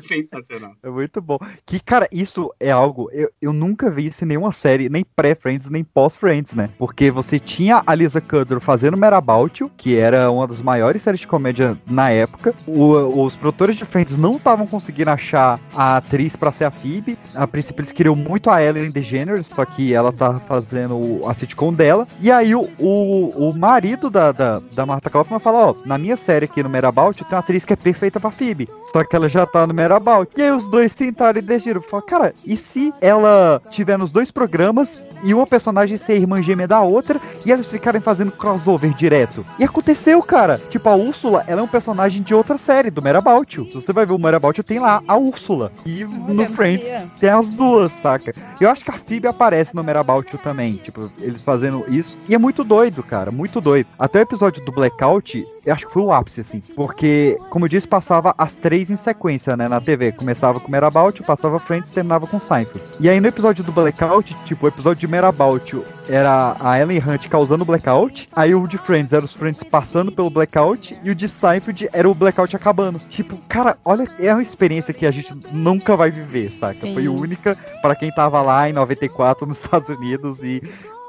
Sensacional. 0.01 0.73
É 0.83 0.89
muito 0.91 1.21
bom. 1.21 1.39
Que, 1.67 1.81
cara, 1.81 2.09
isso 2.13 2.53
é 2.59 2.71
algo. 2.71 3.09
Eu, 3.13 3.31
eu 3.41 3.53
nunca 3.53 3.91
vi 3.91 4.07
isso 4.07 4.25
em 4.25 4.29
nenhuma 4.29 4.53
série, 4.53 4.89
nem 4.89 5.05
pré-Friends, 5.17 5.69
nem 5.71 5.85
pós-Friends, 5.85 6.55
né? 6.55 6.69
Porque 6.79 7.11
você 7.11 7.39
tinha 7.39 7.83
a 7.87 7.95
Lisa 7.95 8.21
Kudrow 8.21 8.61
fazendo 8.61 8.97
Merabout, 8.97 9.65
que 9.77 9.97
era 9.97 10.31
uma 10.31 10.47
das 10.47 10.61
maiores 10.63 11.03
séries 11.03 11.21
de 11.21 11.27
comédia 11.27 11.77
na 11.89 12.11
época. 12.11 12.55
O- 12.67 13.25
os 13.25 13.37
produtores 13.37 13.77
de 13.77 13.85
Friends 13.85 14.17
não 14.17 14.37
estavam 14.37 14.67
conseguindo 14.67 15.11
achar 15.11 15.61
a 15.75 15.97
atriz 15.97 16.37
pra 16.37 16.53
ser 16.53 16.65
a 16.65 16.71
Phoebe. 16.71 17.19
A 17.35 17.47
princípio, 17.47 17.81
eles 17.83 17.93
queriam 17.93 18.17
muito 18.17 18.51
a 18.51 18.63
Ellen 18.63 18.91
DeGeneres, 18.91 19.47
só 19.47 19.65
que 19.65 19.93
ela 19.93 20.13
tá 20.13 20.41
fazendo 20.41 21.21
a 21.27 21.35
sitcom 21.35 21.73
dela. 21.73 22.07
E 22.21 22.31
aí, 22.31 22.55
o, 22.55 22.69
o, 22.79 23.49
o 23.51 23.59
marido 23.59 24.11
da, 24.11 24.33
da, 24.33 24.61
da 24.73 24.87
Martha 24.87 25.11
Kaufman 25.11 25.39
fala: 25.39 25.69
Ó, 25.71 25.75
na 25.85 25.99
minha 25.99 26.17
série 26.17 26.45
aqui 26.45 26.63
no 26.63 26.69
Merabout, 26.69 27.25
tem 27.25 27.33
uma 27.35 27.39
atriz 27.41 27.65
que 27.65 27.73
é 27.73 27.77
perfeita 27.77 28.21
pra 28.21 28.31
Phoebe. 28.31 28.69
Só 28.93 29.05
que 29.05 29.15
ela 29.15 29.29
já 29.29 29.40
tá 29.47 29.67
no 29.67 29.75
Merabout. 29.75 30.33
E 30.37 30.43
aí, 30.43 30.51
os 30.51 30.69
dois 30.69 30.93
sentaram 30.93 31.39
e 31.39 31.43
decidiram: 31.43 31.83
falaram, 31.83 32.09
Cara, 32.09 32.35
e 32.45 32.57
se 32.57 32.93
ela 33.01 33.63
tiver 33.71 33.99
nos 33.99 34.11
dois 34.11 34.31
programas 34.31 34.99
e 35.23 35.35
uma 35.35 35.47
personagem 35.47 35.97
ser 35.97 36.17
irmã 36.17 36.43
gêmea 36.43 36.67
da 36.67 36.81
outra 36.81 37.21
e 37.45 37.51
eles 37.51 37.67
ficarem 37.67 38.01
fazendo 38.01 38.33
crossover 38.33 38.93
direto. 38.93 39.45
E 39.59 39.65
aconteceu, 39.65 40.23
cara. 40.23 40.61
Tipo, 40.71 40.89
a 40.89 40.95
Úrsula, 40.95 41.45
ela 41.47 41.61
é 41.61 41.65
um 41.65 41.69
personagem 41.69 42.23
de 42.23 42.35
outra 42.35 42.59
série, 42.59 42.91
do 42.91 43.03
Merabout. 43.03 43.65
Se 43.67 43.75
você 43.75 43.93
vai 43.93 44.07
ver 44.07 44.13
o 44.13 44.19
Merabout, 44.19 44.63
tem 44.63 44.79
lá 44.79 45.03
a 45.07 45.17
Úrsula. 45.17 45.73
E 45.85 46.05
no 46.05 46.35
não 46.35 46.47
Friends 46.47 46.89
tem 47.19 47.31
as 47.31 47.47
duas, 47.49 47.93
saca? 47.93 48.35
Eu 48.61 48.71
acho 48.71 48.85
que 48.85 48.91
a 48.91 48.95
Phoebe 48.95 49.29
aparece 49.29 49.75
no 49.75 49.85
Merabout 49.85 50.37
também, 50.39 50.77
tipo, 50.77 51.11
eles 51.19 51.43
fazendo 51.43 51.85
isso. 51.89 52.17
E 52.29 52.35
é 52.35 52.39
muito 52.39 52.65
doido, 52.65 53.03
cara, 53.03 53.31
muito 53.31 53.61
doido. 53.61 53.87
Até 53.99 54.21
o 54.21 54.23
episódio 54.23 54.65
do 54.65 54.73
Blackout, 54.73 55.47
eu 55.65 55.75
acho 55.75 55.87
que 55.87 55.93
foi 55.93 56.03
o 56.03 56.13
ápice, 56.13 56.41
assim. 56.41 56.61
Porque, 56.75 57.39
como 57.51 57.65
eu 57.65 57.69
disse, 57.69 57.87
passava 57.87 58.35
as 58.37 58.55
três 58.55 58.91
em 58.91 58.97
sequência, 58.97 59.57
né, 59.57 59.69
na 59.69 59.81
TV. 59.81 60.13
Começava 60.13 60.61
com 60.61 60.71
Merabout, 60.71 61.23
passava 61.23 61.59
Friends, 61.59 61.91
terminava 61.91 62.27
com 62.27 62.41
Seinfeld. 62.41 62.81
E 62.99 63.09
aí 63.09 63.21
no 63.21 63.29
episódio 63.29 63.63
do 63.65 63.73
Blackout, 63.73 64.35
tipo, 64.45 64.65
o 64.65 64.69
episódio 64.69 65.01
de 65.01 65.09
Merabout 65.09 65.83
era 66.09 66.57
a 66.59 66.81
Ellen 66.81 67.03
Hunt 67.07 67.29
causando 67.29 67.63
o 67.63 67.67
Blackout. 67.67 68.29
Aí 68.35 68.55
o 68.55 68.67
de 68.67 68.79
Friends 68.79 69.13
era 69.13 69.25
os 69.25 69.33
Friends 69.33 69.63
passando 69.63 70.11
pelo 70.11 70.31
Blackout. 70.31 70.99
E 71.03 71.11
o 71.11 71.15
de 71.15 71.29
Seinfeld 71.29 71.89
era 71.93 72.09
o 72.09 72.15
Blackout 72.15 72.55
acabando. 72.57 73.01
Tipo, 73.09 73.37
cara, 73.49 73.77
olha, 73.85 74.11
é 74.19 74.33
uma 74.33 74.43
experiência 74.43 74.95
que 74.95 75.07
a 75.07 75.11
gente 75.11 75.35
nunca 75.53 75.97
vai 75.97 76.11
viver, 76.11 76.51
saca? 76.53 76.81
Sim. 76.81 76.95
Foi 76.95 77.09
única 77.09 77.57
pra 77.83 77.95
quem 77.95 78.11
tava 78.11 78.41
lá 78.43 78.69
em 78.69 78.73
94 78.73 79.47
nos 79.47 79.59
Estados 79.63 79.89
Unidos 79.89 80.43
e 80.43 80.63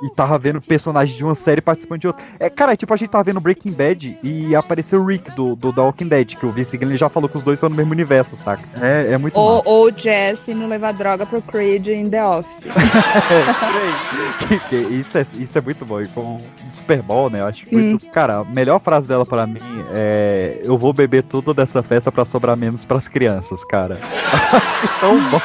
e 0.03 0.09
tava 0.15 0.37
vendo 0.37 0.61
personagem 0.61 1.15
de 1.15 1.23
uma 1.23 1.35
série 1.35 1.61
participando 1.61 2.01
de 2.01 2.07
outra. 2.07 2.23
É, 2.39 2.49
cara, 2.49 2.73
é 2.73 2.77
tipo 2.77 2.93
a 2.93 2.97
gente 2.97 3.09
tava 3.09 3.23
vendo 3.23 3.39
Breaking 3.39 3.71
Bad 3.71 4.17
e 4.23 4.55
apareceu 4.55 5.01
o 5.01 5.05
Rick 5.05 5.31
do, 5.31 5.55
do 5.55 5.71
The 5.71 5.81
Walking 5.81 6.07
Dead, 6.07 6.35
que 6.35 6.45
o 6.45 6.51
Vince 6.51 6.77
Gilligan 6.77 6.97
já 6.97 7.09
falou 7.09 7.29
que 7.29 7.37
os 7.37 7.43
dois 7.43 7.59
são 7.59 7.69
no 7.69 7.75
mesmo 7.75 7.91
universo, 7.91 8.35
saca? 8.37 8.63
É, 8.81 9.13
é 9.13 9.17
muito 9.17 9.37
Ou, 9.37 9.57
massa. 9.57 9.69
ou 9.69 9.91
Jesse 9.95 10.53
não 10.53 10.67
levar 10.67 10.93
droga 10.93 11.25
pro 11.25 11.41
Creed 11.41 11.87
em 11.87 12.09
The 12.09 12.25
Office. 12.25 12.61
Que- 14.69 14.75
isso, 14.75 15.17
é, 15.17 15.25
isso 15.35 15.57
é 15.57 15.61
muito 15.61 15.85
bom. 15.85 16.01
E 16.01 16.07
com 16.07 16.41
Super 16.69 17.01
Bowl, 17.01 17.29
né? 17.29 17.39
Eu 17.41 17.45
acho 17.45 17.65
muito. 17.71 18.05
Cara, 18.07 18.39
a 18.39 18.43
melhor 18.43 18.79
frase 18.79 19.07
dela 19.07 19.25
pra 19.25 19.45
mim 19.47 19.59
é: 19.93 20.59
Eu 20.63 20.77
vou 20.77 20.93
beber 20.93 21.23
tudo 21.23 21.53
dessa 21.53 21.81
festa 21.81 22.11
pra 22.11 22.25
sobrar 22.25 22.55
menos 22.57 22.83
pras 22.85 23.07
crianças, 23.07 23.63
cara. 23.65 23.97
Tão 24.99 25.19
bom. 25.29 25.39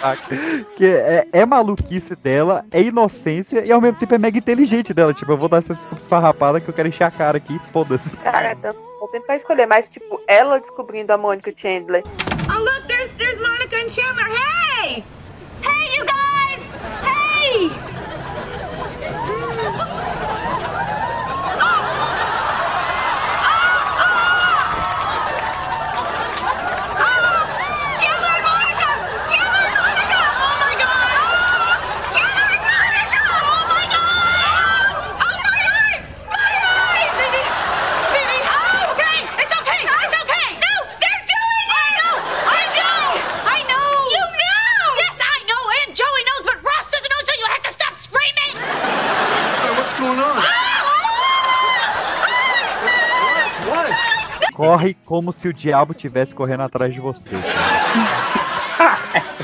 Saca? 0.00 0.36
Que 0.76 0.86
é, 0.86 1.28
é 1.32 1.46
maluquice 1.46 2.14
dela, 2.16 2.64
é 2.70 2.82
inocência 2.82 3.64
e 3.64 3.72
ao 3.72 3.80
mesmo 3.80 3.98
tempo 3.98 4.14
é 4.14 4.18
mega 4.18 4.38
inteligente 4.38 4.94
dela. 4.94 5.12
Tipo, 5.14 5.32
eu 5.32 5.36
vou 5.36 5.48
dar 5.48 5.58
essa 5.58 5.74
desculpa 5.74 6.02
esfarrapada 6.02 6.60
que 6.60 6.68
eu 6.68 6.74
quero 6.74 6.88
encher 6.88 7.04
a 7.04 7.10
cara 7.10 7.38
aqui, 7.38 7.58
foda-se. 7.72 8.16
Cara, 8.18 8.52
então, 8.52 8.72
vou 9.00 9.08
tentar 9.08 9.36
escolher, 9.36 9.66
mas 9.66 9.90
tipo, 9.90 10.20
ela 10.26 10.58
descobrindo 10.58 11.12
a 11.12 11.18
Mônica 11.18 11.52
Chandler. 11.56 12.02
Oh, 12.50 12.58
look, 12.58 12.86
there's 12.86 13.14
there's 13.14 13.40
Monica 13.40 13.76
and 13.76 13.88
Chandler. 13.88 14.28
Hey! 14.28 15.04
Hey, 15.62 15.96
you 15.96 16.04
guys! 16.04 16.72
Hey! 17.02 17.70
Chandler 27.98 28.32
and 28.34 28.44
Monica! 28.44 28.88
Chandler 29.28 29.64
and 29.66 29.74
Monica! 29.74 30.20
Oh 30.38 30.54
my 30.62 30.74
god! 30.78 31.78
Chandler 32.14 32.48
and 32.48 32.62
Monica! 32.62 33.22
Oh 33.28 33.62
my 33.68 33.84
god! 33.90 35.02
Oh 35.18 35.34
my 35.42 35.58
eyes! 35.58 36.04
My 36.30 36.50
eyes! 36.62 37.14
Baby! 37.18 37.42
Baby! 38.14 38.38
Oh, 38.46 38.94
okay! 38.94 39.18
It's 39.42 39.54
okay! 39.58 39.82
It's 39.82 40.16
okay! 40.22 40.48
No! 40.62 40.74
They're 41.02 41.22
doing 41.26 41.66
it! 41.66 41.74
I 41.74 41.90
know! 41.98 42.14
I 42.46 42.62
know! 42.78 43.02
I 43.44 43.58
know! 43.66 43.88
You 44.14 44.22
know! 44.22 44.78
Yes, 45.02 45.18
I 45.18 45.38
know! 45.50 45.62
And 45.82 45.90
Joey 45.98 46.22
knows, 46.22 46.44
but 46.46 46.58
Ross 46.62 46.86
doesn't 46.88 47.10
know, 47.10 47.22
so 47.26 47.32
you 47.34 47.46
have 47.50 47.62
to 47.66 47.72
stop 47.74 47.94
screaming! 47.98 48.54
Hey, 48.62 49.72
what's 49.74 49.94
going 49.98 50.18
on? 50.18 50.38
What? 53.68 53.90
Corre 54.58 54.96
como 55.04 55.32
se 55.32 55.46
o 55.46 55.52
diabo 55.52 55.94
tivesse 55.94 56.34
correndo 56.34 56.64
atrás 56.64 56.92
de 56.92 56.98
você. 56.98 57.30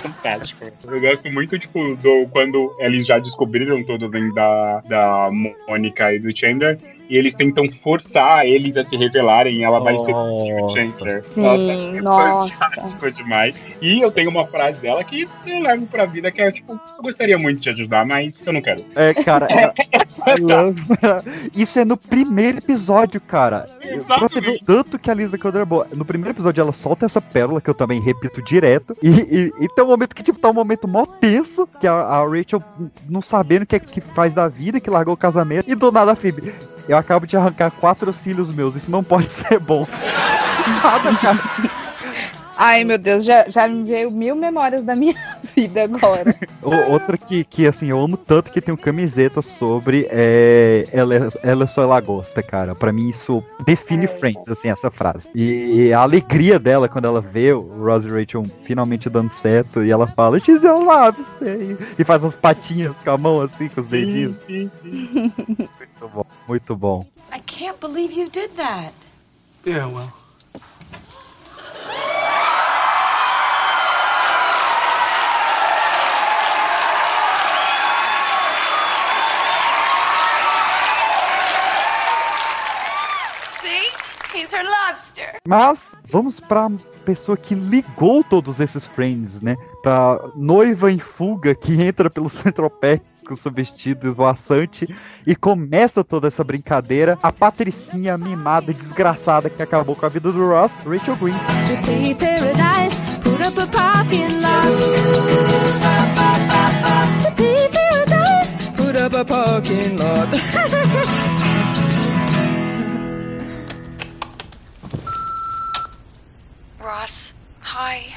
Fantástico. 0.03 0.65
Eu 0.89 1.01
gosto 1.01 1.31
muito, 1.31 1.57
tipo, 1.57 1.95
do 1.95 2.27
quando 2.33 2.75
eles 2.81 3.07
já 3.07 3.21
descobriram 3.21 3.81
tudo 3.85 4.09
dentro 4.09 4.35
da, 4.35 4.81
da 4.81 5.31
Mônica 5.69 6.13
e 6.13 6.19
do 6.19 6.37
Chandler. 6.37 6.81
E 7.09 7.19
eles 7.19 7.35
tentam 7.35 7.71
forçar 7.83 8.47
eles 8.47 8.77
a 8.79 8.83
se 8.83 8.97
revelarem 8.97 9.57
e 9.59 9.63
ela 9.63 9.79
vai 9.79 9.95
seduzir 9.99 10.53
o 10.55 10.69
Chandler. 10.71 11.23
Sim, 11.35 11.99
é 11.99 12.01
nossa. 12.01 12.55
fantástico 12.55 13.11
demais. 13.11 13.61
E 13.83 14.01
eu 14.01 14.11
tenho 14.11 14.31
uma 14.31 14.47
frase 14.47 14.79
dela 14.81 15.05
que 15.05 15.29
eu 15.47 15.59
levo 15.61 15.87
pra 15.87 16.07
vida 16.07 16.31
que 16.33 16.41
é 16.41 16.51
tipo, 16.51 16.73
eu 16.73 17.03
gostaria 17.03 17.37
muito 17.39 17.57
de 17.59 17.63
te 17.65 17.71
ajudar, 17.71 18.07
mas 18.07 18.41
eu 18.45 18.53
não 18.53 18.63
quero. 18.63 18.85
É, 18.97 19.13
cara, 19.13 19.47
ela- 19.51 19.75
ela- 20.27 21.25
isso 21.55 21.79
é 21.79 21.85
no 21.85 21.97
primeiro 21.97 22.59
episódio, 22.59 23.21
cara. 23.21 23.67
Pra 24.07 24.19
você 24.21 24.39
o 24.39 24.59
tanto 24.65 24.99
que 24.99 25.11
a 25.11 25.15
Lisa 25.15 25.37
Kudrow 25.37 25.85
é. 25.91 25.95
No 25.95 26.05
primeiro 26.05 26.31
episódio 26.31 26.63
ela 26.63 26.73
solta 26.73 27.05
essa 27.05 27.21
pérola, 27.21 27.61
que 27.61 27.69
eu 27.69 27.75
também 27.75 28.01
repito 28.01 28.43
direto. 28.43 28.97
E, 29.03 29.09
e- 29.11 29.53
e 29.61 29.69
tem 29.75 29.85
um 29.85 29.89
momento 29.89 30.15
que, 30.15 30.23
tipo, 30.23 30.39
tá 30.39 30.49
um 30.49 30.55
momento 30.55 30.89
mó 30.89 31.05
tenso, 31.05 31.69
que 31.81 31.87
a, 31.87 31.93
a 31.93 32.25
Rachel 32.27 32.63
não 33.09 33.21
sabendo 33.21 33.63
o 33.63 33.67
que 33.67 33.77
é 33.77 33.79
que 33.79 34.01
faz 34.01 34.33
da 34.35 34.49
vida, 34.49 34.81
que 34.81 34.89
largou 34.91 35.13
o 35.15 35.19
casamento. 35.19 35.71
E 35.71 35.75
do 35.75 35.93
nada 35.93 36.13
a 36.13 36.17
Phoebe, 36.17 36.53
eu 36.89 36.97
acabo 36.97 37.27
de 37.27 37.37
arrancar 37.37 37.71
quatro 37.71 38.13
cílios 38.13 38.51
meus, 38.51 38.75
isso 38.75 38.91
não 38.91 39.03
pode 39.03 39.29
ser 39.33 39.59
bom. 39.59 39.87
Nada, 40.83 41.15
cara. 41.17 41.84
Ai, 42.57 42.85
meu 42.85 42.99
Deus, 42.99 43.25
já, 43.25 43.49
já 43.49 43.67
me 43.67 43.83
veio 43.85 44.11
mil 44.11 44.37
memórias 44.37 44.83
da 44.85 44.95
minha 44.95 45.15
vida 45.57 45.85
agora. 45.85 46.35
Outra 46.91 47.19
que, 47.19 47.45
que, 47.45 47.67
assim, 47.67 47.89
eu 47.89 48.01
amo 48.01 48.17
tanto 48.17 48.51
que 48.51 48.61
tem 48.61 48.73
camiseta 48.77 49.43
sobre 49.43 50.07
é, 50.11 50.87
ela, 50.93 51.15
é- 51.17 51.29
ela 51.43 51.67
só 51.67 51.83
ela 51.83 52.01
gosta, 52.01 52.43
cara. 52.43 52.75
Pra 52.75 52.93
mim 52.93 53.09
isso 53.09 53.43
define 53.65 54.07
Friends, 54.07 54.49
assim, 54.49 54.69
essa 54.69 54.91
frase. 54.91 55.29
E, 55.35 55.93
a 55.93 56.01
alegria 56.01 56.59
dela 56.59 56.89
quando 56.89 57.07
ela 57.07 57.21
vê 57.21 57.53
o 57.53 57.61
Ross 57.85 58.05
e 58.05 58.09
Rachel 58.09 58.47
finalmente 58.63 59.09
dando 59.11 59.31
certo 59.33 59.83
e 59.83 59.91
ela 59.91 60.07
fala, 60.07 60.39
your 60.47 60.85
love, 60.85 61.19
say", 61.39 61.77
e 61.99 62.05
faz 62.05 62.25
as 62.25 62.35
patinhas 62.35 62.97
com 63.01 63.11
a 63.11 63.19
mão, 63.19 63.41
assim, 63.41 63.69
com 63.69 63.81
os 63.81 63.87
dedinhos. 63.89 64.45
Muito 64.49 66.09
bom, 66.13 66.27
muito 66.49 66.77
bom. 66.77 67.07
I 67.35 67.41
can't 67.41 67.79
believe 67.81 68.13
you 68.15 68.29
did 68.31 68.51
that. 68.57 68.93
Yeah, 69.67 69.87
well. 69.89 70.24
Lobster. 84.53 85.37
Mas 85.47 85.95
vamos 86.05 86.41
pra 86.41 86.71
pessoa 87.05 87.37
que 87.37 87.55
ligou 87.55 88.25
todos 88.25 88.61
esses 88.61 88.85
Friends, 88.85 89.41
né? 89.41 89.57
Pra 89.83 90.19
noiva 90.35 90.91
em 90.91 90.99
fuga 90.99 91.55
que 91.55 91.81
entra 91.81 92.11
pelo 92.11 92.29
Central 92.29 92.71
Park 92.71 93.03
com 93.27 93.35
seu 93.35 93.51
vestido 93.51 94.07
esvoaçante 94.07 94.87
e 95.27 95.35
começa 95.35 96.05
toda 96.05 96.29
essa 96.29 96.45
brincadeira. 96.45 97.19
A 97.23 97.33
patricinha 97.33 98.19
mimada 98.19 98.71
e 98.71 98.75
desgraçada 98.75 99.49
que 99.49 99.63
acabou 99.63 99.97
com 99.97 100.05
a 100.05 100.09
vida 100.11 100.31
do 100.31 100.47
Ross, 100.47 100.73
Rachel 100.85 101.17
Green. 101.17 101.35
Ross, 116.95 117.35
hi. 117.59 118.15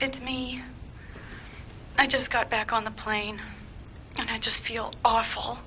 It's 0.00 0.22
me. 0.22 0.62
I 1.98 2.06
just 2.06 2.30
got 2.30 2.48
back 2.48 2.72
on 2.72 2.84
the 2.84 2.92
plane, 2.92 3.42
and 4.16 4.30
I 4.30 4.38
just 4.38 4.60
feel 4.60 4.92
awful. 5.04 5.58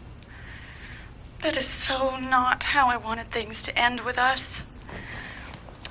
That 1.40 1.58
is 1.58 1.66
so 1.68 2.16
not 2.16 2.64
how 2.64 2.88
I 2.88 2.96
wanted 2.96 3.30
things 3.30 3.62
to 3.64 3.78
end 3.78 4.00
with 4.00 4.18
us. 4.18 4.64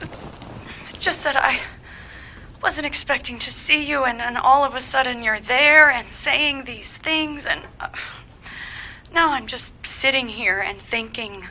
It's, 0.01 0.22
just 0.99 1.22
that 1.24 1.37
I 1.37 1.61
wasn't 2.62 2.87
expecting 2.87 3.39
to 3.41 3.51
see 3.51 3.85
you, 3.85 4.05
and 4.05 4.18
then 4.18 4.39
all 4.39 4.64
of 4.64 4.74
a 4.74 4.80
sudden 4.80 5.22
you're 5.22 5.39
there 5.39 5.91
and 5.91 6.09
saying 6.09 6.64
these 6.64 6.97
things, 6.97 7.45
and 7.45 7.61
uh, 7.78 7.91
now 9.12 9.33
I'm 9.33 9.47
just 9.47 9.74
sitting 9.85 10.28
here 10.28 10.61
and 10.61 10.80
thinking 10.80 11.47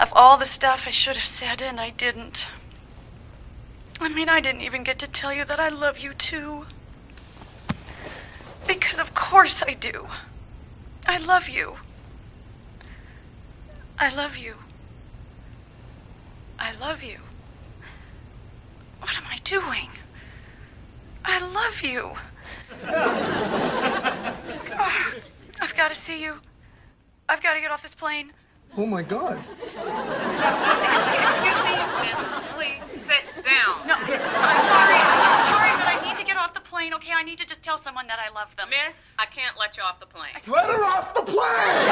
of 0.00 0.10
all 0.14 0.38
the 0.38 0.46
stuff 0.46 0.88
I 0.88 0.90
should 0.90 1.18
have 1.18 1.26
said 1.26 1.60
and 1.60 1.78
I 1.78 1.90
didn't. 1.90 2.48
I 4.02 4.08
mean, 4.08 4.30
I 4.30 4.40
didn't 4.40 4.62
even 4.62 4.82
get 4.82 4.98
to 5.00 5.06
tell 5.06 5.32
you 5.32 5.44
that 5.44 5.60
I 5.60 5.68
love 5.68 5.98
you 5.98 6.14
too. 6.14 6.64
Because 8.66 8.98
of 8.98 9.14
course 9.14 9.62
I 9.62 9.74
do. 9.74 10.06
I 11.06 11.18
love 11.18 11.48
you. 11.50 11.76
I 13.98 14.14
love 14.14 14.38
you. 14.38 14.54
I 16.58 16.72
love 16.76 17.02
you. 17.02 17.18
What 19.00 19.16
am 19.18 19.24
I 19.30 19.36
doing? 19.44 19.90
I 21.24 21.38
love 21.40 21.82
you. 21.82 22.12
Ah, 24.82 25.12
I've 25.60 25.76
got 25.76 25.88
to 25.88 25.94
see 25.94 26.22
you. 26.22 26.36
I've 27.28 27.42
got 27.42 27.52
to 27.52 27.60
get 27.60 27.70
off 27.70 27.82
this 27.82 27.94
plane. 27.94 28.32
Oh 28.78 28.86
my 28.86 29.02
god. 29.02 29.38
Excuse 31.26 31.64
me. 31.64 32.59
Please 33.10 33.26
sit 33.34 33.44
down. 33.44 33.86
No, 33.86 33.94
I'm 33.94 34.06
sorry. 34.06 34.94
I'm 34.94 35.42
sorry, 35.50 35.72
but 35.78 35.86
I 35.86 35.98
need 36.06 36.16
to 36.16 36.24
get 36.24 36.36
off 36.36 36.54
the 36.54 36.60
plane. 36.60 36.94
Okay, 36.94 37.12
I 37.14 37.22
need 37.22 37.38
to 37.38 37.46
just 37.46 37.62
tell 37.62 37.78
someone 37.78 38.06
that 38.06 38.18
I 38.20 38.30
love 38.32 38.54
them. 38.56 38.70
Miss, 38.70 38.94
I 39.18 39.26
can't 39.26 39.58
let 39.58 39.76
you 39.76 39.82
off 39.82 39.98
the 40.00 40.06
plane. 40.06 40.32
Let 40.46 40.66
her 40.66 40.84
off 40.84 41.14
the 41.14 41.22
plane! 41.22 41.88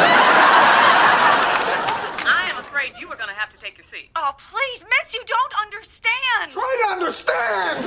I 2.31 2.49
am 2.51 2.59
afraid 2.59 2.93
you 3.01 3.09
are 3.09 3.17
going 3.17 3.29
to 3.29 3.35
have 3.35 3.51
to 3.51 3.59
take 3.59 3.77
your 3.77 3.85
seat. 3.85 4.11
Oh, 4.15 4.33
please, 4.39 4.85
Miss, 4.85 5.13
you 5.15 5.25
don't 5.27 5.53
understand. 5.61 6.53
Try 6.53 6.83
to 6.87 6.93
understand! 6.93 7.85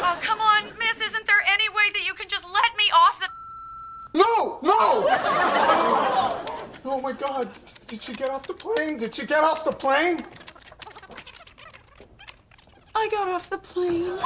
Oh, 0.00 0.18
come 0.22 0.40
on, 0.40 0.64
Miss. 0.78 1.00
Isn't 1.06 1.26
there 1.26 1.42
any 1.46 1.68
way 1.68 1.90
that 1.92 2.06
you 2.06 2.14
can 2.14 2.28
just 2.28 2.44
let 2.44 2.76
me 2.76 2.90
off 2.94 3.20
the? 3.20 3.28
No! 4.18 4.58
No! 4.62 5.06
Oh, 5.10 6.44
oh 6.86 7.00
my 7.00 7.12
god. 7.12 7.50
Did 7.86 8.02
she 8.02 8.14
get 8.14 8.30
off 8.30 8.46
the 8.46 8.54
plane? 8.54 8.98
Did 8.98 9.14
she 9.14 9.26
get 9.26 9.40
off 9.40 9.64
the 9.64 9.72
plane? 9.72 10.24
I 12.98 13.08
got 13.10 13.28
off 13.28 13.50
the 13.50 13.58
plane. 13.58 14.16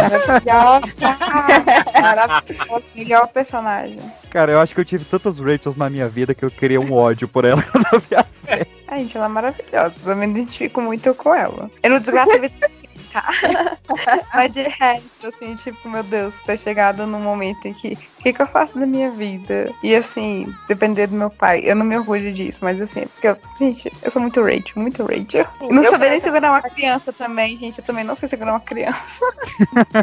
Maravilhosa! 0.00 1.18
Maravilhosa, 2.00 2.82
melhor 2.94 3.28
personagem. 3.28 4.00
Cara, 4.30 4.52
eu 4.52 4.60
acho 4.60 4.74
que 4.74 4.80
eu 4.80 4.84
tive 4.86 5.04
tantas 5.04 5.38
Rachels 5.38 5.76
na 5.76 5.90
minha 5.90 6.08
vida 6.08 6.34
que 6.34 6.44
eu 6.44 6.50
queria 6.50 6.80
um 6.80 6.92
ódio 6.94 7.28
por 7.28 7.44
ela 7.44 7.62
quando 7.70 7.86
eu 7.92 8.00
vi 8.00 8.16
a 8.16 8.24
série. 8.46 8.79
Ai, 8.90 8.98
gente, 8.98 9.16
ela 9.16 9.26
é 9.26 9.28
maravilhosa. 9.28 9.94
Eu 10.04 10.16
me 10.16 10.26
identifico 10.26 10.80
muito 10.80 11.14
com 11.14 11.34
ela. 11.34 11.70
Eu 11.82 11.90
não 11.90 11.98
desgraço 11.98 12.32
a 12.32 12.38
vida 12.38 12.70
tá? 13.12 13.28
Mas 14.34 14.54
de 14.54 14.62
resto, 14.62 15.26
assim, 15.26 15.54
tipo, 15.54 15.88
meu 15.88 16.02
Deus, 16.02 16.40
ter 16.42 16.56
chegado 16.56 17.06
num 17.06 17.20
momento 17.20 17.66
em 17.66 17.74
que 17.74 17.96
o 18.20 18.22
que, 18.22 18.32
que 18.32 18.42
eu 18.42 18.46
faço 18.46 18.78
da 18.78 18.86
minha 18.86 19.10
vida? 19.10 19.72
E 19.82 19.94
assim, 19.96 20.54
depender 20.68 21.06
do 21.06 21.16
meu 21.16 21.30
pai. 21.30 21.62
Eu 21.64 21.74
não 21.74 21.86
me 21.86 21.96
orgulho 21.96 22.32
disso, 22.32 22.60
mas 22.62 22.80
assim, 22.80 23.06
porque 23.06 23.28
eu, 23.28 23.36
gente, 23.58 23.90
eu 24.02 24.10
sou 24.10 24.20
muito 24.20 24.42
Rachel, 24.42 24.76
muito 24.76 25.02
Rachel. 25.02 25.46
Eu 25.60 25.72
não 25.72 25.84
sabia 25.84 26.10
nem 26.10 26.20
segurar 26.20 26.50
uma 26.50 26.62
criança 26.62 27.12
também, 27.12 27.56
gente. 27.56 27.78
Eu 27.78 27.84
também 27.84 28.04
não 28.04 28.14
sei 28.14 28.28
segurar 28.28 28.52
uma 28.52 28.60
criança. 28.60 29.24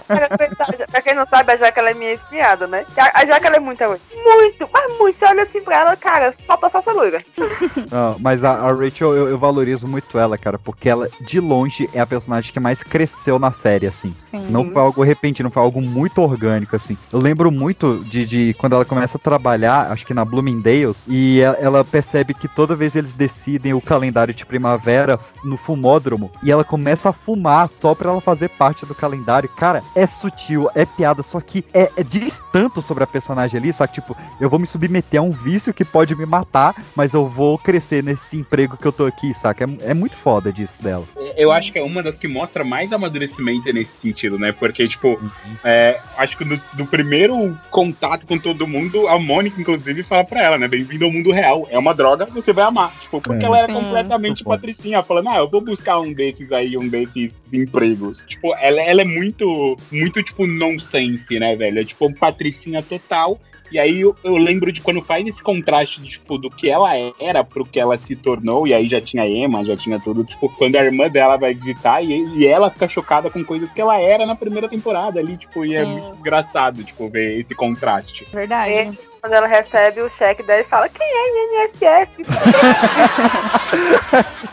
pra 0.91 1.01
quem 1.01 1.13
não 1.13 1.27
sabe, 1.27 1.53
a 1.53 1.57
Jaque 1.57 1.79
ela 1.79 1.91
é 1.91 1.93
minha 1.93 2.13
espiada, 2.13 2.65
né? 2.65 2.85
A, 2.97 3.21
a 3.21 3.25
Jaque 3.25 3.45
ela 3.45 3.57
é 3.57 3.59
muito 3.59 3.81
egoísta. 3.81 4.05
Muito, 4.15 4.69
mas 4.73 4.97
muito. 4.97 5.19
Você 5.19 5.25
olha 5.25 5.43
assim 5.43 5.61
pra 5.61 5.79
ela, 5.79 5.95
cara, 5.95 6.33
falta 6.45 6.69
só 6.69 6.79
essa 6.79 6.91
loira. 6.91 7.23
Não, 7.91 8.17
mas 8.19 8.43
a, 8.43 8.51
a 8.51 8.73
Rachel, 8.73 9.15
eu, 9.15 9.29
eu 9.29 9.37
valorizo 9.37 9.87
muito 9.87 10.17
ela, 10.17 10.37
cara, 10.37 10.57
porque 10.57 10.89
ela, 10.89 11.09
de 11.21 11.39
longe, 11.39 11.89
é 11.93 11.99
a 11.99 12.07
personagem 12.07 12.51
que 12.51 12.59
mais 12.59 12.81
cresceu 12.81 13.37
na 13.37 13.51
série, 13.51 13.87
assim. 13.87 14.15
Sim. 14.31 14.51
Não 14.51 14.71
foi 14.71 14.81
algo 14.81 15.03
repentino, 15.03 15.49
foi 15.49 15.61
algo 15.61 15.81
muito 15.81 16.21
orgânico, 16.21 16.75
assim. 16.75 16.97
Eu 17.11 17.19
lembro 17.19 17.51
muito 17.51 18.03
de, 18.07 18.25
de 18.25 18.53
quando 18.55 18.73
ela 18.73 18.85
começa 18.85 19.17
a 19.17 19.19
trabalhar, 19.19 19.91
acho 19.91 20.05
que 20.05 20.13
na 20.13 20.25
Bloomingdale's, 20.25 21.03
e 21.07 21.41
ela, 21.41 21.57
ela 21.57 21.85
percebe 21.85 22.33
que 22.33 22.47
toda 22.47 22.75
vez 22.75 22.95
eles 22.95 23.13
decidem 23.13 23.73
o 23.73 23.81
calendário 23.81 24.33
de 24.33 24.45
primavera 24.45 25.19
no 25.43 25.57
fumódromo, 25.57 26.31
e 26.41 26.51
ela 26.51 26.63
começa 26.63 27.09
a 27.09 27.13
fumar 27.13 27.69
só 27.69 27.93
pra 27.93 28.09
ela 28.09 28.21
fazer 28.21 28.49
parte 28.49 28.85
do 28.85 28.95
calendário. 28.95 29.49
Cara, 29.49 29.83
é 29.95 30.07
sutil, 30.07 30.69
é 30.75 30.85
piada, 30.85 31.23
só 31.23 31.39
que 31.39 31.65
é, 31.73 31.91
é 31.95 32.03
diz 32.03 32.41
tanto 32.51 32.81
sobre 32.81 33.03
a 33.03 33.07
personagem 33.07 33.59
ali, 33.59 33.73
sabe? 33.73 33.93
Tipo, 33.93 34.15
eu 34.39 34.49
vou 34.49 34.59
me 34.59 34.65
submeter 34.65 35.19
a 35.19 35.23
um 35.23 35.31
vício 35.31 35.73
que 35.73 35.85
pode 35.85 36.15
me 36.15 36.25
matar, 36.25 36.75
mas 36.95 37.13
eu 37.13 37.27
vou 37.27 37.57
crescer 37.57 38.03
nesse 38.03 38.37
emprego 38.37 38.77
que 38.77 38.85
eu 38.85 38.91
tô 38.91 39.05
aqui, 39.05 39.33
saca? 39.33 39.65
É, 39.65 39.91
é 39.91 39.93
muito 39.93 40.15
foda 40.15 40.51
disso 40.51 40.81
dela. 40.81 41.05
Eu 41.37 41.51
acho 41.51 41.71
que 41.71 41.77
é 41.77 41.83
uma 41.83 42.01
das 42.01 42.17
que 42.17 42.27
mostra 42.27 42.63
mais 42.63 42.91
amadurecimento 42.91 43.71
nesse 43.71 43.95
sentido, 43.97 44.39
né? 44.39 44.51
Porque, 44.51 44.87
tipo, 44.87 45.21
é, 45.63 45.99
acho 46.17 46.35
que 46.35 46.43
no, 46.43 46.55
do 46.73 46.85
primeiro 46.87 47.55
contato 47.69 48.25
com 48.25 48.39
todo 48.39 48.65
mundo, 48.65 49.07
a 49.07 49.19
Mônica, 49.19 49.61
inclusive, 49.61 50.01
fala 50.01 50.23
pra 50.23 50.41
ela, 50.41 50.57
né? 50.57 50.67
Bem-vindo 50.67 51.05
ao 51.05 51.11
mundo 51.11 51.31
real. 51.31 51.67
É 51.69 51.77
uma 51.77 51.93
droga, 51.93 52.25
você 52.25 52.51
vai 52.51 52.65
amar. 52.65 52.91
Tipo, 52.99 53.21
porque 53.21 53.43
É. 53.43 53.45
ela 53.45 53.59
era 53.59 53.71
completamente 53.71 54.43
patricinha, 54.43 55.03
falando, 55.03 55.29
ah, 55.29 55.37
eu 55.37 55.47
vou 55.47 55.61
buscar 55.61 55.99
um 55.99 56.11
desses 56.11 56.51
aí, 56.51 56.75
um 56.75 56.87
desses 56.87 57.31
empregos. 57.53 58.23
Tipo, 58.27 58.55
ela, 58.55 58.81
ela 58.81 59.01
é 59.01 59.05
muito, 59.05 59.77
muito, 59.91 60.23
tipo, 60.23 60.47
nonsense, 60.47 61.39
né, 61.39 61.55
velho? 61.55 61.79
É 61.79 61.85
tipo, 61.85 62.11
patricinha 62.15 62.81
total. 62.81 63.39
E 63.71 63.79
aí 63.79 64.01
eu, 64.01 64.15
eu 64.23 64.37
lembro 64.37 64.71
de 64.71 64.81
quando 64.81 65.01
faz 65.01 65.25
esse 65.25 65.41
contraste 65.41 66.01
de, 66.01 66.09
tipo, 66.09 66.37
do 66.37 66.49
que 66.49 66.69
ela 66.69 66.91
era 67.19 67.43
pro 67.43 67.65
que 67.65 67.79
ela 67.79 67.97
se 67.97 68.15
tornou, 68.15 68.67
e 68.67 68.73
aí 68.73 68.87
já 68.87 69.01
tinha 69.01 69.27
Emma, 69.27 69.65
já 69.65 69.75
tinha 69.75 69.99
tudo, 69.99 70.23
tipo, 70.23 70.49
quando 70.49 70.75
a 70.75 70.83
irmã 70.83 71.09
dela 71.09 71.37
vai 71.37 71.53
visitar 71.53 72.01
e, 72.01 72.13
e 72.37 72.47
ela 72.47 72.69
fica 72.69 72.87
chocada 72.87 73.29
com 73.29 73.43
coisas 73.43 73.71
que 73.73 73.81
ela 73.81 73.99
era 73.99 74.25
na 74.25 74.35
primeira 74.35 74.69
temporada 74.69 75.19
ali, 75.19 75.37
tipo, 75.37 75.65
e 75.65 75.75
é 75.75 75.83
Sim. 75.83 75.91
muito 75.91 76.19
engraçado, 76.19 76.83
tipo, 76.83 77.09
ver 77.09 77.39
esse 77.39 77.53
contraste. 77.53 78.25
Verdade. 78.31 78.71
E 78.71 78.97
quando 79.21 79.33
ela 79.33 79.47
recebe 79.47 80.01
o 80.01 80.09
cheque 80.09 80.43
dela, 80.43 80.59
ele 80.59 80.69
fala: 80.69 80.89
Quem 80.89 81.05
é 81.05 81.65
INSS? 81.65 82.09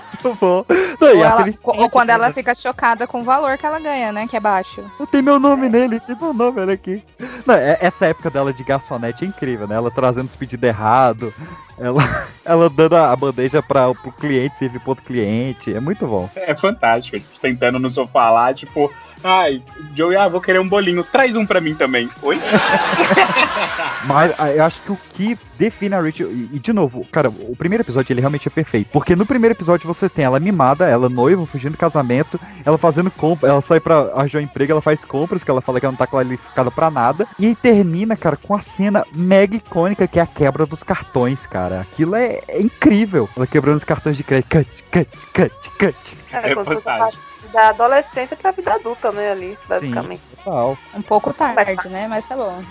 Muito 0.24 0.38
bom. 0.40 0.64
Não, 1.00 1.08
Ou, 1.08 1.24
ela- 1.24 1.44
ou 1.64 1.90
quando 1.90 2.10
ela 2.10 2.32
fica 2.32 2.54
chocada 2.54 3.06
com 3.06 3.20
o 3.20 3.24
valor 3.24 3.58
que 3.58 3.66
ela 3.66 3.78
ganha, 3.78 4.10
né? 4.12 4.26
Que 4.26 4.36
é 4.36 4.40
baixo. 4.40 4.82
Tem 5.10 5.20
meu 5.22 5.38
nome 5.38 5.68
nele, 5.68 6.00
tem 6.00 6.16
meu 6.18 6.32
nome, 6.32 6.60
olha 6.60 6.74
aqui. 6.74 7.02
Não, 7.44 7.54
é- 7.54 7.78
essa 7.80 8.06
época 8.06 8.30
dela 8.30 8.52
de 8.52 8.64
garçonete 8.64 9.24
é 9.24 9.28
incrível, 9.28 9.66
né? 9.68 9.74
Ela 9.76 9.90
trazendo 9.90 10.26
os 10.26 10.36
pedidos 10.36 10.66
errados, 10.66 11.32
ela, 11.78 12.26
ela 12.44 12.70
dando 12.70 12.96
a 12.96 13.14
bandeja 13.16 13.62
para 13.62 13.92
pro 13.94 14.12
cliente, 14.12 14.58
servir 14.58 14.80
pro 14.80 14.90
outro 14.90 15.04
cliente. 15.04 15.74
É 15.74 15.80
muito 15.80 16.06
bom. 16.06 16.28
É 16.34 16.54
fantástico, 16.54 17.18
tipo, 17.18 17.38
sentando 17.38 17.78
no 17.78 17.90
sofá 17.90 18.30
lá, 18.30 18.54
tipo, 18.54 18.92
ai, 19.22 19.62
Joey, 19.94 20.16
ah, 20.16 20.28
vou 20.28 20.40
querer 20.40 20.60
um 20.60 20.68
bolinho, 20.68 21.02
traz 21.04 21.34
um 21.36 21.46
pra 21.46 21.60
mim 21.60 21.74
também. 21.74 22.08
Oi? 22.22 22.38
Mas 24.04 24.34
ah, 24.38 24.50
eu 24.50 24.64
acho 24.64 24.80
que 24.82 24.92
o 24.92 24.98
que 25.10 25.38
define 25.58 25.94
a 25.94 26.00
Rachel. 26.00 26.30
E, 26.30 26.50
e, 26.52 26.58
de 26.58 26.72
novo, 26.72 27.06
cara, 27.10 27.28
o 27.28 27.54
primeiro 27.56 27.82
episódio 27.82 28.12
ele 28.12 28.20
realmente 28.20 28.48
é 28.48 28.50
perfeito. 28.50 28.90
Porque 28.92 29.16
no 29.16 29.24
primeiro 29.24 29.54
episódio 29.54 29.86
você 29.86 30.08
tem 30.08 30.24
ela 30.24 30.40
mimada, 30.40 30.86
ela 30.86 31.08
noiva, 31.08 31.46
fugindo 31.46 31.72
do 31.72 31.78
casamento, 31.78 32.38
ela 32.64 32.76
fazendo 32.76 33.10
compra, 33.10 33.48
ela 33.48 33.60
sai 33.60 33.80
pra 33.80 34.12
arranjar 34.14 34.40
um 34.40 34.42
emprego, 34.42 34.72
ela 34.72 34.82
faz 34.82 35.04
compras, 35.04 35.42
que 35.42 35.50
ela 35.50 35.60
fala 35.60 35.80
que 35.80 35.86
ela 35.86 35.92
não 35.92 35.98
tá 35.98 36.06
qualificada 36.06 36.70
pra 36.70 36.90
nada. 36.90 37.26
E 37.38 37.46
aí 37.46 37.54
termina, 37.54 38.16
cara, 38.16 38.36
com 38.36 38.54
a 38.54 38.60
cena 38.60 39.06
mega 39.14 39.56
icônica 39.56 40.06
que 40.06 40.18
é 40.18 40.22
a 40.22 40.26
quebra 40.26 40.66
dos 40.66 40.82
cartões, 40.82 41.46
cara. 41.46 41.63
Aquilo 41.72 42.14
é, 42.14 42.40
é 42.48 42.60
incrível. 42.60 43.28
Ela 43.36 43.46
quebrando 43.46 43.76
os 43.76 43.84
cartões 43.84 44.16
de 44.16 44.24
crédito. 44.24 44.48
Cut, 44.50 44.84
cut, 44.84 45.16
cut, 45.32 45.70
cut. 45.78 46.16
É, 46.32 46.80
faz 46.80 47.14
da 47.52 47.68
adolescência 47.68 48.36
pra 48.36 48.50
vida 48.50 48.74
adulta, 48.74 49.12
né? 49.12 49.30
Ali, 49.30 49.58
basicamente. 49.68 50.20
Total. 50.36 50.76
Um 50.92 51.02
pouco 51.02 51.32
tarde, 51.32 51.88
né? 51.88 52.08
Mas 52.08 52.26
tá 52.26 52.36
bom. 52.36 52.62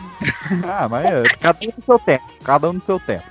Ah, 0.67 0.87
mas 0.89 1.05
é, 1.05 1.23
cada 1.39 1.59
um 1.61 1.73
no 1.77 1.83
seu 1.83 1.99
tempo. 1.99 2.23
Cada 2.43 2.69
um 2.69 2.73
no 2.73 2.81
seu 2.83 2.99
tempo. 2.99 3.23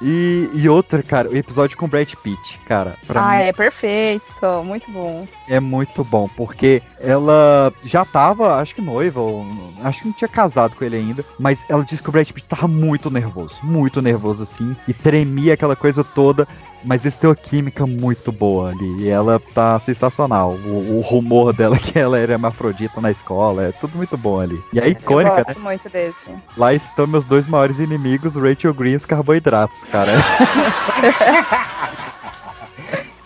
E, 0.00 0.50
e 0.52 0.68
outra, 0.68 1.02
cara, 1.02 1.28
o 1.30 1.36
episódio 1.36 1.76
com 1.76 1.88
Brad 1.88 2.12
Pitt, 2.22 2.58
cara, 2.66 2.96
pra 3.06 3.20
ah, 3.20 3.36
mim 3.36 3.42
é 3.44 3.52
perfeito. 3.52 4.24
Muito 4.64 4.90
bom. 4.90 5.26
é 5.48 5.58
muito 5.58 6.04
bom, 6.04 6.28
porque 6.36 6.82
ela 7.00 7.72
já 7.84 8.04
tava, 8.04 8.60
acho 8.60 8.74
que 8.74 8.82
noiva, 8.82 9.20
ou 9.20 9.46
acho 9.82 10.02
que 10.02 10.08
não 10.08 10.14
tinha 10.14 10.28
casado 10.28 10.76
com 10.76 10.84
ele 10.84 10.96
ainda, 10.96 11.24
mas 11.38 11.64
ela 11.68 11.84
disse 11.84 12.02
que 12.02 12.08
o 12.08 12.12
Brad 12.12 12.30
Pitt 12.30 12.46
tava 12.46 12.68
muito 12.68 13.10
nervoso, 13.10 13.54
muito 13.62 14.02
nervoso 14.02 14.42
assim, 14.42 14.76
e 14.86 14.92
tremia 14.92 15.54
aquela 15.54 15.76
coisa 15.76 16.04
toda, 16.04 16.46
mas 16.86 17.04
eles 17.04 17.16
têm 17.16 17.28
uma 17.28 17.36
química 17.36 17.86
muito 17.86 18.30
boa 18.30 18.70
ali, 18.70 19.02
e 19.02 19.08
ela 19.08 19.40
tá 19.52 19.78
sensacional. 19.80 20.52
O, 20.52 20.98
o 20.98 21.00
rumor 21.00 21.52
dela 21.52 21.76
que 21.76 21.98
ela 21.98 22.18
era 22.18 22.32
hermafrodita 22.32 23.00
na 23.00 23.10
escola, 23.10 23.64
é 23.64 23.72
tudo 23.72 23.96
muito 23.96 24.16
bom 24.16 24.40
ali. 24.40 24.62
E 24.72 24.78
é 24.78 24.86
Eu 24.86 24.92
icônica, 24.92 25.36
né? 25.36 25.44
gosto 25.44 25.60
muito 25.60 25.88
desse. 25.90 26.14
Lá 26.56 26.72
estão 26.72 27.06
meus 27.06 27.24
dois 27.24 27.46
maiores 27.46 27.78
inimigos, 27.78 28.36
Rachel 28.36 28.72
Green 28.72 28.92
e 28.92 28.96
os 28.96 29.04
carboidratos, 29.04 29.82
cara. 29.90 30.12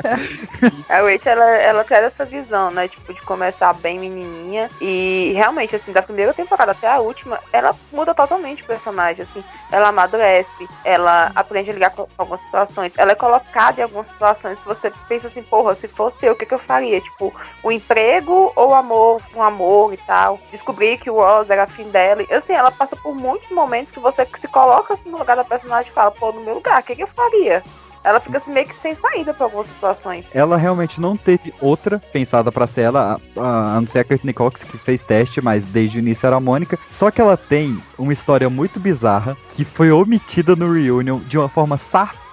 A 0.89 1.01
Rachel, 1.01 1.33
ela, 1.33 1.51
ela 1.57 1.85
traz 1.85 2.05
essa 2.05 2.25
visão, 2.25 2.71
né? 2.71 2.89
Tipo, 2.89 3.13
de 3.13 3.23
começar 3.23 3.73
bem 3.75 3.99
menininha. 3.99 4.69
E 4.81 5.33
realmente, 5.35 5.77
assim, 5.77 5.93
da 5.93 6.03
primeira 6.03 6.33
temporada 6.35 6.73
até 6.73 6.89
a 6.89 6.99
última, 6.99 7.41
ela 7.53 7.75
muda 7.93 8.15
totalmente 8.15 8.63
o 8.63 8.67
personagem, 8.67 9.23
assim. 9.23 9.45
Ela 9.71 9.89
amadurece, 9.89 10.69
ela 10.85 11.31
aprende 11.35 11.71
a 11.71 11.75
ligar 11.75 11.91
com 11.91 12.09
algumas 12.19 12.41
situações. 12.41 12.93
Ela 12.97 13.13
é 13.13 13.15
colocada 13.15 13.81
em 13.81 13.85
algumas 13.85 14.09
situações 14.09 14.59
que 14.59 14.67
você 14.67 14.93
pensa 15.09 15.29
assim, 15.29 15.43
porra, 15.43 15.75
se 15.75 15.89
fosse 15.89 16.27
eu, 16.27 16.33
o 16.33 16.37
que, 16.37 16.47
que 16.47 16.55
eu 16.55 16.59
faria? 16.59 17.01
Tipo, 17.01 17.33
o 17.63 17.71
emprego 17.71 18.53
ou 18.57 18.71
o 18.71 18.75
amor, 18.75 19.23
um 19.35 19.43
amor 19.43 19.93
e 19.93 19.97
tal. 19.99 20.39
Descobrir 20.51 20.99
que 20.99 21.11
o 21.11 21.15
Ross 21.17 21.49
era 21.51 21.65
afim 21.65 21.89
dela. 21.91 22.25
Assim, 22.31 22.53
ela 22.53 22.71
passa 22.71 22.97
por 22.97 23.15
muitos 23.15 23.49
momentos 23.51 23.93
que 23.93 24.01
você 24.01 24.27
se 24.37 24.49
coloca 24.49 24.95
assim, 24.95 25.11
no 25.11 25.19
lugar 25.19 25.37
da 25.37 25.45
personagem 25.45 25.91
e 25.91 25.95
fala, 25.95 26.11
pô, 26.11 26.33
no 26.33 26.41
meu 26.41 26.55
lugar, 26.55 26.81
o 26.81 26.85
que, 26.85 26.97
que 26.97 27.03
eu 27.03 27.09
faria? 27.09 27.63
Ela 28.03 28.21
fica 28.21 28.39
assim, 28.39 28.53
meio 28.53 28.67
que 28.67 28.75
sem 28.75 28.95
saída 28.95 29.35
pra 29.35 29.47
algumas 29.47 29.67
situações. 29.67 30.31
Ela 30.35 30.57
realmente 30.57 31.01
não 31.01 31.17
teve 31.17 31.53
outra 31.61 31.99
pensada 32.13 32.51
pra 32.51 32.67
ser 32.67 32.83
ela, 32.83 33.21
a, 33.37 33.77
a, 33.77 33.81
não 33.81 33.87
ser 33.87 34.01
a 34.01 34.05
Courtney 34.05 34.33
Cox 34.33 34.65
que 34.65 34.79
fez 34.79 35.03
teste, 35.03 35.41
mas 35.41 35.65
desde 35.67 35.99
o 35.99 36.01
início 36.01 36.27
era 36.27 36.37
a 36.37 36.41
Mônica. 36.41 36.79
Só 36.91 37.11
que 37.11 37.21
ela 37.21 37.37
tem 37.37 37.81
uma 37.99 38.13
história 38.13 38.49
muito 38.49 38.81
bizarra 38.81 39.37
que 39.55 39.65
foi 39.65 39.91
omitida 39.91 40.57
no 40.57 40.73
Reunion 40.73 41.21
de 41.21 41.37
uma 41.37 41.49
forma 41.49 41.77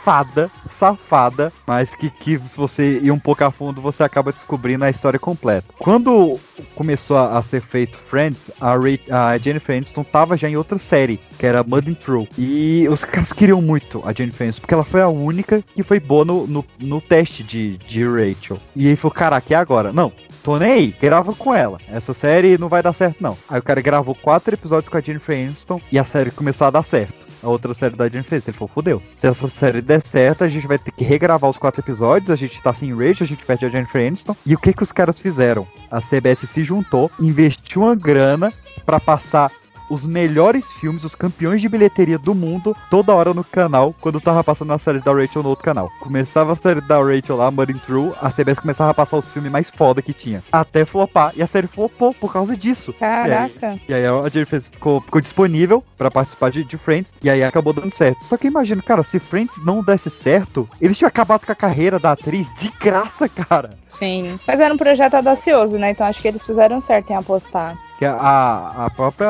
safada, 0.08 0.50
safada, 0.72 1.54
mas 1.66 1.94
que, 1.94 2.10
que 2.10 2.40
se 2.40 2.56
você 2.56 3.00
ir 3.00 3.12
um 3.12 3.20
pouco 3.20 3.44
a 3.44 3.52
fundo 3.52 3.82
você 3.82 4.04
acaba 4.04 4.32
descobrindo 4.32 4.86
a 4.86 4.90
história 4.90 5.20
completa. 5.20 5.74
Quando 5.78 6.40
começou 6.76 7.18
a, 7.18 7.38
a 7.38 7.44
ser 7.44 7.62
feito 7.62 7.98
Friends, 8.10 8.50
a, 8.62 8.78
Ray, 8.78 9.02
a 9.12 9.38
Jennifer 9.38 9.76
Aniston 9.76 10.04
tava 10.06 10.38
já 10.38 10.48
em 10.48 10.56
outra 10.56 10.78
série, 10.78 11.20
que 11.38 11.46
era 11.46 11.62
Mud 11.62 11.90
and 11.90 11.96
True. 11.96 12.30
E 12.38 12.88
os 12.90 13.04
caras 13.04 13.34
queriam 13.34 13.62
muito 13.62 14.02
a 14.06 14.14
Jennifer 14.14 14.46
Aniston, 14.46 14.62
porque 14.62 14.74
ela 14.74 14.86
foi 14.86 15.02
a 15.02 15.10
única 15.10 15.62
que 15.76 15.84
foi 15.84 16.00
boa 16.00 16.24
no, 16.24 16.48
no, 16.48 16.66
no 16.80 17.02
teste 17.02 17.44
de, 17.44 17.78
de 17.80 18.06
Rachel. 18.06 18.60
E 18.78 18.88
aí 18.88 18.96
falou, 18.96 19.14
caraca, 19.14 19.48
e 19.52 19.56
agora? 19.56 19.92
Não, 19.92 20.14
tô 20.42 20.58
nem 20.58 20.72
aí, 20.72 20.96
grava 21.02 21.34
com 21.34 21.54
ela. 21.54 21.80
Essa 21.92 22.14
série 22.14 22.58
não 22.58 22.70
vai 22.70 22.82
dar 22.82 22.94
certo, 22.94 23.18
não. 23.20 23.38
Aí 23.50 23.60
o 23.60 23.64
cara 23.64 23.82
gravou 23.82 24.16
quatro 24.16 24.54
episódios 24.54 24.88
com 24.88 24.98
a 24.98 25.02
Jennifer 25.02 25.38
Aniston 25.38 25.82
e 25.92 26.00
a 26.00 26.06
série 26.06 26.32
começou 26.32 26.68
a 26.68 26.72
dar 26.72 26.84
certo. 26.84 27.17
A 27.42 27.48
outra 27.48 27.74
série 27.74 27.96
da 27.96 28.10
Jennifer 28.10 28.34
Aniston, 28.34 28.52
ele 28.52 28.58
falou, 28.58 28.72
fodeu. 28.74 29.02
Se 29.18 29.28
essa 29.28 29.48
série 29.48 29.82
der 29.82 30.02
certo, 30.02 30.44
a 30.44 30.50
gente 30.50 30.68
vai 30.68 30.78
ter 30.78 30.92
que 30.92 31.04
regravar 31.04 31.50
os 31.50 31.58
quatro 31.58 31.82
episódios, 31.82 32.30
a 32.30 32.36
gente 32.36 32.62
tá 32.62 32.74
sem 32.74 32.92
Rachel, 32.94 33.26
a 33.26 33.28
gente 33.28 33.46
perde 33.46 33.66
a 33.66 33.70
Jennifer 33.70 34.06
Aniston. 34.06 34.36
E 34.46 34.56
o 34.56 34.60
que 34.60 34.74
que 34.74 34.84
os 34.84 34.92
caras 34.92 35.20
fizeram? 35.20 35.68
A 35.92 36.02
CBS 36.02 36.50
se 36.50 36.64
juntou, 36.64 37.12
investiu 37.20 37.84
uma 37.84 37.96
grana 37.96 38.52
pra 38.86 39.00
passar 39.00 39.52
os 39.90 40.04
melhores 40.04 40.72
filmes, 40.74 41.04
os 41.04 41.16
campeões 41.16 41.62
de 41.62 41.70
bilheteria 41.70 42.18
do 42.18 42.34
mundo, 42.34 42.76
toda 42.90 43.14
hora 43.14 43.34
no 43.34 43.44
canal, 43.44 43.94
quando 44.00 44.22
tava 44.22 44.44
passando 44.44 44.74
a 44.74 44.80
série 44.80 45.00
da 45.00 45.14
Rachel 45.14 45.44
no 45.44 45.50
outro 45.50 45.66
canal. 45.66 45.90
Começava 46.00 46.54
a 46.54 46.56
série 46.56 46.82
da 46.82 46.98
Rachel 46.98 47.36
lá, 47.38 47.52
Mudding 47.52 47.80
Through, 47.80 48.14
a 48.22 48.30
CBS 48.30 48.60
começava 48.60 48.92
a 48.92 48.94
passar 48.94 49.18
os 49.18 49.32
filmes 49.32 49.52
mais 49.52 49.70
foda 49.70 50.02
que 50.02 50.14
tinha. 50.14 50.44
Até 50.52 50.86
flopar. 50.86 51.34
E 51.36 51.42
a 51.42 51.48
série 51.48 51.68
flopou 51.68 52.14
por 52.14 52.32
causa 52.32 52.56
disso. 52.56 52.94
Caraca. 52.94 53.80
E 53.88 53.94
aí, 53.94 54.02
e 54.02 54.06
aí 54.06 54.06
a 54.06 54.30
Jennifer 54.30 54.62
ficou, 54.62 55.02
ficou 55.02 55.22
disponível 55.22 55.84
pra 55.98 56.12
participar 56.12 56.52
de, 56.52 56.64
de 56.64 56.78
Friends, 56.78 57.14
e 57.22 57.30
aí 57.30 57.44
acabou 57.44 57.74
dando 57.74 57.92
certo. 57.92 58.24
Só 58.26 58.38
que 58.38 58.48
imagina, 58.48 58.82
cara, 58.82 59.04
se 59.04 59.20
Friends 59.20 59.64
não 59.66 59.84
desse 59.84 60.10
certo, 60.10 60.68
eles 60.82 60.98
tinham 60.98 61.08
acabado 61.08 61.46
com 61.46 61.52
a 61.52 61.56
carreira 61.56 62.00
da 62.00 62.12
atriz 62.12 62.48
de 62.56 62.72
graça, 62.80 63.28
cara. 63.28 63.72
Sim. 63.88 64.40
Mas 64.48 64.60
era 64.60 64.74
um 64.74 64.78
projeto 64.78 65.16
audacioso, 65.16 65.78
né? 65.78 65.92
Então 65.92 66.06
acho 66.06 66.22
que 66.22 66.28
eles 66.28 66.46
fizeram 66.46 66.80
certo 66.82 67.12
em 67.12 67.16
apostar. 67.16 67.78
Que 67.98 68.06
a, 68.06 68.86
a 68.86 68.90
própria. 68.92 69.28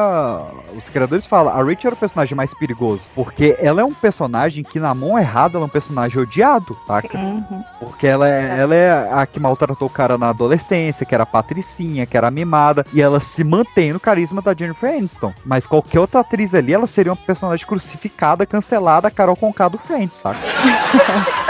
Os 0.75 0.89
criadores 0.89 1.25
falam, 1.25 1.53
a 1.53 1.57
Rachel 1.57 1.87
era 1.87 1.95
o 1.95 1.97
personagem 1.97 2.35
mais 2.35 2.53
perigoso. 2.53 3.01
Porque 3.15 3.55
ela 3.59 3.81
é 3.81 3.83
um 3.85 3.93
personagem 3.93 4.63
que, 4.63 4.79
na 4.79 4.93
mão 4.93 5.17
errada, 5.17 5.57
ela 5.57 5.65
é 5.65 5.67
um 5.67 5.69
personagem 5.69 6.21
odiado, 6.21 6.77
saca? 6.85 7.17
Uhum. 7.17 7.63
Porque 7.79 8.05
ela 8.05 8.27
é, 8.27 8.59
ela 8.59 8.75
é 8.75 9.09
a 9.13 9.25
que 9.25 9.39
maltratou 9.39 9.87
o 9.87 9.91
cara 9.91 10.17
na 10.17 10.29
adolescência, 10.29 11.05
que 11.05 11.15
era 11.15 11.23
a 11.23 11.27
patricinha, 11.27 12.05
que 12.05 12.17
era 12.17 12.27
a 12.27 12.31
mimada, 12.31 12.85
e 12.93 13.01
ela 13.01 13.21
se 13.21 13.43
mantém 13.43 13.93
no 13.93 13.99
carisma 13.99 14.41
da 14.41 14.53
Jennifer 14.53 14.93
Aniston. 14.93 15.33
Mas 15.45 15.65
qualquer 15.65 15.99
outra 16.01 16.19
atriz 16.19 16.53
ali, 16.53 16.73
ela 16.73 16.87
seria 16.87 17.13
uma 17.13 17.17
personagem 17.17 17.65
crucificada, 17.65 18.45
cancelada, 18.45 19.09
Carol 19.09 19.37
Conká 19.37 19.69
do 19.69 19.77
Friends, 19.77 20.17
saca? 20.17 20.39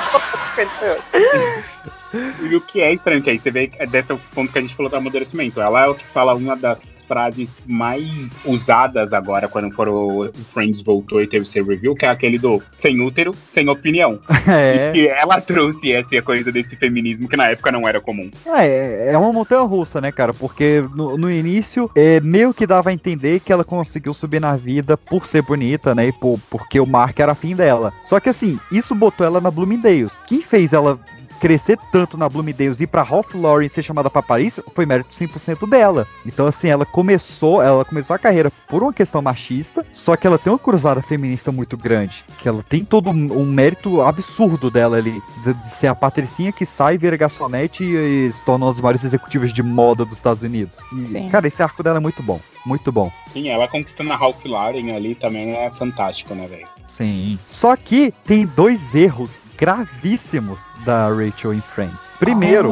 E 2.41 2.55
o 2.55 2.61
que 2.61 2.81
é 2.81 2.93
estranho, 2.93 3.21
que 3.21 3.29
aí 3.29 3.37
você 3.37 3.51
vê 3.51 3.67
que 3.67 3.81
é 3.81 3.85
desse 3.85 4.15
ponto 4.33 4.51
que 4.51 4.57
a 4.57 4.61
gente 4.61 4.75
falou 4.75 4.89
do 4.89 4.95
amadurecimento. 4.95 5.61
Ela 5.61 5.85
é 5.85 5.87
o 5.87 5.95
que 5.95 6.05
fala 6.05 6.33
uma 6.33 6.55
das 6.55 6.81
frases 7.07 7.49
mais 7.65 8.05
usadas 8.45 9.13
agora 9.13 9.47
quando 9.47 9.71
for 9.73 9.87
o 9.87 10.31
Friends 10.53 10.81
voltou 10.81 11.21
e 11.21 11.27
teve 11.27 11.45
seu 11.45 11.65
review, 11.65 11.95
que 11.95 12.05
é 12.05 12.09
aquele 12.09 12.37
do 12.37 12.61
sem 12.71 13.01
útero, 13.01 13.33
sem 13.49 13.67
opinião. 13.69 14.19
É. 14.47 14.89
E 14.89 14.93
que 14.93 15.07
ela 15.07 15.41
trouxe 15.41 15.91
essa 15.91 16.21
coisa 16.21 16.51
desse 16.51 16.75
feminismo 16.77 17.27
que 17.27 17.35
na 17.35 17.49
época 17.49 17.69
não 17.69 17.85
era 17.85 17.99
comum. 17.99 18.31
É, 18.45 19.11
é 19.11 19.17
uma 19.17 19.33
montanha 19.33 19.61
russa, 19.61 19.99
né, 19.99 20.09
cara? 20.09 20.33
Porque 20.33 20.81
no, 20.95 21.17
no 21.17 21.29
início, 21.29 21.91
é, 21.93 22.21
meio 22.21 22.53
que 22.53 22.65
dava 22.65 22.89
a 22.89 22.93
entender 22.93 23.41
que 23.41 23.51
ela 23.51 23.65
conseguiu 23.65 24.13
subir 24.13 24.39
na 24.39 24.55
vida 24.55 24.95
por 24.95 25.27
ser 25.27 25.41
bonita, 25.41 25.93
né? 25.93 26.07
E 26.07 26.11
por, 26.13 26.39
porque 26.49 26.79
o 26.79 26.85
Mark 26.85 27.19
era 27.19 27.33
afim 27.33 27.55
dela. 27.55 27.91
Só 28.01 28.21
que 28.21 28.29
assim, 28.29 28.57
isso 28.71 28.95
botou 28.95 29.25
ela 29.25 29.41
na 29.41 29.51
Bloomingdale's. 29.51 30.21
Quem 30.25 30.41
fez 30.41 30.71
ela 30.71 30.97
crescer 31.39 31.77
tanto 31.91 32.17
na 32.17 32.27
Bloomingdale's 32.27 32.79
e 32.79 32.83
ir 32.83 32.87
pra 32.87 33.03
Ralph 33.03 33.33
Lauren 33.33 33.69
ser 33.69 33.83
chamada 33.83 34.09
pra 34.09 34.21
Paris 34.21 34.59
foi 34.73 34.85
mérito 34.85 35.09
100% 35.13 35.67
dela. 35.69 36.07
Então 36.25 36.47
assim, 36.47 36.67
ela 36.67 36.85
começou, 36.85 37.61
ela 37.61 37.85
começou 37.85 38.15
a 38.15 38.19
carreira 38.19 38.51
por 38.67 38.83
uma 38.83 38.93
questão 38.93 39.21
machista, 39.21 39.85
só 39.93 40.15
que 40.15 40.27
ela 40.27 40.37
tem 40.37 40.51
uma 40.51 40.59
cruzada 40.59 41.01
feminista 41.01 41.51
muito 41.51 41.77
grande, 41.77 42.23
que 42.39 42.47
ela 42.47 42.63
tem 42.63 42.83
todo 42.83 43.09
um, 43.09 43.41
um 43.41 43.45
mérito 43.45 44.01
absurdo 44.01 44.69
dela 44.69 44.97
ali, 44.97 45.21
de, 45.43 45.53
de 45.53 45.69
ser 45.71 45.87
a 45.87 45.95
patricinha 45.95 46.51
que 46.51 46.65
sai, 46.65 46.97
vira 46.97 47.17
garçonete 47.17 47.83
e, 47.83 48.27
e 48.27 48.31
se 48.31 48.43
torna 48.43 48.65
uma 48.65 48.71
das 48.71 48.81
maiores 48.81 49.03
executivas 49.03 49.53
de 49.53 49.63
moda 49.63 50.05
dos 50.05 50.17
Estados 50.17 50.43
Unidos. 50.43 50.77
E, 50.93 51.05
Sim. 51.05 51.29
cara, 51.29 51.47
esse 51.47 51.61
arco 51.61 51.83
dela 51.83 51.97
é 51.97 52.01
muito 52.01 52.21
bom, 52.23 52.39
muito 52.65 52.91
bom. 52.91 53.11
Sim, 53.31 53.49
ela 53.49 53.67
conquistando 53.67 54.11
a 54.11 54.15
Ralph 54.15 54.43
Lauren 54.45 54.95
ali 54.95 55.15
também 55.15 55.53
é 55.53 55.69
fantástico, 55.71 56.33
né, 56.33 56.47
velho? 56.47 56.67
Sim. 56.85 57.37
Só 57.51 57.75
que 57.75 58.13
tem 58.25 58.45
dois 58.45 58.95
erros 58.95 59.39
gravíssimos 59.57 60.59
da 60.87 61.09
Rachel 61.09 61.53
em 61.53 61.59
Friends. 61.59 62.15
Primeiro, 62.17 62.71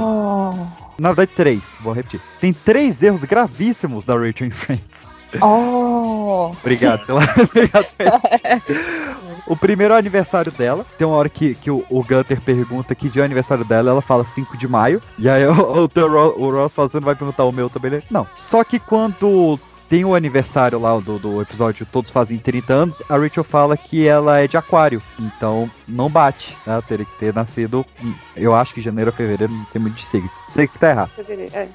na 0.98 1.10
verdade, 1.10 1.32
três, 1.36 1.62
vou 1.82 1.92
repetir. 1.92 2.22
Tem 2.40 2.54
três 2.54 3.04
erros 3.04 3.26
gravíssimos 3.26 4.06
da 4.06 4.14
Rachel 4.14 4.48
em 4.48 4.52
Friends. 4.52 4.96
Oh! 5.42 6.52
Obrigado 6.62 7.06
pela. 7.06 7.22
Obrigado, 7.44 7.88
O 9.48 9.56
primeiro 9.58 9.94
é 9.94 9.98
o 9.98 10.00
aniversário 10.00 10.50
dela. 10.50 10.86
Tem 10.98 11.06
uma 11.06 11.18
hora 11.18 11.28
que, 11.28 11.56
que 11.56 11.70
o, 11.70 11.84
o 11.90 12.02
Gunter 12.02 12.40
pergunta 12.40 12.96
que 12.96 13.10
dia 13.10 13.22
é 13.22 13.24
o 13.24 13.26
aniversário 13.26 13.66
dela, 13.66 13.92
ela 13.92 14.02
fala 14.02 14.26
5 14.26 14.58
de 14.58 14.68
maio. 14.68 15.02
E 15.20 15.30
aí 15.30 15.46
o, 15.46 15.52
o, 15.52 16.42
o 16.42 16.50
Ross 16.50 16.74
fala, 16.74 16.88
você 16.88 17.00
não 17.02 17.06
vai 17.06 17.16
perguntar 17.16 17.44
o 17.44 17.52
meu 17.52 17.70
também? 17.70 17.96
Ele, 17.96 18.04
Não. 18.10 18.26
Só 18.36 18.64
que 18.64 18.80
quando 18.80 19.60
tem 19.96 20.04
o 20.04 20.14
aniversário 20.14 20.78
lá 20.78 21.00
do, 21.00 21.18
do 21.18 21.42
episódio 21.42 21.86
Todos 21.86 22.12
Fazem 22.12 22.38
30 22.38 22.74
anos, 22.74 23.02
a 23.08 23.16
Rachel 23.16 23.46
fala 23.46 23.78
que 23.78 24.06
ela 24.06 24.42
é 24.42 24.46
de 24.46 24.58
aquário. 24.58 25.02
Então 25.18 25.72
não 25.88 26.10
bate. 26.10 26.58
Ela 26.68 26.82
teria 26.82 27.06
que 27.06 27.18
ter 27.18 27.34
nascido, 27.34 27.86
eu 28.36 28.54
acho 28.54 28.74
que 28.74 28.82
janeiro 28.82 29.12
ou 29.12 29.16
fevereiro, 29.16 29.54
não 29.54 29.66
sei 29.68 29.80
muito 29.80 29.96
de 29.96 30.06
signo. 30.06 30.30
Sei 30.56 30.68
que 30.70 30.80
tá 30.80 30.90
errado. 30.90 31.12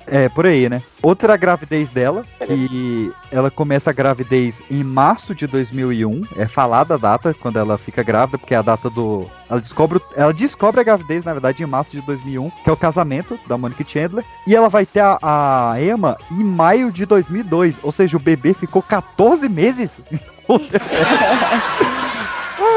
É, 0.07 0.27
por 0.31 0.47
aí, 0.47 0.67
né? 0.67 0.81
Outra 1.03 1.37
gravidez 1.37 1.91
dela, 1.91 2.25
que 2.47 3.13
ela 3.31 3.51
começa 3.51 3.91
a 3.91 3.93
gravidez 3.93 4.63
em 4.71 4.83
março 4.83 5.35
de 5.35 5.47
2001. 5.47 6.23
É 6.35 6.49
falada 6.49 6.95
a 6.95 6.97
data 6.97 7.35
quando 7.35 7.59
ela 7.59 7.77
fica 7.77 8.03
grávida, 8.03 8.39
porque 8.39 8.55
é 8.55 8.57
a 8.57 8.63
data 8.63 8.89
do. 8.89 9.27
Ela 9.51 9.61
descobre, 9.61 10.01
ela 10.17 10.33
descobre 10.33 10.81
a 10.81 10.85
gravidez, 10.85 11.27
na 11.27 11.35
verdade, 11.35 11.63
em 11.63 11.67
março 11.67 11.91
de 11.91 12.01
2001, 12.01 12.49
que 12.49 12.71
é 12.71 12.73
o 12.73 12.77
casamento 12.77 13.39
da 13.47 13.59
Monica 13.59 13.85
Chandler. 13.87 14.25
E 14.47 14.57
ela 14.57 14.71
vai 14.71 14.87
ter 14.87 15.01
a, 15.01 15.19
a 15.21 15.83
Emma 15.83 16.17
em 16.31 16.43
maio 16.43 16.91
de 16.91 17.05
2002. 17.05 17.77
Ou 17.83 17.93
seja, 17.93 18.17
o 18.17 18.21
bebê 18.21 18.55
ficou 18.55 18.81
14 18.81 19.47
meses. 19.47 19.91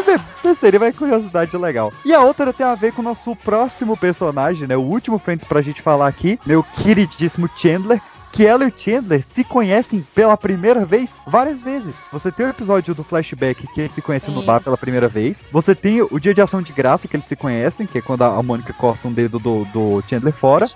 Be- 0.02 0.20
besteira, 0.44 0.80
mas 0.80 0.98
curiosidade 0.98 1.56
legal. 1.58 1.94
E 2.04 2.14
a 2.14 2.22
outra 2.22 2.52
tem 2.52 2.66
a 2.66 2.76
ver 2.76 2.92
com 2.94 3.02
o 3.02 3.06
nosso 3.06 3.36
próximo 3.36 3.96
personagem, 3.96 4.68
né? 4.68 4.76
O 4.76 4.82
último 4.82 5.20
Friends 5.20 5.46
pra 5.48 5.62
gente 5.62 5.82
falar 5.82 6.08
aqui, 6.08 6.40
meu 6.46 6.64
queridíssimo 6.64 7.50
Chandler. 7.56 8.02
Que 8.34 8.46
ela 8.46 8.66
e 8.66 8.68
o 8.68 8.74
Chandler 8.76 9.24
se 9.24 9.44
conhecem 9.44 10.04
pela 10.14 10.36
primeira 10.36 10.84
vez 10.84 11.12
várias 11.28 11.62
vezes. 11.62 11.94
Você 12.12 12.32
tem 12.32 12.46
o 12.46 12.50
episódio 12.50 12.94
do 12.96 13.04
flashback 13.04 13.66
que 13.68 13.82
eles 13.82 13.92
se 13.94 14.02
conhecem 14.02 14.34
no 14.34 14.42
Sim. 14.42 14.48
bar 14.48 14.60
pela 14.60 14.76
primeira 14.76 15.08
vez. 15.08 15.46
Você 15.52 15.76
tem 15.76 16.02
o 16.02 16.20
dia 16.20 16.34
de 16.34 16.42
ação 16.42 16.62
de 16.62 16.74
graça 16.74 17.08
que 17.08 17.16
eles 17.16 17.28
se 17.28 17.36
conhecem, 17.36 17.86
que 17.86 18.00
é 18.00 18.02
quando 18.02 18.24
a 18.24 18.42
Mônica 18.42 18.74
corta 18.74 19.08
um 19.08 19.14
dedo 19.14 19.38
do, 19.38 19.66
do 19.66 20.04
Chandler 20.10 20.34
fora. 20.34 20.68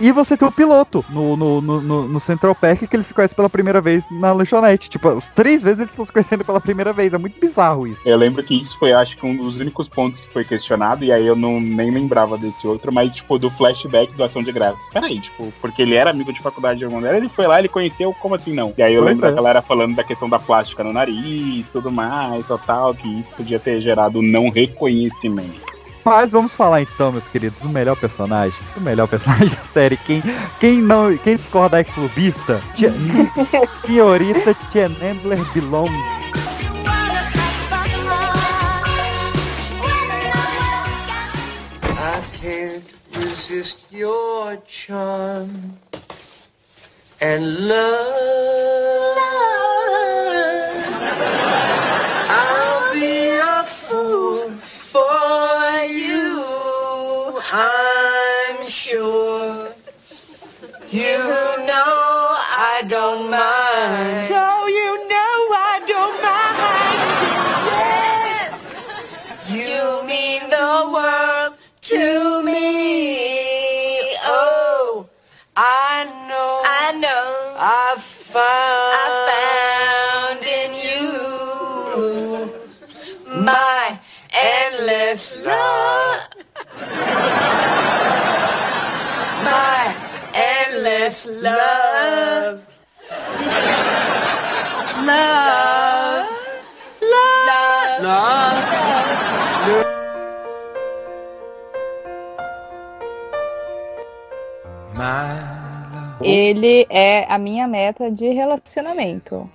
E 0.00 0.10
você 0.12 0.34
tem 0.36 0.48
o 0.48 0.50
piloto 0.52 1.04
no, 1.10 1.36
no, 1.36 1.60
no, 1.60 1.80
no- 1.80 2.08
no 2.08 2.20
Central 2.20 2.54
Park 2.54 2.84
que 2.88 2.96
eles 2.96 3.06
se 3.06 3.12
conhecem 3.14 3.36
pela 3.36 3.50
primeira 3.50 3.80
vez 3.82 4.04
na 4.10 4.32
lanchonete. 4.32 4.88
Tipo, 4.88 5.10
as 5.10 5.28
três 5.28 5.62
vezes 5.62 5.80
eles 5.80 5.92
estão 5.92 6.06
se 6.06 6.12
conhecendo 6.12 6.42
pela 6.44 6.60
primeira 6.60 6.92
vez. 6.94 7.12
É 7.12 7.18
muito 7.18 7.38
bizarro 7.38 7.86
isso. 7.86 8.00
Eu 8.04 8.16
lembro 8.16 8.42
que 8.42 8.58
isso 8.58 8.78
foi, 8.78 8.94
acho 8.94 9.16
que, 9.18 9.26
um 9.26 9.36
dos 9.36 9.60
únicos 9.60 9.88
pontos 9.90 10.22
que 10.22 10.32
foi 10.32 10.42
questionado, 10.42 11.04
e 11.04 11.12
aí 11.12 11.26
eu 11.26 11.36
não 11.36 11.60
nem 11.60 11.90
lembrava 11.90 12.38
desse 12.38 12.66
outro, 12.66 12.90
mas, 12.90 13.14
tipo, 13.14 13.38
do 13.38 13.50
flashback 13.50 14.14
do 14.14 14.24
Ação 14.24 14.42
de 14.42 14.50
Graças. 14.52 14.88
Peraí, 14.90 15.20
tipo, 15.20 15.52
porque 15.60 15.82
ele 15.82 15.94
era 15.94 16.08
amigo 16.10 16.32
de 16.32 16.40
faculdade 16.40 16.77
de 16.78 16.84
irmão 16.84 17.00
dela, 17.02 17.16
ele 17.16 17.28
foi 17.28 17.46
lá, 17.46 17.58
ele 17.58 17.68
conheceu, 17.68 18.14
como 18.14 18.34
assim 18.34 18.54
não? 18.54 18.72
E 18.78 18.82
aí 18.82 18.94
eu 18.94 19.02
Pois 19.02 19.14
lembro 19.14 19.26
é. 19.26 19.30
da 19.30 19.36
galera 19.36 19.60
falando 19.62 19.94
da 19.96 20.04
questão 20.04 20.28
da 20.28 20.38
plástica 20.38 20.82
no 20.84 20.92
nariz, 20.92 21.66
tudo 21.72 21.90
mais, 21.90 22.46
total, 22.46 22.94
que 22.94 23.06
isso 23.20 23.30
podia 23.32 23.58
ter 23.58 23.80
gerado 23.80 24.22
não 24.22 24.48
reconhecimento. 24.48 25.60
Mas 26.04 26.32
vamos 26.32 26.54
falar 26.54 26.80
então, 26.80 27.12
meus 27.12 27.26
queridos, 27.28 27.58
do 27.60 27.68
melhor 27.68 27.94
personagem. 27.96 28.58
Do 28.74 28.80
melhor 28.80 29.06
personagem 29.06 29.48
da 29.54 29.64
série. 29.66 29.96
Quem, 29.98 30.22
quem 30.58 30.80
não. 30.80 31.14
Quem 31.18 31.36
discorda 31.36 31.78
é 31.80 31.84
clubista. 31.84 32.62
Tia- 32.74 32.94
Senhorita 33.84 34.56
Chandler 34.72 35.38
Belong. 35.52 35.90
I 42.10 42.22
can't 42.32 42.84
resist 43.16 43.78
your 43.92 44.58
charm 44.66 45.76
and 47.20 47.66
love. 47.66 48.14
I'll 52.30 52.94
be 52.94 53.28
a 53.36 53.64
fool 53.64 54.50
for 54.60 55.82
you, 55.84 57.40
I'm 57.52 58.64
sure. 58.66 59.68
You 60.90 61.18
know 61.66 62.36
I 62.50 62.84
don't 62.88 63.30
mind. 63.30 64.57
Found 79.28 80.42
in 80.44 80.70
you 80.86 81.08
my 83.26 83.98
endless 84.32 85.36
love. 85.44 86.28
My 89.44 89.94
endless 90.34 91.26
love. 91.26 92.66
Love. 95.06 95.57
Ele 106.22 106.86
é 106.90 107.24
a 107.32 107.38
minha 107.38 107.66
meta 107.68 108.10
de 108.10 108.28
relacionamento. 108.28 109.48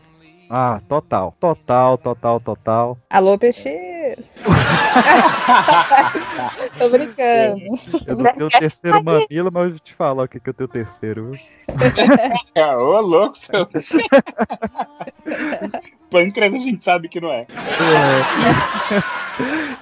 Ah, 0.49 0.81
total. 0.87 1.35
Total, 1.39 1.97
total, 1.97 2.39
total. 2.39 2.97
Alô, 3.09 3.37
PX! 3.39 4.37
Tô 6.77 6.89
brincando. 6.89 7.59
Eu 8.05 8.17
não 8.17 8.25
tenho 8.25 8.45
o 8.45 8.49
terceiro 8.49 9.03
mamilo, 9.03 9.49
mas 9.51 9.63
eu 9.63 9.69
vou 9.71 9.79
te 9.79 9.95
falar 9.95 10.25
o 10.25 10.27
que, 10.27 10.39
que 10.39 10.47
eu 10.49 10.53
tenho 10.53 10.69
o 10.69 10.71
terceiro. 10.71 11.31
viu? 11.31 11.39
Ah, 12.55 12.77
Ô, 12.77 13.01
louco, 13.01 13.35
seu. 13.39 13.65
Pâncreas 16.13 16.53
a 16.53 16.57
gente 16.59 16.83
sabe 16.83 17.09
que 17.09 17.19
não 17.19 17.31
é. 17.31 17.47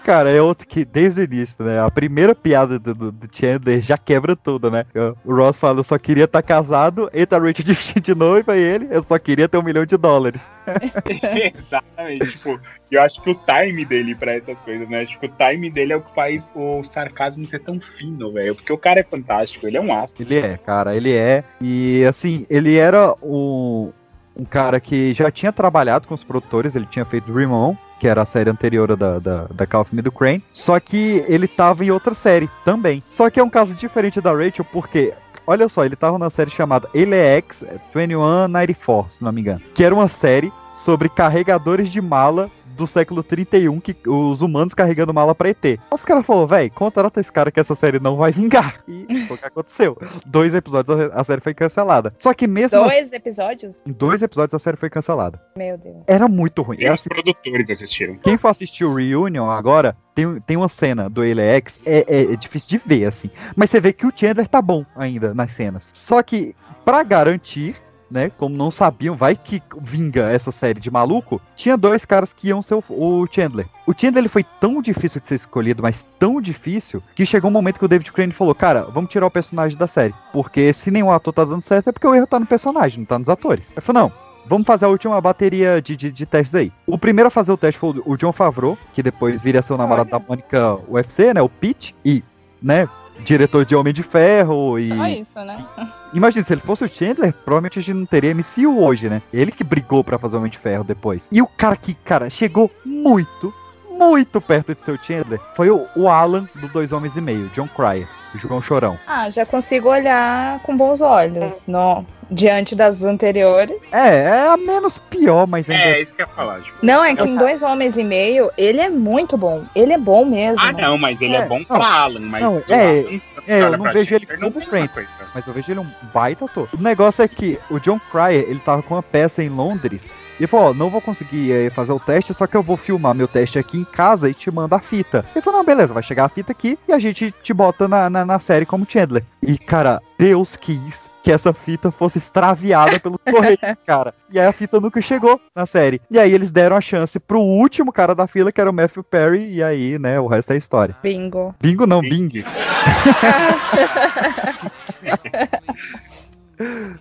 Cara, 0.01 0.31
é 0.31 0.41
outro 0.41 0.65
que, 0.65 0.85
desde 0.85 1.19
o 1.19 1.23
início, 1.25 1.63
né? 1.63 1.79
A 1.79 1.91
primeira 1.91 2.33
piada 2.33 2.79
do, 2.79 2.95
do, 2.95 3.11
do 3.11 3.27
Chandler 3.29 3.81
já 3.81 3.97
quebra 3.97 4.33
tudo, 4.33 4.71
né? 4.71 4.85
O 5.25 5.35
Ross 5.35 5.57
fala, 5.57 5.79
eu 5.79 5.83
só 5.83 5.97
queria 5.97 6.23
estar 6.23 6.41
casado, 6.41 7.09
entra 7.13 7.37
a 7.37 7.41
Rachel 7.41 8.01
de 8.01 8.15
noiva 8.15 8.55
e 8.55 8.61
ele, 8.61 8.87
eu 8.89 9.03
só 9.03 9.19
queria 9.19 9.49
ter 9.49 9.57
um 9.57 9.61
milhão 9.61 9.85
de 9.85 9.97
dólares. 9.97 10.49
Exatamente, 11.53 12.31
tipo, 12.31 12.59
eu 12.89 13.01
acho 13.01 13.21
que 13.21 13.29
o 13.29 13.35
time 13.35 13.83
dele 13.83 14.15
pra 14.15 14.33
essas 14.33 14.61
coisas, 14.61 14.87
né? 14.87 15.01
Acho 15.01 15.19
que 15.19 15.25
o 15.25 15.33
time 15.37 15.69
dele 15.69 15.93
é 15.93 15.97
o 15.97 16.01
que 16.01 16.15
faz 16.15 16.49
o 16.55 16.81
sarcasmo 16.83 17.45
ser 17.45 17.59
tão 17.59 17.79
fino, 17.79 18.31
velho. 18.31 18.55
Porque 18.55 18.71
o 18.71 18.77
cara 18.77 19.01
é 19.01 19.03
fantástico, 19.03 19.67
ele 19.67 19.77
é 19.77 19.81
um 19.81 19.93
astro. 19.93 20.23
Ele 20.23 20.37
é, 20.37 20.57
cara, 20.57 20.95
ele 20.95 21.13
é. 21.13 21.43
E 21.59 22.05
assim, 22.05 22.45
ele 22.49 22.77
era 22.77 23.13
o, 23.21 23.91
um 24.35 24.45
cara 24.45 24.79
que 24.79 25.13
já 25.13 25.29
tinha 25.29 25.51
trabalhado 25.51 26.07
com 26.07 26.13
os 26.13 26.23
produtores, 26.23 26.75
ele 26.75 26.85
tinha 26.85 27.05
feito 27.05 27.31
Dream 27.31 27.51
On, 27.51 27.75
que 27.99 28.07
era 28.07 28.23
a 28.23 28.25
série 28.25 28.49
anterior 28.49 28.95
da, 28.95 29.19
da, 29.19 29.45
da 29.53 29.67
Call 29.67 29.81
of 29.81 29.95
Me 29.95 30.01
do 30.01 30.11
Crane. 30.11 30.43
Só 30.51 30.79
que 30.79 31.23
ele 31.27 31.47
tava 31.47 31.85
em 31.85 31.91
outra 31.91 32.13
série 32.13 32.49
também. 32.65 33.03
Só 33.11 33.29
que 33.29 33.39
é 33.39 33.43
um 33.43 33.49
caso 33.49 33.75
diferente 33.75 34.19
da 34.19 34.31
Rachel, 34.31 34.65
porque. 34.71 35.13
Olha 35.45 35.67
só, 35.67 35.83
ele 35.83 35.95
tava 35.95 36.19
na 36.19 36.29
série 36.29 36.51
chamada 36.51 36.87
LX 36.93 37.61
2194, 37.93 39.11
se 39.11 39.23
não 39.23 39.31
me 39.31 39.41
engano. 39.41 39.61
Que 39.73 39.83
era 39.83 39.93
uma 39.93 40.07
série 40.07 40.53
sobre 40.73 41.09
carregadores 41.09 41.89
de 41.89 41.99
mala 41.99 42.49
do 42.76 42.88
século 42.88 43.22
31, 43.23 43.80
que 43.80 43.95
os 44.07 44.41
humanos 44.41 44.73
carregando 44.73 45.14
mala 45.14 45.34
pra 45.35 45.49
ET. 45.49 45.80
Os 45.91 46.02
caras 46.03 46.26
falaram, 46.26 46.48
velho, 46.48 46.72
contrata 46.72 47.19
esse 47.19 47.31
cara 47.31 47.52
que 47.52 47.60
essa 47.60 47.76
série 47.76 47.99
não 47.99 48.15
vai 48.15 48.31
vingar. 48.31 48.81
E 48.88 49.26
foi 49.27 49.35
o 49.35 49.39
que 49.39 49.45
aconteceu. 49.45 49.98
Dois 50.26 50.53
episódios 50.53 51.11
a 51.14 51.23
série 51.23 51.41
foi 51.41 51.53
cancelada. 51.53 52.14
Só 52.19 52.34
que 52.34 52.48
mesmo 52.48 52.80
Dois 52.80 53.11
episódios? 53.14 53.81
em 53.85 53.91
dois 53.91 54.22
episódios 54.22 54.53
a 54.53 54.60
série 54.60 54.77
foi 54.77 54.89
cancelada. 54.89 55.41
Meu 55.56 55.77
Deus. 55.77 55.98
Era 56.07 56.27
muito 56.27 56.61
ruim. 56.61 56.77
E 56.80 56.85
os 56.88 56.93
Assim, 56.93 57.10
produtores 57.10 57.69
assistiram. 57.69 58.15
quem 58.18 58.38
for 58.38 58.49
assistir 58.49 58.85
o 58.85 58.93
Reunion 58.95 59.45
agora, 59.49 59.95
tem, 60.15 60.39
tem 60.41 60.57
uma 60.57 60.69
cena 60.69 61.10
do 61.10 61.22
LX, 61.22 61.81
é, 61.85 62.06
é, 62.07 62.34
é 62.34 62.35
difícil 62.35 62.69
de 62.69 62.77
ver, 62.85 63.06
assim. 63.06 63.30
Mas 63.56 63.69
você 63.69 63.80
vê 63.80 63.93
que 63.93 64.06
o 64.06 64.11
Chandler 64.15 64.48
tá 64.48 64.61
bom 64.61 64.85
ainda 64.95 65.34
nas 65.34 65.52
cenas. 65.53 65.89
Só 65.93 66.22
que, 66.22 66.56
pra 66.84 67.03
garantir, 67.03 67.76
né, 68.11 68.29
como 68.38 68.55
não 68.55 68.69
sabiam, 68.69 69.15
vai 69.15 69.35
que 69.35 69.63
vinga 69.81 70.29
essa 70.29 70.51
série 70.51 70.79
de 70.79 70.91
maluco, 70.91 71.41
tinha 71.55 71.77
dois 71.77 72.03
caras 72.03 72.33
que 72.33 72.49
iam 72.49 72.61
ser 72.61 72.75
o, 72.75 72.83
o 72.89 73.25
Chandler. 73.31 73.67
O 73.88 73.93
Chandler 73.93 74.21
ele 74.21 74.27
foi 74.27 74.43
tão 74.59 74.81
difícil 74.81 75.21
de 75.21 75.27
ser 75.27 75.35
escolhido, 75.35 75.81
mas 75.81 76.05
tão 76.19 76.41
difícil, 76.41 77.01
que 77.15 77.25
chegou 77.25 77.49
um 77.49 77.53
momento 77.53 77.79
que 77.79 77.85
o 77.85 77.88
David 77.88 78.11
Crane 78.11 78.33
falou, 78.33 78.53
cara, 78.53 78.83
vamos 78.83 79.09
tirar 79.09 79.25
o 79.25 79.31
personagem 79.31 79.77
da 79.77 79.88
série. 79.88 80.13
Porque 80.33 80.73
se 80.73 80.91
nenhum 80.91 81.11
ator 81.11 81.33
tá 81.33 81.45
dando 81.45 81.61
certo, 81.61 81.89
é 81.89 81.91
porque 81.91 82.07
o 82.07 82.13
erro 82.13 82.27
tá 82.27 82.39
no 82.39 82.45
personagem, 82.45 82.99
não 82.99 83.05
tá 83.05 83.17
nos 83.17 83.29
atores. 83.29 83.71
Eu 83.75 83.81
falei, 83.81 84.03
não, 84.03 84.11
Vamos 84.45 84.65
fazer 84.65 84.85
a 84.85 84.89
última 84.89 85.21
bateria 85.21 85.81
de, 85.81 85.95
de, 85.95 86.11
de 86.11 86.25
testes 86.25 86.55
aí. 86.55 86.71
O 86.88 86.97
primeiro 86.97 87.27
a 87.27 87.31
fazer 87.31 87.51
o 87.51 87.57
teste 87.57 87.79
foi 87.79 88.01
o 88.05 88.17
John 88.17 88.31
Favreau, 88.31 88.77
que 88.93 89.03
depois 89.03 89.41
viria 89.41 89.61
o 89.69 89.77
namorado 89.77 90.09
da 90.09 90.19
Mônica 90.19 90.77
UFC, 90.89 91.33
né? 91.33 91.41
O 91.41 91.49
Pete. 91.49 91.95
E, 92.03 92.23
né? 92.61 92.89
Diretor 93.19 93.65
de 93.65 93.75
Homem 93.75 93.93
de 93.93 94.03
Ferro 94.03 94.79
e. 94.79 94.88
Só 94.88 95.07
isso, 95.07 95.39
né? 95.39 95.65
Imagina, 96.13 96.45
se 96.45 96.53
ele 96.53 96.61
fosse 96.61 96.83
o 96.83 96.89
Chandler, 96.89 97.33
provavelmente 97.33 97.79
a 97.79 97.81
gente 97.81 97.95
não 97.95 98.05
teria 98.05 98.33
MCU 98.33 98.79
hoje, 98.79 99.07
né? 99.09 99.21
Ele 99.31 99.51
que 99.51 99.63
brigou 99.63 100.03
pra 100.03 100.17
fazer 100.17 100.38
Homem 100.38 100.51
de 100.51 100.57
Ferro 100.57 100.83
depois. 100.83 101.27
E 101.31 101.41
o 101.41 101.47
cara 101.47 101.75
que, 101.75 101.93
cara, 101.93 102.29
chegou 102.29 102.69
muito, 102.83 103.53
muito 103.89 104.41
perto 104.41 104.75
de 104.75 104.81
ser 104.81 104.91
o 104.91 105.03
Chandler 105.03 105.39
foi 105.55 105.69
o, 105.69 105.85
o 105.95 106.09
Alan 106.09 106.47
do 106.55 106.67
Dois 106.67 106.91
Homens 106.91 107.15
e 107.15 107.21
Meio, 107.21 107.49
John 107.55 107.67
Cryer, 107.67 108.07
João 108.35 108.61
Chorão. 108.61 108.97
Ah, 109.07 109.29
já 109.29 109.45
consigo 109.45 109.89
olhar 109.89 110.59
com 110.59 110.75
bons 110.75 111.01
olhos. 111.01 111.65
No, 111.67 112.05
diante 112.31 112.73
das 112.75 113.03
anteriores. 113.03 113.75
É, 113.91 114.07
é 114.29 114.47
a 114.47 114.57
menos 114.57 114.97
pior, 114.97 115.45
mas 115.45 115.69
ainda. 115.69 115.83
É, 115.83 116.01
isso 116.01 116.13
que 116.15 116.21
eu 116.21 116.27
ia 116.27 116.33
falar. 116.33 116.61
Tipo, 116.61 116.77
Não, 116.81 117.03
é 117.03 117.15
que 117.15 117.23
em 117.23 117.35
dois 117.35 117.61
homens 117.61 117.97
e 117.97 118.03
meio, 118.03 118.49
ele 118.57 118.79
é 118.79 118.89
muito 118.89 119.37
bom. 119.37 119.63
Ele 119.75 119.91
é 119.93 119.97
bom 119.97 120.23
mesmo. 120.25 120.59
Ah, 120.59 120.71
não, 120.71 120.97
mas 120.97 121.19
ele 121.21 121.35
é, 121.35 121.41
É, 121.41 121.45
bom 121.45 121.59
não. 121.59 121.65
pra 121.65 121.85
Alan, 121.85 122.21
mas. 122.21 122.41
Não, 122.41 122.63
é, 122.69 122.99
Alan, 122.99 123.21
é, 123.47 123.61
eu 123.61 123.77
não 123.77 123.91
vejo 123.91 124.15
ele 124.15 124.27
não 124.39 124.51
como 124.51 124.65
Friends, 124.65 124.95
mas 125.35 125.45
eu 125.45 125.53
vejo 125.53 125.71
ele 125.71 125.79
um 125.79 125.87
baita 126.13 126.45
ator. 126.45 126.69
O 126.73 126.81
negócio 126.81 127.21
é 127.23 127.27
que 127.27 127.59
o 127.69 127.79
John 127.79 127.99
Cryer, 128.11 128.45
ele 128.47 128.59
tava 128.59 128.81
com 128.81 128.95
uma 128.95 129.03
peça 129.03 129.43
em 129.43 129.49
Londres, 129.49 130.09
e 130.41 130.43
ele 130.43 130.47
falou, 130.47 130.72
ó, 130.72 130.73
não 130.73 130.89
vou 130.89 130.99
conseguir 130.99 131.51
eh, 131.51 131.69
fazer 131.69 131.91
o 131.91 131.99
teste, 131.99 132.34
só 132.34 132.47
que 132.47 132.57
eu 132.57 132.63
vou 132.63 132.76
filmar 132.76 133.13
meu 133.13 133.27
teste 133.27 133.59
aqui 133.59 133.77
em 133.77 133.84
casa 133.84 134.27
e 134.27 134.34
te 134.34 134.49
mando 134.49 134.73
a 134.73 134.80
fita. 134.80 135.23
Ele 135.35 135.43
falou, 135.43 135.59
não, 135.59 135.65
beleza, 135.65 135.93
vai 135.93 136.01
chegar 136.01 136.26
a 136.26 136.30
fita 136.30 136.51
aqui 136.51 136.80
e 136.88 136.91
a 136.91 136.97
gente 136.97 137.31
te 137.43 137.53
bota 137.53 137.88
na, 137.88 138.09
na, 138.09 138.26
na 138.26 138.39
série 138.39 138.65
como 138.65 138.88
Chandler. 138.89 139.23
E, 139.39 139.55
cara, 139.55 140.01
Deus 140.18 140.55
quis 140.55 141.11
que 141.22 141.31
essa 141.31 141.53
fita 141.53 141.91
fosse 141.91 142.18
extraviada 142.18 142.99
pelos 142.99 143.19
correios, 143.23 143.59
cara. 143.85 144.15
E 144.31 144.39
aí 144.39 144.47
a 144.47 144.51
fita 144.51 144.80
nunca 144.80 144.99
chegou 144.99 145.39
na 145.55 145.68
série. 145.68 146.01
E 146.09 146.18
aí 146.18 146.34
eles 146.34 146.49
deram 146.49 146.76
a 146.76 146.81
chance 146.81 147.19
pro 147.19 147.39
último 147.39 147.93
cara 147.93 148.15
da 148.15 148.26
fila, 148.26 148.51
que 148.51 148.59
era 148.59 148.72
o 148.72 148.73
Matthew 148.73 149.03
Perry, 149.03 149.53
e 149.53 149.61
aí, 149.61 149.99
né, 149.99 150.19
o 150.19 150.26
resto 150.26 150.53
é 150.53 150.57
história. 150.57 150.95
Bingo. 151.03 151.53
Bingo 151.61 151.85
não, 151.85 152.01
Bing. 152.01 152.31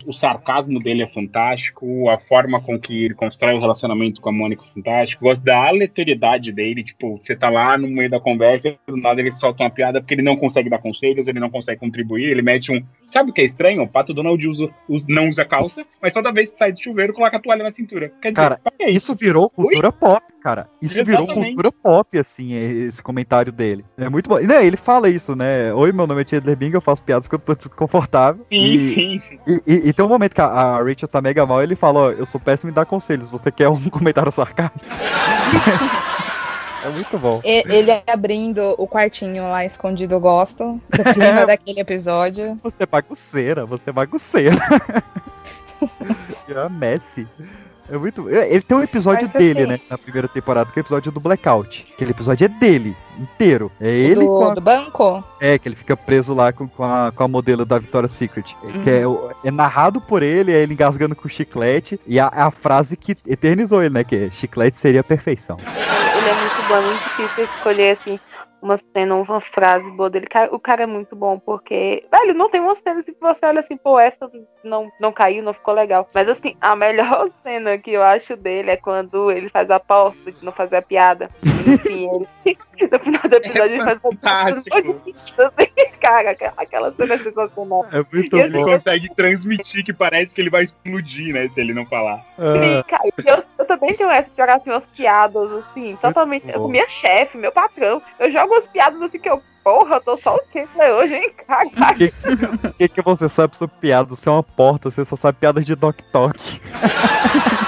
O 0.06 0.12
sarcasmo 0.12 0.78
dele 0.78 1.02
é 1.02 1.06
fantástico, 1.06 2.08
a 2.08 2.18
forma 2.18 2.60
com 2.60 2.78
que 2.78 3.04
ele 3.04 3.14
constrói 3.14 3.54
o 3.54 3.60
relacionamento 3.60 4.20
com 4.20 4.28
a 4.28 4.32
Mônica 4.32 4.62
é 4.64 4.74
fantástico. 4.74 5.24
Gosto 5.24 5.42
da 5.42 5.68
aleatoriedade 5.68 6.52
dele, 6.52 6.82
tipo, 6.84 7.18
você 7.22 7.34
tá 7.36 7.48
lá 7.48 7.76
no 7.76 7.88
meio 7.88 8.10
da 8.10 8.20
conversa, 8.20 8.76
do 8.86 8.96
nada 8.96 9.20
ele 9.20 9.30
solta 9.32 9.62
uma 9.64 9.70
piada 9.70 10.00
porque 10.00 10.14
ele 10.14 10.22
não 10.22 10.36
consegue 10.36 10.70
dar 10.70 10.78
conselhos, 10.78 11.28
ele 11.28 11.40
não 11.40 11.50
consegue 11.50 11.80
contribuir, 11.80 12.24
ele 12.30 12.42
mete 12.42 12.72
um. 12.72 12.82
Sabe 13.06 13.30
o 13.30 13.32
que 13.32 13.40
é 13.40 13.44
estranho? 13.44 13.82
O 13.82 13.88
Pato 13.88 14.14
Donald 14.14 14.46
usa, 14.46 14.68
usa- 14.88 15.06
não 15.08 15.28
usa 15.28 15.44
calça, 15.44 15.84
mas 16.00 16.12
toda 16.12 16.32
vez 16.32 16.52
que 16.52 16.58
sai 16.58 16.72
do 16.72 16.80
chuveiro, 16.80 17.12
coloca 17.12 17.36
a 17.36 17.40
toalha 17.40 17.64
na 17.64 17.72
cintura. 17.72 18.12
Dizer, 18.22 18.32
Cara, 18.34 18.58
pra 18.62 18.72
que 18.72 18.86
isso 18.88 19.14
virou 19.14 19.50
cultura 19.50 19.90
pop, 19.92 20.24
cara. 20.40 20.68
Isso 20.80 20.94
virou 21.04 21.24
Exatamente. 21.24 21.54
cultura 21.54 21.72
pop, 21.72 22.18
assim, 22.18 22.54
esse 22.54 23.02
comentário 23.02 23.52
dele. 23.52 23.84
É 23.98 24.08
muito 24.08 24.28
bom. 24.28 24.40
E, 24.40 24.46
né, 24.46 24.64
ele 24.64 24.76
fala 24.76 25.08
isso, 25.08 25.36
né? 25.36 25.72
Oi, 25.74 25.92
meu 25.92 26.06
nome 26.06 26.22
é 26.22 26.26
Chandler 26.26 26.56
Bing, 26.56 26.72
eu 26.72 26.80
faço 26.80 27.02
piadas 27.02 27.28
que 27.28 27.34
eu 27.34 27.38
tô 27.38 27.54
desconfortável. 27.54 28.44
Sim, 28.50 28.60
e, 28.62 28.94
sim, 28.94 29.18
sim. 29.18 29.38
E, 29.46 29.62
e- 29.66 29.88
e 29.88 29.92
tem 29.92 30.04
um 30.04 30.08
momento 30.08 30.34
que 30.34 30.40
a, 30.40 30.46
a 30.46 30.78
Rachel 30.82 31.08
tá 31.08 31.20
mega 31.20 31.44
mal, 31.46 31.62
ele 31.62 31.76
fala, 31.76 32.00
ó, 32.00 32.10
eu 32.10 32.26
sou 32.26 32.40
péssimo 32.40 32.70
em 32.70 32.74
dar 32.74 32.86
conselhos, 32.86 33.30
você 33.30 33.50
quer 33.52 33.68
um 33.68 33.80
comentário 33.90 34.32
sarcástico? 34.32 34.90
é 36.84 36.88
muito 36.88 37.18
bom. 37.18 37.40
E- 37.44 37.62
Ele 37.68 38.02
abrindo 38.06 38.74
o 38.78 38.86
quartinho 38.88 39.44
lá 39.44 39.64
escondido, 39.64 40.14
eu 40.14 40.20
gosto. 40.20 40.80
Do 40.90 41.04
clima 41.14 41.44
daquele 41.46 41.80
episódio. 41.80 42.58
Você 42.62 42.82
é 42.82 42.86
bagunceira, 42.86 43.66
você 43.66 43.90
é 43.90 43.92
bagunceira. 43.92 44.56
é 46.48 46.58
a 46.58 46.68
Messi. 46.68 47.26
É 47.90 47.96
muito. 47.98 48.28
Ele 48.30 48.62
tem 48.62 48.76
um 48.76 48.82
episódio 48.82 49.22
Mas, 49.24 49.32
dele, 49.32 49.60
assim- 49.62 49.72
né? 49.72 49.80
Na 49.90 49.98
primeira 49.98 50.28
temporada, 50.28 50.70
que 50.72 50.78
é 50.78 50.80
o 50.80 50.84
episódio 50.84 51.10
do 51.10 51.18
Blackout. 51.20 51.86
Aquele 51.94 52.12
episódio 52.12 52.44
é 52.44 52.48
dele, 52.48 52.96
inteiro. 53.18 53.70
É 53.80 53.88
ele 53.88 54.20
do, 54.24 54.26
com 54.28 54.44
a... 54.44 54.54
do 54.54 54.60
banco? 54.60 55.24
É, 55.40 55.58
que 55.58 55.68
ele 55.68 55.74
fica 55.76 55.96
preso 55.96 56.32
lá 56.32 56.52
com, 56.52 56.68
com, 56.68 56.84
a, 56.84 57.10
com 57.14 57.24
a 57.24 57.28
modelo 57.28 57.64
da 57.64 57.78
Victoria's 57.78 58.12
Secret. 58.12 58.54
É, 58.64 58.78
Que 58.84 58.90
é, 58.90 59.06
o- 59.06 59.30
é 59.44 59.50
narrado 59.50 60.00
por 60.00 60.22
ele, 60.22 60.52
é 60.52 60.62
ele 60.62 60.74
engasgando 60.74 61.16
com 61.16 61.28
chiclete. 61.28 61.98
E 62.06 62.20
a, 62.20 62.28
a 62.28 62.50
frase 62.50 62.96
que 62.96 63.16
eternizou 63.26 63.82
ele, 63.82 63.94
né? 63.94 64.04
Que 64.04 64.26
é, 64.26 64.30
chiclete 64.30 64.78
seria 64.78 65.00
a 65.00 65.04
perfeição. 65.04 65.56
Ele 65.58 66.28
é 66.28 66.34
muito 66.34 66.68
bom, 66.68 66.76
é 66.76 66.80
muito 66.82 67.02
difícil 67.04 67.44
escolher, 67.44 67.98
assim, 68.00 68.20
uma 68.62 68.76
cena, 68.78 69.14
uma 69.14 69.40
frase 69.40 69.90
boa 69.90 70.10
dele. 70.10 70.26
O 70.50 70.58
cara 70.58 70.82
é 70.82 70.86
muito 70.86 71.16
bom, 71.16 71.38
porque, 71.38 72.04
velho, 72.10 72.34
não 72.34 72.50
tem 72.50 72.60
uma 72.60 72.74
cena 72.76 73.00
assim 73.00 73.12
que 73.12 73.20
você 73.20 73.46
olha 73.46 73.60
assim, 73.60 73.76
pô, 73.76 73.98
essa 73.98 74.30
não, 74.62 74.90
não 75.00 75.12
caiu, 75.12 75.42
não 75.42 75.52
ficou 75.52 75.74
legal. 75.74 76.08
Mas, 76.14 76.28
assim, 76.28 76.56
a 76.60 76.76
melhor 76.76 77.28
cena 77.42 77.78
que 77.78 77.92
eu 77.92 78.02
acho 78.02 78.36
dele 78.36 78.70
é 78.72 78.76
quando 78.76 79.30
ele 79.30 79.48
faz 79.48 79.70
a 79.70 79.76
aposta 79.76 80.30
de 80.30 80.44
não 80.44 80.52
fazer 80.52 80.76
a 80.76 80.82
piada. 80.82 81.28
E, 81.42 81.72
Enfim, 81.74 82.26
ele, 82.44 82.58
no 82.90 82.98
final 82.98 83.22
do 83.22 83.34
episódio, 83.36 83.74
ele 83.74 83.84
faz 83.84 83.96
a 83.96 84.00
fantástico. 84.00 85.02
Assim, 85.56 85.90
cara, 86.00 86.30
aquela- 86.56 86.92
cena 86.92 87.14
é 87.14 87.18
sensacional. 87.18 87.86
É 87.92 88.04
muito 88.12 88.36
E, 88.36 88.40
Ele 88.40 88.56
assim, 88.56 88.64
consegue 88.64 89.14
transmitir 89.14 89.84
que 89.84 89.92
parece 89.92 90.34
que 90.34 90.40
ele 90.40 90.50
vai 90.50 90.64
explodir, 90.64 91.32
né? 91.32 91.48
Se 91.48 91.60
ele 91.60 91.72
não 91.74 91.86
falar. 91.86 92.18
Sim, 92.36 92.82
cara, 92.88 93.02
e 93.06 93.12
eu, 93.28 93.42
eu 93.58 93.64
também 93.64 93.94
tenho 93.94 94.10
essa 94.10 94.28
de 94.30 94.36
jogar 94.36 94.56
assim, 94.56 94.70
umas 94.70 94.86
piadas, 94.86 95.50
assim, 95.52 95.96
totalmente. 96.00 96.46
bom. 96.46 96.52
Com 96.64 96.68
minha 96.68 96.88
chefe, 96.88 97.38
meu 97.38 97.52
patrão. 97.52 98.02
Eu 98.18 98.30
jogo 98.30 98.49
umas 98.50 98.66
piadas 98.66 99.00
assim 99.02 99.18
que 99.18 99.28
eu, 99.28 99.42
porra, 99.62 99.96
eu 99.96 100.00
tô 100.00 100.16
só 100.16 100.36
o 100.36 100.40
quê 100.50 100.66
hoje, 100.78 101.14
hein? 101.14 101.30
O 102.64 102.72
que, 102.74 102.88
que 102.88 103.02
você 103.02 103.28
sabe 103.28 103.56
sobre 103.56 103.76
piadas? 103.80 104.18
Você 104.18 104.28
é 104.28 104.32
uma 104.32 104.42
porta, 104.42 104.90
você 104.90 105.04
só 105.04 105.16
sabe 105.16 105.38
piadas 105.38 105.64
de 105.64 105.74
Doc 105.74 105.96
Toc. 106.12 106.36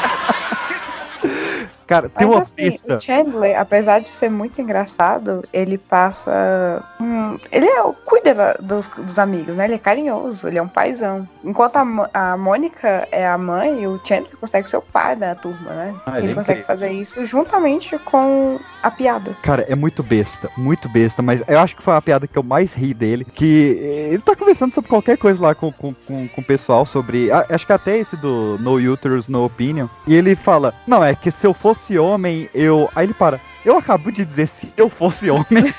Cara, 1.93 2.09
tem 2.09 2.27
Mas 2.27 2.35
uma 2.37 2.43
assim, 2.43 2.55
pista. 2.55 2.97
o 2.97 3.01
Chandler, 3.01 3.61
apesar 3.61 3.99
de 4.01 4.09
ser 4.09 4.31
muito 4.31 4.61
engraçado, 4.61 5.45
ele 5.53 5.77
passa. 5.79 6.83
hum, 7.01 7.39
ele 7.51 7.67
é, 7.67 7.83
o- 7.83 7.93
cuida 7.93 8.35
da- 8.35 8.55
dos, 8.55 8.89
dos 8.89 9.19
amigos, 9.19 9.57
né? 9.57 9.65
Ele 9.65 9.75
é 9.75 9.79
carinhoso, 9.79 10.49
ele 10.49 10.59
é 10.59 10.63
um 10.63 10.69
paizão. 10.69 11.29
Enquanto 11.45 11.77
a, 11.77 12.33
a 12.33 12.37
Mônica 12.37 13.07
é 13.11 13.27
a 13.27 13.37
mãe, 13.37 13.87
o 13.87 13.99
Chandler 14.05 14.37
consegue 14.39 14.69
ser 14.69 14.77
o 14.77 14.83
pai 14.83 15.17
da 15.17 15.35
turma, 15.35 15.71
né? 15.71 15.95
Ah, 16.07 16.19
ele 16.19 16.27
ele 16.27 16.33
é 16.33 16.35
consegue 16.37 16.63
fazer 16.63 16.91
isso 16.91 17.25
juntamente 17.25 17.99
com 17.99 18.59
a 18.83 18.91
piada. 18.91 19.37
Cara, 19.43 19.65
é 19.69 19.75
muito 19.75 20.03
besta, 20.03 20.49
muito 20.57 20.89
besta, 20.89 21.23
mas 21.23 21.43
eu 21.47 21.59
acho 21.59 21.77
que 21.77 21.83
foi 21.83 21.95
a 21.95 22.01
piada 22.03 22.27
que 22.27 22.37
eu 22.39 22.43
mais 22.43 22.73
ri 22.73 22.93
dele, 22.95 23.25
que 23.25 23.79
ele 24.11 24.19
tá 24.23 24.35
conversando 24.35 24.73
sobre 24.75 24.89
qualquer 24.91 25.17
coisa 25.19 25.41
lá 25.41 25.55
com, 25.55 25.71
com, 25.73 25.95
com, 25.95 26.29
com 26.29 26.41
o 26.41 26.45
pessoal, 26.45 26.85
sobre, 26.87 27.31
acho 27.31 27.67
que 27.67 27.73
até 27.73 27.97
esse 27.99 28.17
do 28.17 28.59
No 28.61 28.77
Uterus, 28.93 29.29
No 29.29 29.45
Opinion, 29.45 29.87
e 30.07 30.15
ele 30.15 30.35
fala, 30.35 30.75
não, 30.87 31.03
é 31.05 31.15
que 31.15 31.31
se 31.31 31.47
eu 31.47 31.55
fosse 31.55 31.82
homem, 31.99 32.49
eu... 32.55 32.89
Aí 32.95 33.07
ele 33.07 33.15
para, 33.15 33.41
eu 33.65 33.77
acabo 33.77 34.11
de 34.11 34.25
dizer 34.25 34.49
se 34.49 34.73
eu 34.77 34.89
fosse 34.89 35.31
homem. 35.31 35.47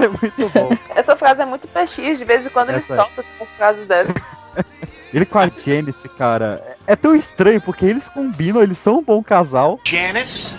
é 0.00 0.08
muito 0.08 0.48
bom. 0.54 0.70
Essa 0.94 1.16
frase 1.16 1.42
é 1.42 1.44
muito 1.44 1.66
PX, 1.68 2.18
de 2.18 2.24
vez 2.24 2.46
em 2.46 2.50
quando 2.50 2.70
ele 2.70 2.78
Essa 2.78 2.94
é. 2.94 2.96
solta 2.96 3.24
as 3.40 3.48
frases 3.56 3.86
dessas. 3.86 4.14
Ele 5.14 5.24
com 5.24 5.38
a 5.38 5.48
Janice, 5.48 6.06
cara, 6.06 6.62
é 6.66 6.78
é 6.88 6.96
tão 6.96 7.14
estranho, 7.14 7.60
porque 7.60 7.84
eles 7.84 8.08
combinam, 8.08 8.62
eles 8.62 8.78
são 8.78 9.00
um 9.00 9.02
bom 9.02 9.22
casal, 9.22 9.78
Janice? 9.84 10.54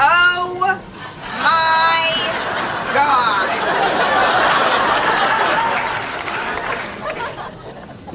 Oh 0.00 0.54
my 0.54 0.72
God! 2.94 3.61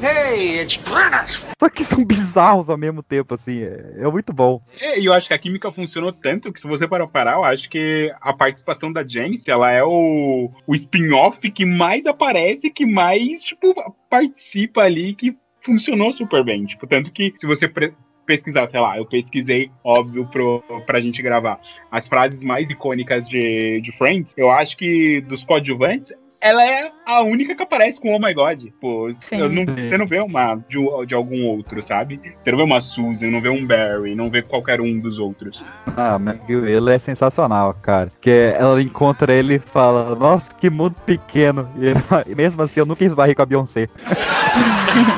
Hey, 0.00 0.60
it's 0.60 0.76
Glennis! 0.76 1.42
só 1.58 1.68
que 1.68 1.84
são 1.84 2.04
bizarros 2.04 2.70
ao 2.70 2.76
mesmo 2.78 3.02
tempo, 3.02 3.34
assim, 3.34 3.62
é, 3.62 3.94
é 3.98 4.08
muito 4.08 4.32
bom. 4.32 4.62
É, 4.80 4.98
E 4.98 5.04
eu 5.06 5.12
acho 5.12 5.26
que 5.26 5.34
a 5.34 5.38
química 5.38 5.72
funcionou 5.72 6.12
tanto 6.12 6.52
que 6.52 6.60
se 6.60 6.68
você 6.68 6.86
parar 6.86 7.08
parar, 7.08 7.32
eu 7.32 7.44
acho 7.44 7.68
que 7.68 8.12
a 8.20 8.32
participação 8.32 8.92
da 8.92 9.04
Janice, 9.06 9.50
ela 9.50 9.70
é 9.72 9.82
o, 9.82 10.50
o 10.66 10.74
spin-off 10.74 11.50
que 11.50 11.64
mais 11.64 12.06
aparece, 12.06 12.70
que 12.70 12.86
mais, 12.86 13.42
tipo, 13.42 13.74
participa 14.08 14.82
ali, 14.82 15.14
que 15.14 15.36
funcionou 15.60 16.12
super 16.12 16.44
bem. 16.44 16.64
Tipo, 16.64 16.86
tanto 16.86 17.10
que 17.10 17.34
se 17.36 17.44
você 17.46 17.66
pre- 17.66 17.92
pesquisar, 18.24 18.68
sei 18.68 18.78
lá, 18.78 18.96
eu 18.98 19.04
pesquisei, 19.06 19.70
óbvio, 19.82 20.26
pro, 20.26 20.62
pra 20.86 21.00
gente 21.00 21.20
gravar 21.22 21.58
as 21.90 22.06
frases 22.06 22.40
mais 22.42 22.70
icônicas 22.70 23.28
de, 23.28 23.80
de 23.80 23.90
Friends, 23.98 24.32
eu 24.36 24.50
acho 24.50 24.76
que 24.76 25.20
dos 25.22 25.42
coadjuvantes, 25.42 26.12
ela 26.40 26.64
é 26.64 26.90
a 27.06 27.22
única 27.22 27.54
que 27.54 27.62
aparece 27.62 28.00
com 28.00 28.14
Oh 28.14 28.18
My 28.18 28.32
God. 28.34 28.64
Pô, 28.80 29.08
eu 29.32 29.48
não- 29.50 29.64
você 29.64 29.98
não 29.98 30.06
vê 30.06 30.20
uma 30.20 30.54
de, 30.68 30.78
de 31.06 31.14
algum 31.14 31.44
outro, 31.46 31.80
sabe? 31.82 32.20
Você 32.38 32.50
não 32.50 32.58
vê 32.58 32.64
uma 32.64 32.80
Susan, 32.80 33.26
não 33.26 33.40
vê 33.40 33.48
um 33.48 33.66
Barry, 33.66 34.14
não 34.14 34.30
vê 34.30 34.42
qualquer 34.42 34.80
um 34.80 34.98
dos 35.00 35.18
outros. 35.18 35.64
Ah, 35.96 36.18
mas 36.18 36.38
ele 36.48 36.92
é 36.94 36.98
sensacional, 36.98 37.74
cara. 37.74 38.08
Que 38.20 38.54
ela 38.58 38.80
encontra 38.82 39.32
ele 39.32 39.54
e 39.56 39.58
fala, 39.58 40.14
nossa, 40.14 40.54
que 40.54 40.70
mundo 40.70 40.94
pequeno. 41.04 41.68
E, 41.76 41.86
ele- 41.88 42.34
mesmo 42.36 42.62
assim, 42.62 42.80
eu 42.80 42.86
nunca 42.86 43.04
esbarrei 43.04 43.34
com 43.34 43.42
a 43.42 43.46
Beyoncé. 43.46 43.88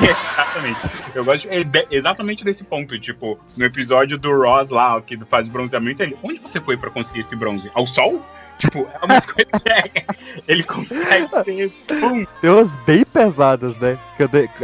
exatamente. 0.01 0.79
Eu 1.13 1.25
gosto 1.25 1.47
é 1.49 1.63
de- 1.63 1.87
exatamente 1.91 2.43
desse 2.43 2.63
ponto. 2.63 2.99
Tipo, 2.99 3.39
no 3.57 3.65
episódio 3.65 4.17
do 4.17 4.31
Ross 4.41 4.69
lá, 4.69 4.99
que 5.01 5.17
faz 5.25 5.47
bronzeamento, 5.47 6.01
ele. 6.03 6.17
Onde 6.23 6.39
você 6.39 6.59
foi 6.59 6.77
pra 6.77 6.89
conseguir 6.89 7.21
esse 7.21 7.35
bronze? 7.35 7.69
Ao 7.73 7.85
sol? 7.85 8.21
Tipo, 8.61 8.87
é 9.01 9.05
uma 9.05 9.15
é, 9.65 10.05
ele 10.47 10.63
consegue 10.63 11.27
ter. 11.43 11.71
Umas 12.43 12.75
bem 12.85 13.03
pesadas, 13.03 13.75
né? 13.77 13.97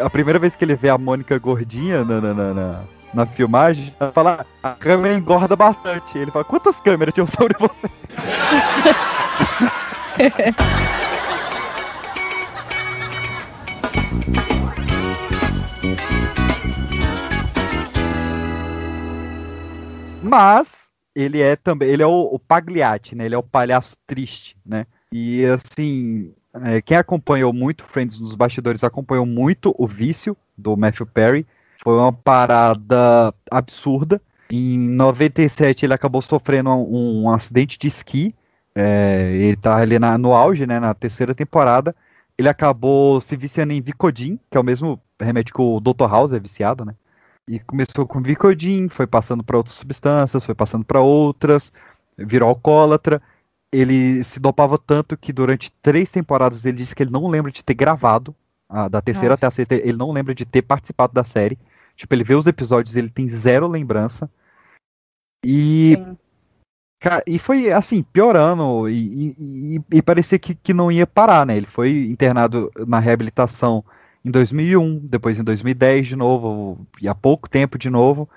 A 0.03 0.09
primeira 0.09 0.37
vez 0.37 0.55
que 0.55 0.63
ele 0.63 0.75
vê 0.75 0.89
a 0.89 0.97
Mônica 0.97 1.37
gordinha 1.39 2.03
na, 2.05 2.21
na, 2.21 2.33
na, 2.33 2.53
na- 2.53 2.79
na 3.13 3.25
filmagem, 3.25 3.95
ela 3.99 4.11
fala, 4.11 4.45
"Ah, 4.61 4.71
a 4.71 4.75
câmera 4.75 5.15
engorda 5.17 5.55
bastante. 5.55 6.17
Ele 6.17 6.29
fala, 6.29 6.43
quantas 6.45 6.79
câmeras 6.79 7.13
tinham 7.13 7.25
sobre 7.25 7.55
você? 7.57 7.87
Mas 20.23 20.86
ele 21.19 21.41
é 21.41 21.55
também, 21.55 21.89
ele 21.89 22.03
é 22.03 22.05
o, 22.07 22.29
o 22.31 22.37
Pagliatti, 22.39 23.15
né? 23.15 23.25
Ele 23.25 23.33
é 23.35 23.37
o 23.37 23.43
palhaço 23.43 23.95
triste, 24.05 24.55
né? 24.65 24.85
E 25.11 25.43
assim, 25.45 26.31
é, 26.63 26.81
quem 26.81 26.95
acompanhou 26.97 27.51
muito 27.51 27.83
Friends 27.85 28.19
nos 28.19 28.35
bastidores 28.35 28.83
acompanhou 28.83 29.25
muito 29.25 29.73
o 29.77 29.87
vício 29.87 30.37
do 30.57 30.77
Matthew 30.77 31.05
Perry. 31.07 31.45
Foi 31.83 31.93
uma 31.97 32.13
parada 32.13 33.33
absurda. 33.49 34.21
Em 34.49 34.77
97 34.77 35.85
ele 35.85 35.93
acabou 35.93 36.21
sofrendo 36.21 36.69
um, 36.69 37.23
um 37.23 37.31
acidente 37.31 37.77
de 37.79 37.87
esqui. 37.87 38.35
É, 38.75 39.31
ele 39.35 39.57
tá 39.57 39.77
ali 39.77 39.97
na- 39.97 40.17
no 40.17 40.33
auge, 40.33 40.67
né? 40.67 40.79
Na 40.79 40.93
terceira 40.93 41.33
temporada. 41.33 41.95
Ele 42.37 42.47
acabou 42.47 43.19
se 43.19 43.35
viciando 43.35 43.73
em 43.73 43.81
Vicodin, 43.81 44.39
que 44.51 44.57
é 44.57 44.59
o 44.59 44.63
mesmo 44.63 44.99
remédio 45.19 45.53
que 45.53 45.61
o 45.61 45.79
Dr. 45.79 46.07
House 46.07 46.31
é 46.33 46.39
viciado, 46.39 46.85
né? 46.85 46.93
E 47.49 47.59
começou 47.59 48.05
com 48.05 48.21
Vicodin, 48.21 48.89
foi 48.89 49.07
passando 49.07 49.43
para 49.43 49.57
outras 49.57 49.75
substâncias, 49.75 50.45
foi 50.45 50.53
passando 50.53 50.83
para 50.83 50.99
outras, 51.01 51.71
virou 52.17 52.49
alcoólatra. 52.49 53.21
Ele 53.71 54.23
se 54.23 54.39
dopava 54.39 54.77
tanto 54.77 55.15
que 55.17 55.31
durante 55.31 55.71
três 55.81 56.11
temporadas 56.11 56.65
ele 56.65 56.77
disse 56.77 56.95
que 56.95 57.03
ele 57.03 57.11
não 57.11 57.27
lembra 57.27 57.51
de 57.51 57.63
ter 57.63 57.73
gravado, 57.73 58.35
ah, 58.69 58.87
da 58.89 59.01
terceira 59.01 59.29
Nossa. 59.33 59.45
até 59.45 59.47
a 59.47 59.51
sexta, 59.51 59.75
ele 59.75 59.97
não 59.97 60.11
lembra 60.11 60.35
de 60.35 60.45
ter 60.45 60.61
participado 60.61 61.13
da 61.13 61.23
série. 61.23 61.57
Tipo, 61.95 62.13
ele 62.13 62.23
vê 62.23 62.35
os 62.35 62.47
episódios, 62.47 62.95
ele 62.95 63.09
tem 63.09 63.27
zero 63.29 63.67
lembrança. 63.67 64.29
E. 65.45 65.97
E 67.27 67.37
foi 67.37 67.71
assim, 67.71 68.01
piorando, 68.01 68.89
e, 68.89 68.95
e, 69.37 69.75
e- 69.77 69.97
e 69.97 70.01
parecia 70.01 70.39
que, 70.39 70.55
que 70.55 70.73
não 70.73 70.91
ia 70.91 71.05
parar, 71.05 71.45
né? 71.45 71.55
Ele 71.55 71.67
foi 71.67 72.07
internado 72.07 72.71
na 72.87 72.99
reabilitação 72.99 73.85
em 74.27 74.31
2001, 74.31 74.99
depois 75.07 75.39
em 75.39 75.43
2010 75.43 76.07
de 76.07 76.15
novo, 76.15 76.87
e 77.01 77.07
há 77.07 77.15
pouco 77.15 77.49
tempo 77.49 77.77
de 77.77 77.89
novo. 77.89 78.29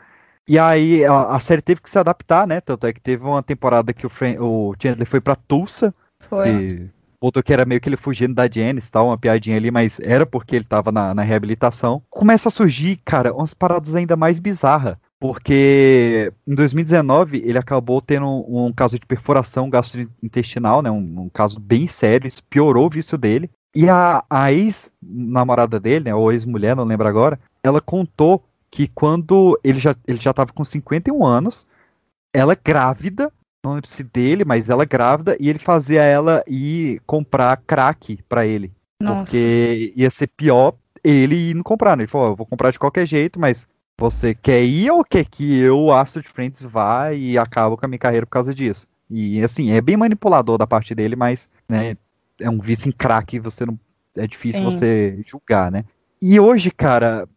E 0.48 0.58
aí 0.58 1.04
a, 1.04 1.36
a 1.36 1.40
série 1.40 1.62
teve 1.62 1.80
que 1.80 1.90
se 1.90 1.98
adaptar, 1.98 2.46
né? 2.46 2.60
Tanto 2.60 2.86
é 2.86 2.92
que 2.92 3.00
teve 3.00 3.24
uma 3.24 3.42
temporada 3.42 3.92
que 3.94 4.06
o, 4.06 4.10
Fran- 4.10 4.36
o 4.40 4.74
Chandler 4.82 5.06
foi 5.08 5.20
pra 5.20 5.36
Tulsa. 5.36 5.94
Foi. 6.28 6.48
E 6.48 6.88
botou 7.20 7.42
que 7.42 7.52
era 7.52 7.64
meio 7.64 7.80
que 7.80 7.88
ele 7.88 7.96
fugindo 7.96 8.34
da 8.34 8.48
Janice 8.50 8.88
e 8.88 8.90
tal, 8.90 9.08
uma 9.08 9.18
piadinha 9.18 9.56
ali, 9.56 9.70
mas 9.70 10.00
era 10.00 10.24
porque 10.26 10.56
ele 10.56 10.64
tava 10.64 10.90
na, 10.90 11.14
na 11.14 11.22
reabilitação. 11.22 12.02
Começa 12.10 12.48
a 12.48 12.52
surgir, 12.52 12.96
cara, 13.04 13.32
umas 13.34 13.54
paradas 13.54 13.94
ainda 13.94 14.16
mais 14.16 14.38
bizarras. 14.38 14.96
Porque 15.18 16.32
em 16.46 16.54
2019 16.54 17.42
ele 17.44 17.58
acabou 17.58 18.00
tendo 18.00 18.26
um, 18.26 18.66
um 18.68 18.72
caso 18.72 18.98
de 18.98 19.04
perfuração 19.06 19.68
gastrointestinal, 19.68 20.80
né? 20.80 20.90
Um, 20.90 21.22
um 21.24 21.28
caso 21.28 21.60
bem 21.60 21.86
sério, 21.86 22.26
isso 22.26 22.42
piorou 22.48 22.86
o 22.86 22.90
vício 22.90 23.18
dele. 23.18 23.50
E 23.74 23.88
a, 23.88 24.24
a 24.28 24.52
ex-namorada 24.52 25.78
dele, 25.78 26.06
né, 26.06 26.14
ou 26.14 26.32
ex-mulher, 26.32 26.74
não 26.74 26.84
lembro 26.84 27.06
agora, 27.06 27.38
ela 27.62 27.80
contou 27.80 28.44
que 28.70 28.88
quando 28.88 29.58
ele 29.62 29.78
já, 29.78 29.94
ele 30.06 30.18
já 30.18 30.32
tava 30.32 30.52
com 30.52 30.64
51 30.64 31.24
anos, 31.24 31.66
ela 32.32 32.54
grávida, 32.54 33.32
não 33.64 33.74
lembro 33.74 33.88
se 33.88 34.02
dele, 34.02 34.44
mas 34.44 34.68
ela 34.68 34.84
grávida, 34.84 35.36
e 35.40 35.48
ele 35.48 35.58
fazia 35.58 36.02
ela 36.02 36.42
ir 36.46 37.00
comprar 37.06 37.56
crack 37.58 38.18
pra 38.28 38.46
ele. 38.46 38.72
Nossa. 39.00 39.24
Porque 39.24 39.92
ia 39.96 40.10
ser 40.10 40.26
pior 40.28 40.74
ele 41.02 41.50
ir 41.50 41.54
não 41.54 41.62
comprar, 41.62 41.96
né? 41.96 42.02
Ele 42.02 42.10
falou, 42.10 42.28
"Ó, 42.28 42.30
eu 42.32 42.36
vou 42.36 42.46
comprar 42.46 42.70
de 42.70 42.78
qualquer 42.78 43.06
jeito, 43.06 43.40
mas 43.40 43.66
você 43.98 44.34
quer 44.34 44.62
ir 44.62 44.90
ou 44.90 45.04
quer 45.04 45.24
que 45.24 45.58
eu, 45.58 45.92
Astro 45.92 46.22
de 46.22 46.28
Friends, 46.28 46.62
vá 46.62 47.12
e 47.12 47.36
acabo 47.36 47.76
com 47.76 47.86
a 47.86 47.88
minha 47.88 47.98
carreira 47.98 48.26
por 48.26 48.32
causa 48.32 48.54
disso? 48.54 48.86
E 49.10 49.42
assim, 49.42 49.72
é 49.72 49.80
bem 49.80 49.96
manipulador 49.96 50.56
da 50.56 50.66
parte 50.66 50.94
dele, 50.94 51.16
mas 51.16 51.48
né, 51.68 51.96
é 52.40 52.50
um 52.50 52.58
vício 52.58 52.88
em 52.88 52.92
crack, 52.92 53.38
você 53.38 53.64
não. 53.64 53.78
É 54.16 54.26
difícil 54.26 54.58
Sim. 54.58 54.64
você 54.64 55.22
julgar, 55.24 55.70
né? 55.70 55.84
E 56.20 56.38
hoje, 56.40 56.70
cara, 56.70 57.28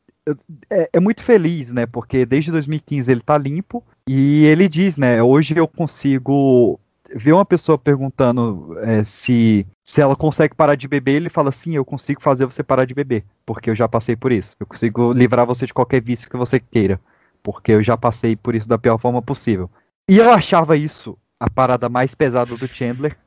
é, 0.70 0.90
é 0.94 1.00
muito 1.00 1.24
feliz, 1.24 1.72
né? 1.72 1.86
Porque 1.86 2.26
desde 2.26 2.52
2015 2.52 3.12
ele 3.12 3.22
tá 3.22 3.38
limpo 3.38 3.84
e 4.08 4.46
ele 4.46 4.68
diz, 4.68 4.98
né? 4.98 5.22
Hoje 5.22 5.56
eu 5.56 5.68
consigo 5.68 6.80
ver 7.16 7.34
uma 7.34 7.46
pessoa 7.46 7.78
perguntando 7.78 8.76
é, 8.80 9.04
se, 9.04 9.68
se 9.84 10.02
ela 10.02 10.16
consegue 10.16 10.56
parar 10.56 10.76
de 10.76 10.88
beber, 10.88 11.14
ele 11.14 11.30
fala 11.30 11.52
sim, 11.52 11.76
eu 11.76 11.86
consigo 11.86 12.22
fazer 12.22 12.46
você 12.46 12.64
parar 12.64 12.86
de 12.86 12.94
beber, 12.94 13.24
porque 13.46 13.70
eu 13.70 13.76
já 13.76 13.88
passei 13.88 14.16
por 14.16 14.32
isso. 14.32 14.56
Eu 14.60 14.66
consigo 14.66 15.14
livrar 15.14 15.46
você 15.46 15.66
de 15.66 15.74
qualquer 15.74 16.02
vício 16.02 16.30
que 16.30 16.38
você 16.38 16.60
queira, 16.60 17.00
porque 17.44 17.72
eu 17.72 17.84
já 17.84 17.96
passei 17.96 18.36
por 18.36 18.56
isso 18.56 18.68
da 18.68 18.78
pior 18.78 18.98
forma 18.98 19.22
possível. 19.22 19.70
E 20.10 20.18
eu 20.18 20.32
achava 20.32 20.76
isso 20.76 21.18
a 21.40 21.50
parada 21.50 21.88
mais 21.90 22.16
pesada 22.16 22.56
do 22.56 22.68
Chandler, 22.68 23.18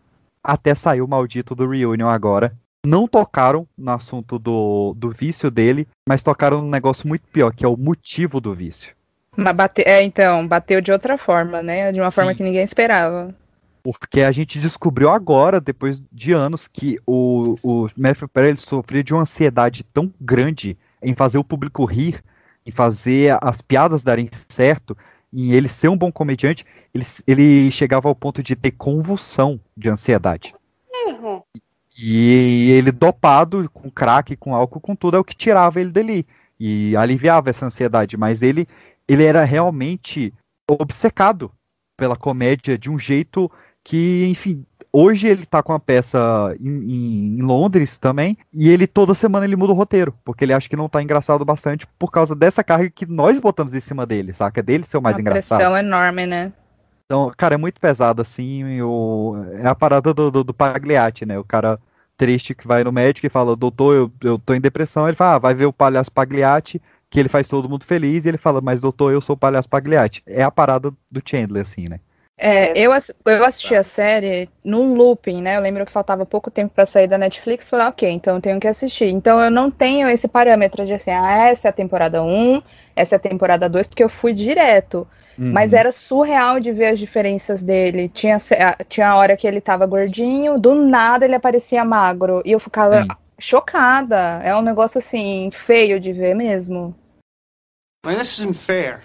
até 0.46 0.74
saiu 0.74 1.04
o 1.04 1.08
maldito 1.08 1.54
do 1.54 1.68
Reunion 1.68 2.08
agora. 2.08 2.56
Não 2.86 3.08
tocaram 3.08 3.66
no 3.76 3.90
assunto 3.90 4.38
do, 4.38 4.94
do 4.96 5.10
vício 5.10 5.50
dele, 5.50 5.88
mas 6.08 6.22
tocaram 6.22 6.62
num 6.62 6.70
negócio 6.70 7.08
muito 7.08 7.26
pior, 7.32 7.52
que 7.52 7.64
é 7.64 7.68
o 7.68 7.76
motivo 7.76 8.40
do 8.40 8.54
vício. 8.54 8.94
Mas 9.36 9.54
bate... 9.54 9.82
É, 9.84 10.02
então, 10.02 10.46
bateu 10.46 10.80
de 10.80 10.92
outra 10.92 11.18
forma, 11.18 11.62
né? 11.62 11.90
De 11.90 12.00
uma 12.00 12.10
forma 12.10 12.34
que 12.34 12.44
ninguém 12.44 12.62
esperava. 12.62 13.34
Porque 13.82 14.22
a 14.22 14.30
gente 14.30 14.60
descobriu 14.60 15.10
agora, 15.10 15.60
depois 15.60 16.02
de 16.12 16.32
anos, 16.32 16.68
que 16.68 16.98
o, 17.04 17.56
o 17.62 17.88
Matthew 17.96 18.28
Perry 18.28 18.48
ele 18.48 18.58
sofria 18.58 19.02
de 19.02 19.12
uma 19.12 19.22
ansiedade 19.22 19.84
tão 19.84 20.12
grande 20.20 20.78
em 21.02 21.14
fazer 21.14 21.38
o 21.38 21.44
público 21.44 21.84
rir 21.84 22.22
em 22.66 22.72
fazer 22.72 23.38
as 23.40 23.62
piadas 23.62 24.02
darem 24.02 24.28
certo, 24.48 24.98
em 25.32 25.52
ele 25.52 25.68
ser 25.68 25.88
um 25.88 25.96
bom 25.96 26.10
comediante, 26.10 26.66
ele, 26.96 27.06
ele 27.26 27.70
chegava 27.70 28.08
ao 28.08 28.14
ponto 28.14 28.42
de 28.42 28.56
ter 28.56 28.72
convulsão 28.72 29.60
de 29.76 29.88
ansiedade. 29.88 30.54
Uhum. 31.06 31.42
E 31.98 32.70
ele 32.72 32.92
dopado 32.92 33.70
com 33.72 33.90
crack, 33.90 34.36
com 34.36 34.54
álcool, 34.54 34.80
com 34.80 34.94
tudo, 34.96 35.16
é 35.16 35.20
o 35.20 35.24
que 35.24 35.34
tirava 35.36 35.80
ele 35.80 35.90
dali. 35.90 36.26
E 36.58 36.96
aliviava 36.96 37.50
essa 37.50 37.66
ansiedade. 37.66 38.16
Mas 38.16 38.42
ele, 38.42 38.66
ele 39.08 39.24
era 39.24 39.44
realmente 39.44 40.32
obcecado 40.68 41.50
pela 41.96 42.16
comédia 42.16 42.76
de 42.76 42.90
um 42.90 42.98
jeito 42.98 43.50
que, 43.82 44.26
enfim, 44.28 44.64
hoje 44.92 45.28
ele 45.28 45.46
tá 45.46 45.62
com 45.62 45.72
a 45.72 45.78
peça 45.78 46.18
em, 46.60 46.68
em- 46.68 47.38
em 47.38 47.42
Londres 47.42 47.98
também, 47.98 48.36
e 48.52 48.68
ele 48.68 48.86
toda 48.86 49.14
semana 49.14 49.46
ele 49.46 49.54
muda 49.56 49.72
o 49.72 49.76
roteiro, 49.76 50.12
porque 50.24 50.44
ele 50.44 50.52
acha 50.52 50.68
que 50.68 50.74
não 50.76 50.88
tá 50.88 51.00
engraçado 51.02 51.44
bastante 51.44 51.86
por 51.98 52.10
causa 52.10 52.34
dessa 52.34 52.64
carga 52.64 52.90
que 52.90 53.06
nós 53.06 53.38
botamos 53.38 53.72
em 53.74 53.80
cima 53.80 54.04
dele, 54.04 54.32
saca? 54.32 54.62
Dele 54.62 54.84
ser 54.84 54.98
o 54.98 55.02
mais 55.02 55.16
Uma 55.16 55.20
engraçado. 55.20 55.58
pressão 55.58 55.76
enorme, 55.76 56.26
né? 56.26 56.52
Então, 57.06 57.32
cara, 57.36 57.54
é 57.54 57.58
muito 57.58 57.80
pesado, 57.80 58.20
assim, 58.20 58.82
o... 58.82 59.36
é 59.62 59.66
a 59.66 59.74
parada 59.74 60.12
do, 60.12 60.30
do, 60.30 60.42
do 60.44 60.52
Pagliatti, 60.52 61.24
né? 61.24 61.38
O 61.38 61.44
cara 61.44 61.78
triste 62.16 62.54
que 62.54 62.66
vai 62.66 62.82
no 62.82 62.90
médico 62.90 63.26
e 63.26 63.30
fala, 63.30 63.54
doutor, 63.54 63.94
eu, 63.94 64.12
eu 64.22 64.38
tô 64.38 64.54
em 64.54 64.60
depressão, 64.60 65.06
ele 65.06 65.16
fala, 65.16 65.36
ah, 65.36 65.38
vai 65.38 65.54
ver 65.54 65.66
o 65.66 65.72
palhaço 65.72 66.10
Pagliatti, 66.10 66.82
que 67.08 67.20
ele 67.20 67.28
faz 67.28 67.46
todo 67.46 67.68
mundo 67.68 67.84
feliz, 67.84 68.24
e 68.24 68.28
ele 68.28 68.38
fala, 68.38 68.60
mas 68.60 68.80
doutor, 68.80 69.12
eu 69.12 69.20
sou 69.20 69.34
o 69.34 69.38
palhaço 69.38 69.68
Pagliatti. 69.68 70.22
É 70.26 70.42
a 70.42 70.50
parada 70.50 70.90
do 71.10 71.22
Chandler, 71.24 71.62
assim, 71.62 71.88
né? 71.88 72.00
É, 72.38 72.78
eu, 72.78 72.90
eu 73.24 73.44
assisti 73.44 73.74
a 73.74 73.82
série 73.82 74.48
num 74.62 74.94
looping, 74.94 75.40
né? 75.40 75.56
Eu 75.56 75.60
lembro 75.60 75.86
que 75.86 75.92
faltava 75.92 76.26
pouco 76.26 76.50
tempo 76.50 76.74
pra 76.74 76.84
sair 76.84 77.06
da 77.06 77.16
Netflix. 77.16 77.68
Falei, 77.68 77.86
ok, 77.86 78.10
então 78.10 78.36
eu 78.36 78.42
tenho 78.42 78.60
que 78.60 78.68
assistir. 78.68 79.06
Então 79.06 79.40
eu 79.40 79.50
não 79.50 79.70
tenho 79.70 80.08
esse 80.08 80.28
parâmetro 80.28 80.84
de 80.84 80.92
assim, 80.92 81.10
ah, 81.10 81.46
essa 81.46 81.68
é 81.68 81.70
a 81.70 81.72
temporada 81.72 82.22
1, 82.22 82.62
essa 82.94 83.14
é 83.14 83.16
a 83.16 83.20
temporada 83.20 83.68
2, 83.68 83.86
porque 83.86 84.04
eu 84.04 84.08
fui 84.10 84.34
direto. 84.34 85.06
Uhum. 85.38 85.52
Mas 85.52 85.72
era 85.72 85.92
surreal 85.92 86.60
de 86.60 86.72
ver 86.72 86.86
as 86.86 86.98
diferenças 86.98 87.62
dele. 87.62 88.08
Tinha, 88.08 88.38
tinha 88.88 89.08
a 89.08 89.16
hora 89.16 89.36
que 89.36 89.46
ele 89.46 89.60
tava 89.60 89.86
gordinho, 89.86 90.58
do 90.58 90.74
nada 90.74 91.24
ele 91.24 91.34
aparecia 91.34 91.84
magro. 91.84 92.42
E 92.44 92.52
eu 92.52 92.60
ficava 92.60 93.06
chocada. 93.38 94.40
É 94.42 94.56
um 94.56 94.62
negócio 94.62 94.98
assim, 94.98 95.50
feio 95.52 96.00
de 96.00 96.12
ver 96.12 96.34
mesmo. 96.34 96.94
I 98.04 98.08
mean, 98.08 98.18
this 98.18 98.38
isn't 98.38 98.54
fair. 98.54 99.00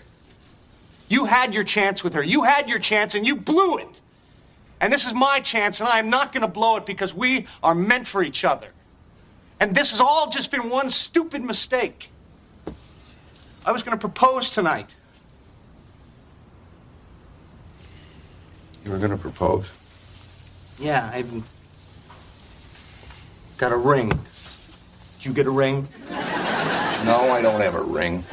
You 1.10 1.26
had 1.26 1.54
your 1.54 1.66
chance 1.66 2.04
with 2.04 2.16
her. 2.16 2.24
You 2.24 2.44
had 2.44 2.70
your 2.70 2.80
chance 2.80 3.18
and 3.18 3.28
you 3.28 3.36
blew 3.36 3.80
it. 3.80 4.02
And 4.80 4.92
this 4.92 5.06
is 5.06 5.14
my 5.14 5.40
chance, 5.42 5.80
and 5.80 5.88
I 5.88 6.00
am 6.00 6.10
not 6.10 6.32
going 6.32 6.42
to 6.42 6.48
blow 6.48 6.78
it 6.78 6.88
because 6.88 7.14
we 7.14 7.46
are 7.62 7.76
meant 7.76 8.08
for 8.08 8.24
each 8.24 8.44
other. 8.44 8.70
And 9.60 9.76
this 9.76 9.92
has 9.92 10.02
all 10.02 10.28
just 10.28 10.50
been 10.50 10.72
one 10.72 10.90
stupid 10.90 11.44
mistake. 11.44 12.10
I 13.64 13.72
was 13.72 13.84
going 13.84 13.96
to 13.96 14.00
propose 14.00 14.50
tonight. 14.50 14.96
You 18.84 18.92
were 18.92 18.98
gonna 18.98 19.18
propose? 19.18 19.74
Yeah, 20.80 21.10
I 21.14 21.20
even 21.20 21.44
got 23.58 23.72
a 23.72 23.78
ring. 23.78 24.10
Did 24.10 25.26
you 25.26 25.34
get 25.34 25.46
a 25.46 25.52
ring? 25.52 25.88
No, 26.10 27.30
I 27.32 27.42
don't 27.42 27.62
have 27.62 27.76
a 27.76 27.82
ring. 27.82 28.24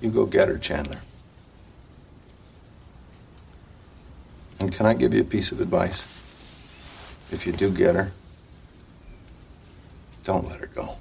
You 0.00 0.10
go 0.10 0.26
get 0.26 0.48
her, 0.48 0.58
Chandler. 0.58 0.98
And 4.60 4.72
can 4.72 4.86
I 4.86 4.94
give 4.94 5.14
you 5.14 5.22
a 5.22 5.24
piece 5.24 5.52
of 5.52 5.60
advice? 5.60 6.02
If 7.30 7.46
you 7.46 7.52
do 7.52 7.70
get 7.70 7.94
her, 7.94 8.12
don't 10.24 10.46
let 10.46 10.60
her 10.60 10.68
go. 10.68 10.96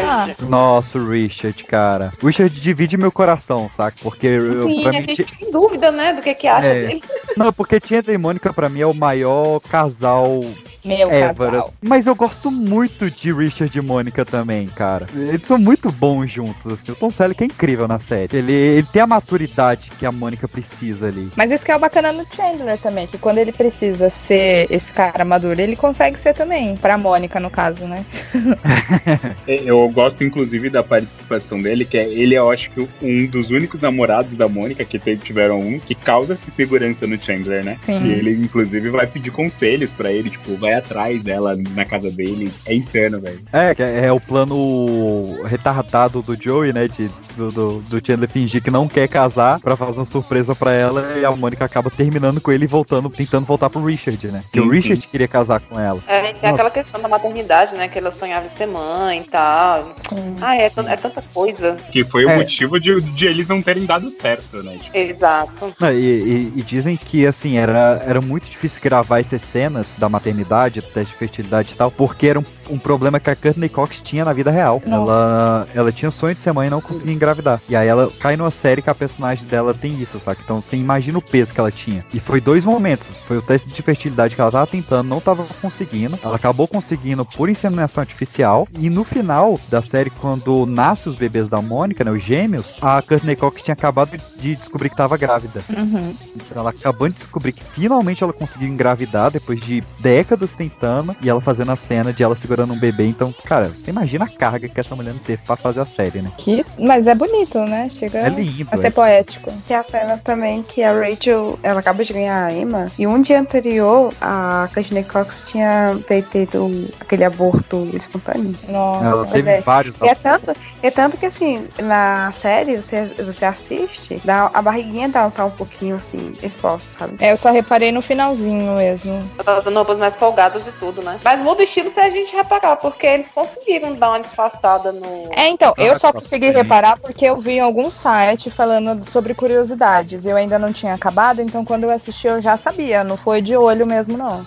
Richard. 0.00 0.44
Nossa, 0.46 0.98
o 0.98 1.08
Richard, 1.10 1.64
cara. 1.64 2.12
O 2.22 2.26
Richard 2.26 2.58
divide 2.60 2.96
meu 2.96 3.10
coração, 3.12 3.70
saca? 3.76 3.96
Porque 4.02 4.26
eu, 4.26 4.64
Sim, 4.66 4.80
pra 4.82 4.90
a 4.90 4.92
mim, 4.94 5.02
gente 5.02 5.24
tem 5.24 5.50
dúvida, 5.50 5.90
né, 5.90 6.12
do 6.14 6.22
que 6.22 6.34
que 6.34 6.46
acha 6.46 6.66
É. 6.66 6.86
dele. 6.86 7.02
Não, 7.36 7.52
porque 7.52 7.80
Chandler 7.84 8.14
e 8.14 8.18
Mônica 8.18 8.52
pra 8.52 8.68
mim 8.68 8.80
é 8.80 8.86
o 8.86 8.94
maior 8.94 9.60
casal 9.60 10.42
Meu 10.86 11.08
assim. 11.08 11.72
Mas 11.82 12.06
eu 12.06 12.14
gosto 12.14 12.50
muito 12.50 13.10
de 13.10 13.32
Richard 13.32 13.76
e 13.76 13.82
Mônica 13.82 14.24
também, 14.24 14.66
cara. 14.68 15.06
Eles 15.14 15.46
são 15.46 15.58
muito 15.58 15.90
bons 15.90 16.30
juntos, 16.30 16.72
assim. 16.72 16.92
O 16.92 16.94
Tom 16.94 17.10
Selleck 17.10 17.42
é 17.42 17.46
incrível 17.46 17.88
na 17.88 17.98
série. 17.98 18.36
Ele, 18.36 18.52
ele 18.52 18.86
tem 18.92 19.02
a 19.02 19.06
maturidade 19.06 19.90
que 19.98 20.06
a 20.06 20.12
Mônica 20.12 20.46
precisa 20.46 21.08
ali. 21.08 21.28
Mas 21.36 21.50
isso 21.50 21.64
que 21.64 21.72
é 21.72 21.76
o 21.76 21.78
bacana 21.78 22.12
no 22.12 22.24
Chandler 22.34 22.78
também, 22.78 23.06
que 23.06 23.18
quando 23.18 23.38
ele 23.38 23.52
precisa 23.52 24.08
ser 24.10 24.66
esse 24.70 24.92
cara 24.92 25.24
maduro, 25.24 25.60
ele 25.60 25.76
consegue 25.76 26.18
ser 26.18 26.34
também. 26.34 26.76
Pra 26.76 26.96
Mônica, 26.96 27.40
no 27.40 27.50
caso, 27.50 27.84
né? 27.84 28.04
É, 29.46 29.62
Eu 29.64 29.88
gosto, 29.88 30.22
inclusive, 30.24 30.70
da 30.70 30.82
participação 30.82 31.60
dele, 31.60 31.84
que 31.84 31.96
é 31.96 32.08
ele, 32.08 32.34
eu 32.34 32.50
acho 32.50 32.70
que 32.70 32.88
um 33.02 33.26
dos 33.26 33.50
únicos 33.50 33.80
namorados 33.80 34.34
da 34.34 34.48
Mônica, 34.48 34.84
que 34.84 34.98
tiveram 35.16 35.60
uns, 35.60 35.84
que 35.84 35.94
causa 35.94 36.34
essa 36.34 36.50
segurança 36.50 37.06
no 37.06 37.22
Chandler, 37.22 37.64
né? 37.64 37.78
Sim. 37.82 38.02
E 38.02 38.12
ele, 38.12 38.30
inclusive, 38.32 38.90
vai 38.90 39.06
pedir 39.06 39.30
conselhos 39.30 39.92
pra 39.92 40.10
ele, 40.10 40.30
tipo, 40.30 40.54
vai 40.56 40.75
atrás 40.78 41.22
dela 41.22 41.56
na 41.74 41.84
casa 41.84 42.10
dele. 42.10 42.52
É 42.66 42.74
insano, 42.74 43.20
velho. 43.20 43.40
É, 43.52 43.74
é, 43.78 44.06
é 44.06 44.12
o 44.12 44.20
plano 44.20 45.42
retardado 45.44 46.22
do 46.22 46.40
Joey, 46.40 46.72
né? 46.72 46.88
De, 46.88 47.10
do, 47.36 47.48
do, 47.50 47.78
do 47.82 48.06
Chandler 48.06 48.28
fingir 48.30 48.62
que 48.62 48.70
não 48.70 48.88
quer 48.88 49.08
casar 49.08 49.60
pra 49.60 49.76
fazer 49.76 49.98
uma 49.98 50.04
surpresa 50.04 50.54
pra 50.54 50.72
ela 50.72 51.18
e 51.18 51.24
a 51.24 51.30
Mônica 51.30 51.64
acaba 51.64 51.90
terminando 51.90 52.40
com 52.40 52.50
ele 52.50 52.64
e 52.64 52.68
voltando, 52.68 53.08
tentando 53.10 53.44
voltar 53.46 53.68
pro 53.70 53.84
Richard, 53.84 54.26
né? 54.28 54.42
Que 54.52 54.60
o 54.60 54.64
Uhum. 54.64 54.70
Richard 54.70 55.06
queria 55.06 55.28
casar 55.28 55.60
com 55.60 55.78
ela. 55.78 56.00
É, 56.06 56.32
tem 56.32 56.50
aquela 56.50 56.70
questão 56.70 57.00
da 57.00 57.08
maternidade, 57.08 57.74
né? 57.74 57.88
Que 57.88 57.98
ela 57.98 58.10
sonhava 58.10 58.46
em 58.46 58.48
ser 58.48 58.66
mãe 58.66 59.20
e 59.20 59.24
tal. 59.30 59.94
Ah, 60.40 60.56
é, 60.56 60.68
tan- 60.70 60.88
é 60.90 60.96
tanta 60.96 61.22
coisa. 61.32 61.76
Que 61.92 62.04
foi 62.04 62.24
o 62.24 62.30
É. 62.30 62.36
motivo 62.36 62.80
de, 62.80 63.00
de 63.00 63.26
eles 63.26 63.46
não 63.48 63.60
terem 63.62 63.84
dado 63.86 64.08
certo, 64.10 64.62
né? 64.62 64.78
Tipo, 64.82 64.96
Exato. 64.96 65.74
Não, 65.78 65.92
e, 65.92 66.00
e- 66.04 66.52
e 66.56 66.62
dizem 66.62 66.96
que, 66.96 67.26
assim, 67.26 67.56
era, 67.58 68.02
era 68.06 68.20
muito 68.20 68.48
difícil 68.48 68.80
gravar 68.82 69.20
essas 69.20 69.42
cenas 69.42 69.88
da 69.98 70.08
maternidade, 70.08 70.65
do 70.74 70.82
teste 70.82 71.12
de 71.12 71.18
fertilidade 71.18 71.72
e 71.72 71.76
tal, 71.76 71.90
porque 71.90 72.26
era 72.26 72.38
um, 72.38 72.44
um 72.70 72.78
problema 72.78 73.20
que 73.20 73.30
a 73.30 73.36
Courtney 73.36 73.68
Cox 73.68 74.00
tinha 74.00 74.24
na 74.24 74.32
vida 74.32 74.50
real. 74.50 74.82
Ela, 74.86 75.66
ela 75.74 75.92
tinha 75.92 76.08
o 76.08 76.12
sonho 76.12 76.34
de 76.34 76.40
ser 76.40 76.52
mãe 76.52 76.68
e 76.68 76.70
não 76.70 76.80
conseguia 76.80 77.12
engravidar. 77.12 77.60
E 77.68 77.76
aí 77.76 77.88
ela 77.88 78.10
cai 78.20 78.36
numa 78.36 78.50
série 78.50 78.82
que 78.82 78.90
a 78.90 78.94
personagem 78.94 79.46
dela 79.46 79.74
tem 79.74 80.00
isso, 80.00 80.18
saca? 80.20 80.40
Então 80.44 80.60
você 80.60 80.76
imagina 80.76 81.18
o 81.18 81.22
peso 81.22 81.52
que 81.52 81.60
ela 81.60 81.70
tinha. 81.70 82.04
E 82.12 82.20
foi 82.20 82.40
dois 82.40 82.64
momentos. 82.64 83.06
Foi 83.26 83.38
o 83.38 83.42
teste 83.42 83.68
de 83.68 83.82
fertilidade 83.82 84.34
que 84.34 84.40
ela 84.40 84.50
tava 84.50 84.66
tentando, 84.66 85.08
não 85.08 85.20
tava 85.20 85.44
conseguindo. 85.60 86.18
Ela 86.22 86.36
acabou 86.36 86.66
conseguindo 86.66 87.24
por 87.24 87.48
inseminação 87.48 88.00
artificial. 88.00 88.68
E 88.78 88.90
no 88.90 89.04
final 89.04 89.60
da 89.68 89.82
série, 89.82 90.10
quando 90.10 90.66
nasce 90.66 91.08
os 91.08 91.16
bebês 91.16 91.48
da 91.48 91.60
Mônica, 91.60 92.04
né, 92.04 92.10
os 92.10 92.22
gêmeos, 92.22 92.76
a 92.80 93.02
Courtney 93.02 93.36
Cox 93.36 93.62
tinha 93.62 93.74
acabado 93.74 94.16
de 94.38 94.56
descobrir 94.56 94.90
que 94.90 94.96
tava 94.96 95.16
grávida. 95.16 95.62
Uhum. 95.68 96.14
Então 96.34 96.60
ela 96.60 96.70
acabou 96.70 97.08
de 97.08 97.14
descobrir 97.14 97.52
que 97.52 97.64
finalmente 97.64 98.22
ela 98.22 98.32
conseguiu 98.32 98.68
engravidar 98.68 99.30
depois 99.30 99.60
de 99.60 99.82
décadas 99.98 100.52
tentando 100.56 101.16
e 101.20 101.28
ela 101.28 101.40
fazendo 101.40 101.72
a 101.72 101.76
cena 101.76 102.12
de 102.12 102.22
ela 102.22 102.34
segurando 102.36 102.72
um 102.72 102.78
bebê. 102.78 103.06
Então, 103.06 103.32
cara, 103.44 103.68
você 103.68 103.90
imagina 103.90 104.24
a 104.24 104.28
carga 104.28 104.68
que 104.68 104.80
essa 104.80 104.96
mulher 104.96 105.12
não 105.12 105.20
teve 105.20 105.42
pra 105.44 105.56
fazer 105.56 105.80
a 105.80 105.86
série, 105.86 106.22
né? 106.22 106.30
Que, 106.38 106.64
mas 106.78 107.06
é 107.06 107.14
bonito, 107.14 107.58
né? 107.60 107.88
Chega 107.90 108.18
É 108.18 108.28
lindo, 108.28 108.68
a 108.70 108.76
ser 108.76 108.86
é. 108.86 108.90
poético. 108.90 109.52
Tem 109.66 109.76
a 109.76 109.82
cena 109.82 110.18
também 110.18 110.62
que 110.62 110.82
a 110.82 110.92
Rachel, 110.92 111.58
ela 111.62 111.80
acaba 111.80 112.04
de 112.04 112.12
ganhar 112.12 112.44
a 112.44 112.52
Emma, 112.52 112.90
e 112.98 113.06
um 113.06 113.20
dia 113.20 113.40
anterior, 113.40 114.12
a 114.20 114.68
Courtney 114.72 115.04
Cox 115.04 115.44
tinha 115.48 115.98
feito 116.06 116.70
aquele 117.00 117.24
aborto 117.24 117.88
espontâneo. 117.92 118.54
Nossa, 118.68 119.04
Ela 119.04 119.26
teve 119.26 119.50
é. 119.50 119.60
vários. 119.60 119.96
E 120.02 120.08
é 120.08 120.14
tanto, 120.14 120.54
é 120.86 120.90
tanto 120.90 121.16
que 121.16 121.26
assim, 121.26 121.66
na 121.82 122.30
série, 122.32 122.76
você, 122.80 123.06
você 123.06 123.44
assiste, 123.44 124.20
dá, 124.24 124.50
a 124.52 124.62
barriguinha 124.62 125.08
dela 125.08 125.30
tá 125.30 125.44
um 125.44 125.50
pouquinho 125.50 125.96
assim, 125.96 126.32
exposta, 126.42 126.98
sabe? 126.98 127.16
É, 127.20 127.32
eu 127.32 127.36
só 127.36 127.50
reparei 127.50 127.92
no 127.92 128.02
finalzinho 128.02 128.74
mesmo. 128.76 129.12
Ela 129.34 129.44
tá 129.44 129.58
usando 129.58 129.76
roupas 129.76 129.98
mais 129.98 130.14
folgadas 130.16 130.66
e 130.66 130.72
tudo, 130.72 131.02
né? 131.02 131.18
Mas 131.24 131.40
muda 131.40 131.60
o 131.60 131.64
estilo 131.64 131.90
se 131.90 132.00
a 132.00 132.10
gente 132.10 132.34
reparar, 132.34 132.76
porque 132.76 133.06
eles 133.06 133.28
conseguiram 133.28 133.94
dar 133.94 134.10
uma 134.10 134.20
disfarçada 134.20 134.92
no. 134.92 135.30
É, 135.34 135.48
então, 135.48 135.74
eu 135.76 135.92
Ah, 135.94 135.98
só 135.98 136.12
consegui 136.12 136.50
reparar 136.50 136.98
porque 136.98 137.24
eu 137.26 137.40
vi 137.40 137.52
em 137.52 137.60
algum 137.60 137.90
site 137.90 138.50
falando 138.50 139.08
sobre 139.08 139.34
curiosidades. 139.34 140.24
Eu 140.24 140.36
ainda 140.36 140.58
não 140.58 140.72
tinha 140.72 140.94
acabado, 140.94 141.40
então 141.40 141.64
quando 141.64 141.84
eu 141.84 141.90
assisti 141.90 142.26
eu 142.26 142.40
já 142.40 142.56
sabia. 142.56 143.02
Não 143.04 143.16
foi 143.16 143.40
de 143.42 143.56
olho 143.56 143.86
mesmo, 143.86 144.16
não. 144.16 144.44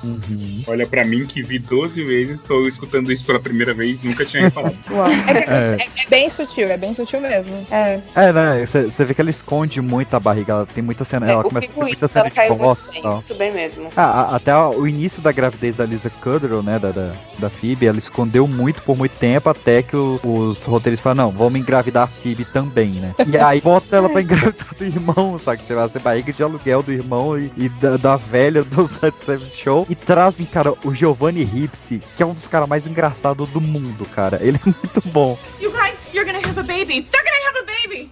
olha 0.68 0.86
pra 0.88 1.04
mim 1.04 1.26
que 1.26 1.42
vi 1.42 1.60
12 1.60 2.04
vezes, 2.04 2.42
tô 2.42 2.68
escutando 2.68 3.12
isso 3.12 3.26
pela 3.26 3.40
primeira 3.40 3.74
vez, 3.74 4.02
nunca 4.04 4.26
tinha 4.26 4.44
reparado. 4.44 4.78
É, 5.30 5.42
que- 5.42 5.50
É. 5.50 5.78
é- 5.80 6.04
é 6.06 6.10
bem 6.10 6.29
sutil, 6.30 6.68
é 6.68 6.78
bem 6.78 6.94
sutil 6.94 7.20
mesmo. 7.22 7.66
É. 7.72 8.00
É, 8.16 8.32
né? 8.34 8.66
Você 8.66 9.06
vê 9.06 9.14
que 9.14 9.22
ela 9.22 9.30
esconde 9.30 9.82
muito 9.82 10.14
a 10.16 10.20
barriga. 10.20 10.54
Ela 10.54 10.66
tem 10.66 10.84
muita 10.84 11.04
cena. 11.06 11.28
É, 11.28 11.32
ela 11.32 11.42
o 11.42 11.44
começa 11.44 11.58
a 11.58 11.62
ter 11.68 11.74
figurino 11.74 11.90
muita 11.92 12.08
cena 12.08 12.30
de 12.30 12.40
muito 12.40 12.58
costas 12.58 12.90
e 12.90 12.94
bem, 12.94 13.02
tal. 13.04 13.14
muito 13.14 13.36
bem 13.36 13.52
mesmo. 13.54 13.90
Ah, 13.96 14.04
a- 14.22 14.36
até 14.36 14.56
o 14.58 14.88
início 14.88 15.22
da 15.22 15.32
gravidez 15.32 15.76
da 15.76 15.86
Lisa 15.86 16.10
Kudrow, 16.10 16.62
né, 16.64 16.80
da, 16.80 16.92
da, 16.92 17.12
da 17.38 17.50
Phoebe, 17.50 17.88
ela 17.88 17.98
escondeu 17.98 18.48
muito 18.48 18.82
por 18.82 18.98
muito 18.98 19.18
tempo, 19.18 19.50
até 19.50 19.82
que 19.84 19.96
o- 19.96 20.20
os 20.24 20.64
roteiristas 20.64 21.04
falaram, 21.04 21.32
não, 21.32 21.38
vamos 21.38 21.60
engravidar 21.60 22.04
a 22.04 22.08
Phoebe 22.08 22.46
também, 22.46 22.92
né? 22.92 23.14
E 23.28 23.38
aí 23.38 23.62
bota 23.62 23.96
ela 23.98 24.10
pra 24.10 24.22
engravidar 24.22 24.68
do 24.78 24.84
irmão, 24.86 25.40
sabe? 25.40 25.62
Você 25.62 25.74
vai 25.74 25.90
ser 25.90 26.00
barriga 26.00 26.32
de 26.34 26.44
aluguel 26.44 26.82
do 26.84 26.92
irmão 26.92 27.38
e, 27.38 27.52
e 27.58 27.70
da, 27.70 27.98
da 27.98 28.16
velha 28.16 28.64
do 28.64 28.88
Set 29.00 29.14
Seven 29.26 29.50
Show. 29.54 29.86
E 29.90 29.96
trazem, 29.96 30.46
cara, 30.46 30.74
o 30.84 30.94
Giovanni 30.94 31.44
Ripsi, 31.44 32.02
que 32.16 32.24
é 32.24 32.26
um 32.26 32.34
dos 32.34 32.48
caras 32.48 32.68
mais 32.68 32.86
engraçados 32.88 33.48
do 33.50 33.62
mundo, 33.62 34.06
cara. 34.14 34.40
Ele 34.42 34.58
é 34.58 34.66
muito 34.66 35.02
bom. 35.10 35.38
You 35.60 35.72
guys, 35.72 35.89
you're 36.20 36.26
gonna 36.26 36.46
have 36.46 36.58
a 36.58 36.64
baby. 36.64 37.00
They're 37.00 37.24
gonna 37.24 37.46
have 37.46 37.56
a 37.64 37.66
baby. 37.66 38.12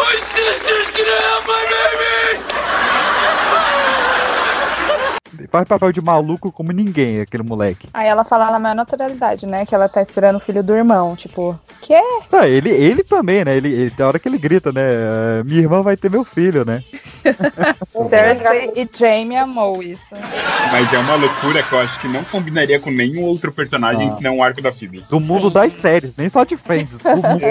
My 0.00 0.16
sister's 0.20 0.90
gonna 0.90 1.20
have 1.28 1.46
my 1.46 1.64
baby! 1.70 2.89
Faz 5.50 5.66
papel 5.68 5.92
de 5.92 6.00
maluco 6.00 6.50
como 6.52 6.72
ninguém, 6.72 7.20
aquele 7.20 7.42
moleque. 7.42 7.88
Aí 7.94 8.08
ela 8.08 8.24
fala 8.24 8.50
na 8.50 8.58
maior 8.58 8.74
naturalidade, 8.74 9.46
né? 9.46 9.64
Que 9.64 9.74
ela 9.74 9.88
tá 9.88 10.02
esperando 10.02 10.36
o 10.36 10.40
filho 10.40 10.62
do 10.62 10.74
irmão. 10.74 11.14
Tipo, 11.16 11.58
quê? 11.80 12.00
Ah, 12.32 12.48
ele, 12.48 12.70
ele 12.70 13.02
também, 13.02 13.44
né? 13.44 13.56
Ele, 13.56 13.68
ele, 13.72 13.90
tem 13.90 14.04
hora 14.06 14.18
que 14.18 14.28
ele 14.28 14.38
grita, 14.38 14.72
né? 14.72 14.80
"Ah, 15.40 15.44
Minha 15.44 15.60
irmã 15.60 15.82
vai 15.82 15.96
ter 15.96 16.10
meu 16.10 16.24
filho, 16.24 16.64
né? 16.64 16.82
Cersei 18.08 18.72
e 18.76 18.88
Jaime 18.92 19.36
amou 19.36 19.82
isso. 19.82 20.02
Mas 20.72 20.92
é 20.92 20.98
uma 20.98 21.14
loucura 21.14 21.62
que 21.62 21.72
eu 21.72 21.78
acho 21.78 22.00
que 22.00 22.08
não 22.08 22.24
combinaria 22.24 22.78
com 22.80 22.90
nenhum 22.90 23.22
outro 23.22 23.52
personagem 23.52 24.08
Ah. 24.08 24.16
senão 24.16 24.38
o 24.38 24.42
arco 24.42 24.60
da 24.62 24.72
Phoebe. 24.72 25.04
Do 25.08 25.20
mundo 25.20 25.50
das 25.50 25.74
séries, 25.74 26.16
nem 26.16 26.28
só 26.28 26.44
de 26.44 26.56
Friends. 26.56 26.98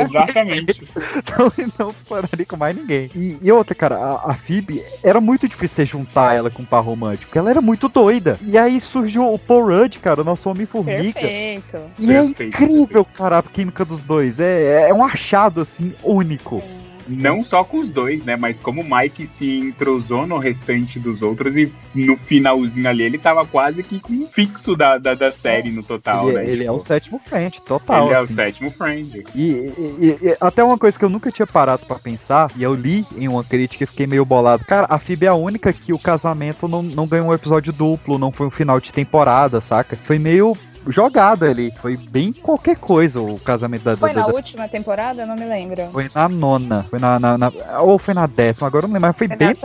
Exatamente. 0.09 0.87
Não, 1.37 1.51
não 1.87 1.93
pararia 2.07 2.45
com 2.45 2.57
mais 2.57 2.75
ninguém. 2.75 3.09
E, 3.15 3.37
e 3.41 3.51
outra, 3.51 3.73
cara, 3.75 3.95
a, 3.97 4.31
a 4.31 4.33
Phoebe 4.33 4.81
era 5.03 5.21
muito 5.21 5.47
difícil 5.47 5.75
você 5.77 5.85
juntar 5.85 6.35
ela 6.35 6.49
com 6.49 6.61
um 6.63 6.65
par 6.65 6.83
romântico, 6.83 7.25
porque 7.25 7.37
ela 7.37 7.49
era 7.49 7.61
muito 7.61 7.78
doida. 7.87 8.37
E 8.45 8.57
aí 8.57 8.81
surgiu 8.81 9.31
o 9.31 9.39
Paul 9.39 9.67
Rudd, 9.67 9.97
cara, 9.99 10.21
o 10.21 10.23
nosso 10.25 10.49
Homem-Formiga. 10.49 11.13
Perfeito. 11.19 11.81
E 11.97 12.11
é 12.11 12.21
Perfeito. 12.23 12.63
incrível, 12.63 13.05
cara, 13.05 13.37
a 13.37 13.43
química 13.43 13.85
dos 13.85 14.01
dois. 14.03 14.39
É, 14.39 14.89
é 14.89 14.93
um 14.93 15.03
achado, 15.05 15.61
assim, 15.61 15.93
único. 16.03 16.61
Não 17.09 17.41
só 17.41 17.63
com 17.63 17.77
os 17.79 17.89
dois, 17.89 18.23
né? 18.23 18.35
Mas 18.35 18.59
como 18.59 18.81
o 18.81 18.95
Mike 18.97 19.27
se 19.37 19.59
entrosou 19.59 20.27
no 20.27 20.37
restante 20.37 20.99
dos 20.99 21.21
outros 21.21 21.55
e 21.55 21.71
no 21.95 22.15
finalzinho 22.17 22.87
ali 22.87 23.03
ele 23.03 23.17
tava 23.17 23.45
quase 23.45 23.83
que 23.83 23.99
com 23.99 24.13
um 24.13 24.27
fixo 24.27 24.75
da, 24.75 24.97
da, 24.97 25.13
da 25.13 25.31
série 25.31 25.71
no 25.71 25.81
total, 25.83 26.29
ele, 26.29 26.37
né? 26.37 26.43
ele 26.49 26.63
é 26.63 26.65
Tipo, 26.67 26.77
o 26.77 26.79
sétimo 26.79 27.19
friend, 27.23 27.61
total. 27.65 28.05
ele 28.05 28.13
é 28.15 28.19
o 28.19 28.23
assim. 28.23 28.35
sétimo 28.35 28.71
friend. 28.71 29.23
E, 29.35 29.41
e- 29.41 30.17
e- 30.21 30.37
até 30.39 30.63
uma 30.63 30.77
coisa 30.77 30.97
que 30.97 31.03
eu 31.03 31.09
nunca 31.09 31.31
tinha 31.31 31.47
parado 31.47 31.85
pra 31.85 31.97
pensar, 31.97 32.51
e 32.55 32.63
eu 32.63 32.73
li 32.75 33.05
em 33.17 33.27
uma 33.27 33.43
crítica 33.43 33.83
e 33.83 33.87
fiquei 33.87 34.05
meio 34.07 34.23
bolado. 34.25 34.63
Cara, 34.65 34.87
a 34.89 34.99
Phoebe 34.99 35.25
é 35.25 35.29
a 35.29 35.33
única 35.35 35.73
que 35.73 35.91
o 35.93 35.99
casamento 35.99 36.67
não, 36.67 36.81
não 36.83 37.07
ganhou 37.07 37.27
um 37.27 37.33
episódio 37.33 37.73
duplo, 37.73 38.17
não 38.17 38.31
foi 38.31 38.47
um 38.47 38.51
final 38.51 38.79
de 38.79 38.91
temporada, 38.93 39.59
saca? 39.61 39.95
Foi 39.95 40.19
meio 40.19 40.55
jogado 40.87 41.45
ali. 41.45 41.71
Foi 41.81 41.97
bem 41.97 42.31
qualquer 42.33 42.77
coisa 42.77 43.19
o 43.21 43.39
casamento 43.39 43.83
da. 43.83 43.97
Foi 43.97 44.13
da- 44.13 44.21
na 44.21 44.27
da- 44.27 44.33
última 44.33 44.67
temporada? 44.67 45.23
Eu 45.23 45.27
não 45.27 45.35
me 45.35 45.45
lembro. 45.45 45.87
Foi 45.91 46.09
na 46.13 46.27
nona. 46.29 46.83
Foi 46.89 46.99
na, 46.99 47.19
na- 47.19 47.37
na- 47.37 47.51
Ou 47.81 47.97
foi 47.99 48.13
na 48.13 48.25
décima, 48.27 48.67
agora 48.67 48.85
eu 48.85 48.87
não 48.87 48.93
lembro, 48.95 49.07
mas 49.09 49.17
foi, 49.17 49.27
bem. 49.27 49.55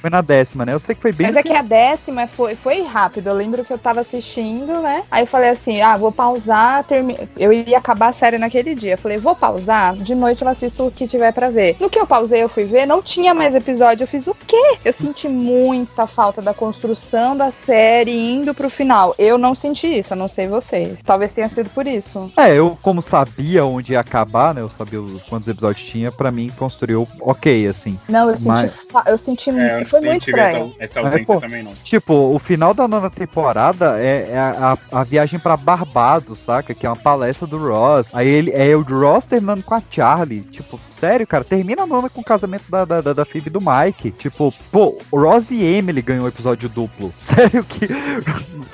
Foi 0.00 0.10
na 0.10 0.20
décima, 0.20 0.64
né? 0.66 0.74
Eu 0.74 0.80
sei 0.80 0.94
que 0.94 1.00
foi 1.02 1.12
bem. 1.12 1.26
Mas 1.26 1.36
é 1.36 1.42
que 1.42 1.52
a 1.52 1.62
décima 1.62 2.26
foi, 2.26 2.54
foi 2.54 2.82
rápido. 2.82 3.28
Eu 3.28 3.34
lembro 3.34 3.64
que 3.64 3.72
eu 3.72 3.78
tava 3.78 4.00
assistindo, 4.00 4.80
né? 4.82 5.02
Aí 5.10 5.22
eu 5.22 5.26
falei 5.26 5.50
assim: 5.50 5.80
ah, 5.80 5.96
vou 5.96 6.12
pausar. 6.12 6.84
Termi... 6.84 7.16
Eu 7.36 7.52
ia 7.52 7.78
acabar 7.78 8.08
a 8.08 8.12
série 8.12 8.38
naquele 8.38 8.74
dia. 8.74 8.94
Eu 8.94 8.98
falei, 8.98 9.18
vou 9.18 9.34
pausar. 9.34 9.94
De 9.96 10.14
noite 10.14 10.42
eu 10.42 10.48
assisto 10.48 10.86
o 10.86 10.90
que 10.90 11.06
tiver 11.06 11.32
pra 11.32 11.50
ver. 11.50 11.76
No 11.80 11.88
que 11.90 11.98
eu 11.98 12.06
pausei, 12.06 12.42
eu 12.42 12.48
fui 12.48 12.64
ver, 12.64 12.86
não 12.86 13.02
tinha 13.02 13.32
mais 13.34 13.54
episódio. 13.54 14.04
Eu 14.04 14.08
fiz 14.08 14.26
o 14.26 14.34
quê? 14.46 14.78
Eu 14.84 14.92
senti 14.92 15.28
muita 15.28 16.06
falta 16.06 16.40
da 16.42 16.54
construção 16.54 17.36
da 17.36 17.50
série 17.50 18.32
indo 18.34 18.54
pro 18.54 18.70
final. 18.70 19.14
Eu 19.18 19.36
não 19.38 19.54
senti 19.54 19.86
isso, 19.98 20.12
eu 20.12 20.16
não 20.16 20.28
sei 20.28 20.39
vocês. 20.48 21.00
Talvez 21.04 21.32
tenha 21.32 21.48
sido 21.48 21.70
por 21.70 21.86
isso. 21.86 22.30
É, 22.36 22.54
eu 22.54 22.78
como 22.82 23.00
sabia 23.02 23.64
onde 23.64 23.92
ia 23.92 24.00
acabar, 24.00 24.54
né? 24.54 24.60
Eu 24.60 24.68
sabia 24.68 25.00
os- 25.00 25.22
quantos 25.24 25.48
episódios 25.48 25.84
tinha, 25.86 26.10
pra 26.12 26.30
mim 26.30 26.50
construiu 26.58 27.06
ok, 27.20 27.66
assim. 27.66 27.98
Não, 28.08 28.28
eu 28.30 28.36
senti, 28.36 28.48
Mas- 28.48 28.72
fa- 28.90 29.04
eu 29.06 29.18
senti 29.18 29.50
muito. 29.52 29.64
É, 29.66 29.82
eu 29.82 29.86
Foi 29.86 30.00
muito 30.00 30.24
tive 30.24 30.40
estranho. 30.40 30.74
essa, 30.78 30.84
essa 30.84 31.02
Mas, 31.02 31.12
ausência 31.12 31.26
pô, 31.34 31.40
também 31.40 31.62
não. 31.62 31.74
Tipo, 31.82 32.14
o 32.34 32.38
final 32.38 32.72
da 32.74 32.86
nona 32.88 33.10
temporada 33.10 33.98
é, 34.00 34.30
é 34.32 34.38
a, 34.38 34.72
a- 34.92 35.00
a 35.00 35.04
viagem 35.04 35.38
pra 35.38 35.56
Barbados, 35.56 36.38
saca? 36.38 36.74
Que 36.74 36.86
é 36.86 36.88
uma 36.88 36.96
palestra 36.96 37.46
do 37.46 37.58
Ross. 37.58 38.08
Aí 38.12 38.28
ele 38.28 38.50
é 38.52 38.74
o 38.76 38.82
Ross 38.82 39.24
terminando 39.24 39.62
com 39.62 39.74
a 39.74 39.82
Charlie. 39.90 40.40
Tipo, 40.42 40.78
sério, 41.00 41.26
cara, 41.26 41.42
termina 41.42 41.82
a 41.82 41.86
nona 41.86 42.10
com 42.10 42.20
o 42.20 42.24
casamento 42.24 42.70
da, 42.70 42.84
da, 42.84 43.00
da, 43.00 43.12
da 43.14 43.24
Phoebe 43.24 43.48
e 43.48 43.50
do 43.50 43.60
Mike. 43.60 44.10
Tipo, 44.12 44.52
pô, 44.70 45.00
o 45.10 45.18
Ross 45.18 45.50
e 45.50 45.64
Emily 45.64 46.02
ganham 46.02 46.24
um 46.24 46.28
episódio 46.28 46.68
duplo. 46.68 47.12
Sério 47.18 47.64
que 47.64 47.88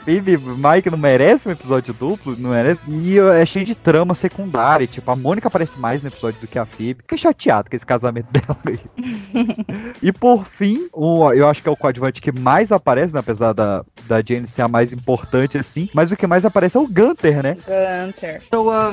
Phoebe 0.05 0.33
e 0.33 0.37
Mike 0.37 0.91
não 0.91 0.99
merecem 0.99 1.51
um 1.51 1.55
episódio 1.55 1.95
duplo? 1.95 2.35
Não 2.37 2.51
merece? 2.51 2.81
E 2.89 3.17
é 3.19 3.47
cheio 3.47 3.65
de 3.65 3.77
trama 3.77 4.17
secundária. 4.17 4.87
Tipo, 4.89 5.13
a 5.13 5.17
Mônica 5.17 5.47
aparece 5.47 5.79
mais 5.79 6.03
no 6.03 6.09
episódio 6.09 6.41
do 6.41 6.49
que 6.49 6.59
a 6.59 6.67
Phoebe. 6.67 7.03
Fiquei 7.03 7.17
chateado 7.17 7.71
com 7.71 7.77
esse 7.77 7.87
casamento 7.87 8.27
dela 8.33 8.59
aí. 8.67 8.81
E 10.03 10.11
por 10.11 10.45
fim, 10.47 10.89
o, 10.93 11.33
eu 11.33 11.49
acho 11.49 11.63
que 11.63 11.69
é 11.69 11.73
o 11.73 11.77
coadjuvante 11.77 12.21
que 12.21 12.33
mais 12.33 12.73
aparece, 12.73 13.15
né, 13.15 13.21
apesar 13.21 13.53
da, 13.53 13.85
da 14.09 14.21
Jane 14.21 14.49
ser 14.49 14.63
a 14.63 14.69
mais 14.69 14.93
importante, 14.93 15.57
assim. 15.57 15.89
Mas 15.95 16.11
o 16.11 16.17
que 16.17 16.27
mais 16.27 16.45
aparece 16.45 16.77
é 16.77 16.81
o 16.81 16.89
Gunter, 16.89 17.43
né? 17.43 17.57
Gunter. 17.57 18.43
So, 18.53 18.69
uh, 18.69 18.93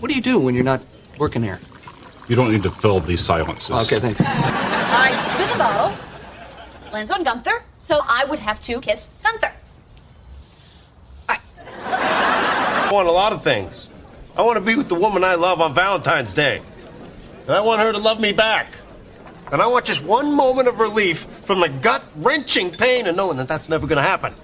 what 0.00 0.08
do 0.08 0.12
you 0.12 0.20
do 0.20 0.44
when 0.44 0.54
you're 0.54 0.62
not 0.62 0.84
working 1.18 1.42
here? 1.42 1.58
You 2.28 2.36
don't 2.36 2.50
need 2.50 2.62
to 2.62 2.70
fill 2.70 3.00
these 3.00 3.20
silences. 3.20 3.70
Okay, 3.70 4.00
thanks. 4.00 4.20
I 4.20 5.12
spin 5.12 5.50
the 5.50 5.58
bottle, 5.58 5.96
lands 6.92 7.10
on 7.10 7.22
Gunther, 7.22 7.62
so 7.80 8.00
I 8.08 8.24
would 8.24 8.38
have 8.38 8.60
to 8.62 8.80
kiss 8.80 9.10
Gunther. 9.22 9.52
I 11.28 12.90
want 12.92 13.08
a 13.08 13.12
lot 13.12 13.32
of 13.32 13.42
things. 13.42 13.88
I 14.36 14.42
want 14.42 14.56
to 14.56 14.60
be 14.60 14.76
with 14.76 14.88
the 14.88 14.94
woman 14.94 15.24
I 15.24 15.34
love 15.34 15.60
on 15.60 15.74
Valentine's 15.74 16.32
Day. 16.34 16.62
And 17.46 17.50
I 17.50 17.60
want 17.60 17.82
her 17.82 17.92
to 17.92 17.98
love 17.98 18.20
me 18.20 18.32
back. 18.32 18.68
And 19.52 19.60
I 19.60 19.66
want 19.66 19.84
just 19.84 20.02
one 20.02 20.32
moment 20.32 20.68
of 20.68 20.80
relief 20.80 21.20
from 21.20 21.60
the 21.60 21.68
gut 21.68 22.02
wrenching 22.16 22.70
pain 22.70 23.06
of 23.06 23.16
knowing 23.16 23.36
that 23.36 23.48
that's 23.48 23.68
never 23.68 23.86
going 23.86 23.96
to 23.96 24.02
happen. 24.02 24.34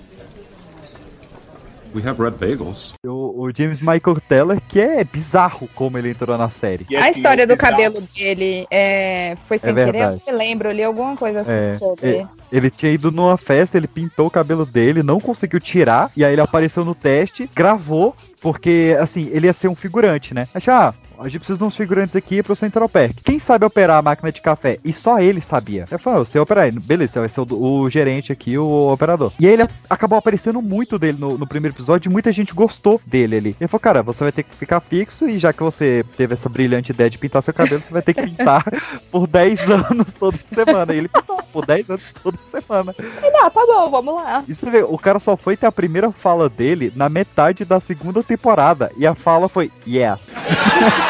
We 1.95 2.07
have 2.07 2.23
red 2.23 2.33
bagels. 2.33 2.93
O, 3.05 3.43
o 3.47 3.51
James 3.55 3.81
Michael 3.81 4.21
Teller, 4.29 4.61
que 4.69 4.79
é 4.81 5.03
bizarro 5.03 5.69
como 5.75 5.99
ele 5.99 6.11
entrou 6.11 6.39
na 6.39 6.49
série. 6.49 6.87
A 6.97 7.11
história 7.11 7.47
do 7.47 7.57
cabelo 7.57 8.01
dele 8.01 8.67
é, 8.71 9.35
foi 9.47 9.59
sem 9.59 9.71
É 9.71 9.73
querer, 9.75 9.89
eu 9.89 9.93
verdade. 9.93 10.23
não 10.27 10.33
me 10.33 10.39
lembro, 10.39 10.69
eu 10.69 10.73
li 10.73 10.85
alguma 10.85 11.17
coisa 11.17 11.41
assim 11.41 11.51
É, 11.51 11.77
sobre. 11.79 12.27
ele 12.53 12.71
tinha 12.71 12.93
ido 12.93 13.11
numa 13.11 13.37
festa, 13.37 13.77
ele 13.77 13.89
pintou 13.89 14.27
o 14.29 14.31
cabelo 14.31 14.65
dele, 14.65 15.03
não 15.03 15.19
conseguiu 15.19 15.59
tirar, 15.59 16.11
e 16.17 16.25
aí 16.25 16.33
ele 16.33 16.41
apareceu 16.41 16.85
no 16.85 16.95
teste, 16.95 17.51
gravou, 17.55 18.15
porque, 18.41 18.97
assim, 19.01 19.29
ele 19.33 19.47
ia 19.49 19.53
ser 19.53 19.69
um 19.69 19.75
figurante, 19.75 20.33
né? 20.33 20.47
Achei, 20.55 20.73
ah, 20.73 20.95
a 21.21 21.29
gente 21.29 21.39
precisa 21.39 21.59
de 21.59 21.65
uns 21.65 21.77
figurantes 21.77 22.17
aqui 22.17 22.43
pro 22.43 22.57
Central 22.57 22.89
Perk. 22.89 23.23
Quem 23.23 23.39
sabe 23.39 23.67
operar 23.67 23.99
a 23.99 24.03
máquina 24.03 24.33
de 24.33 24.41
café? 24.41 24.79
E 24.83 24.93
só 24.93 25.21
ele 25.21 25.41
sabia. 25.41 25.85
Eu 25.91 25.99
falei, 25.99 26.21
ah, 26.21 26.25
você 26.25 26.39
operar 26.39 26.67
ele. 26.67 26.81
Beleza, 26.81 27.13
você 27.13 27.19
vai 27.21 27.29
ser 27.29 27.41
o, 27.41 27.63
o 27.63 27.91
gerente 27.91 28.33
aqui, 28.33 28.57
o 28.57 28.89
operador. 28.91 29.31
E 29.39 29.47
aí 29.47 29.53
ele 29.53 29.69
acabou 29.89 30.17
aparecendo 30.17 30.63
muito 30.63 30.99
dele 30.99 31.19
no, 31.21 31.37
no 31.37 31.47
primeiro 31.47 31.77
episódio 31.77 32.09
e 32.09 32.13
muita 32.13 32.33
gente 32.33 32.55
gostou 32.55 33.01
dele 33.05 33.37
ali. 33.37 33.57
Ele 33.61 33.69
falou, 33.69 33.81
cara, 33.81 34.03
você 34.03 34.25
vai 34.25 34.33
ter 34.33 34.43
que 34.43 34.55
ficar 34.55 34.81
fixo 34.81 35.29
e 35.29 35.39
já 35.39 35.53
que 35.53 35.63
você 35.63 36.05
teve 36.17 36.33
essa 36.35 36.49
brilhante 36.49 36.93
ideia 36.93 37.11
de 37.11 37.19
pintar 37.19 37.43
seu 37.43 37.53
cabelo, 37.53 37.83
você 37.83 37.93
vai 37.93 38.03
ter 38.03 38.15
que 38.15 38.23
pintar 38.23 38.65
por 39.13 39.27
10 39.27 39.61
anos 39.71 40.13
toda 40.19 40.39
semana. 40.47 40.95
E 40.95 40.99
ele 40.99 41.09
pintou 41.09 41.43
por 41.53 41.67
10 41.67 41.91
anos 41.91 42.03
toda 42.23 42.39
semana. 42.51 42.95
Ah, 43.43 43.51
tá 43.51 43.67
bom, 43.67 43.91
vamos 43.91 44.15
lá. 44.15 44.43
E 44.49 44.55
você 44.55 44.71
vê, 44.71 44.83
o 44.83 44.97
cara 44.97 45.19
só 45.19 45.37
foi 45.37 45.57
ter 45.57 45.67
a 45.67 45.73
primeira 45.73 46.11
fala 46.11 46.49
dele 46.49 46.91
na 46.97 47.09
metade 47.09 47.65
da 47.65 47.79
segunda 47.79 48.23
temporada. 48.23 48.91
E 48.97 49.07
a 49.07 49.15
fala 49.15 49.49
foi, 49.49 49.71
yeah. 49.87 50.19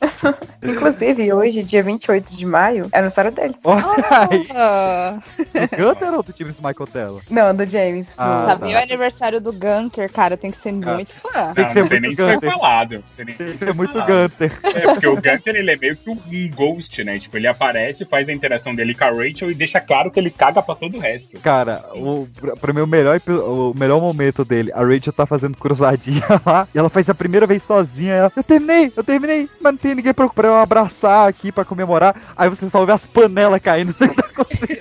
Inclusive, 0.62 1.32
hoje, 1.32 1.62
dia 1.62 1.82
28 1.82 2.36
de 2.36 2.46
maio, 2.46 2.86
é 2.92 2.96
aniversário 2.98 3.30
dele. 3.30 3.54
Olha 3.64 4.04
aí. 4.30 4.46
Do 5.78 5.84
Gunter 5.84 6.14
ou 6.14 6.22
do 6.22 6.34
James 6.36 6.56
Michael 6.56 6.86
Teller? 6.92 7.22
Não, 7.30 7.54
do 7.54 7.68
James. 7.68 8.14
Ah, 8.18 8.44
Sabia 8.46 8.74
tá. 8.74 8.80
o 8.80 8.82
aniversário 8.82 9.40
do 9.40 9.52
Gunter, 9.52 10.10
cara, 10.12 10.36
tem 10.36 10.50
que 10.50 10.58
ser 10.58 10.72
muito 10.72 11.12
fã. 11.14 11.52
Tem 11.54 11.64
que 11.66 11.72
ser 11.72 11.82
não 11.82 12.00
muito 12.00 12.16
Gunter. 12.16 12.50
falado. 12.52 13.04
Tem 13.16 13.26
nem 13.26 13.34
Tem 13.34 13.46
que 13.46 13.52
se 13.52 13.58
ser 13.64 13.74
muito. 13.74 13.92
Gunter. 13.94 14.52
É, 14.64 14.80
porque 14.94 15.06
o 15.06 15.14
Gunter, 15.16 15.56
ele 15.56 15.70
é 15.70 15.76
meio 15.76 15.96
que 15.96 16.10
um 16.10 16.18
ghost, 16.54 17.02
né? 17.04 17.18
Tipo, 17.18 17.36
ele 17.36 17.46
aparece, 17.46 18.04
faz 18.04 18.28
a 18.28 18.32
interação 18.32 18.74
dele 18.74 18.94
com 18.94 19.04
a 19.04 19.08
Rachel 19.10 19.50
e 19.50 19.54
deixa 19.54 19.80
claro 19.80 20.10
que 20.10 20.18
ele 20.20 20.30
caga 20.30 20.62
pra 20.62 20.74
todo 20.74 20.96
o 20.96 21.00
resto. 21.00 21.38
Cara, 21.40 21.84
o, 21.94 22.28
pra- 22.60 22.72
mim 22.72 22.80
o 22.82 22.86
melhor, 22.86 23.20
o 23.28 23.72
melhor 23.76 24.00
momento 24.00 24.44
dele, 24.44 24.70
a 24.72 24.80
Rachel 24.84 25.12
tá 25.12 25.26
fazendo 25.26 25.56
cruzadinha 25.56 26.22
lá, 26.44 26.68
e 26.74 26.78
ela 26.78 26.88
faz 26.90 27.08
a 27.08 27.14
primeira 27.14 27.46
vez 27.46 27.62
sozinha, 27.62 28.12
ela, 28.14 28.32
eu 28.36 28.42
terminei, 28.42 28.92
eu 28.96 29.02
terminei, 29.04 29.48
mas 29.60 29.72
não 29.72 29.78
tem 29.88 29.94
ninguém 29.94 30.12
pra, 30.12 30.28
pra 30.28 30.48
eu 30.48 30.56
abraçar 30.56 31.28
aqui 31.28 31.50
pra 31.50 31.64
comemorar. 31.64 32.14
Aí 32.36 32.48
você 32.48 32.68
só 32.68 32.84
vê 32.84 32.92
as 32.92 33.04
panelas 33.06 33.60
caindo 33.60 33.94
dentro 33.98 34.16
da 34.16 34.22
cozinha. 34.22 34.78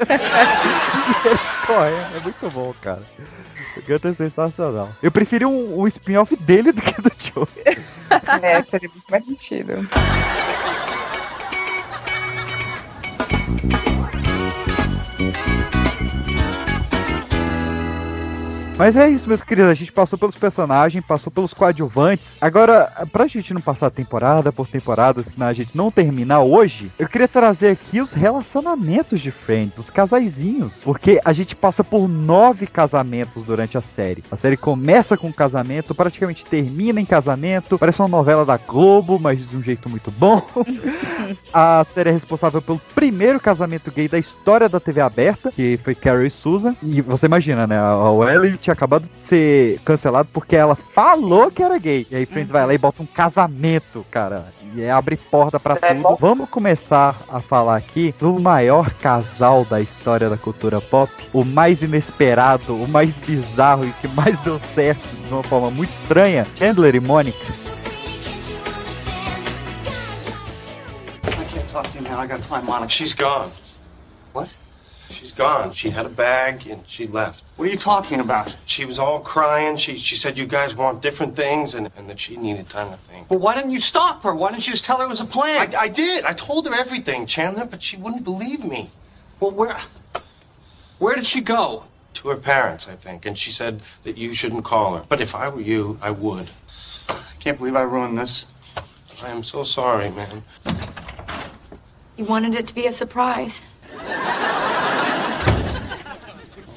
Corre, 1.65 2.17
é 2.17 2.19
muito 2.21 2.49
bom, 2.49 2.73
cara. 2.81 3.01
O 3.77 3.81
Gunther 3.81 4.11
é 4.11 4.15
sensacional. 4.15 4.89
Eu 5.01 5.11
preferi 5.11 5.45
um, 5.45 5.79
um 5.79 5.87
spin-off 5.87 6.35
dele 6.35 6.71
do 6.71 6.81
que 6.81 7.01
do 7.01 7.11
Joe. 7.17 7.47
É, 8.41 8.61
seria 8.63 8.89
muito 8.89 9.09
mais 9.09 9.25
sentido. 9.25 9.87
Mas 18.77 18.95
é 18.95 19.09
isso, 19.09 19.27
meus 19.27 19.41
queridos. 19.41 19.71
A 19.71 19.73
gente 19.73 19.91
passou 19.91 20.19
pelos 20.19 20.35
personagens, 20.35 21.03
passou 21.03 21.31
pelos 21.31 21.51
coadjuvantes. 21.51 22.37
Agora, 22.39 23.07
pra 23.11 23.25
gente 23.25 23.51
não 23.51 23.59
passar 23.59 23.89
temporada 23.89 24.51
por 24.51 24.67
temporada, 24.67 25.23
senão 25.23 25.47
a 25.47 25.53
gente 25.53 25.75
não 25.75 25.89
terminar 25.89 26.41
hoje, 26.41 26.91
eu 26.99 27.09
queria 27.09 27.27
trazer 27.27 27.69
aqui 27.69 27.99
os 27.99 28.13
relacionamentos 28.13 29.19
de 29.19 29.31
Friends, 29.31 29.79
os 29.79 29.89
casaizinhos. 29.89 30.81
Porque 30.83 31.19
a 31.25 31.33
gente 31.33 31.55
passa 31.55 31.83
por 31.83 32.07
nove 32.07 32.67
casamentos 32.67 33.45
durante 33.45 33.79
a 33.79 33.81
série. 33.81 34.23
A 34.31 34.37
série 34.37 34.55
começa 34.55 35.17
com 35.17 35.27
um 35.27 35.33
casamento, 35.33 35.95
praticamente 35.95 36.45
termina 36.45 37.01
em 37.01 37.05
casamento. 37.05 37.79
Parece 37.79 37.99
uma 37.99 38.07
novela 38.07 38.45
da 38.45 38.57
Globo, 38.57 39.17
mas 39.17 39.43
de 39.43 39.57
um 39.57 39.63
jeito 39.63 39.89
muito 39.89 40.11
bom. 40.11 40.45
a 41.51 41.83
série 41.95 42.11
é 42.11 42.13
responsável 42.13 42.61
pelo 42.61 42.79
primeiro 42.93 43.39
casamento 43.39 43.89
gay 43.89 44.07
da 44.07 44.19
história 44.19 44.69
da 44.69 44.79
TV 44.79 45.01
aberta, 45.01 45.51
que 45.51 45.79
foi 45.83 45.95
Carrie 45.95 46.27
e 46.27 46.31
Susan. 46.31 46.75
E 46.83 47.01
você 47.01 47.25
imagina, 47.25 47.65
né? 47.65 47.75
A 47.79 48.35
Ellie 48.35 48.66
tinha 48.67 48.73
acabado 48.73 49.07
de 49.09 49.17
ser 49.21 49.79
cancelado 49.85 50.27
porque 50.33 50.53
ela 50.55 50.75
falou 50.75 51.49
que 51.49 51.63
era 51.63 51.77
gay. 51.77 52.05
E 52.11 52.15
aí 52.17 52.25
Friends 52.25 52.51
vai 52.51 52.65
lá 52.65 52.73
e 52.73 52.77
bota 52.77 53.01
um 53.01 53.05
casamento, 53.05 54.05
cara. 54.11 54.45
E 54.75 54.85
abre 54.89 55.15
porta 55.15 55.57
pra 55.57 55.77
É 55.81 55.93
tudo. 55.93 56.01
bom. 56.03 56.17
Vamos 56.19 56.49
começar 56.49 57.15
a 57.29 57.39
falar 57.39 57.77
aqui 57.77 58.13
do 58.19 58.37
maior 58.39 58.89
casal 58.95 59.63
da 59.63 59.79
história 59.79 60.29
da 60.29 60.35
cultura 60.37 60.81
pop. 60.81 61.09
O 61.31 61.45
mais 61.45 61.81
inesperado, 61.81 62.75
o 62.75 62.87
mais 62.89 63.13
bizarro 63.15 63.85
e 63.85 63.91
que 63.93 64.07
mais 64.09 64.37
deu 64.39 64.59
certo 64.75 65.07
de 65.25 65.33
uma 65.33 65.43
forma 65.43 65.71
muito 65.71 65.89
estranha. 65.91 66.45
Chandler 66.57 66.93
e 66.95 66.99
Mônica. 66.99 67.37
I 71.23 71.45
can't 71.53 71.71
talk 71.71 71.89
to 71.91 71.97
you 71.97 72.03
now. 72.03 72.19
I 72.21 72.27
gotta 72.27 72.43
find 72.43 72.65
Monica. 72.65 72.89
She's 72.89 73.13
gone. 73.13 73.49
What? 74.33 74.49
She's 75.09 75.31
gone. 75.31 75.71
She 75.71 75.89
had 75.89 76.05
a 76.05 76.09
bag 76.09 76.67
and 76.67 76.85
she 76.87 77.07
left. 77.07 77.51
What 77.55 77.67
are 77.67 77.71
you 77.71 77.77
talking 77.77 78.19
about? 78.19 78.57
She 78.65 78.85
was 78.85 78.99
all 78.99 79.19
crying. 79.21 79.77
She 79.77 79.95
she 79.95 80.15
said 80.15 80.37
you 80.37 80.45
guys 80.45 80.75
want 80.75 81.01
different 81.01 81.35
things 81.35 81.75
and, 81.75 81.89
and 81.97 82.09
that 82.09 82.19
she 82.19 82.35
needed 82.37 82.69
time 82.69 82.91
to 82.91 82.97
think. 82.97 83.29
Well, 83.29 83.39
why 83.39 83.55
didn't 83.55 83.71
you 83.71 83.79
stop 83.79 84.23
her? 84.23 84.35
Why 84.35 84.51
didn't 84.51 84.67
you 84.67 84.73
just 84.73 84.85
tell 84.85 84.97
her 84.97 85.05
it 85.05 85.09
was 85.09 85.21
a 85.21 85.25
plan? 85.25 85.73
I, 85.75 85.81
I 85.81 85.87
did. 85.87 86.25
I 86.25 86.33
told 86.33 86.67
her 86.67 86.73
everything, 86.73 87.25
Chandler, 87.25 87.65
but 87.65 87.81
she 87.81 87.97
wouldn't 87.97 88.23
believe 88.23 88.65
me. 88.65 88.89
Well, 89.39 89.51
where 89.51 89.77
where 90.99 91.15
did 91.15 91.25
she 91.25 91.41
go? 91.41 91.85
To 92.15 92.29
her 92.29 92.37
parents, 92.37 92.87
I 92.87 92.95
think, 92.95 93.27
and 93.27 93.37
she 93.37 93.51
said 93.51 93.81
that 94.01 94.17
you 94.17 94.33
shouldn't 94.33 94.65
call 94.65 94.97
her. 94.97 95.05
But 95.07 95.21
if 95.21 95.35
I 95.35 95.49
were 95.49 95.61
you, 95.61 95.99
I 96.01 96.09
would. 96.09 96.49
I 97.09 97.15
can't 97.39 97.59
believe 97.59 97.75
I 97.75 97.83
ruined 97.83 98.17
this. 98.17 98.47
I 99.23 99.29
am 99.29 99.43
so 99.43 99.63
sorry, 99.63 100.09
man. 100.09 100.43
You 102.17 102.25
wanted 102.25 102.55
it 102.55 102.65
to 102.67 102.73
be 102.73 102.87
a 102.87 102.91
surprise. 102.91 103.61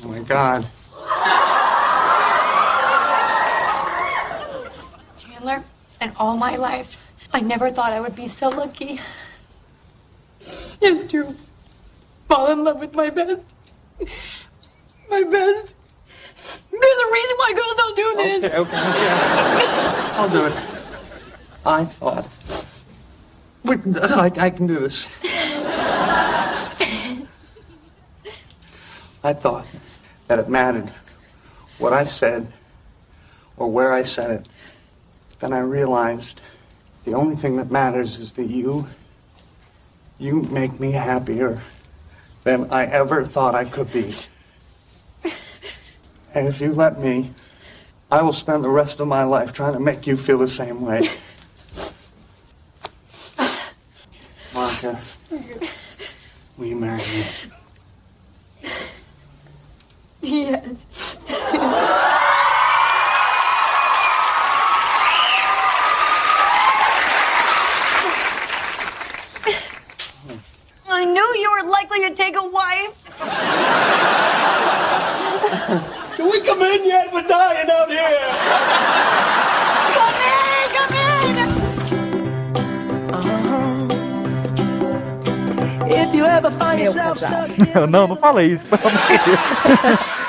Oh 0.03 0.09
my 0.09 0.21
God. 0.21 0.67
Chandler, 5.19 5.63
in 6.01 6.13
all 6.17 6.37
my 6.37 6.57
life, 6.57 6.97
I 7.33 7.41
never 7.41 7.71
thought 7.71 7.93
I 7.93 8.01
would 8.01 8.17
be 8.17 8.27
so 8.27 8.49
lucky. 8.49 9.01
Yes, 10.81 11.05
to 11.05 11.35
fall 12.27 12.51
in 12.51 12.65
love 12.65 12.81
with 12.81 12.95
my 12.95 13.11
best. 13.11 13.55
My 15.11 15.23
best. 15.23 15.75
There's 16.71 17.01
a 17.07 17.13
reason 17.13 17.37
why 17.37 17.53
girls 17.55 17.77
don't 17.77 17.97
do 17.97 18.15
this. 18.17 18.45
Okay, 18.45 18.57
okay, 18.57 18.79
okay. 18.79 19.67
I'll 20.17 20.31
do 20.31 20.47
it. 20.47 20.55
I 21.67 21.85
thought. 21.85 22.27
Wait, 23.65 23.81
I, 24.03 24.31
I 24.39 24.51
can 24.51 24.67
do 24.67 24.79
this. 24.79 25.07
I 29.23 29.35
thought 29.35 29.67
that 30.29 30.39
it 30.39 30.49
mattered 30.49 30.91
what 31.79 31.93
I 31.93 32.05
said 32.05 32.51
or 33.57 33.71
where 33.71 33.93
I 33.93 34.03
said 34.03 34.31
it. 34.31 34.49
Then 35.41 35.53
I 35.53 35.61
realized 35.61 36.41
the 37.05 37.15
only 37.15 37.37
thing 37.37 37.57
that 37.57 37.71
matters 37.71 38.19
is 38.19 38.33
that 38.35 38.47
you, 38.47 38.87
you 40.19 40.43
make 40.43 40.81
me 40.81 40.93
happier 40.93 41.61
than 42.45 42.71
I 42.71 42.87
ever 42.87 43.25
thought 43.25 43.55
I 43.55 43.65
could 43.65 43.93
be. 43.93 44.13
And 46.33 46.47
if 46.47 46.61
you 46.61 46.73
let 46.73 47.01
me, 47.01 47.33
I 48.09 48.23
will 48.23 48.33
spend 48.33 48.63
the 48.63 48.69
rest 48.69 49.01
of 49.01 49.09
my 49.09 49.25
life 49.25 49.53
trying 49.53 49.73
to 49.73 49.81
make 49.81 50.07
you 50.07 50.17
feel 50.17 50.39
the 50.39 50.47
same 50.47 50.81
way. 50.81 51.01
Monica, 54.55 54.97
will 56.57 56.67
you 56.67 56.77
marry 56.77 56.99
me? 56.99 57.51
Yes. 60.31 61.19
I 70.89 71.05
knew 71.05 71.35
you 71.41 71.51
were 71.53 71.69
likely 71.71 72.01
to 72.09 72.15
take 72.15 72.37
a 72.37 72.47
wife. 72.49 73.07
Can 76.17 76.31
we 76.31 76.41
come 76.43 76.63
in 76.63 76.85
yet? 76.85 77.13
We're 77.13 77.23
dying 77.27 77.71
out 77.71 77.91
here. 77.91 79.31
If 85.93 86.15
you 86.15 86.25
ever 86.25 86.51
find 86.51 86.79
Meu 86.79 86.87
yourself 86.87 87.21
casal. 87.21 87.47
stuck 87.49 87.89
não, 87.91 88.07
não 88.07 88.17
fala 88.17 88.43
isso, 88.45 88.65
pelo 88.67 88.89
amor 88.89 89.03
de 89.09 89.19
Deus. 89.19 90.20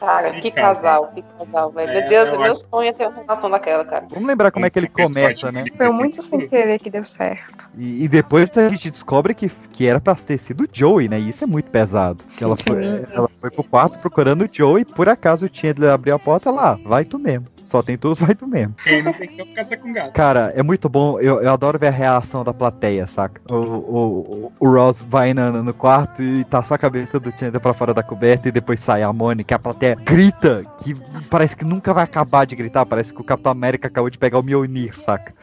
Cara, 0.00 0.40
que 0.40 0.50
casal, 0.50 1.10
que 1.14 1.22
casal, 1.38 1.70
velho. 1.72 1.90
É, 1.90 2.00
Meu 2.00 2.08
Deus, 2.08 2.32
eu 2.32 2.40
meu 2.40 2.52
acho- 2.52 2.64
sonho 2.72 2.88
é 2.88 2.92
ter 2.92 3.06
uma 3.08 3.22
relação 3.22 3.50
daquela, 3.50 3.84
cara. 3.84 4.06
Vamos 4.10 4.28
lembrar 4.28 4.50
como 4.50 4.66
é 4.66 4.70
que 4.70 4.78
ele 4.78 4.88
começa, 4.88 5.50
né? 5.52 5.64
Foi 5.76 5.90
muito 5.90 6.22
sem 6.22 6.46
querer 6.46 6.78
que 6.78 6.90
deu 6.90 7.04
certo. 7.04 7.68
E, 7.76 8.04
e 8.04 8.08
depois 8.08 8.50
a 8.56 8.68
gente 8.68 8.90
descobre 8.90 9.34
que, 9.34 9.48
que 9.72 9.86
era 9.86 10.00
pra 10.00 10.14
ter 10.14 10.38
sido 10.38 10.64
o 10.64 10.68
Joey, 10.72 11.08
né? 11.08 11.18
E 11.18 11.28
isso 11.30 11.44
é 11.44 11.46
muito 11.46 11.70
pesado. 11.70 12.24
Que 12.24 12.44
ela, 12.44 12.56
foi, 12.56 12.84
ela 13.12 13.28
foi 13.40 13.50
pro 13.50 13.64
quarto 13.64 13.98
procurando 13.98 14.44
o 14.44 14.48
Joey 14.52 14.82
e 14.82 14.84
por 14.84 15.08
acaso 15.08 15.46
o 15.46 15.50
Chandler 15.52 15.90
abriu 15.90 16.14
a 16.14 16.18
porta 16.18 16.50
lá. 16.50 16.78
Vai 16.84 17.04
tu 17.04 17.18
mesmo. 17.18 17.46
Só 17.74 17.82
tem 17.82 17.98
tudo, 17.98 18.14
vai 18.24 18.36
tu 18.36 18.46
mesmo. 18.46 18.72
Não 19.02 19.12
tem 19.12 19.26
que 19.26 19.44
casar 19.46 19.76
com 19.78 19.92
gato. 19.92 20.12
Cara, 20.12 20.52
é 20.54 20.62
muito 20.62 20.88
bom. 20.88 21.18
Eu, 21.18 21.42
eu 21.42 21.50
adoro 21.50 21.76
ver 21.76 21.88
a 21.88 21.90
reação 21.90 22.44
da 22.44 22.54
plateia, 22.54 23.04
saca? 23.08 23.40
O, 23.52 23.56
o, 23.56 24.52
o 24.60 24.70
Ross 24.70 25.02
vai 25.02 25.34
no, 25.34 25.60
no 25.60 25.74
quarto 25.74 26.22
e 26.22 26.44
tá 26.44 26.62
só 26.62 26.74
a 26.74 26.78
cabeça 26.78 27.18
do 27.18 27.36
Chandler 27.36 27.60
pra 27.60 27.72
fora 27.72 27.92
da 27.92 28.00
coberta 28.00 28.48
e 28.48 28.52
depois 28.52 28.78
sai 28.78 29.02
a 29.02 29.12
Mônica. 29.12 29.56
A 29.56 29.58
plateia 29.58 29.96
grita, 29.96 30.64
que 30.84 30.94
parece 31.28 31.56
que 31.56 31.64
nunca 31.64 31.92
vai 31.92 32.04
acabar 32.04 32.44
de 32.44 32.54
gritar. 32.54 32.86
Parece 32.86 33.12
que 33.12 33.20
o 33.20 33.24
Capitão 33.24 33.50
América 33.50 33.88
acabou 33.88 34.08
de 34.08 34.18
pegar 34.18 34.38
o 34.38 34.42
Mjolnir, 34.44 34.96
saca? 34.96 35.34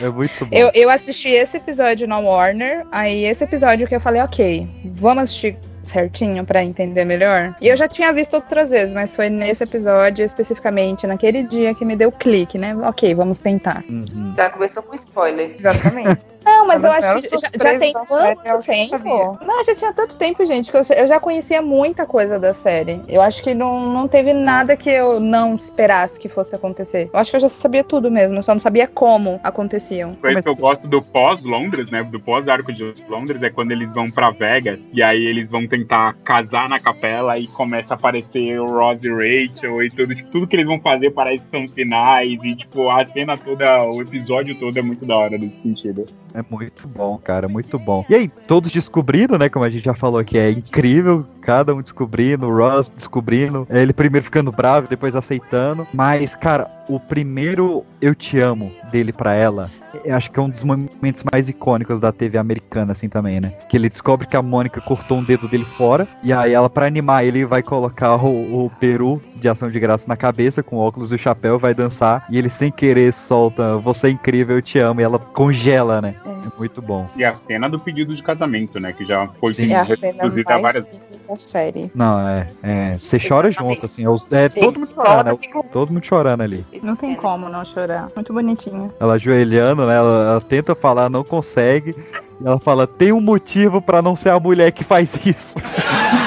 é 0.00 0.08
muito 0.08 0.46
bom. 0.46 0.56
Eu, 0.56 0.70
eu 0.72 0.88
assisti 0.88 1.28
esse 1.28 1.58
episódio 1.58 2.08
na 2.08 2.18
Warner, 2.18 2.86
aí 2.90 3.26
esse 3.26 3.44
episódio 3.44 3.86
que 3.86 3.94
eu 3.94 4.00
falei, 4.00 4.22
ok, 4.22 4.66
vamos 4.86 5.24
assistir 5.24 5.58
certinho 5.82 6.44
pra 6.44 6.64
entender 6.64 7.04
melhor. 7.04 7.54
E 7.60 7.68
eu 7.68 7.76
já 7.76 7.88
tinha 7.88 8.12
visto 8.12 8.34
outras 8.34 8.70
vezes, 8.70 8.94
mas 8.94 9.14
foi 9.14 9.28
nesse 9.28 9.64
episódio 9.64 10.24
especificamente, 10.24 11.06
naquele 11.06 11.42
dia 11.42 11.74
que 11.74 11.84
me 11.84 11.96
deu 11.96 12.10
clique, 12.10 12.58
né? 12.58 12.76
Ok, 12.82 13.14
vamos 13.14 13.38
tentar. 13.38 13.82
Uhum. 13.88 14.34
Já 14.36 14.50
começou 14.50 14.82
com 14.82 14.94
spoiler. 14.94 15.56
Exatamente. 15.58 16.24
Não, 16.44 16.66
mas 16.66 16.80
Uma 16.80 16.88
eu 16.88 16.92
acho 16.92 17.28
que 17.28 17.28
já, 17.28 17.48
já 17.52 17.78
tem 17.78 17.92
tanto 17.92 18.66
tempo. 18.66 19.38
Não, 19.44 19.64
já 19.64 19.74
tinha 19.74 19.92
tanto 19.92 20.16
tempo, 20.16 20.44
gente, 20.44 20.70
que 20.70 20.76
eu, 20.76 20.82
eu 20.96 21.06
já 21.06 21.20
conhecia 21.20 21.62
muita 21.62 22.04
coisa 22.04 22.38
da 22.38 22.52
série. 22.52 23.00
Eu 23.08 23.22
acho 23.22 23.42
que 23.42 23.54
não, 23.54 23.86
não 23.86 24.08
teve 24.08 24.32
nada 24.32 24.76
que 24.76 24.90
eu 24.90 25.20
não 25.20 25.54
esperasse 25.54 26.18
que 26.18 26.28
fosse 26.28 26.54
acontecer. 26.54 27.08
Eu 27.12 27.18
acho 27.18 27.30
que 27.30 27.36
eu 27.36 27.40
já 27.40 27.48
sabia 27.48 27.84
tudo 27.84 28.10
mesmo, 28.10 28.38
eu 28.38 28.42
só 28.42 28.52
não 28.52 28.60
sabia 28.60 28.86
como 28.86 29.40
aconteciam. 29.42 30.14
Por 30.14 30.32
isso 30.32 30.42
que 30.42 30.48
eu 30.48 30.56
gosto 30.56 30.88
do 30.88 31.00
pós-Londres, 31.00 31.88
né? 31.90 32.02
Do 32.02 32.20
pós-arco 32.20 32.72
de 32.72 32.94
Londres, 33.08 33.42
é 33.42 33.50
quando 33.50 33.72
eles 33.72 33.92
vão 33.92 34.10
pra 34.10 34.30
Vegas 34.30 34.80
e 34.92 35.02
aí 35.02 35.24
eles 35.24 35.50
vão 35.50 35.66
tentar 35.72 36.12
casar 36.22 36.68
na 36.68 36.78
capela 36.78 37.38
e 37.38 37.46
começa 37.46 37.94
a 37.94 37.96
aparecer 37.96 38.60
o 38.60 38.66
Ross 38.66 39.02
e 39.02 39.08
Rachel 39.08 39.82
e 39.82 39.90
tudo. 39.90 40.14
Tipo, 40.14 40.30
tudo 40.30 40.46
que 40.46 40.54
eles 40.54 40.66
vão 40.66 40.78
fazer 40.78 41.10
parece 41.12 41.44
que 41.44 41.50
são 41.50 41.66
sinais 41.66 42.38
e, 42.42 42.54
tipo, 42.54 42.90
a 42.90 43.06
cena 43.06 43.38
toda, 43.38 43.82
o 43.84 44.02
episódio 44.02 44.54
todo 44.54 44.76
é 44.78 44.82
muito 44.82 45.06
da 45.06 45.16
hora 45.16 45.38
nesse 45.38 45.56
sentido. 45.62 46.04
É 46.34 46.44
muito 46.50 46.86
bom, 46.86 47.16
cara, 47.16 47.48
muito 47.48 47.78
bom. 47.78 48.04
E 48.10 48.14
aí, 48.14 48.28
todos 48.46 48.70
descobrindo, 48.70 49.38
né? 49.38 49.48
Como 49.48 49.64
a 49.64 49.70
gente 49.70 49.84
já 49.84 49.94
falou 49.94 50.20
aqui, 50.20 50.36
é 50.36 50.50
incrível, 50.50 51.26
cada 51.40 51.74
um 51.74 51.80
descobrindo, 51.80 52.46
o 52.46 52.54
Ross 52.54 52.90
descobrindo, 52.90 53.66
ele 53.70 53.94
primeiro 53.94 54.24
ficando 54.24 54.52
bravo, 54.52 54.88
depois 54.88 55.16
aceitando. 55.16 55.86
Mas, 55.94 56.34
cara, 56.34 56.70
o 56.88 56.98
primeiro 56.98 57.84
Eu 58.00 58.14
Te 58.14 58.38
Amo 58.40 58.72
dele 58.90 59.12
pra 59.12 59.34
ela, 59.34 59.70
eu 60.04 60.14
acho 60.16 60.30
que 60.30 60.38
é 60.38 60.42
um 60.42 60.48
dos 60.48 60.64
momentos 60.64 61.22
mais 61.30 61.48
icônicos 61.48 62.00
da 62.00 62.10
TV 62.12 62.38
americana, 62.38 62.92
assim, 62.92 63.08
também, 63.08 63.40
né? 63.40 63.50
Que 63.68 63.76
ele 63.76 63.88
descobre 63.88 64.26
que 64.26 64.36
a 64.36 64.42
Mônica 64.42 64.80
cortou 64.80 65.18
um 65.18 65.24
dedo 65.24 65.46
dele 65.48 65.64
fora, 65.64 66.08
e 66.22 66.32
aí 66.32 66.52
ela, 66.52 66.68
pra 66.70 66.86
animar 66.86 67.24
ele, 67.24 67.44
vai 67.44 67.62
colocar 67.62 68.16
o, 68.16 68.64
o 68.66 68.70
peru 68.80 69.22
de 69.36 69.48
ação 69.48 69.68
de 69.68 69.78
graça 69.78 70.04
na 70.08 70.16
cabeça, 70.16 70.62
com 70.62 70.76
óculos 70.76 71.12
e 71.12 71.16
o 71.16 71.18
chapéu, 71.18 71.58
vai 71.58 71.74
dançar, 71.74 72.26
e 72.30 72.38
ele 72.38 72.48
sem 72.48 72.70
querer 72.70 73.12
solta 73.12 73.74
Você 73.78 74.06
é 74.08 74.10
incrível, 74.10 74.56
eu 74.56 74.62
te 74.62 74.78
amo, 74.78 75.00
e 75.00 75.04
ela 75.04 75.18
congela, 75.18 76.00
né? 76.00 76.14
É 76.24 76.58
muito 76.58 76.80
bom. 76.82 77.06
E 77.16 77.24
a 77.24 77.34
cena 77.34 77.68
do 77.68 77.78
pedido 77.78 78.14
de 78.14 78.22
casamento, 78.22 78.80
né? 78.80 78.92
Que 78.92 79.04
já 79.04 79.28
foi 79.40 79.54
Sim. 79.54 79.72
É 79.72 79.76
a 79.76 79.86
cena 79.86 80.24
mais 80.24 80.62
várias 80.62 81.02
da 81.28 81.36
série. 81.36 81.90
Não, 81.94 82.18
é. 82.28 82.46
é 82.62 82.92
você 82.98 83.18
chora 83.18 83.50
junto, 83.50 83.84
assim. 83.86 84.04
É, 84.04 84.08
os- 84.08 84.32
é 84.32 84.48
todo 84.48 84.78
mundo 84.80 84.92
chorando, 84.94 85.24
né? 85.24 85.62
Todo 85.72 85.92
mundo 85.92 86.04
chorando 86.04 86.40
ali. 86.40 86.66
Não 86.82 86.96
tem 86.96 87.14
como 87.14 87.48
não 87.48 87.64
chorar. 87.64 88.08
Muito 88.14 88.32
bonitinho. 88.32 88.92
Ela 88.98 89.14
ajoelhando, 89.14 89.86
né? 89.86 89.96
Ela, 89.96 90.30
ela 90.30 90.40
tenta 90.40 90.74
falar, 90.74 91.10
não 91.10 91.24
consegue. 91.24 91.94
E 92.40 92.46
ela 92.46 92.58
fala: 92.58 92.86
tem 92.86 93.12
um 93.12 93.20
motivo 93.20 93.82
pra 93.82 94.00
não 94.00 94.16
ser 94.16 94.30
a 94.30 94.40
mulher 94.40 94.72
que 94.72 94.84
faz 94.84 95.12
isso. 95.24 95.56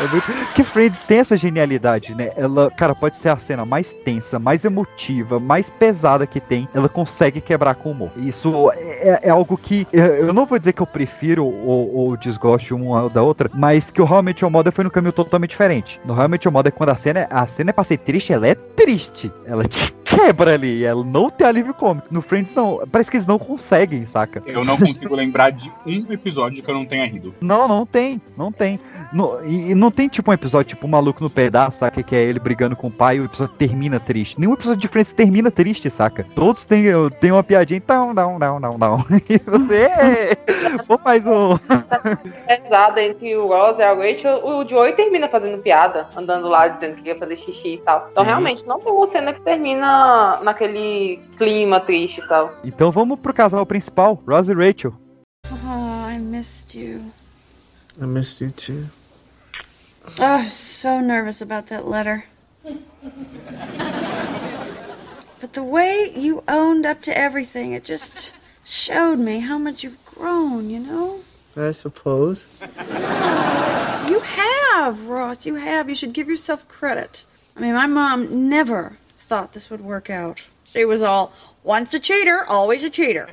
É 0.00 0.06
muito... 0.08 0.26
Porque 0.46 0.64
Friends 0.64 1.02
tem 1.02 1.18
essa 1.18 1.36
genialidade, 1.36 2.14
né? 2.14 2.30
Ela, 2.36 2.70
cara, 2.70 2.94
pode 2.94 3.16
ser 3.16 3.28
a 3.30 3.36
cena 3.36 3.64
mais 3.66 3.92
tensa, 4.04 4.38
mais 4.38 4.64
emotiva, 4.64 5.40
mais 5.40 5.68
pesada 5.68 6.26
que 6.26 6.40
tem. 6.40 6.68
Ela 6.74 6.88
consegue 6.88 7.40
quebrar 7.40 7.74
com 7.74 7.90
humor. 7.90 8.10
Isso 8.16 8.70
é, 8.74 9.20
é 9.24 9.30
algo 9.30 9.56
que 9.56 9.86
eu 9.92 10.32
não 10.32 10.46
vou 10.46 10.58
dizer 10.58 10.72
que 10.72 10.82
eu 10.82 10.86
prefiro 10.86 11.44
ou, 11.44 11.94
ou 11.94 12.16
desgosto 12.16 12.74
uma 12.76 13.08
da 13.08 13.22
outra, 13.22 13.50
mas 13.54 13.90
que 13.90 14.00
o 14.00 14.04
How 14.10 14.20
I 14.20 14.22
Met 14.22 14.44
Your 14.44 14.50
Mother 14.52 14.72
foi 14.72 14.84
num 14.84 14.90
caminho 14.90 15.12
totalmente 15.12 15.50
diferente. 15.50 16.00
No 16.04 16.14
How 16.14 16.24
I 16.24 16.28
Met 16.28 16.46
Your 16.46 16.52
Mother, 16.52 16.72
quando 16.72 16.90
a 16.90 16.96
cena, 16.96 17.26
a 17.30 17.46
cena 17.46 17.70
é 17.70 17.72
pra 17.72 17.84
ser 17.84 17.98
triste, 17.98 18.32
ela 18.32 18.46
é 18.46 18.54
triste. 18.54 19.32
Ela 19.46 19.64
te 19.64 19.92
quebra 20.04 20.54
ali. 20.54 20.84
Ela 20.84 21.04
não 21.04 21.28
tem 21.30 21.46
alívio 21.46 21.74
cômico. 21.74 22.06
No 22.10 22.22
Friends, 22.22 22.54
não. 22.54 22.82
Parece 22.90 23.10
que 23.10 23.16
eles 23.16 23.26
não 23.26 23.38
conseguem, 23.38 24.06
saca? 24.06 24.42
Eu 24.46 24.64
não 24.64 24.76
consigo 24.76 25.14
lembrar 25.14 25.50
de 25.50 25.70
um 25.86 26.06
episódio 26.12 26.62
que 26.62 26.70
eu 26.70 26.74
não 26.74 26.84
tenha 26.86 27.06
rido. 27.06 27.34
Não, 27.40 27.66
não 27.68 27.84
tem, 27.84 28.20
não 28.36 28.50
tem. 28.52 28.78
No- 29.12 29.38
e, 29.44 29.70
e 29.70 29.74
não 29.88 29.92
tem 29.92 30.06
tipo 30.06 30.30
um 30.30 30.34
episódio 30.34 30.68
tipo 30.68 30.86
Maluco 30.86 31.22
no 31.22 31.30
Pedaço, 31.30 31.78
saca? 31.78 32.02
Que 32.02 32.14
é 32.14 32.22
ele 32.22 32.38
brigando 32.38 32.76
com 32.76 32.88
o 32.88 32.90
pai 32.90 33.16
e 33.16 33.20
o 33.20 33.24
episódio 33.24 33.54
termina 33.56 33.98
triste. 33.98 34.38
Nenhum 34.38 34.52
episódio 34.52 34.82
de 34.82 34.86
Friends 34.86 35.14
termina 35.14 35.50
triste, 35.50 35.88
saca? 35.88 36.26
Todos 36.34 36.66
têm, 36.66 36.84
têm 37.20 37.32
uma 37.32 37.42
piadinha, 37.42 37.78
então, 37.78 38.12
não, 38.12 38.38
não, 38.38 38.60
não, 38.60 38.76
não. 38.76 38.98
E 39.28 39.38
você. 39.38 40.36
Vou 40.86 41.00
mais 41.02 41.24
um. 41.24 41.56
pesada 42.46 43.02
entre 43.02 43.34
o 43.36 43.46
Ross 43.46 43.78
e 43.78 43.82
a 43.82 43.94
Rachel, 43.94 44.44
o 44.44 44.68
Joey 44.68 44.92
termina 44.94 45.26
fazendo 45.28 45.62
piada, 45.62 46.06
andando 46.14 46.48
lá 46.48 46.68
dizendo 46.68 46.96
que 46.96 47.08
ia 47.08 47.18
fazer 47.18 47.36
xixi 47.36 47.74
e 47.74 47.78
tal. 47.78 48.08
Então, 48.12 48.24
Sim. 48.24 48.28
realmente, 48.28 48.66
não 48.66 48.78
tem 48.78 48.92
uma 48.92 49.06
cena 49.06 49.32
que 49.32 49.40
termina 49.40 50.38
naquele 50.42 51.18
clima 51.38 51.80
triste 51.80 52.20
e 52.20 52.28
tal. 52.28 52.52
Então 52.62 52.90
vamos 52.90 53.18
pro 53.20 53.32
casal 53.32 53.64
principal, 53.64 54.22
Ross 54.26 54.48
e 54.48 54.54
Rachel. 54.54 54.92
Oh, 55.50 56.10
I 56.10 56.18
missed 56.18 56.78
you. 56.78 57.00
I 58.00 58.04
missed 58.06 58.44
you 58.44 58.50
too. 58.50 58.97
Oh, 60.18 60.46
so 60.48 61.00
nervous 61.00 61.40
about 61.40 61.66
that 61.68 61.86
letter. 61.86 62.24
But 65.40 65.52
the 65.52 65.62
way 65.62 66.12
you 66.16 66.42
owned 66.48 66.84
up 66.84 67.02
to 67.02 67.16
everything, 67.16 67.72
it 67.72 67.84
just 67.84 68.32
showed 68.64 69.18
me 69.18 69.40
how 69.40 69.58
much 69.58 69.84
you've 69.84 70.04
grown, 70.04 70.68
you 70.70 70.80
know? 70.80 71.20
I 71.56 71.72
suppose. 71.72 72.46
You 72.60 74.20
have, 74.20 75.08
Ross, 75.08 75.46
you 75.46 75.56
have. 75.56 75.88
You 75.88 75.94
should 75.94 76.12
give 76.12 76.28
yourself 76.28 76.66
credit. 76.68 77.24
I 77.56 77.60
mean, 77.60 77.74
my 77.74 77.86
mom 77.86 78.48
never 78.48 78.98
thought 79.16 79.52
this 79.52 79.70
would 79.70 79.80
work 79.80 80.10
out. 80.10 80.42
She 80.64 80.84
was 80.84 81.02
all, 81.02 81.32
once 81.62 81.94
a 81.94 82.00
cheater, 82.00 82.44
always 82.48 82.82
a 82.84 82.90
cheater. 82.90 83.28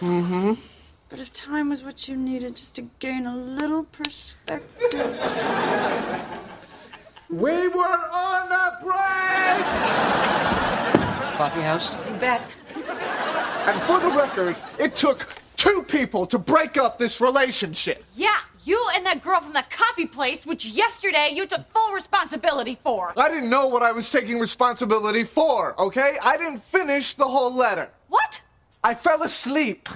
Mm-hmm. 0.00 0.54
But 1.16 1.22
if 1.22 1.32
time 1.32 1.70
was 1.70 1.82
what 1.82 2.08
you 2.08 2.14
needed 2.14 2.56
just 2.56 2.74
to 2.74 2.82
gain 2.98 3.24
a 3.24 3.34
little 3.34 3.84
perspective. 3.84 5.18
We 7.30 7.68
were 7.68 8.00
on 8.12 8.52
a 8.52 8.76
break! 8.82 9.64
Coffee 11.38 11.62
house? 11.62 11.94
You 11.94 12.16
bet. 12.18 12.42
And 12.74 13.80
for 13.84 13.98
the 13.98 14.10
record, 14.14 14.58
it 14.78 14.94
took 14.94 15.26
two 15.56 15.84
people 15.84 16.26
to 16.26 16.38
break 16.38 16.76
up 16.76 16.98
this 16.98 17.18
relationship. 17.18 18.04
Yeah, 18.14 18.36
you 18.64 18.86
and 18.94 19.06
that 19.06 19.22
girl 19.22 19.40
from 19.40 19.54
the 19.54 19.64
copy 19.70 20.04
place, 20.04 20.44
which 20.44 20.66
yesterday 20.66 21.30
you 21.32 21.46
took 21.46 21.66
full 21.72 21.94
responsibility 21.94 22.76
for. 22.84 23.14
I 23.16 23.30
didn't 23.30 23.48
know 23.48 23.68
what 23.68 23.82
I 23.82 23.90
was 23.90 24.10
taking 24.10 24.38
responsibility 24.38 25.24
for, 25.24 25.80
okay? 25.80 26.18
I 26.22 26.36
didn't 26.36 26.62
finish 26.62 27.14
the 27.14 27.26
whole 27.26 27.54
letter. 27.54 27.88
What? 28.08 28.42
I 28.84 28.92
fell 28.92 29.22
asleep. 29.22 29.88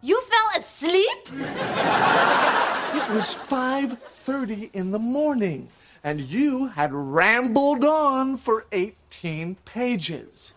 You 0.00 0.20
fell 0.22 0.62
asleep? 0.62 1.28
It 1.32 3.10
was 3.10 3.34
5:30 3.34 4.70
in 4.72 4.92
the 4.92 4.98
morning, 4.98 5.70
and 6.04 6.20
you 6.20 6.68
had 6.68 6.92
rambled 6.92 7.84
on 7.84 8.36
for 8.36 8.66
18 8.70 9.56
pages. 9.64 10.54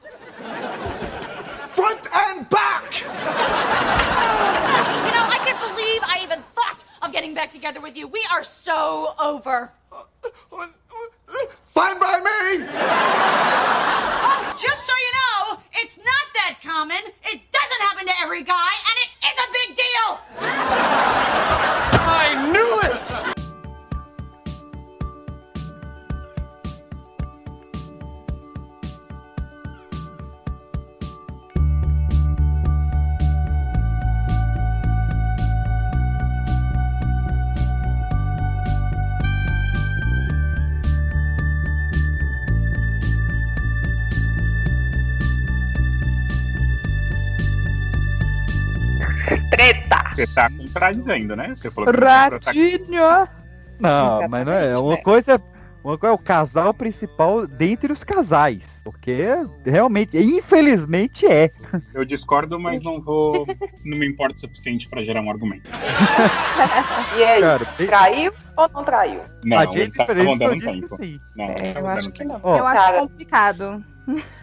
Front 1.68 2.08
and 2.16 2.48
back! 2.50 3.04
Oh, 3.04 3.18
you 5.06 5.12
know, 5.12 5.26
I 5.26 5.40
can't 5.44 5.60
believe 5.76 6.02
I 6.04 6.20
even 6.22 6.44
thought 6.54 6.84
of 7.02 7.12
getting 7.12 7.34
back 7.34 7.50
together 7.50 7.82
with 7.82 7.98
you. 7.98 8.08
We 8.08 8.24
are 8.32 8.44
so 8.44 9.16
over. 9.20 9.72
Uh, 9.92 10.04
uh, 10.24 10.68
uh, 11.30 11.46
Fine 11.73 11.99
by 12.02 12.19
me! 12.19 12.68
Oh, 12.73 14.56
just 14.60 14.85
so 14.85 14.91
you 14.91 15.11
know, 15.14 15.60
it's 15.81 15.98
not 15.98 16.34
that 16.34 16.57
common. 16.61 16.98
It 17.23 17.39
doesn't 17.49 17.81
happen 17.88 18.06
to 18.07 18.14
every 18.22 18.43
guy, 18.43 18.72
and 18.89 18.98
it 18.99 19.10
is 19.23 19.39
a 19.39 19.48
big 19.53 19.77
deal. 19.77 20.19
I 22.03 22.52
knew 22.52 22.80
it! 22.80 22.81
Você 50.26 50.35
tá 50.35 50.49
contradizendo, 50.49 51.35
né? 51.35 51.53
Você 51.56 51.72
falou 51.72 51.91
que 51.91 51.99
tá 51.99 52.30
Ratinho! 52.30 53.02
Não, 53.80 54.27
mas 54.30 54.45
não 54.45 54.53
é. 54.53 54.77
Uma 54.77 54.98
coisa, 54.98 55.41
uma 55.84 55.98
coisa 55.98 56.14
é 56.14 56.15
o 56.15 56.18
casal 56.19 56.73
principal 56.73 57.48
dentre 57.48 57.91
os 57.91 58.03
casais. 58.03 58.81
Porque 58.84 59.27
realmente, 59.65 60.18
infelizmente 60.18 61.26
é. 61.26 61.49
Eu 61.93 62.06
discordo, 62.06 62.60
mas 62.60 62.84
não 62.84 63.02
vou. 63.02 63.48
Não 63.84 63.98
me 63.98 64.07
importa 64.07 64.35
o 64.35 64.39
suficiente 64.39 64.88
pra 64.88 65.02
gerar 65.02 65.22
um 65.22 65.30
argumento. 65.31 65.69
E 67.18 67.23
aí, 67.23 67.41
Cara, 67.41 67.65
traiu 67.65 68.31
ou 68.56 68.69
não 68.69 68.84
traiu? 68.84 69.22
Não, 69.43 69.57
A 69.57 69.64
estavam 69.65 70.14
Aniston 70.14 70.38
dando 70.38 70.56
disse 70.56 70.72
tempo. 70.72 70.98
que 70.98 71.03
sim. 71.06 71.19
Não, 71.35 71.45
É, 71.45 71.61
estavam 71.64 71.89
eu 71.89 71.98
acho 71.98 72.11
que 72.11 72.23
não. 72.23 72.39
Ó, 72.43 72.57
eu 72.57 72.68
acho 72.68 72.99
complicado. 72.99 73.84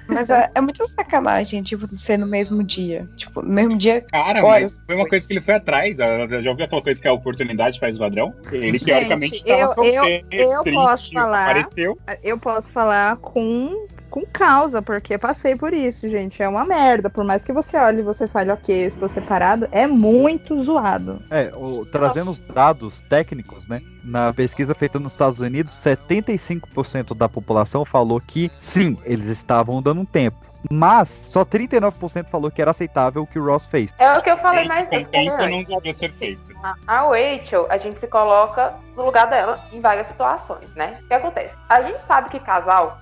Mas 0.06 0.30
é, 0.30 0.51
é 0.55 0.60
muita 0.60 0.86
sacanagem, 0.86 1.62
tipo, 1.62 1.86
ser 1.97 2.16
no 2.16 2.26
mesmo 2.26 2.62
dia. 2.62 3.09
Tipo, 3.16 3.43
no 3.43 3.48
mesmo 3.52 3.76
dia. 3.76 4.02
Cara, 4.02 4.44
horas 4.44 4.72
mas 4.78 4.82
foi 4.86 4.94
uma 4.94 5.09
coisa 5.09 5.26
que 5.26 5.32
ele 5.35 5.40
foi 5.40 5.55
atrás. 5.55 6.01
ah, 6.01 6.26
Já 6.40 6.51
ouviu 6.51 6.64
aquela 6.64 6.82
coisa 6.82 7.01
que 7.01 7.06
é 7.06 7.10
a 7.10 7.14
oportunidade 7.14 7.78
faz 7.80 7.98
o 7.98 8.02
ladrão? 8.02 8.35
Ele, 8.51 8.72
Gente, 8.72 8.85
teoricamente, 8.85 9.43
eu, 9.44 9.56
estava 9.56 9.60
eu, 9.62 9.74
solteiro, 9.74 10.26
eu 10.30 10.62
triste, 10.62 10.78
posso 10.78 11.12
falar. 11.12 11.51
apareceu. 11.51 11.98
Eu 12.22 12.39
posso 12.39 12.72
falar 12.72 13.16
com, 13.16 13.86
com 14.10 14.24
causa, 14.26 14.80
porque 14.82 15.16
passei 15.18 15.55
por 15.56 15.72
isso, 15.72 16.09
gente. 16.09 16.43
É 16.43 16.48
uma 16.48 16.64
merda. 16.64 17.09
Por 17.10 17.24
mais 17.24 17.44
que 17.44 17.52
você 17.52 17.76
olhe 17.76 18.01
e 18.01 18.02
você 18.02 18.26
fale, 18.26 18.51
ok, 18.51 18.85
eu 18.85 18.89
estou 18.89 19.09
separado, 19.09 19.68
é 19.70 19.86
muito 19.86 20.56
zoado. 20.62 21.22
É, 21.30 21.52
o- 21.55 21.85
trazendo 21.86 22.30
os 22.30 22.40
dados 22.40 23.01
técnicos, 23.02 23.68
né? 23.68 23.80
Na 24.05 24.32
pesquisa 24.32 24.74
feita 24.74 24.98
nos 24.98 25.12
Estados 25.12 25.40
Unidos, 25.40 25.74
75% 25.74 27.14
da 27.14 27.28
população 27.28 27.85
falou 27.85 28.20
que 28.20 28.51
sim, 28.59 28.97
eles 29.05 29.26
estavam 29.26 29.82
dando 29.82 30.01
um 30.01 30.05
tempo. 30.06 30.39
Mas 30.70 31.09
só 31.09 31.44
39% 31.44 32.26
falou 32.30 32.51
que 32.51 32.60
era 32.60 32.72
aceitável 32.72 33.22
o 33.22 33.26
que 33.26 33.39
o 33.39 33.44
Ross 33.44 33.66
fez. 33.66 33.93
É 33.98 34.12
o 34.18 34.22
que 34.22 34.30
eu 34.30 34.36
falei 34.39 34.60
Esse 34.62 34.68
mais 34.68 34.89
tempo 34.89 35.09
né? 35.12 35.48
não 35.48 35.62
devia 35.62 35.93
ser 35.93 36.12
feito. 36.14 36.48
A 36.62 36.74
a 36.89 37.01
Rachel, 37.02 37.66
a 37.70 37.76
gente 37.76 38.01
se 38.01 38.09
coloca 38.09 38.74
no 38.97 39.05
lugar 39.05 39.28
dela 39.28 39.64
em 39.72 39.80
várias 39.80 40.09
situações, 40.09 40.68
né? 40.74 40.98
O 41.05 41.06
que 41.06 41.14
acontece? 41.14 41.55
A 41.68 41.80
gente 41.82 42.01
sabe 42.02 42.30
que 42.30 42.40
casal, 42.40 42.98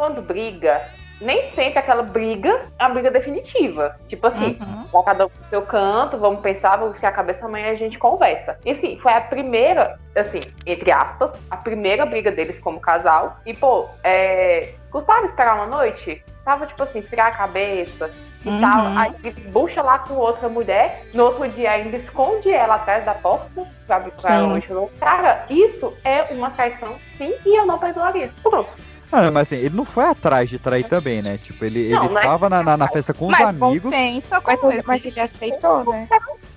quando 0.00 0.22
briga, 0.22 0.80
nem 1.20 1.52
sempre 1.52 1.78
aquela 1.78 2.02
briga 2.02 2.62
é 2.78 2.84
a 2.84 2.88
briga 2.88 3.10
definitiva. 3.10 3.94
Tipo 4.08 4.28
assim, 4.28 4.58
vai 4.90 5.02
cada 5.04 5.26
um 5.26 5.28
pro 5.28 5.44
seu 5.44 5.60
canto, 5.60 6.16
vamos 6.16 6.40
pensar, 6.40 6.78
vamos 6.78 6.94
ficar 6.94 7.08
a 7.08 7.12
cabeça 7.12 7.44
amanhã 7.44 7.66
e 7.68 7.72
a 7.72 7.76
gente 7.76 7.98
conversa. 7.98 8.58
E 8.64 8.70
assim, 8.70 8.98
foi 8.98 9.12
a 9.12 9.20
primeira, 9.20 10.00
assim, 10.16 10.40
entre 10.66 10.90
aspas, 10.90 11.32
a 11.50 11.56
primeira 11.58 12.06
briga 12.06 12.32
deles 12.32 12.58
como 12.58 12.80
casal. 12.80 13.36
E, 13.44 13.52
pô, 13.52 13.86
é, 14.02 14.72
custava 14.90 15.26
esperar 15.26 15.54
uma 15.56 15.66
noite? 15.66 16.24
Tava, 16.46 16.66
tipo 16.66 16.82
assim, 16.82 17.00
esfriar 17.00 17.26
a 17.26 17.32
cabeça 17.32 18.10
e 18.42 18.48
Uhum. 18.48 18.60
tal. 18.62 18.86
Aí 18.96 19.12
bucha 19.52 19.82
lá 19.82 19.98
com 19.98 20.14
outra 20.14 20.48
mulher. 20.48 21.04
No 21.12 21.24
outro 21.24 21.46
dia 21.50 21.72
ainda 21.72 21.98
esconde 21.98 22.50
ela 22.50 22.76
atrás 22.76 23.04
da 23.04 23.12
porta, 23.12 23.66
sabe? 23.70 24.10
Pra 24.12 24.36
ela 24.36 24.58
não. 24.70 24.88
Cara, 24.98 25.44
isso 25.50 25.94
é 26.02 26.22
uma 26.32 26.50
traição, 26.50 26.94
sim, 27.18 27.34
e 27.44 27.54
eu 27.58 27.66
não 27.66 27.78
perdoaria. 27.78 28.32
Pronto. 28.42 28.70
Ah, 29.12 29.30
mas 29.30 29.42
assim, 29.52 29.56
ele 29.56 29.74
não 29.76 29.84
foi 29.84 30.04
atrás 30.04 30.48
de 30.48 30.58
trair 30.58 30.84
também, 30.88 31.20
né? 31.20 31.38
Tipo, 31.42 31.64
ele, 31.64 31.88
Não, 31.90 32.04
ele 32.04 32.16
é 32.18 32.20
tava 32.22 32.48
na, 32.48 32.62
na, 32.62 32.76
na 32.76 32.88
festa 32.88 33.12
com 33.12 33.26
os 33.26 33.32
Mas 33.32 33.54
bom 33.56 33.66
amigos. 33.70 33.90
senso 33.94 34.28
Mas, 34.30 34.58
acontece. 34.58 34.86
mas 34.86 35.04
ele 35.04 35.20
aceitou, 35.20 35.84
né? 35.90 36.08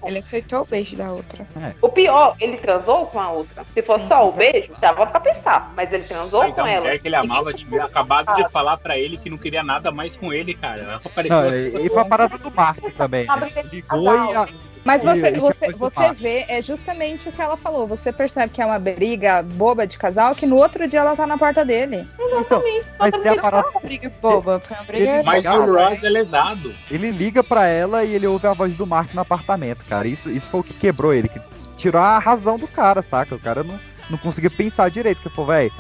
Ele 0.06 0.20
aceitou 0.20 0.62
o 0.62 0.66
beijo 0.66 0.96
da 0.96 1.12
outra. 1.12 1.48
O 1.82 1.90
pior, 1.90 2.36
ele 2.40 2.58
transou 2.58 3.08
com 3.08 3.20
a 3.20 3.30
outra. 3.30 3.64
Se 3.74 3.82
fosse 3.82 4.08
só 4.08 4.28
o 4.28 4.32
beijo, 4.34 4.74
dava 4.80 5.06
pra 5.08 5.20
pensar. 5.20 5.72
Mas 5.76 5.92
ele 5.92 6.04
transou 6.04 6.42
Mas 6.42 6.54
com 6.56 6.62
a 6.62 6.70
ela. 6.70 6.82
mulher 6.82 7.00
que 7.00 7.08
ele 7.08 7.16
amava 7.16 7.54
tinha 7.54 7.86
acabado 7.86 8.36
de 8.36 8.48
falar 8.50 8.78
pra 8.78 8.98
ele 8.98 9.18
que 9.18 9.30
não 9.30 9.38
queria 9.38 9.64
nada 9.64 9.92
mais 9.92 10.16
com 10.16 10.32
ele, 10.34 10.54
cara. 10.54 10.82
Ela 10.82 10.96
apareceu 11.04 11.38
Não, 11.42 11.48
assim, 11.48 11.86
e 11.86 11.90
foi 11.90 12.02
a 12.02 12.06
parada 12.06 12.38
do 12.38 12.52
Mark 12.52 12.80
também. 12.98 13.26
Né? 13.26 13.64
Ligou 13.72 14.04
e 14.32 14.36
a- 14.36 14.48
Mas 14.84 15.04
você, 15.04 15.30
e 15.32 15.40
você, 15.40 15.72
você 15.74 16.12
vê, 16.14 16.46
é 16.48 16.62
justamente 16.62 17.30
o 17.30 17.32
que 17.32 17.42
ela 17.42 17.56
falou. 17.56 17.88
Você 17.88 18.12
percebe 18.12 18.52
que 18.52 18.62
é 18.62 18.66
uma 18.66 18.80
briga 18.80 19.42
boba 19.42 19.88
de 19.88 19.98
casal, 19.98 20.36
que 20.36 20.46
no 20.46 20.58
outro 20.58 20.88
dia 20.88 21.00
ela 21.00 21.16
tá 21.16 21.26
na 21.26 21.38
porta 21.38 21.64
dele. 21.64 22.06
Então, 22.40 22.62
mas 23.00 23.18
tem 23.18 23.32
a 23.32 23.42
parada. 23.42 23.70
Uma 23.70 23.80
briga 23.80 24.12
boba, 24.22 24.60
foi 24.60 24.76
uma 24.78 24.84
briga 24.84 25.04
Ele- 25.12 25.24
Mas 25.24 25.46
o 25.46 25.66
Ross 25.74 26.04
é 26.04 26.10
lesado. 26.10 26.76
Ele 26.92 27.12
liga 27.12 27.44
pra 27.44 27.66
ela 27.68 28.04
e 28.04 28.14
ele 28.14 28.28
ouve 28.28 28.46
a 28.48 28.54
voz 28.54 28.76
do 28.76 28.86
Mark 28.86 29.14
no 29.14 29.22
apartamento, 29.22 29.84
cara. 29.86 30.08
Isso, 30.08 30.30
isso 30.30 30.48
foi 30.48 30.60
o 30.60 30.64
que 30.64 30.74
quebrou 30.74 31.14
ele, 31.14 31.30
que 31.30 31.40
tirou 31.78 32.02
a 32.02 32.20
razão 32.20 32.58
do 32.58 32.68
cara, 32.68 33.02
saca? 33.02 33.36
O 33.36 33.40
cara 33.40 33.64
não, 33.64 33.80
não 34.10 34.18
conseguia 34.18 34.50
pensar 34.50 34.90
direito. 34.90 35.22
Que, 35.22 35.30
pô, 35.30 35.46
velho, 35.46 35.72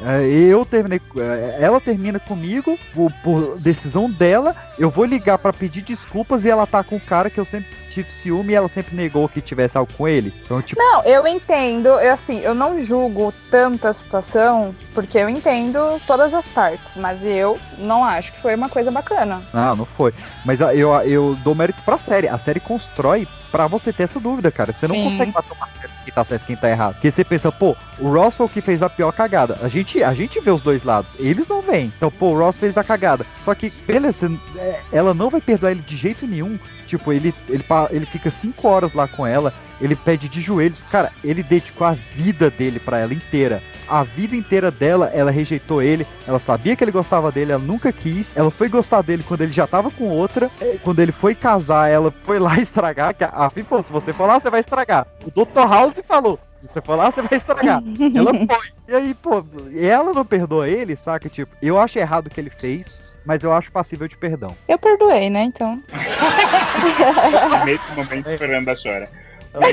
eu 0.49 0.65
terminei. 0.65 1.01
é, 1.17 1.57
Ela 1.61 1.79
termina 1.81 2.19
comigo 2.19 2.77
por, 2.93 3.11
por 3.23 3.59
decisão 3.59 4.09
dela. 4.09 4.55
Eu 4.77 4.89
vou 4.89 5.05
ligar 5.05 5.37
pra 5.37 5.53
pedir 5.53 5.81
desculpas 5.81 6.43
e 6.43 6.49
ela 6.49 6.65
tá 6.65 6.83
com 6.83 6.95
o 6.95 6.99
cara 6.99 7.29
que 7.29 7.39
eu 7.39 7.45
sempre 7.45 7.69
tive 7.91 8.09
ciúme 8.11 8.53
e 8.53 8.55
ela 8.55 8.67
sempre 8.67 8.95
negou 8.95 9.29
que 9.29 9.39
tivesse 9.39 9.77
algo 9.77 9.91
com 9.93 10.07
ele. 10.07 10.33
Então, 10.43 10.61
tipo. 10.61 10.81
Não, 10.81 11.03
eu 11.03 11.27
entendo, 11.27 11.89
eu 11.89 12.11
assim, 12.13 12.39
eu 12.39 12.53
não 12.55 12.79
julgo 12.79 13.31
tanto 13.51 13.87
a 13.87 13.93
situação, 13.93 14.73
porque 14.95 15.17
eu 15.17 15.29
entendo 15.29 16.01
todas 16.07 16.33
as 16.33 16.45
partes, 16.47 16.87
mas 16.95 17.23
eu 17.23 17.57
não 17.77 18.03
acho 18.03 18.33
que 18.33 18.41
foi 18.41 18.55
uma 18.55 18.67
coisa 18.69 18.89
bacana. 18.89 19.41
Não, 19.53 19.75
não 19.75 19.85
foi. 19.85 20.13
Mas 20.43 20.59
a- 20.61 20.73
eu, 20.73 20.91
eu 21.01 21.37
dou 21.43 21.53
mérito 21.53 21.81
pra 21.85 21.99
série. 21.99 22.27
A 22.27 22.37
série 22.39 22.59
constrói 22.59 23.27
pra 23.53 23.67
você 23.67 23.93
ter 23.93 24.03
essa 24.03 24.19
dúvida, 24.19 24.49
cara. 24.49 24.73
Você 24.73 24.87
não 24.87 24.95
Sim. 24.95 25.11
consegue 25.11 25.31
bater 25.31 25.53
uma 25.53 25.67
certo 25.79 25.93
quem 26.03 26.11
tá 26.11 26.23
certo 26.23 26.41
e 26.41 26.45
quem 26.47 26.55
tá 26.55 26.69
errado. 26.71 26.93
Porque 26.95 27.11
você 27.11 27.23
pensa, 27.23 27.51
pô, 27.51 27.77
o 27.99 28.09
Ross 28.09 28.35
foi 28.35 28.47
o 28.47 28.49
que 28.49 28.61
fez 28.61 28.81
a 28.81 28.89
pior 28.89 29.11
cagada. 29.11 29.59
A 29.61 29.67
gente, 29.67 30.03
a 30.03 30.11
gente 30.11 30.39
vê 30.39 30.49
os 30.49 30.63
dois 30.63 30.83
lados. 30.83 31.13
Eles 31.19 31.47
não 31.47 31.61
veem. 31.61 31.93
Então, 31.95 32.09
pô, 32.09 32.31
o 32.31 32.39
Ross 32.39 32.57
fez 32.57 32.75
a 32.79 32.83
cagada. 32.83 33.23
Só 33.45 33.53
que, 33.53 33.69
beleza, 33.85 34.31
é, 34.57 34.79
ela 34.91 35.13
não 35.13 35.29
vai 35.29 35.39
perdoar 35.39 35.71
ele 35.71 35.81
de 35.81 35.95
jeito 35.95 36.25
nenhum. 36.25 36.57
Tipo, 36.87 37.13
ele, 37.13 37.33
ele, 37.47 37.63
ele 37.91 38.05
fica 38.07 38.31
cinco 38.31 38.67
horas 38.67 38.91
lá 38.93 39.07
com 39.07 39.25
ela. 39.25 39.53
Ele 39.81 39.95
pede 39.95 40.29
de 40.29 40.41
joelhos. 40.41 40.79
Cara, 40.91 41.11
ele 41.23 41.43
dedicou 41.43 41.85
a 41.85 41.91
vida 41.91 42.49
dele 42.49 42.79
pra 42.79 42.99
ela 42.99 43.13
inteira. 43.13 43.61
A 43.87 44.03
vida 44.03 44.35
inteira 44.35 44.71
dela, 44.71 45.11
ela 45.13 45.29
rejeitou 45.29 45.81
ele. 45.81 46.07
Ela 46.27 46.39
sabia 46.39 46.75
que 46.75 46.83
ele 46.83 46.91
gostava 46.91 47.31
dele, 47.31 47.51
ela 47.51 47.61
nunca 47.61 47.91
quis. 47.91 48.35
Ela 48.35 48.49
foi 48.49 48.69
gostar 48.69 49.01
dele 49.01 49.23
quando 49.27 49.41
ele 49.41 49.51
já 49.51 49.67
tava 49.67 49.91
com 49.91 50.07
outra. 50.09 50.49
É, 50.61 50.77
Quando 50.81 50.99
ele 50.99 51.11
foi 51.11 51.35
casar, 51.35 51.89
ela 51.89 52.13
foi 52.23 52.39
lá 52.39 52.57
estragar. 52.61 53.13
Que 53.13 53.23
a 53.23 53.49
falou: 53.49 53.83
se 53.83 53.91
você 53.91 54.13
for 54.13 54.25
lá, 54.25 54.39
você 54.39 54.49
vai 54.49 54.61
estragar. 54.61 55.07
O 55.25 55.31
Dr. 55.31 55.67
House 55.69 55.99
falou: 56.07 56.39
se 56.61 56.67
você 56.67 56.81
for 56.81 56.95
lá, 56.95 57.11
você 57.11 57.21
vai 57.21 57.37
estragar. 57.37 57.83
ela 58.15 58.33
foi. 58.33 58.71
E 58.87 58.95
aí, 58.95 59.13
pô, 59.13 59.43
ela 59.75 60.13
não 60.13 60.25
perdoa 60.25 60.67
ele, 60.67 60.95
saca? 60.95 61.27
Tipo, 61.27 61.55
eu 61.61 61.77
acho 61.79 61.99
errado 61.99 62.27
o 62.27 62.29
que 62.29 62.39
ele 62.39 62.49
fez, 62.49 63.15
mas 63.25 63.43
eu 63.43 63.51
acho 63.51 63.71
passível 63.71 64.07
de 64.07 64.17
perdão. 64.17 64.55
Eu 64.67 64.79
perdoei, 64.79 65.29
né, 65.29 65.43
então. 65.43 65.81
Nesse 67.65 67.91
momento, 67.93 68.37
Fernanda 68.37 68.73
chora. 68.81 69.09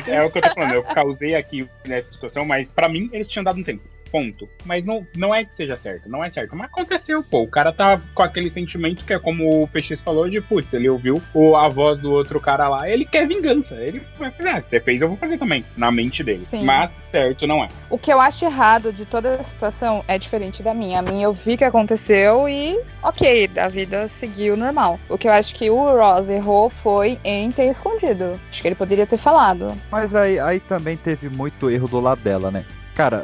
É 0.06 0.22
o 0.22 0.30
que 0.30 0.38
eu 0.38 0.42
tô 0.42 0.50
falando, 0.50 0.74
eu 0.74 0.82
causei 0.82 1.34
aqui 1.34 1.68
nessa 1.86 2.12
situação, 2.12 2.44
mas 2.44 2.72
pra 2.72 2.88
mim 2.88 3.08
eles 3.12 3.28
tinham 3.28 3.42
dado 3.42 3.58
um 3.58 3.64
tempo. 3.64 3.82
Ponto. 4.10 4.48
Mas 4.64 4.84
não, 4.84 5.06
não 5.16 5.34
é 5.34 5.44
que 5.44 5.54
seja 5.54 5.76
certo, 5.76 6.08
não 6.08 6.24
é 6.24 6.28
certo. 6.28 6.56
Mas 6.56 6.66
aconteceu, 6.66 7.22
pô. 7.22 7.42
O 7.42 7.48
cara 7.48 7.72
tá 7.72 8.00
com 8.14 8.22
aquele 8.22 8.50
sentimento 8.50 9.04
que 9.04 9.12
é 9.12 9.18
como 9.18 9.62
o 9.62 9.68
PX 9.68 10.00
falou 10.00 10.28
de 10.28 10.40
putz, 10.40 10.72
ele 10.72 10.88
ouviu 10.88 11.22
o, 11.32 11.56
a 11.56 11.68
voz 11.68 11.98
do 11.98 12.10
outro 12.12 12.40
cara 12.40 12.68
lá, 12.68 12.88
ele 12.88 13.04
quer 13.04 13.26
vingança. 13.26 13.74
Ele 13.74 14.02
vai 14.18 14.30
fazer, 14.30 14.48
ah, 14.50 14.60
você 14.60 14.80
fez, 14.80 15.00
eu 15.00 15.08
vou 15.08 15.16
fazer 15.16 15.38
também. 15.38 15.64
Na 15.76 15.90
mente 15.90 16.22
dele. 16.22 16.46
Sim. 16.50 16.64
Mas 16.64 16.90
certo 17.10 17.46
não 17.46 17.62
é. 17.62 17.68
O 17.88 17.98
que 17.98 18.12
eu 18.12 18.20
acho 18.20 18.44
errado 18.44 18.92
de 18.92 19.04
toda 19.04 19.36
a 19.36 19.42
situação 19.42 20.04
é 20.06 20.18
diferente 20.18 20.62
da 20.62 20.74
minha. 20.74 21.00
A 21.00 21.02
minha 21.02 21.24
eu 21.24 21.32
vi 21.32 21.56
que 21.56 21.64
aconteceu 21.64 22.48
e, 22.48 22.80
ok, 23.02 23.50
a 23.56 23.68
vida 23.68 24.08
seguiu 24.08 24.56
normal. 24.56 24.98
O 25.08 25.18
que 25.18 25.28
eu 25.28 25.32
acho 25.32 25.54
que 25.54 25.70
o 25.70 25.84
Ross 25.84 26.28
errou 26.28 26.70
foi 26.82 27.18
em 27.24 27.50
ter 27.50 27.70
escondido. 27.70 28.40
Acho 28.50 28.62
que 28.62 28.68
ele 28.68 28.74
poderia 28.74 29.06
ter 29.06 29.16
falado. 29.16 29.72
Mas 29.90 30.14
aí, 30.14 30.38
aí 30.38 30.60
também 30.60 30.96
teve 30.96 31.28
muito 31.28 31.70
erro 31.70 31.88
do 31.88 32.00
lado 32.00 32.20
dela, 32.20 32.50
né? 32.50 32.64
Cara, 33.00 33.22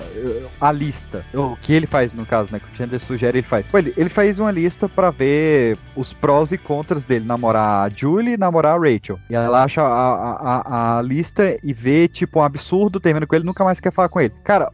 a 0.59 0.73
lista, 0.73 1.23
o 1.35 1.55
que 1.55 1.71
ele 1.75 1.87
faz 1.87 2.11
no 2.11 2.25
caso, 2.25 2.49
né? 2.51 2.59
Que 2.59 2.65
o 2.65 2.75
Chandler 2.75 2.99
sugere, 2.99 3.41
ele 3.41 3.47
faz. 3.47 3.67
Pô, 3.67 3.77
ele, 3.77 3.93
ele 3.95 4.09
fez 4.09 4.39
uma 4.39 4.51
lista 4.51 4.89
pra 4.89 5.11
ver 5.11 5.77
os 5.95 6.15
prós 6.15 6.51
e 6.51 6.57
contras 6.57 7.05
dele 7.05 7.27
namorar 7.27 7.85
a 7.87 7.89
Julie 7.91 8.33
e 8.33 8.37
namorar 8.39 8.77
a 8.77 8.79
Rachel. 8.79 9.21
E 9.29 9.35
ela 9.35 9.63
acha 9.63 9.83
a, 9.83 10.15
a, 10.15 10.63
a- 10.95 10.99
a 10.99 11.03
lista 11.03 11.59
e 11.63 11.75
vê, 11.75 12.09
tipo, 12.09 12.39
um 12.39 12.43
absurdo, 12.43 12.99
termina 12.99 13.27
com 13.27 13.37
ele 13.37 13.45
nunca 13.45 13.65
mais 13.65 13.79
quer 13.79 13.93
falar 13.93 14.09
com 14.09 14.19
ele. 14.19 14.33
Cara, 14.43 14.71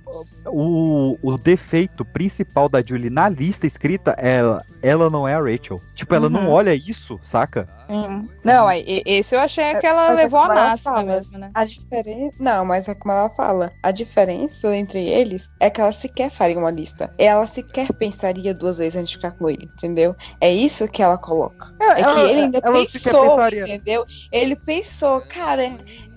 o, 0.46 1.18
o 1.20 1.36
defeito 1.36 2.04
principal 2.04 2.68
da 2.68 2.80
Julie 2.80 3.10
na 3.10 3.28
lista 3.28 3.66
escrita 3.66 4.14
é 4.16 4.36
ela, 4.36 4.64
ela 4.82 5.08
não 5.08 5.26
é 5.26 5.34
a 5.34 5.40
Rachel. 5.40 5.80
Tipo, 5.94 6.14
ela 6.14 6.28
não 6.28 6.46
Uhum. 6.46 6.50
olha 6.50 6.74
isso, 6.74 7.18
saca? 7.22 7.68
Hum. 7.88 8.26
Não, 8.44 8.66
esse 8.70 9.34
eu 9.34 9.40
achei 9.40 9.74
que 9.76 9.86
ela 9.86 10.08
Mas 10.08 10.18
é 10.18 10.22
levou 10.22 10.40
a 10.40 10.44
ela 10.44 10.54
máxima 10.54 10.94
fala, 10.94 11.04
mesmo, 11.04 11.38
né? 11.38 11.50
A 11.54 11.64
diferença. 11.64 12.34
Não, 12.38 12.64
mas 12.64 12.88
é 12.88 12.94
como 12.94 13.12
ela 13.12 13.30
fala. 13.30 13.72
A 13.82 13.90
diferença 13.90 14.74
entre 14.74 15.00
eles 15.06 15.48
é 15.60 15.68
que 15.70 15.80
ela 15.80 15.92
sequer 15.92 16.30
faria 16.30 16.58
uma 16.58 16.70
lista. 16.70 17.12
Ela 17.18 17.46
sequer 17.46 17.92
pensaria 17.92 18.54
duas 18.54 18.78
vezes 18.78 18.96
antes 18.96 19.10
de 19.10 19.16
ficar 19.16 19.32
com 19.32 19.48
ele, 19.48 19.70
entendeu? 19.74 20.16
É 20.40 20.50
isso 20.52 20.88
que 20.88 21.02
ela 21.02 21.18
coloca. 21.18 21.72
É, 21.80 22.00
ela- 22.00 22.14
que 22.14 22.20
ele 22.20 22.40
ainda 22.40 22.60
ela 22.62 22.74
pensou, 22.74 23.40
entendeu? 23.48 24.04
Ele 24.30 24.56
pensou, 24.56 25.20
cara, 25.28 25.64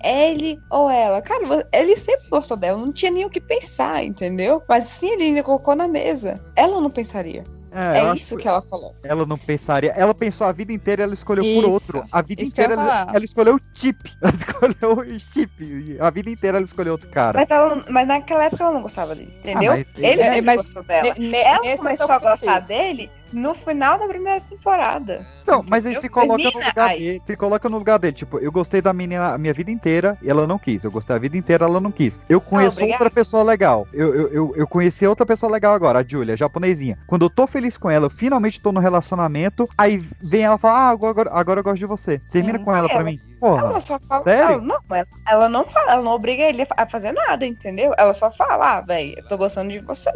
é 0.02 0.30
ele 0.30 0.58
ou 0.70 0.88
ela. 0.90 1.20
Cara, 1.20 1.66
ele 1.72 1.96
sempre 1.96 2.28
gostou 2.30 2.56
dela, 2.56 2.78
não 2.78 2.92
tinha 2.92 3.10
nem 3.10 3.24
o 3.24 3.30
que 3.30 3.40
pensar, 3.40 4.02
entendeu? 4.02 4.62
Mas 4.68 4.84
sim, 4.84 5.10
ele 5.12 5.24
ainda 5.24 5.42
colocou 5.42 5.74
na 5.74 5.86
mesa. 5.86 6.40
Ela 6.56 6.80
não 6.80 6.90
pensaria. 6.90 7.44
É, 7.76 7.98
É, 7.98 8.14
isso 8.16 8.36
que 8.38 8.48
ela 8.48 8.62
coloca. 8.62 8.96
Ela 9.04 9.26
não 9.26 9.36
pensaria. 9.36 9.90
Ela 9.92 10.14
pensou 10.14 10.46
a 10.46 10.52
vida 10.52 10.72
inteira 10.72 11.02
e 11.02 11.04
ela 11.04 11.14
escolheu 11.14 11.44
por 11.44 11.50
Isso, 11.50 11.70
outro. 11.70 12.04
A 12.10 12.22
vida 12.22 12.42
isso 12.42 12.52
inteira 12.52 12.72
ela, 12.72 13.06
ela 13.12 13.24
escolheu 13.24 13.56
o 13.56 13.60
chip. 13.74 14.16
Ela 14.22 14.32
escolheu 14.34 14.98
o 15.16 15.20
chip. 15.20 15.96
A 16.00 16.10
vida 16.10 16.30
inteira 16.30 16.56
ela 16.56 16.64
escolheu 16.64 16.92
outro 16.92 17.08
cara. 17.10 17.38
Mas, 17.38 17.50
ela, 17.50 17.84
mas 17.90 18.08
naquela 18.08 18.44
época 18.44 18.64
ela 18.64 18.72
não 18.72 18.82
gostava 18.82 19.14
dele, 19.14 19.34
entendeu? 19.38 19.72
Ah, 19.72 19.76
mas- 19.76 19.92
ele 19.96 20.22
É, 20.22 20.24
sempre 20.24 20.40
mas 20.42 20.56
gostou 20.56 20.82
dela. 20.84 21.14
ne- 21.18 21.30
ne- 21.30 21.42
ela 21.42 21.76
começou 21.76 22.06
é 22.06 22.08
o 22.08 22.12
a 22.12 22.18
gostar 22.18 22.60
dele 22.60 23.10
no 23.32 23.54
final 23.54 23.98
da 23.98 24.06
primeira 24.06 24.40
temporada. 24.40 25.26
Não, 25.46 25.64
mas 25.68 25.84
ele 25.86 26.00
se 26.00 26.08
coloca 26.08 26.42
no 26.42 26.50
lugar 26.50 26.78
aí. 26.78 26.98
dele. 26.98 27.22
Se 27.24 27.36
coloca 27.36 27.68
no 27.68 27.78
lugar 27.78 27.98
dele. 27.98 28.12
Tipo, 28.12 28.38
eu 28.38 28.50
gostei 28.50 28.82
da 28.82 28.92
menina 28.92 29.32
a 29.34 29.38
minha 29.38 29.52
vida 29.54 29.70
inteira 29.70 30.18
e 30.20 30.28
ela 30.28 30.46
não 30.46 30.58
quis. 30.58 30.82
Eu 30.84 30.90
gostei 30.90 31.14
a 31.14 31.18
vida 31.18 31.36
inteira 31.36 31.64
ela 31.66 31.80
não 31.80 31.92
quis. 31.92 32.20
Eu 32.28 32.40
conheço 32.40 32.76
obrigada. 32.78 33.04
outra 33.04 33.14
pessoa 33.14 33.42
legal. 33.42 33.86
Eu, 33.92 34.14
eu, 34.14 34.28
eu, 34.32 34.54
eu 34.56 34.66
conheci 34.66 35.06
outra 35.06 35.24
pessoa 35.24 35.50
legal 35.52 35.74
agora, 35.74 36.00
a 36.00 36.04
Julia, 36.04 36.34
a 36.34 36.36
japonesinha. 36.36 36.98
Quando 37.06 37.24
eu 37.26 37.30
tô 37.30 37.46
feliz 37.46 37.76
com 37.78 37.88
ela, 37.90 38.06
eu 38.06 38.10
finalmente 38.10 38.60
tô 38.60 38.72
no 38.72 38.80
relacionamento. 38.80 39.68
Aí 39.78 40.04
vem 40.20 40.42
ela 40.42 40.56
e 40.56 40.58
fala: 40.58 40.78
Ah, 40.78 40.88
agora, 40.90 41.30
agora 41.32 41.60
eu 41.60 41.64
gosto 41.64 41.78
de 41.78 41.86
você. 41.86 42.18
Termina 42.30 42.58
com 42.58 42.74
ela 42.74 42.88
pra 42.88 42.96
Ela- 42.96 43.04
mim. 43.04 43.20
Porra. 43.40 43.62
Ela 43.66 43.80
só 43.80 43.98
fala. 44.00 44.22
sério? 44.24 44.44
Ela, 44.54 44.60
não, 44.62 44.78
ela, 44.90 45.06
ela 45.28 45.48
não 45.48 45.64
fala, 45.66 45.92
ela 45.92 46.02
não 46.02 46.12
obriga 46.12 46.42
ele 46.44 46.62
a 46.62 46.66
fa- 46.66 46.74
a 46.78 46.88
fazer 46.88 47.12
nada, 47.12 47.44
entendeu? 47.44 47.92
Ela 47.98 48.14
só 48.14 48.30
fala, 48.30 48.78
ah, 48.78 48.80
velho, 48.80 49.14
eu 49.18 49.28
tô 49.28 49.36
gostando 49.36 49.70
de 49.70 49.78
você. 49.80 50.10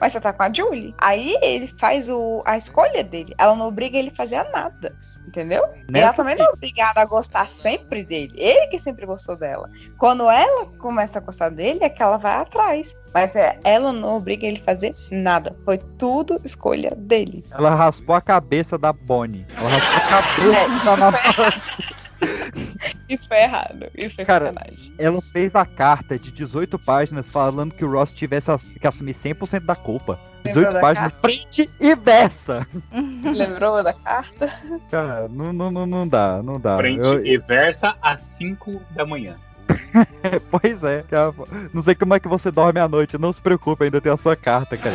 Mas 0.00 0.12
você 0.12 0.20
tá 0.20 0.32
com 0.32 0.42
a 0.42 0.52
Julie. 0.52 0.94
Aí 0.98 1.36
ele 1.42 1.66
faz 1.80 2.08
o, 2.10 2.42
a 2.44 2.56
escolha 2.58 3.02
dele. 3.02 3.34
Ela 3.38 3.54
não 3.56 3.68
obriga 3.68 3.96
ele 3.96 4.10
a 4.10 4.14
fazer 4.16 4.42
nada. 4.50 4.94
Entendeu? 5.26 5.64
Nessa 5.88 6.04
ela 6.06 6.12
também 6.14 6.36
não 6.36 6.46
é 6.46 6.50
obrigada 6.50 7.00
a 7.00 7.04
gostar 7.06 7.46
sempre 7.46 8.04
dele. 8.04 8.32
Ele 8.36 8.66
que 8.68 8.78
sempre 8.78 9.06
gostou 9.06 9.36
dela. 9.36 9.68
Quando 9.98 10.28
ela 10.30 10.66
começa 10.78 11.18
a 11.18 11.22
gostar 11.22 11.50
dele, 11.50 11.80
é 11.82 11.88
que 11.88 12.02
ela 12.02 12.16
vai 12.18 12.34
atrás. 12.36 12.94
Mas 13.14 13.34
é, 13.34 13.58
ela 13.64 13.92
não 13.92 14.16
obriga 14.16 14.46
ele 14.46 14.60
a 14.60 14.64
fazer 14.64 14.94
nada. 15.10 15.56
Foi 15.64 15.78
tudo 15.78 16.38
escolha 16.44 16.90
dele. 16.96 17.42
Ela 17.50 17.74
raspou 17.74 18.14
a 18.14 18.20
cabeça 18.20 18.76
da 18.76 18.92
Bonnie. 18.92 19.46
Ela 19.56 19.68
raspou 19.70 19.96
a 19.96 20.22
cabeça 20.22 20.58
É, 20.60 20.84
da 20.84 20.96
namorada. 20.96 21.62
Isso 23.08 23.28
foi 23.28 23.38
errado. 23.38 23.86
Isso 23.96 24.16
foi 24.16 24.24
Cara, 24.24 24.46
sacanagem. 24.52 24.94
ela 24.98 25.20
fez 25.22 25.54
a 25.54 25.64
carta 25.64 26.18
de 26.18 26.30
18 26.32 26.78
páginas 26.78 27.28
falando 27.28 27.74
que 27.74 27.84
o 27.84 27.90
Ross 27.90 28.10
tivesse 28.12 28.50
que 28.80 28.86
assumir 28.86 29.14
100% 29.14 29.64
da 29.64 29.76
culpa. 29.76 30.18
Lembrou 30.44 30.64
18 30.64 30.72
da 30.74 30.80
páginas, 30.80 31.12
frente 31.20 31.70
e 31.80 31.94
versa. 31.94 32.66
Lembrou 33.24 33.82
da 33.82 33.92
carta? 33.92 34.48
Cara, 34.90 35.28
não, 35.28 35.52
não, 35.52 35.70
não, 35.70 35.86
não 35.86 36.08
dá, 36.08 36.42
não 36.42 36.58
dá. 36.60 36.76
Frente 36.76 37.00
Eu- 37.00 37.24
e 37.24 37.36
versa 37.38 37.96
às 38.00 38.20
5 38.38 38.80
da 38.90 39.04
manhã. 39.04 39.36
pois 40.50 40.82
é, 40.84 41.02
cara, 41.10 41.32
não 41.74 41.82
sei 41.82 41.94
como 41.96 42.14
é 42.14 42.20
que 42.20 42.28
você 42.28 42.52
dorme 42.52 42.78
à 42.78 42.86
noite, 42.86 43.18
não 43.18 43.32
se 43.32 43.42
preocupe, 43.42 43.82
ainda 43.84 44.00
tem 44.00 44.12
a 44.12 44.16
sua 44.16 44.36
carta, 44.36 44.76
cara. 44.76 44.94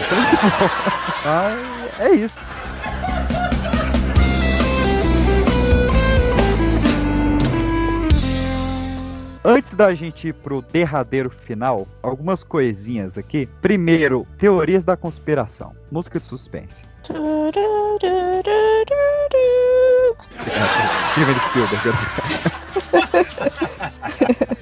É 1.99 2.10
isso. 2.14 2.38
Antes 9.43 9.73
da 9.73 9.95
gente 9.95 10.27
ir 10.27 10.34
pro 10.34 10.61
derradeiro 10.61 11.31
final, 11.31 11.88
algumas 12.03 12.43
coisinhas 12.43 13.18
aqui. 13.18 13.49
Primeiro, 13.59 14.27
teorias 14.38 14.85
da 14.85 14.95
conspiração. 14.95 15.76
Música 15.91 16.19
de 16.19 16.27
suspense. 16.27 16.84
Steven 21.11 21.39
Spielberg. 21.49 21.89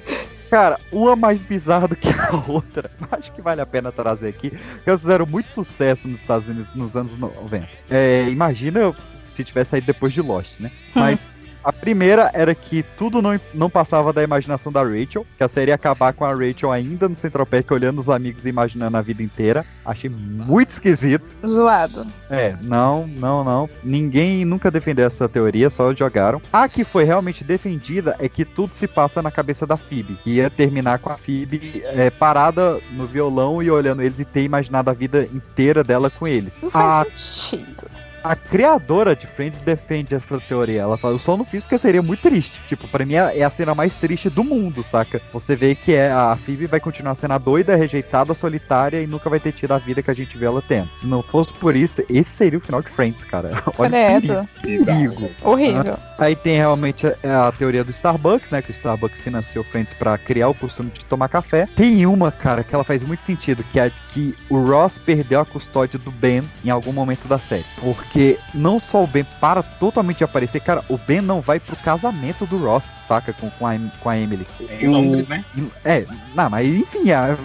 Cara, 0.50 0.80
uma 0.90 1.14
mais 1.14 1.42
bizarra 1.42 1.86
do 1.86 1.94
que 1.94 2.08
a 2.08 2.30
outra. 2.48 2.90
Acho 3.12 3.30
que 3.32 3.42
vale 3.42 3.60
a 3.60 3.66
pena 3.66 3.92
trazer 3.92 4.28
aqui. 4.28 4.48
Porque 4.48 4.88
elas 4.88 5.02
fizeram 5.02 5.26
muito 5.26 5.50
sucesso 5.50 6.08
nos 6.08 6.18
Estados 6.18 6.48
Unidos 6.48 6.74
nos 6.74 6.96
anos 6.96 7.18
90. 7.18 7.68
É, 7.90 8.26
imagina 8.30 8.94
se 9.24 9.44
tivesse 9.44 9.72
saído 9.72 9.86
depois 9.86 10.14
de 10.14 10.22
Lost, 10.22 10.58
né? 10.58 10.70
Mas 10.94 11.28
a 11.64 11.72
primeira 11.72 12.30
era 12.32 12.54
que 12.54 12.82
tudo 12.96 13.20
não, 13.20 13.38
não 13.54 13.70
passava 13.70 14.12
da 14.12 14.22
imaginação 14.22 14.72
da 14.72 14.82
Rachel, 14.82 15.26
que 15.36 15.44
a 15.44 15.48
série 15.48 15.70
ia 15.70 15.74
acabar 15.74 16.12
com 16.12 16.24
a 16.24 16.34
Rachel 16.34 16.72
ainda 16.72 17.08
no 17.08 17.16
Central 17.16 17.46
Park 17.46 17.70
olhando 17.70 17.98
os 17.98 18.08
amigos 18.08 18.46
e 18.46 18.48
imaginando 18.48 18.96
a 18.96 19.02
vida 19.02 19.22
inteira. 19.22 19.64
Achei 19.84 20.10
muito 20.10 20.70
esquisito. 20.70 21.24
Zoado. 21.46 22.06
É, 22.28 22.56
não, 22.60 23.06
não, 23.06 23.44
não. 23.44 23.68
Ninguém 23.82 24.44
nunca 24.44 24.70
defendeu 24.70 25.06
essa 25.06 25.28
teoria, 25.28 25.70
só 25.70 25.94
jogaram. 25.94 26.40
A 26.52 26.68
que 26.68 26.84
foi 26.84 27.04
realmente 27.04 27.44
defendida 27.44 28.16
é 28.18 28.28
que 28.28 28.44
tudo 28.44 28.74
se 28.74 28.86
passa 28.86 29.22
na 29.22 29.30
cabeça 29.30 29.66
da 29.66 29.76
Phoebe. 29.76 30.16
Que 30.22 30.34
ia 30.34 30.50
terminar 30.50 30.98
com 30.98 31.10
a 31.10 31.16
Phoebe 31.16 31.82
é, 31.86 32.10
parada 32.10 32.78
no 32.92 33.06
violão 33.06 33.62
e 33.62 33.70
olhando 33.70 34.02
eles 34.02 34.18
e 34.18 34.24
ter 34.24 34.42
imaginado 34.42 34.90
a 34.90 34.92
vida 34.92 35.28
inteira 35.32 35.82
dela 35.82 36.10
com 36.10 36.26
eles. 36.26 36.54
Não 36.62 36.68
A, 36.68 37.04
faz 37.04 37.20
sentido. 37.20 37.99
A 38.22 38.36
criadora 38.36 39.16
de 39.16 39.26
Friends 39.26 39.60
defende 39.60 40.14
essa 40.14 40.38
teoria. 40.40 40.82
Ela 40.82 40.96
fala, 40.96 41.14
eu 41.14 41.18
só 41.18 41.36
não 41.36 41.44
fiz 41.44 41.62
porque 41.62 41.78
seria 41.78 42.02
muito 42.02 42.20
triste. 42.20 42.60
Tipo, 42.66 42.86
pra 42.88 43.04
mim 43.04 43.14
é 43.14 43.40
é 43.40 43.44
a 43.44 43.50
cena 43.50 43.74
mais 43.74 43.94
triste 43.94 44.28
do 44.28 44.44
mundo, 44.44 44.82
saca? 44.82 45.20
Você 45.32 45.56
vê 45.56 45.74
que 45.74 45.94
é 45.94 46.10
a 46.10 46.36
Phoebe 46.44 46.66
vai 46.66 46.80
continuar 46.80 47.14
sendo 47.14 47.34
a 47.34 47.38
doida, 47.38 47.76
rejeitada, 47.76 48.34
solitária 48.34 49.00
e 49.00 49.06
nunca 49.06 49.30
vai 49.30 49.40
ter 49.40 49.52
tido 49.52 49.72
a 49.72 49.78
vida 49.78 50.02
que 50.02 50.10
a 50.10 50.14
gente 50.14 50.36
vê 50.36 50.46
ela 50.46 50.62
tendo. 50.66 50.88
Se 50.98 51.06
não 51.06 51.22
fosse 51.22 51.52
por 51.54 51.76
isso, 51.76 52.02
esse 52.08 52.30
seria 52.30 52.58
o 52.58 52.62
final 52.62 52.82
de 52.82 52.88
Friends, 52.90 53.22
cara. 53.24 53.62
Olha 53.78 54.20
Credo. 54.20 54.48
perigo. 54.60 54.84
perigo. 54.84 55.30
Horrível. 55.42 55.98
Aí 56.18 56.34
tem 56.36 56.56
realmente 56.56 57.06
a, 57.06 57.48
a 57.48 57.52
teoria 57.52 57.84
do 57.84 57.90
Starbucks, 57.90 58.50
né? 58.50 58.62
Que 58.62 58.70
o 58.70 58.72
Starbucks 58.72 59.20
financiou 59.20 59.64
Friends 59.64 59.94
pra 59.94 60.16
criar 60.18 60.48
o 60.48 60.54
costume 60.54 60.90
de 60.90 61.04
tomar 61.04 61.28
café. 61.28 61.68
Tem 61.76 62.06
uma, 62.06 62.30
cara, 62.30 62.64
que 62.64 62.74
ela 62.74 62.84
faz 62.84 63.02
muito 63.02 63.22
sentido, 63.22 63.64
que 63.72 63.78
é 63.78 63.90
que 64.12 64.34
o 64.48 64.60
Ross 64.60 64.98
perdeu 64.98 65.40
a 65.40 65.44
custódia 65.44 65.98
do 65.98 66.10
Ben 66.10 66.42
em 66.64 66.70
algum 66.70 66.92
momento 66.92 67.26
da 67.28 67.38
série. 67.38 67.64
Porque 67.80 68.09
não 68.52 68.80
só 68.80 69.04
o 69.04 69.06
Ben 69.06 69.24
para 69.40 69.62
totalmente 69.62 70.18
de 70.18 70.24
aparecer, 70.24 70.60
cara, 70.60 70.82
o 70.88 70.98
Ben 70.98 71.20
não 71.20 71.40
vai 71.40 71.60
pro 71.60 71.76
casamento 71.76 72.44
do 72.46 72.58
Ross, 72.58 72.84
saca? 73.06 73.32
Com, 73.32 73.48
com, 73.50 73.66
a, 73.66 73.74
com 74.00 74.08
a 74.08 74.18
Emily. 74.18 74.46
É 74.68 74.84
em 74.84 74.88
Londres, 74.88 75.28
né? 75.28 75.44
É, 75.84 76.04
não, 76.34 76.50
mas 76.50 76.68
enfim, 76.68 77.10
a- 77.12 77.36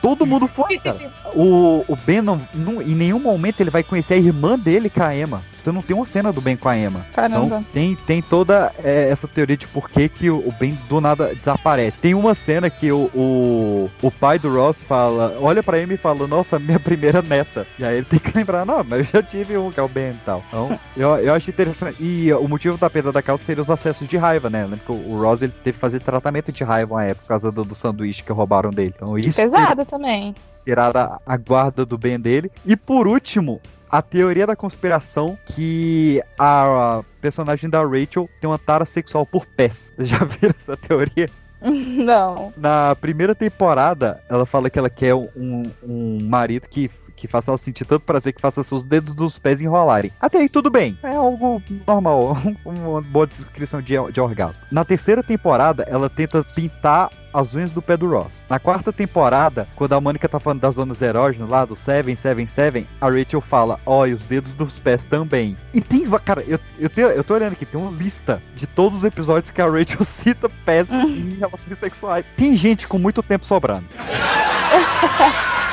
todo 0.00 0.24
mundo 0.26 0.46
foi, 0.46 0.78
cara. 0.78 1.12
O, 1.34 1.84
o 1.88 1.96
Ben 2.06 2.22
não, 2.22 2.40
não- 2.54 2.80
em 2.80 2.94
nenhum 2.94 3.18
momento 3.18 3.60
ele 3.60 3.70
vai 3.70 3.82
conhecer 3.82 4.14
a 4.14 4.18
irmã 4.18 4.56
dele 4.58 4.88
com 4.88 5.02
a 5.02 5.16
Emma. 5.16 5.42
Você 5.64 5.72
não 5.72 5.80
tem 5.80 5.96
uma 5.96 6.04
cena 6.04 6.30
do 6.30 6.42
Ben 6.42 6.58
com 6.58 6.68
a 6.68 6.76
Emma. 6.76 7.06
Caramba. 7.14 7.46
Então 7.46 7.66
tem, 7.72 7.96
tem 8.06 8.20
toda 8.20 8.70
é, 8.84 9.08
essa 9.08 9.26
teoria 9.26 9.56
de 9.56 9.66
por 9.66 9.88
que, 9.88 10.10
que 10.10 10.28
o, 10.30 10.52
Ben 10.60 10.78
do 10.90 11.00
nada 11.00 11.34
desaparece. 11.34 12.02
Tem 12.02 12.14
uma 12.14 12.34
cena 12.34 12.68
que 12.68 12.92
o, 12.92 13.10
o, 13.14 13.90
o 14.02 14.10
pai 14.10 14.38
do 14.38 14.54
Ross 14.54 14.82
fala, 14.82 15.34
olha 15.40 15.62
pra 15.62 15.80
Emma 15.82 15.94
e 15.94 15.96
fala, 15.96 16.26
nossa, 16.26 16.58
minha 16.58 16.78
primeira 16.78 17.22
neta. 17.22 17.66
E 17.78 17.84
aí 17.84 17.96
ele 17.96 18.04
tem 18.04 18.18
que 18.18 18.36
lembrar, 18.36 18.66
não, 18.66 18.84
mas 18.84 19.00
eu 19.00 19.04
já 19.04 19.22
tive 19.22 19.56
um 19.56 19.70
que 19.70 19.80
é 19.80 19.82
o 19.82 19.88
Ben 19.88 20.10
e 20.10 20.20
tal. 20.26 20.44
Então, 20.48 20.78
eu, 20.94 21.08
eu 21.16 21.32
acho 21.32 21.48
interessante. 21.48 21.96
E 21.98 22.30
o 22.34 22.46
motivo 22.46 22.76
da 22.76 22.90
perda 22.90 23.10
da 23.10 23.22
calça 23.22 23.44
seria 23.44 23.62
os 23.62 23.70
acessos 23.70 24.06
de 24.06 24.18
raiva, 24.18 24.50
né? 24.50 24.64
Eu 24.64 24.68
lembro 24.68 24.84
que 24.84 24.92
o, 24.92 25.14
o 25.14 25.22
Ross 25.22 25.40
ele 25.40 25.54
teve 25.64 25.76
que 25.76 25.80
fazer 25.80 26.00
tratamento 26.00 26.52
de 26.52 26.62
raiva 26.62 26.92
uma 26.92 27.04
época 27.04 27.22
por 27.22 27.28
causa 27.28 27.50
do, 27.50 27.64
do 27.64 27.74
sanduíche 27.74 28.22
que 28.22 28.32
roubaram 28.32 28.68
dele. 28.68 28.92
Então 28.94 29.18
isso 29.18 29.34
Pesado 29.34 29.86
também. 29.86 30.34
tirar 30.62 30.94
a, 30.94 31.18
a 31.24 31.36
guarda 31.38 31.86
do 31.86 31.96
bem 31.96 32.20
dele. 32.20 32.52
E 32.66 32.76
por 32.76 33.06
último, 33.06 33.62
a 33.94 34.02
teoria 34.02 34.44
da 34.44 34.56
conspiração 34.56 35.38
que 35.46 36.20
a, 36.36 37.04
personagem 37.20 37.70
da 37.70 37.80
Rachel 37.80 38.28
tem 38.40 38.50
uma 38.50 38.58
tara 38.58 38.84
sexual 38.84 39.24
por 39.24 39.46
pés. 39.46 39.92
Vocês 39.94 40.08
já 40.08 40.24
viram 40.24 40.54
essa 40.58 40.76
teoria? 40.76 41.30
Não. 41.62 42.52
Na 42.56 42.96
primeira 42.96 43.36
temporada, 43.36 44.20
ela 44.28 44.44
fala 44.44 44.68
que 44.68 44.80
ela 44.80 44.90
quer 44.90 45.14
um, 45.14 45.70
um 45.80 46.18
marido 46.24 46.68
que, 46.68 46.90
que 47.16 47.28
faça 47.28 47.50
ela 47.50 47.58
sentir 47.58 47.84
tanto 47.84 48.04
prazer 48.04 48.32
que 48.32 48.40
faça 48.40 48.62
seus 48.62 48.82
dedos 48.82 49.14
dos 49.14 49.38
pés 49.38 49.60
enrolarem. 49.60 50.12
Até 50.20 50.38
aí 50.38 50.48
tudo 50.48 50.70
bem, 50.70 50.98
é 51.02 51.14
algo 51.14 51.62
normal, 51.86 52.36
uma 52.64 53.00
boa 53.00 53.26
descrição 53.26 53.80
de, 53.80 53.94
de 54.12 54.20
orgasmo. 54.20 54.62
Na 54.70 54.84
terceira 54.84 55.22
temporada, 55.22 55.84
ela 55.88 56.08
tenta 56.08 56.42
pintar 56.42 57.10
as 57.34 57.52
unhas 57.52 57.72
do 57.72 57.82
pé 57.82 57.96
do 57.96 58.08
Ross. 58.08 58.46
Na 58.48 58.60
quarta 58.60 58.92
temporada, 58.92 59.66
quando 59.74 59.92
a 59.92 60.00
Mônica 60.00 60.28
tá 60.28 60.38
falando 60.38 60.60
das 60.60 60.76
zonas 60.76 61.02
erógenas 61.02 61.50
lá, 61.50 61.64
do 61.64 61.74
777, 61.74 62.86
a 63.00 63.10
Rachel 63.10 63.40
fala, 63.40 63.80
ó, 63.84 64.06
e 64.06 64.14
os 64.14 64.24
dedos 64.24 64.54
dos 64.54 64.78
pés 64.78 65.04
também. 65.04 65.56
E 65.72 65.80
tem, 65.80 66.08
cara, 66.24 66.44
eu, 66.46 66.60
eu, 66.78 66.88
tenho, 66.88 67.08
eu 67.08 67.24
tô 67.24 67.34
olhando 67.34 67.54
aqui, 67.54 67.66
tem 67.66 67.80
uma 67.80 67.90
lista 67.90 68.40
de 68.54 68.68
todos 68.68 68.98
os 68.98 69.04
episódios 69.04 69.50
que 69.50 69.60
a 69.60 69.66
Rachel 69.66 70.04
cita 70.06 70.48
pés 70.64 70.88
em 70.90 71.34
relações 71.34 71.76
sexuais. 71.76 72.24
Tem 72.36 72.56
gente 72.56 72.86
com 72.86 72.98
muito 72.98 73.20
tempo 73.20 73.44
sobrando. 73.44 73.86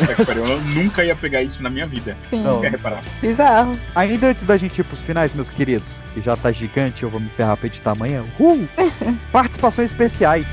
Puta 0.00 0.14
que 0.14 0.24
pariu, 0.24 0.46
Eu 0.46 0.60
nunca 0.62 1.04
ia 1.04 1.14
pegar 1.14 1.42
isso 1.42 1.62
na 1.62 1.68
minha 1.68 1.84
vida. 1.86 2.16
Sim. 2.30 2.42
Não 2.42 2.60
quer 2.60 2.70
reparar. 2.72 3.04
Bizarro. 3.20 3.78
Ainda 3.94 4.28
antes 4.28 4.44
da 4.44 4.56
gente 4.56 4.78
ir 4.78 4.84
pros 4.84 5.02
finais, 5.02 5.34
meus 5.34 5.50
queridos, 5.50 5.96
que 6.14 6.20
já 6.20 6.34
tá 6.36 6.50
gigante, 6.50 7.02
eu 7.02 7.10
vou 7.10 7.20
me 7.20 7.28
ferrar 7.30 7.56
pra 7.56 7.66
editar 7.66 7.90
amanhã. 7.92 8.24
Uh! 8.38 8.66
Participações 9.30 9.90
especiais. 9.90 10.46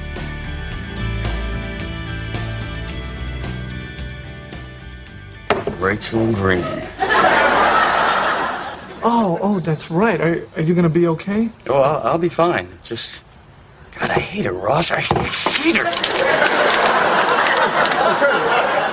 Rachel 5.79 6.31
Green. 6.33 6.63
Oh, 9.09 9.37
oh, 9.41 9.59
that's 9.61 9.89
right. 9.89 10.19
Are, 10.19 10.41
are 10.57 10.61
you 10.61 10.75
gonna 10.75 10.89
be 10.89 11.07
okay? 11.07 11.49
Oh, 11.69 11.81
I'll, 11.81 12.07
I'll 12.07 12.17
be 12.17 12.27
fine. 12.27 12.67
It's 12.73 12.89
just, 12.89 13.23
God, 13.97 14.09
I 14.09 14.19
hate 14.19 14.43
her, 14.43 14.51
Ross. 14.51 14.91
I 14.91 14.99
hate 14.99 15.77
her. 15.77 15.85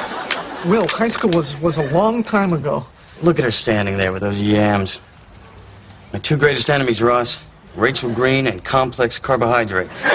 Will, 0.66 0.88
high 0.88 1.08
school 1.08 1.30
was, 1.34 1.60
was 1.60 1.76
a 1.76 1.86
long 1.92 2.24
time 2.24 2.54
ago. 2.54 2.86
Look 3.22 3.38
at 3.38 3.44
her 3.44 3.50
standing 3.50 3.98
there 3.98 4.12
with 4.12 4.22
those 4.22 4.40
yams. 4.40 4.98
My 6.12 6.18
two 6.18 6.38
greatest 6.38 6.70
enemies, 6.70 7.02
Ross 7.02 7.46
Rachel 7.76 8.10
Green 8.10 8.46
and 8.46 8.64
complex 8.64 9.18
carbohydrates. 9.18 10.02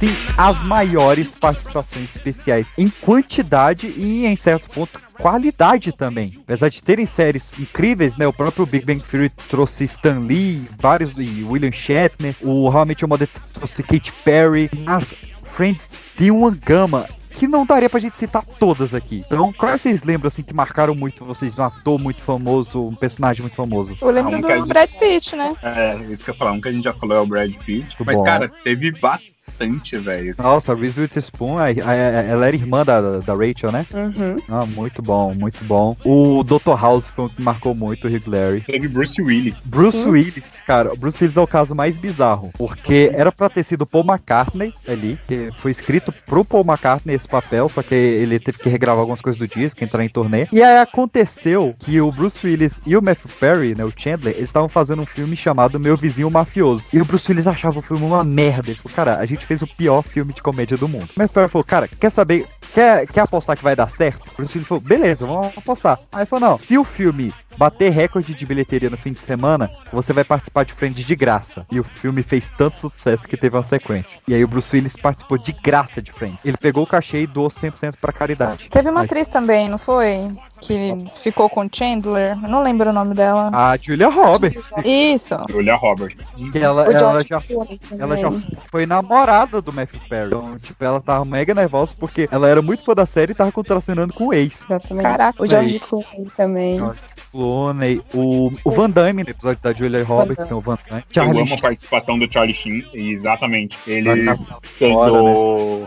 Tem 0.00 0.10
as 0.36 0.66
maiores 0.66 1.28
participações 1.28 2.14
especiais 2.16 2.72
em 2.76 2.88
quantidade 2.88 3.86
e, 3.86 4.26
em 4.26 4.36
certo 4.36 4.68
ponto, 4.68 5.00
qualidade 5.14 5.92
também. 5.92 6.32
Apesar 6.42 6.68
de 6.68 6.82
terem 6.82 7.06
séries 7.06 7.52
incríveis, 7.58 8.16
né? 8.16 8.26
O 8.26 8.32
próprio 8.32 8.66
Big 8.66 8.84
Bang 8.84 9.00
Theory 9.00 9.30
trouxe 9.48 9.84
Stan 9.84 10.18
Lee, 10.20 10.68
vários 10.78 11.12
e 11.16 11.44
William 11.44 11.70
Shatner, 11.70 12.34
o 12.40 12.68
How 12.68 12.82
I 12.82 12.88
Met 12.88 13.02
Your 13.02 13.08
Mother 13.08 13.28
trouxe 13.54 13.82
Katy 13.82 14.12
Perry, 14.24 14.68
mas 14.84 15.14
Friends 15.54 15.88
tem 16.16 16.30
uma 16.30 16.50
gama 16.50 17.06
que 17.32 17.46
não 17.48 17.64
daria 17.64 17.88
pra 17.88 17.98
gente 18.00 18.16
citar 18.16 18.44
todas 18.44 18.92
aqui. 18.94 19.24
Então, 19.26 19.52
quais 19.52 19.80
vocês 19.80 20.02
lembram, 20.02 20.28
assim, 20.28 20.42
que 20.42 20.52
marcaram 20.54 20.94
muito 20.94 21.24
vocês? 21.24 21.56
Um 21.58 21.62
ator 21.62 21.98
muito 21.98 22.20
famoso, 22.20 22.86
um 22.88 22.94
personagem 22.94 23.42
muito 23.42 23.54
famoso? 23.54 23.96
Eu 24.00 24.10
lembro 24.10 24.34
Ah, 24.34 24.38
um 24.38 24.40
do 24.40 24.48
gente- 24.48 24.68
Brad 24.68 24.90
Pitt, 24.92 25.36
né? 25.36 25.54
É, 25.62 25.96
isso 26.10 26.24
que 26.24 26.30
eu 26.30 26.34
ia 26.34 26.38
falar. 26.38 26.52
Um 26.52 26.60
que 26.60 26.68
a 26.68 26.72
gente 26.72 26.84
já 26.84 26.92
falou 26.92 27.16
é 27.16 27.20
o 27.20 27.26
Brad 27.26 27.50
Pitt. 27.64 27.82
Muito 27.86 28.04
Mas, 28.04 28.16
bom. 28.18 28.24
cara, 28.24 28.48
teve 28.62 28.90
bastante. 28.92 29.32
Bastante, 29.50 29.96
velho. 29.98 30.34
Nossa, 30.38 30.72
a 30.72 30.76
Reese 30.76 31.00
Witherspoon, 31.00 31.58
a- 31.58 31.64
a- 31.64 31.94
ela 31.94 32.46
era 32.46 32.56
irmã 32.56 32.84
da, 32.84 33.18
da 33.18 33.34
Rachel, 33.34 33.72
né? 33.72 33.84
Uhum. 33.92 34.36
Ah, 34.48 34.64
muito 34.66 35.02
bom, 35.02 35.34
muito 35.34 35.62
bom. 35.64 35.96
O 36.04 36.42
Dr. 36.44 36.78
House 36.80 37.08
foi 37.08 37.24
um 37.24 37.28
que 37.28 37.42
marcou 37.42 37.74
muito 37.74 38.06
o 38.06 38.10
Hugh 38.10 38.22
Larry. 38.26 38.60
Teve 38.62 38.88
Bruce 38.88 39.20
Willis. 39.20 39.56
Bruce 39.64 39.98
Sim. 39.98 40.08
Willis, 40.10 40.44
cara, 40.66 40.92
o 40.92 40.96
Bruce 40.96 41.22
Willis 41.22 41.36
é 41.36 41.40
o 41.40 41.46
caso 41.46 41.74
mais 41.74 41.96
bizarro, 41.96 42.50
porque 42.56 43.10
era 43.14 43.30
pra 43.32 43.48
ter 43.48 43.64
sido 43.64 43.86
Paul 43.86 44.04
McCartney 44.04 44.72
ali, 44.88 45.18
que 45.26 45.50
foi 45.58 45.70
escrito 45.72 46.12
pro 46.26 46.44
Paul 46.44 46.64
McCartney 46.64 47.14
esse 47.16 47.28
papel, 47.28 47.68
só 47.68 47.82
que 47.82 47.94
ele 47.94 48.38
teve 48.38 48.58
que 48.58 48.68
regravar 48.68 49.00
algumas 49.00 49.20
coisas 49.20 49.38
do 49.38 49.46
disco, 49.48 49.82
entrar 49.82 50.04
em 50.04 50.08
turnê. 50.08 50.46
E 50.52 50.62
aí 50.62 50.78
aconteceu 50.78 51.74
que 51.80 52.00
o 52.00 52.10
Bruce 52.12 52.46
Willis 52.46 52.80
e 52.86 52.96
o 52.96 53.02
Matthew 53.02 53.30
Perry, 53.38 53.74
né, 53.74 53.84
o 53.84 53.92
Chandler, 53.96 54.34
eles 54.34 54.48
estavam 54.48 54.68
fazendo 54.68 55.02
um 55.02 55.06
filme 55.06 55.36
chamado 55.36 55.78
Meu 55.80 55.96
Vizinho 55.96 56.30
Mafioso. 56.30 56.84
E 56.92 57.00
o 57.00 57.04
Bruce 57.04 57.26
Willis 57.30 57.46
achava 57.46 57.78
o 57.78 57.82
filme 57.82 58.04
uma 58.04 58.22
merda. 58.24 58.70
Ele 58.70 58.78
falou, 58.78 58.94
cara, 58.94 59.16
a 59.18 59.26
gente 59.26 59.39
fez 59.46 59.62
o 59.62 59.66
pior 59.66 60.02
filme 60.02 60.32
de 60.32 60.42
comédia 60.42 60.76
do 60.76 60.88
mundo. 60.88 61.08
O 61.16 61.18
Matthew 61.18 61.34
Perry 61.34 61.48
falou, 61.48 61.64
cara, 61.64 61.88
quer 61.88 62.10
saber, 62.10 62.46
quer, 62.74 63.06
quer 63.06 63.20
apostar 63.20 63.56
que 63.56 63.62
vai 63.62 63.76
dar 63.76 63.90
certo? 63.90 64.26
O 64.32 64.36
Bruce 64.36 64.56
Willis 64.56 64.68
falou, 64.68 64.80
beleza, 64.80 65.26
vamos 65.26 65.56
apostar. 65.56 65.98
Aí 66.12 66.20
ele 66.20 66.26
falou, 66.26 66.50
não, 66.50 66.58
se 66.58 66.76
o 66.78 66.84
filme 66.84 67.32
bater 67.56 67.90
recorde 67.90 68.34
de 68.34 68.46
bilheteria 68.46 68.88
no 68.88 68.96
fim 68.96 69.12
de 69.12 69.18
semana, 69.18 69.70
você 69.92 70.12
vai 70.12 70.24
participar 70.24 70.64
de 70.64 70.72
Friends 70.72 71.04
de 71.04 71.14
graça. 71.14 71.66
E 71.70 71.78
o 71.78 71.84
filme 71.84 72.22
fez 72.22 72.50
tanto 72.56 72.78
sucesso 72.78 73.28
que 73.28 73.36
teve 73.36 73.56
uma 73.56 73.64
sequência. 73.64 74.20
E 74.26 74.34
aí 74.34 74.42
o 74.42 74.48
Bruce 74.48 74.74
Willis 74.74 74.96
participou 74.96 75.36
de 75.36 75.52
graça 75.52 76.00
de 76.00 76.12
Friends. 76.12 76.38
Ele 76.44 76.56
pegou 76.56 76.84
o 76.84 76.86
cachê 76.86 77.22
e 77.22 77.26
doou 77.26 77.48
100% 77.48 77.96
pra 78.00 78.12
caridade. 78.12 78.68
Teve 78.70 78.88
uma 78.88 79.00
Mas 79.00 79.10
atriz 79.10 79.28
também, 79.28 79.68
não 79.68 79.78
foi? 79.78 80.30
Que 80.60 80.94
ficou 81.22 81.48
com 81.48 81.64
o 81.64 81.68
Chandler. 81.72 82.38
Eu 82.42 82.48
não 82.48 82.62
lembro 82.62 82.90
o 82.90 82.92
nome 82.92 83.14
dela. 83.14 83.50
A 83.52 83.76
Julia 83.76 84.08
Roberts. 84.08 84.70
Isso. 84.84 85.34
Julia 85.48 85.74
Roberts. 85.74 86.24
Ela, 86.54 86.82
O 86.82 86.90
ela, 86.90 86.98
George 86.98 87.28
já, 87.28 87.40
Clooney 87.40 87.80
ela 87.98 88.16
já 88.16 88.30
foi 88.70 88.86
namorada 88.86 89.60
do 89.60 89.72
Matthew 89.72 90.00
Perry. 90.08 90.26
Então, 90.26 90.58
tipo, 90.58 90.84
ela 90.84 91.00
tava 91.00 91.24
mega 91.24 91.54
nervosa 91.54 91.92
porque 91.98 92.28
ela 92.30 92.48
era 92.48 92.62
muito 92.62 92.84
fã 92.84 92.94
da 92.94 93.06
série 93.06 93.32
e 93.32 93.34
tava 93.34 93.50
contracenando 93.52 94.12
com 94.12 94.28
o 94.28 94.34
ex. 94.34 94.62
Exatamente. 94.64 95.02
Caraca. 95.02 95.42
o 95.42 95.46
George 95.46 95.78
Clooney 95.78 96.30
também. 96.36 96.78
George 96.78 97.00
Clooney, 97.30 98.02
o, 98.12 98.52
o 98.64 98.70
Van 98.70 98.90
Damme, 98.90 99.22
no 99.22 99.30
episódio 99.30 99.62
da 99.62 99.72
Julia 99.72 100.04
Roberts, 100.04 100.46
tem 100.46 100.56
o 100.56 100.60
Van 100.60 100.78
Damme. 100.88 101.02
Eu 101.08 101.14
Charlie 101.14 101.42
amo 101.42 101.54
a 101.54 101.58
participação 101.58 102.18
do 102.18 102.32
Charlie 102.32 102.54
Sheen, 102.54 102.84
exatamente. 102.92 103.78
Ele 103.86 104.24
Vai 104.24 104.36
ficar 104.36 104.60
pegou... 104.78 105.86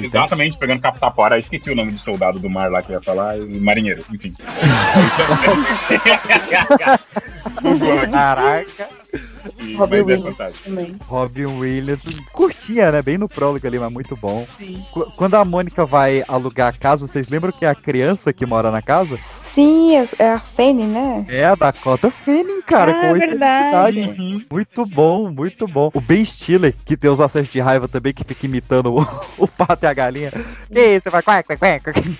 ele 0.00 0.08
tem- 0.10 0.20
Exatamente, 0.20 0.56
pegando 0.58 0.80
captapora. 0.80 1.36
Eu 1.36 1.40
esqueci 1.40 1.70
o 1.70 1.74
nome 1.74 1.92
do 1.92 1.98
soldado 2.00 2.38
do 2.38 2.48
mar 2.50 2.70
lá 2.70 2.82
que 2.82 2.90
eu 2.90 2.94
ia 2.96 3.02
falar, 3.02 3.38
e 3.38 3.60
marinheiro, 3.60 4.04
enfim. 4.12 4.32
Caraca. 8.10 8.88
E- 9.60 9.74
Robin 9.74 9.76
mas 9.76 9.92
é 9.92 10.02
Williams 10.02 10.22
fantástico. 10.22 10.64
também. 10.68 10.96
Robin 11.06 11.44
Williams. 11.46 12.00
Curtinha, 12.32 12.92
né? 12.92 13.02
Bem 13.02 13.18
no 13.18 13.28
prólogo 13.28 13.66
ali, 13.66 13.78
mas 13.78 13.92
muito 13.92 14.16
bom. 14.16 14.44
Sim. 14.48 14.82
Qu- 14.92 15.10
Quando 15.16 15.34
a 15.34 15.44
Mônica 15.44 15.84
vai 15.84 16.24
alugar 16.28 16.68
a 16.68 16.72
casa, 16.78 17.06
vocês 17.06 17.28
lembram 17.28 17.50
que 17.52 17.64
é 17.64 17.68
a 17.68 17.74
criança 17.74 18.32
que 18.32 18.46
mora 18.46 18.70
na 18.70 18.80
casa? 18.80 19.18
Sim, 19.22 19.96
é- 19.96 20.04
é 20.20 20.32
a 20.32 20.38
Fanny, 20.38 20.84
né? 20.84 21.26
É 21.28 21.44
a 21.44 21.54
Dakota 21.56 22.10
Fanning, 22.10 22.62
cara, 22.62 22.92
Ah, 22.92 23.00
com 23.00 23.10
oito 23.12 23.28
de 23.28 23.34
idade. 23.34 24.44
Muito 24.50 24.86
bom, 24.86 25.30
muito 25.30 25.66
bom. 25.66 25.90
O 25.92 26.00
Ben 26.00 26.24
Stiller, 26.24 26.74
que 26.84 26.96
tem 26.96 27.10
os 27.10 27.20
acessos 27.20 27.50
de 27.52 27.60
raiva 27.60 27.88
também, 27.88 28.12
que 28.14 28.24
fica 28.24 28.46
imitando 28.46 28.94
o, 28.94 29.00
o 29.36 29.48
pato 29.48 29.81
e 29.82 29.86
a 29.86 29.94
galinha. 29.94 30.30
Que 30.72 30.96
isso, 30.96 31.10
vai 31.10 31.22
quack, 31.22 31.46
quack, 31.46 31.82
quack. 31.82 32.18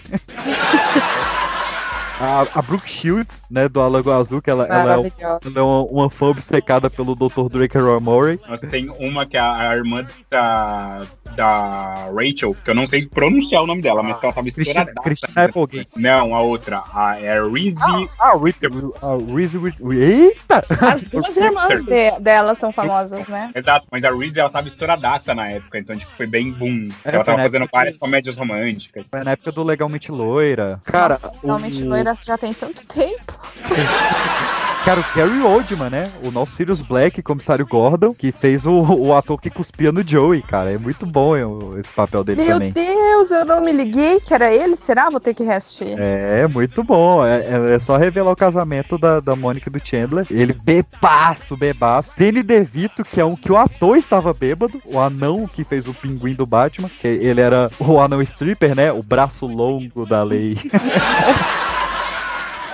A, 2.21 2.47
a 2.55 2.63
Brooke 2.63 2.89
Shields, 2.89 3.43
né, 3.51 3.69
do 3.69 3.81
Alago 3.81 4.13
Azul, 4.13 4.41
que 4.41 4.49
ela, 4.49 4.65
ela 4.67 5.05
é, 5.05 5.13
ela 5.21 5.41
é 5.57 5.61
uma, 5.61 5.83
uma 5.83 6.11
fã 6.11 6.27
obcecada 6.27 6.89
pelo 6.89 7.17
Dr. 7.17 7.49
Draker 7.51 8.01
Murray. 8.01 8.39
Nós 8.49 8.61
tem 8.61 8.89
uma 9.01 9.27
que 9.27 9.37
é 9.37 9.41
a, 9.41 9.71
a 9.71 9.77
irmã 9.77 10.07
da, 10.31 11.03
da 11.33 12.09
Rachel, 12.15 12.55
que 12.65 12.71
eu 12.71 12.75
não 12.75 12.87
sei 12.87 13.07
pronunciar 13.07 13.63
o 13.63 13.67
nome 13.67 13.83
dela, 13.83 14.03
mas 14.03 14.19
que 14.19 14.25
ela 14.27 14.35
tava 14.35 14.49
estourada. 14.49 14.93
Cristina 15.03 15.45
Applegate. 15.45 15.91
Não, 15.97 16.35
a 16.35 16.41
outra. 16.41 16.81
A, 16.95 17.19
é 17.21 17.39
a 17.39 17.43
Reese. 17.43 17.77
Ah, 18.19 18.37
Reese, 18.37 18.59
a 19.01 19.33
Reese, 19.35 19.59
Eita! 20.03 20.65
As 20.81 21.03
duas 21.05 21.37
irmãs 21.37 21.83
de- 21.83 22.21
dela 22.21 22.55
são 22.55 22.73
famosas, 22.73 23.27
né? 23.29 23.51
Exato, 23.55 23.87
mas 23.91 24.05
a 24.05 24.11
Reese 24.11 24.39
ela 24.39 24.51
tava 24.51 24.69
estouradaça 24.69 25.35
na 25.35 25.49
época, 25.49 25.79
então 25.79 25.97
tipo, 25.97 26.11
foi 26.13 26.27
bem 26.27 26.51
boom. 26.53 26.89
É, 27.05 27.15
ela 27.15 27.25
tava 27.25 27.43
fazendo 27.43 27.69
várias 27.73 27.97
comédias 27.97 28.37
românticas. 28.37 29.09
Foi 29.09 29.23
na 29.25 29.33
época 29.33 29.53
do 29.53 29.63
Legalmente 29.63 30.11
Loira. 30.11 30.79
Cara, 30.85 31.19
Realmente 31.43 31.83
o, 31.83 31.89
loira 31.89 32.17
já 32.23 32.37
tem 32.39 32.53
tanto 32.55 32.85
tempo. 32.87 33.33
cara, 34.85 35.01
o 35.01 35.05
Gary 35.17 35.41
Oldman, 35.41 35.91
né? 35.91 36.11
O 36.25 36.31
nosso 36.31 36.57
Sirius 36.57 36.81
Black, 36.81 37.23
comissário 37.23 37.65
Gordon, 37.67 38.13
que 38.13 38.33
fez 38.33 38.67
o, 38.67 38.73
o 38.83 39.15
ator 39.15 39.41
que 39.41 39.49
cuspia 39.49 39.93
no 39.93 40.07
Joey, 40.07 40.43
cara. 40.43 40.73
É 40.73 40.79
muito 40.79 41.07
bom 41.07 41.37
eu- 41.37 41.79
esse 41.79 41.93
papel 41.93 42.25
dele 42.25 42.43
Meu 42.43 42.55
também. 42.55 42.73
Deus, 42.73 43.31
eu 43.31 43.45
não 43.45 43.61
me 43.63 43.71
liguei 43.73 44.19
que 44.21 44.35
era 44.35 44.53
ele. 44.53 44.75
Será? 44.75 45.09
Vou 45.09 45.21
ter 45.21 45.35
que 45.35 45.45
reassistir. 45.45 45.95
É, 45.99 46.47
muito 46.49 46.83
bom. 46.83 47.25
É, 47.25 47.39
é- 47.41 47.75
é 47.75 47.79
só 47.79 47.97
revelar 47.97 48.33
o 48.33 48.37
casamento 48.37 48.99
da, 48.99 49.21
da 49.21 49.37
Mônica 49.37 49.69
e 49.69 49.73
do 49.73 49.81
Chandler. 49.87 50.27
Ele 50.31 50.53
bebaço, 50.65 51.57
bebaço. 51.57 52.13
Danny 52.19 52.43
DeVito, 52.43 53.05
que 53.05 53.21
é 53.21 53.25
um 53.25 53.37
que 53.37 53.53
o 53.53 53.57
ator 53.57 53.97
estava 53.97 54.33
bêbado. 54.35 54.81
O 54.87 54.99
anão 54.99 55.47
que 55.47 55.63
fez 55.63 55.87
o 55.87 55.95
pinguim 55.95 56.35
do 56.35 56.47
Batman. 56.47 56.91
Que 57.01 57.07
ele 57.07 57.41
era 57.41 57.71
o 57.79 58.01
anão 58.01 58.21
stripper, 58.23 58.75
né? 58.75 58.91
O 58.93 59.03
braço 59.03 59.47
longo 59.47 60.05
da 60.05 60.23
lei. 60.25 60.59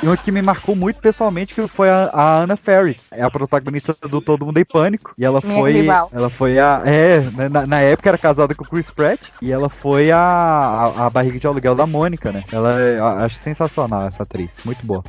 E 0.00 0.06
uma 0.06 0.16
que 0.16 0.30
me 0.30 0.40
marcou 0.40 0.76
muito 0.76 1.00
pessoalmente 1.00 1.54
que 1.54 1.66
foi 1.66 1.90
a, 1.90 2.10
a 2.12 2.38
Anna 2.42 2.56
Ferris. 2.56 3.10
É 3.12 3.22
a 3.22 3.30
protagonista 3.30 3.92
do 4.08 4.20
Todo 4.20 4.46
Mundo 4.46 4.58
em 4.58 4.64
Pânico. 4.64 5.12
E 5.18 5.24
ela 5.24 5.40
Minha 5.42 5.58
foi. 5.58 5.72
rival. 5.72 6.08
Ela 6.12 6.30
foi 6.30 6.58
a. 6.58 6.82
É, 6.84 7.20
né, 7.20 7.48
na, 7.48 7.66
na 7.66 7.80
época 7.80 8.08
era 8.08 8.18
casada 8.18 8.54
com 8.54 8.62
o 8.62 8.68
Chris 8.68 8.90
Pratt. 8.90 9.20
E 9.42 9.50
ela 9.50 9.68
foi 9.68 10.12
a, 10.12 10.18
a, 10.18 11.06
a 11.06 11.10
barriga 11.10 11.38
de 11.38 11.46
aluguel 11.46 11.74
da 11.74 11.86
Mônica, 11.86 12.30
né? 12.30 12.44
Ela 12.52 12.80
é, 12.80 12.98
eu 12.98 13.06
acho 13.06 13.36
sensacional 13.38 14.06
essa 14.06 14.22
atriz. 14.22 14.50
Muito 14.64 14.86
boa. 14.86 15.02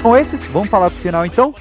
Com 0.00 0.16
esses, 0.16 0.46
vamos 0.48 0.68
falar 0.68 0.88
do 0.88 0.94
final 0.96 1.26
então? 1.26 1.52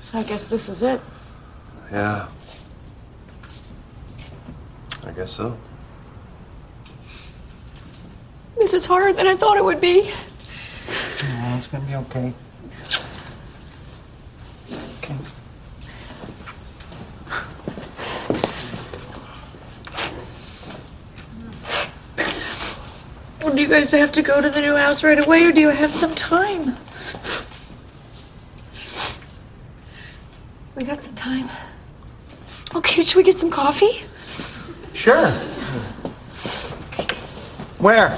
So 0.00 0.18
I 0.18 0.22
guess 0.22 0.44
this 0.48 0.68
is 0.68 0.82
it. 0.82 1.00
Yeah. 1.92 2.28
I 5.06 5.10
guess 5.12 5.32
so. 5.32 5.56
This 8.56 8.74
is 8.74 8.86
harder 8.86 9.12
than 9.12 9.26
I 9.26 9.36
thought 9.36 9.56
it 9.56 9.64
would 9.64 9.80
be. 9.80 10.10
Oh, 10.10 11.54
it's 11.56 11.68
gonna 11.68 11.84
be 11.84 11.94
okay. 11.94 12.32
Well, 23.42 23.54
do 23.54 23.62
you 23.62 23.68
guys 23.68 23.92
have 23.92 24.10
to 24.12 24.22
go 24.22 24.40
to 24.40 24.50
the 24.50 24.60
new 24.60 24.74
house 24.74 25.04
right 25.04 25.20
away, 25.20 25.46
or 25.46 25.52
do 25.52 25.60
you 25.60 25.68
have 25.68 25.92
some 25.92 26.16
time? 26.16 26.76
We 30.74 30.84
got 30.84 31.04
some 31.04 31.14
time. 31.14 31.48
Okay, 32.76 33.02
should 33.02 33.16
we 33.16 33.24
get 33.24 33.38
some 33.38 33.50
coffee? 33.50 34.04
Sure. 34.92 35.32
Where? 37.80 38.10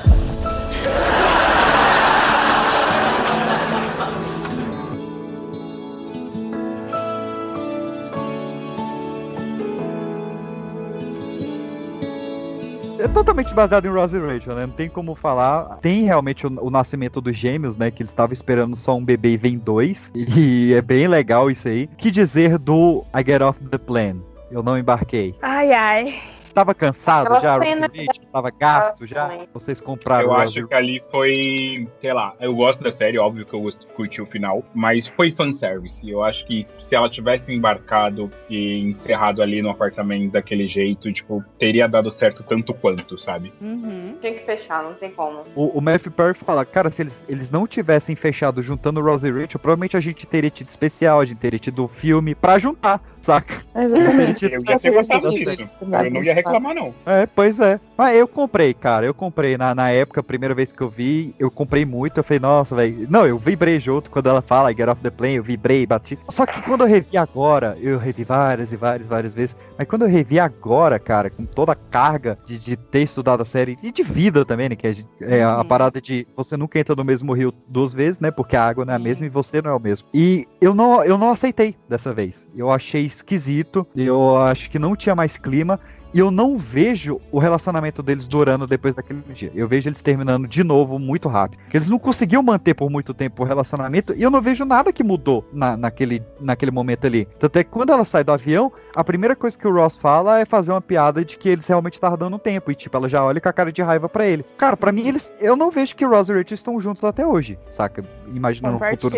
É 12.98 13.06
totalmente 13.06 13.54
baseado 13.54 13.86
em 13.86 13.90
Rose 13.90 14.16
e 14.16 14.18
Rachel, 14.18 14.56
né? 14.56 14.66
Não 14.66 14.74
tem 14.74 14.88
como 14.88 15.14
falar. 15.14 15.78
Tem 15.80 16.02
realmente 16.02 16.48
o, 16.48 16.66
o 16.66 16.68
nascimento 16.68 17.20
dos 17.20 17.38
gêmeos, 17.38 17.76
né? 17.76 17.92
Que 17.92 18.02
eles 18.02 18.10
estavam 18.10 18.32
esperando 18.32 18.74
só 18.74 18.96
um 18.96 19.04
bebê 19.04 19.30
e 19.30 19.36
vem 19.36 19.56
dois. 19.56 20.10
E 20.14 20.74
é 20.74 20.82
bem 20.82 21.06
legal 21.06 21.48
isso 21.48 21.68
aí. 21.68 21.88
Que 21.96 22.10
dizer 22.10 22.58
do 22.58 23.04
I 23.16 23.22
Get 23.24 23.40
Off 23.40 23.58
the 23.68 23.78
Plane? 23.78 24.27
Eu 24.50 24.62
não 24.62 24.78
embarquei. 24.78 25.34
Ai, 25.42 25.72
ai. 25.72 26.22
Tava 26.54 26.74
cansado 26.74 27.34
Aquela 27.34 27.40
já, 27.40 27.58
cena 27.64 27.86
Rose 27.86 28.06
Rachel? 28.06 28.24
Tava 28.32 28.50
gasto 28.50 29.00
Nossa, 29.02 29.06
já? 29.06 29.28
mãe. 29.28 29.48
Vocês 29.54 29.80
compraram 29.80 30.24
Eu 30.24 30.30
Rose 30.30 30.58
acho 30.58 30.66
que 30.66 30.74
ali 30.74 31.00
foi, 31.08 31.86
sei 32.00 32.12
lá, 32.12 32.34
eu 32.40 32.52
gosto 32.52 32.82
da 32.82 32.90
série, 32.90 33.16
óbvio 33.16 33.46
que 33.46 33.54
eu 33.54 33.60
gost- 33.60 33.86
curti 33.94 34.20
o 34.20 34.26
final, 34.26 34.64
mas 34.74 35.06
foi 35.06 35.30
fanservice. 35.30 36.08
Eu 36.10 36.24
acho 36.24 36.44
que 36.46 36.66
se 36.80 36.96
ela 36.96 37.08
tivesse 37.08 37.52
embarcado 37.52 38.28
e 38.50 38.80
encerrado 38.80 39.40
ali 39.40 39.62
no 39.62 39.70
apartamento 39.70 40.32
daquele 40.32 40.66
jeito, 40.66 41.12
tipo, 41.12 41.44
teria 41.60 41.86
dado 41.86 42.10
certo 42.10 42.42
tanto 42.42 42.74
quanto, 42.74 43.16
sabe? 43.16 43.52
Uhum. 43.60 44.16
Tinha 44.20 44.32
que 44.32 44.44
fechar, 44.44 44.82
não 44.82 44.94
tem 44.94 45.12
como. 45.12 45.44
O, 45.54 45.78
o 45.78 45.80
Matthew 45.80 46.10
Perry 46.10 46.34
fala, 46.34 46.64
cara, 46.64 46.90
se 46.90 47.02
eles, 47.02 47.24
eles 47.28 47.50
não 47.52 47.68
tivessem 47.68 48.16
fechado 48.16 48.60
juntando 48.62 49.00
Rose 49.00 49.24
e 49.24 49.30
Rachel, 49.30 49.60
provavelmente 49.60 49.96
a 49.96 50.00
gente 50.00 50.26
teria 50.26 50.50
tido 50.50 50.70
especial, 50.70 51.20
a 51.20 51.24
gente 51.24 51.38
teria 51.38 51.58
tido 51.60 51.86
filme 51.86 52.34
pra 52.34 52.58
juntar, 52.58 53.00
saca? 53.28 53.62
Exatamente. 53.76 54.44
Eu 54.46 54.60
ia 54.66 54.78
ter 54.78 54.90
gostado 54.90 55.30
disso. 55.30 55.74
Eu 55.82 56.10
não 56.10 56.22
ia 56.22 56.34
reclamar. 56.34 56.74
não. 56.74 56.94
É, 57.04 57.26
pois 57.26 57.60
é. 57.60 57.78
Mas 57.96 58.16
eu 58.16 58.26
comprei, 58.26 58.72
cara. 58.72 59.04
Eu 59.04 59.12
comprei 59.12 59.58
na, 59.58 59.74
na 59.74 59.90
época, 59.90 60.20
a 60.20 60.22
primeira 60.22 60.54
vez 60.54 60.72
que 60.72 60.80
eu 60.80 60.88
vi, 60.88 61.34
eu 61.38 61.50
comprei 61.50 61.84
muito. 61.84 62.18
Eu 62.18 62.24
falei, 62.24 62.40
nossa, 62.40 62.74
velho. 62.74 63.06
Não, 63.10 63.26
eu 63.26 63.38
vibrei 63.38 63.78
junto 63.78 64.10
quando 64.10 64.28
ela 64.30 64.40
fala 64.40 64.72
Get 64.72 64.88
off 64.88 65.02
the 65.02 65.10
plane, 65.10 65.36
eu 65.36 65.42
vibrei, 65.42 65.84
bati. 65.86 66.18
Só 66.30 66.46
que 66.46 66.62
quando 66.62 66.82
eu 66.82 66.86
revi 66.86 67.18
agora, 67.18 67.76
eu 67.80 67.98
revi 67.98 68.24
várias 68.24 68.72
e 68.72 68.76
várias, 68.76 69.06
várias 69.06 69.34
vezes. 69.34 69.56
Mas 69.78 69.86
quando 69.86 70.02
eu 70.02 70.08
revi 70.08 70.40
agora, 70.40 70.98
cara, 70.98 71.30
com 71.30 71.46
toda 71.46 71.70
a 71.70 71.76
carga 71.76 72.36
de, 72.44 72.58
de 72.58 72.76
ter 72.76 73.02
estudado 73.02 73.42
a 73.42 73.44
série 73.44 73.76
e 73.80 73.92
de 73.92 74.02
vida 74.02 74.44
também, 74.44 74.68
né? 74.68 74.74
Que 74.74 74.88
é, 74.88 74.96
é 75.20 75.44
a 75.44 75.64
parada 75.64 76.00
de 76.00 76.26
você 76.36 76.56
nunca 76.56 76.80
entra 76.80 76.96
no 76.96 77.04
mesmo 77.04 77.32
rio 77.32 77.54
duas 77.68 77.94
vezes, 77.94 78.18
né? 78.18 78.32
Porque 78.32 78.56
a 78.56 78.64
água 78.64 78.84
não 78.84 78.92
é 78.92 78.96
a 78.96 78.98
mesma 78.98 79.24
e 79.26 79.28
você 79.28 79.62
não 79.62 79.70
é 79.70 79.74
o 79.74 79.80
mesmo. 79.80 80.08
E 80.12 80.48
eu 80.60 80.74
não, 80.74 81.04
eu 81.04 81.16
não 81.16 81.30
aceitei 81.30 81.76
dessa 81.88 82.12
vez. 82.12 82.48
Eu 82.56 82.72
achei 82.72 83.06
esquisito. 83.06 83.86
Eu 83.94 84.36
acho 84.38 84.68
que 84.68 84.80
não 84.80 84.96
tinha 84.96 85.14
mais 85.14 85.36
clima. 85.36 85.78
E 86.12 86.18
eu 86.18 86.30
não 86.30 86.56
vejo 86.56 87.20
o 87.30 87.38
relacionamento 87.38 88.02
deles 88.02 88.26
durando 88.26 88.66
depois 88.66 88.94
daquele 88.94 89.20
dia. 89.34 89.50
Eu 89.54 89.68
vejo 89.68 89.88
eles 89.88 90.02
terminando 90.02 90.48
de 90.48 90.64
novo 90.64 90.98
muito 90.98 91.28
rápido. 91.28 91.60
Eles 91.72 91.88
não 91.88 91.98
conseguiam 91.98 92.42
manter 92.42 92.74
por 92.74 92.90
muito 92.90 93.12
tempo 93.12 93.42
o 93.42 93.46
relacionamento 93.46 94.14
e 94.14 94.22
eu 94.22 94.30
não 94.30 94.40
vejo 94.40 94.64
nada 94.64 94.92
que 94.92 95.04
mudou 95.04 95.46
na, 95.52 95.76
naquele, 95.76 96.22
naquele 96.40 96.70
momento 96.70 97.06
ali. 97.06 97.26
Tanto 97.38 97.58
é 97.58 97.64
que 97.64 97.70
quando 97.70 97.92
ela 97.92 98.04
sai 98.04 98.24
do 98.24 98.32
avião, 98.32 98.72
a 98.94 99.04
primeira 99.04 99.36
coisa 99.36 99.58
que 99.58 99.66
o 99.66 99.72
Ross 99.72 99.96
fala 99.96 100.40
é 100.40 100.44
fazer 100.44 100.70
uma 100.70 100.80
piada 100.80 101.24
de 101.24 101.36
que 101.36 101.48
eles 101.48 101.66
realmente 101.66 101.94
estavam 101.94 102.18
dando 102.18 102.38
tempo. 102.38 102.70
E 102.70 102.74
tipo, 102.74 102.96
ela 102.96 103.08
já 103.08 103.22
olha 103.24 103.40
com 103.40 103.48
a 103.48 103.52
cara 103.52 103.70
de 103.70 103.82
raiva 103.82 104.08
pra 104.08 104.26
ele. 104.26 104.44
Cara, 104.56 104.76
pra 104.76 104.92
mim, 104.92 105.06
eles. 105.06 105.32
Eu 105.40 105.56
não 105.56 105.70
vejo 105.70 105.94
que 105.94 106.04
Ross 106.04 106.28
e 106.28 106.32
Rachel 106.32 106.54
estão 106.54 106.80
juntos 106.80 107.04
até 107.04 107.26
hoje, 107.26 107.58
saca? 107.70 108.02
Imaginando 108.34 108.76
o 108.76 108.90
futuro. 108.90 109.14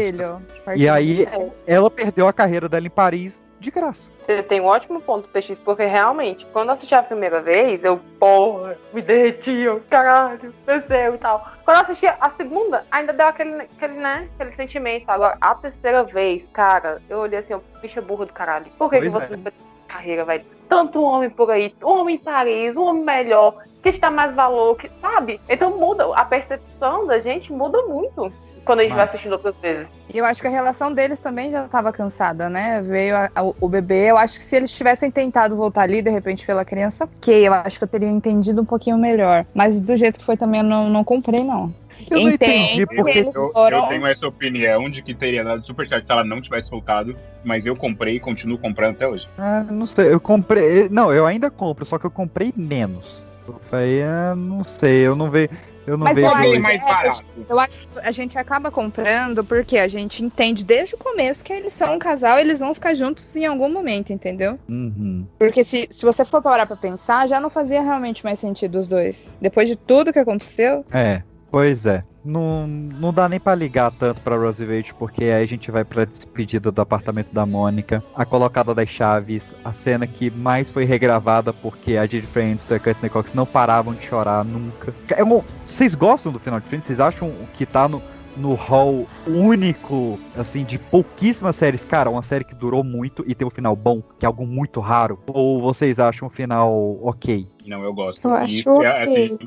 E 0.77 0.89
aí, 0.89 1.27
ela 1.67 1.91
perdeu 1.91 2.27
a 2.27 2.33
carreira 2.33 2.69
dela 2.69 2.87
em 2.87 2.91
Paris 2.91 3.39
de 3.61 3.71
graça. 3.71 4.11
Você 4.19 4.43
tem 4.43 4.61
um 4.61 4.65
ótimo 4.65 5.01
ponto, 5.01 5.29
PX, 5.29 5.61
porque 5.61 5.85
realmente, 5.85 6.47
quando 6.53 6.69
eu 6.69 6.75
assisti 6.75 6.95
a 6.95 7.03
primeira 7.03 7.41
vez, 7.41 7.85
eu, 7.85 8.01
porra, 8.19 8.77
me 8.93 9.03
derreti, 9.03 9.51
eu, 9.51 9.83
caralho, 9.89 10.53
desceu 10.65 11.15
e 11.15 11.19
tal. 11.19 11.47
Quando 11.65 11.77
eu 11.77 11.83
assisti 11.83 12.07
a 12.07 12.31
segunda, 12.31 12.85
ainda 12.91 13.13
deu 13.13 13.27
aquele, 13.27 13.63
aquele, 13.63 13.95
né, 13.95 14.29
aquele 14.35 14.53
sentimento. 14.53 15.09
Agora, 15.09 15.37
a 15.41 15.55
terceira 15.55 16.03
vez, 16.03 16.49
cara, 16.53 17.03
eu 17.09 17.19
olhei 17.19 17.39
assim, 17.39 17.53
ó, 17.53 17.61
bicha 17.81 18.01
burra 18.01 18.27
do 18.27 18.33
caralho. 18.33 18.67
Por 18.79 18.89
que, 18.89 19.01
que 19.01 19.11
você 19.11 19.27
é. 19.27 19.37
não 19.37 19.43
fez 19.43 19.55
carreira, 19.87 20.25
velho? 20.25 20.45
Tanto 20.69 21.03
homem 21.03 21.29
por 21.29 21.51
aí, 21.51 21.75
um 21.83 22.01
homem 22.01 22.15
em 22.15 22.19
Paris, 22.19 22.77
um 22.77 22.83
homem 22.83 23.05
melhor, 23.05 23.65
que 23.83 23.89
está 23.91 24.11
mais 24.11 24.35
valor, 24.35 24.77
que, 24.77 24.89
sabe? 25.01 25.41
Então 25.49 25.77
muda, 25.77 26.15
a 26.15 26.25
percepção 26.25 27.07
da 27.07 27.19
gente 27.19 27.53
muda 27.53 27.83
muito 27.83 28.33
quando 28.71 28.81
a 28.81 28.83
gente 28.85 28.95
vai 28.95 29.03
assistindo 29.03 29.33
outras 29.33 29.55
vezes. 29.61 29.89
E 30.15 30.17
eu 30.17 30.25
acho 30.25 30.41
que 30.41 30.47
a 30.47 30.51
relação 30.51 30.93
deles 30.93 31.19
também 31.19 31.51
já 31.51 31.65
estava 31.65 31.93
cansada, 31.93 32.49
né? 32.49 32.81
Veio 32.81 33.17
a- 33.17 33.29
a- 33.35 33.43
o 33.43 33.69
bebê. 33.69 34.09
Eu 34.09 34.17
acho 34.17 34.39
que 34.39 34.45
se 34.45 34.55
eles 34.55 34.71
tivessem 34.71 35.11
tentado 35.11 35.57
voltar 35.57 35.83
ali, 35.83 36.01
de 36.01 36.09
repente, 36.11 36.47
pela 36.47 36.65
criança, 36.65 37.03
ok. 37.05 37.49
Eu 37.49 37.53
acho 37.53 37.79
que 37.79 37.83
eu 37.85 37.89
teria 37.89 38.09
entendido 38.09 38.63
um 38.63 38.65
pouquinho 38.65 38.97
melhor. 38.97 39.45
Mas 39.53 39.81
do 39.81 39.97
jeito 39.97 40.21
que 40.21 40.25
foi 40.25 40.37
também, 40.37 40.61
eu 40.61 40.65
não, 40.67 40.89
não 40.89 41.03
comprei, 41.03 41.43
não. 41.43 41.75
Eu 42.09 42.21
não 42.21 42.31
entendi 42.31 42.87
que 42.87 42.95
porque- 42.95 43.19
eles 43.19 43.35
Eu, 43.35 43.51
foram- 43.53 43.83
eu 43.83 43.89
tenho 43.89 44.07
essa 44.07 44.27
opinião 44.29 44.89
de 44.89 45.03
que 45.03 45.15
teria 45.15 45.43
dado 45.43 45.67
super 45.67 45.85
certo 45.89 46.07
se 46.07 46.13
ela 46.13 46.23
não 46.23 46.41
tivesse 46.41 46.71
voltado, 46.71 47.17
mas 47.43 47.67
eu 47.67 47.75
comprei 47.75 48.15
e 48.17 48.21
continuo 48.21 48.57
comprando 48.57 48.93
até 48.95 49.09
hoje. 49.09 49.29
Ah, 49.37 49.65
não 49.69 49.85
sei, 49.85 50.13
eu 50.13 50.21
comprei. 50.21 50.89
Não, 50.89 51.13
eu 51.13 51.27
ainda 51.27 51.51
compro, 51.51 51.85
só 51.85 51.99
que 51.99 52.07
eu 52.07 52.11
comprei 52.11 52.55
menos. 52.57 53.21
Eu 53.49 53.61
falei, 53.69 54.01
ah, 54.05 54.35
não 54.37 54.63
sei, 54.63 55.05
eu 55.07 55.17
não 55.17 55.29
vejo. 55.29 55.51
Eu 55.91 55.97
não 55.97 56.05
Mas 56.05 56.15
vejo. 56.15 56.27
eu 56.29 56.33
acho, 56.33 56.61
mais 56.61 56.85
barato. 56.85 57.25
eu 57.49 57.59
acho 57.59 57.73
que 57.73 57.99
a 58.01 58.11
gente 58.13 58.39
acaba 58.39 58.71
comprando 58.71 59.43
porque 59.43 59.77
a 59.77 59.89
gente 59.89 60.25
entende 60.25 60.65
desde 60.65 60.95
o 60.95 60.99
começo 60.99 61.43
que 61.43 61.53
eles 61.53 61.75
são 61.75 61.97
um 61.97 61.99
casal 61.99 62.39
e 62.39 62.43
eles 62.43 62.61
vão 62.61 62.73
ficar 62.73 62.95
juntos 62.95 63.35
em 63.35 63.45
algum 63.45 63.69
momento, 63.69 64.13
entendeu? 64.13 64.57
Uhum. 64.69 65.27
Porque 65.37 65.65
se, 65.65 65.89
se 65.91 66.05
você 66.07 66.25
for 66.25 66.41
parar 66.41 66.65
pra 66.67 66.77
pensar, 66.77 67.27
já 67.29 67.41
não 67.41 67.51
fazia 67.51 67.83
realmente 67.83 68.23
mais 68.25 68.39
sentido 68.39 68.79
os 68.79 68.87
dois. 68.87 69.29
Depois 69.41 69.69
de 69.69 69.75
tudo 69.75 70.13
que 70.13 70.19
aconteceu, 70.21 70.85
É, 70.93 71.23
pois 71.51 71.85
é. 71.87 72.05
Não, 72.25 72.67
não 72.67 73.13
dá 73.13 73.29
nem 73.29 73.41
pra 73.41 73.55
ligar 73.55 73.91
tanto 73.93 74.21
pra 74.21 74.37
Roosevelt, 74.37 74.93
porque 74.99 75.25
aí 75.25 75.43
a 75.43 75.47
gente 75.47 75.71
vai 75.71 75.85
pra 75.85 76.05
despedida 76.05 76.71
do 76.71 76.81
apartamento 76.81 77.33
da 77.33 77.47
Mônica, 77.47 78.03
a 78.15 78.25
colocada 78.25 78.75
das 78.75 78.89
chaves, 78.91 79.55
a 79.65 79.73
cena 79.73 80.07
que 80.07 80.31
mais 80.31 80.71
foi 80.71 80.85
regravada 80.85 81.53
porque 81.53 81.97
a 81.97 82.05
Jennifer 82.07 82.43
Aniston 82.45 82.75
e 82.75 82.77
a 82.77 82.81
Courtney 82.81 83.11
Cox 83.11 83.33
não 83.35 83.47
paravam 83.47 83.95
de 83.95 84.03
chorar 84.05 84.45
nunca. 84.45 84.95
É 85.17 85.25
um- 85.25 85.43
vocês 85.67 85.95
gostam 85.95 86.31
do 86.31 86.39
final 86.39 86.61
de 86.61 86.67
Friends? 86.67 86.87
Vocês 86.87 87.01
acham 87.01 87.33
que 87.55 87.65
tá 87.65 87.89
no, 87.89 88.03
no 88.37 88.55
hall 88.55 89.07
único, 89.27 90.19
assim, 90.37 90.63
de 90.65 90.79
pouquíssimas 90.79 91.57
séries? 91.57 91.85
Cara, 91.85 92.11
uma 92.11 92.23
série 92.23 92.45
que 92.45 92.55
durou 92.55 92.85
muito 92.85 93.25
e 93.27 93.35
tem 93.35 93.47
um 93.47 93.51
final 93.51 93.75
bom, 93.75 94.03
que 94.19 94.25
é 94.25 94.29
algo 94.29 94.47
muito 94.47 94.79
raro? 94.81 95.19
Ou 95.27 95.61
vocês 95.61 95.99
acham 95.99 96.29
um 96.29 96.31
final 96.31 96.99
ok? 97.03 97.49
Não, 97.67 97.83
eu 97.83 97.95
gosto. 97.95 98.27
Eu 98.27 98.31
E, 98.33 98.37
acho 98.37 98.83
é, 98.83 99.03
assim, 99.03 99.39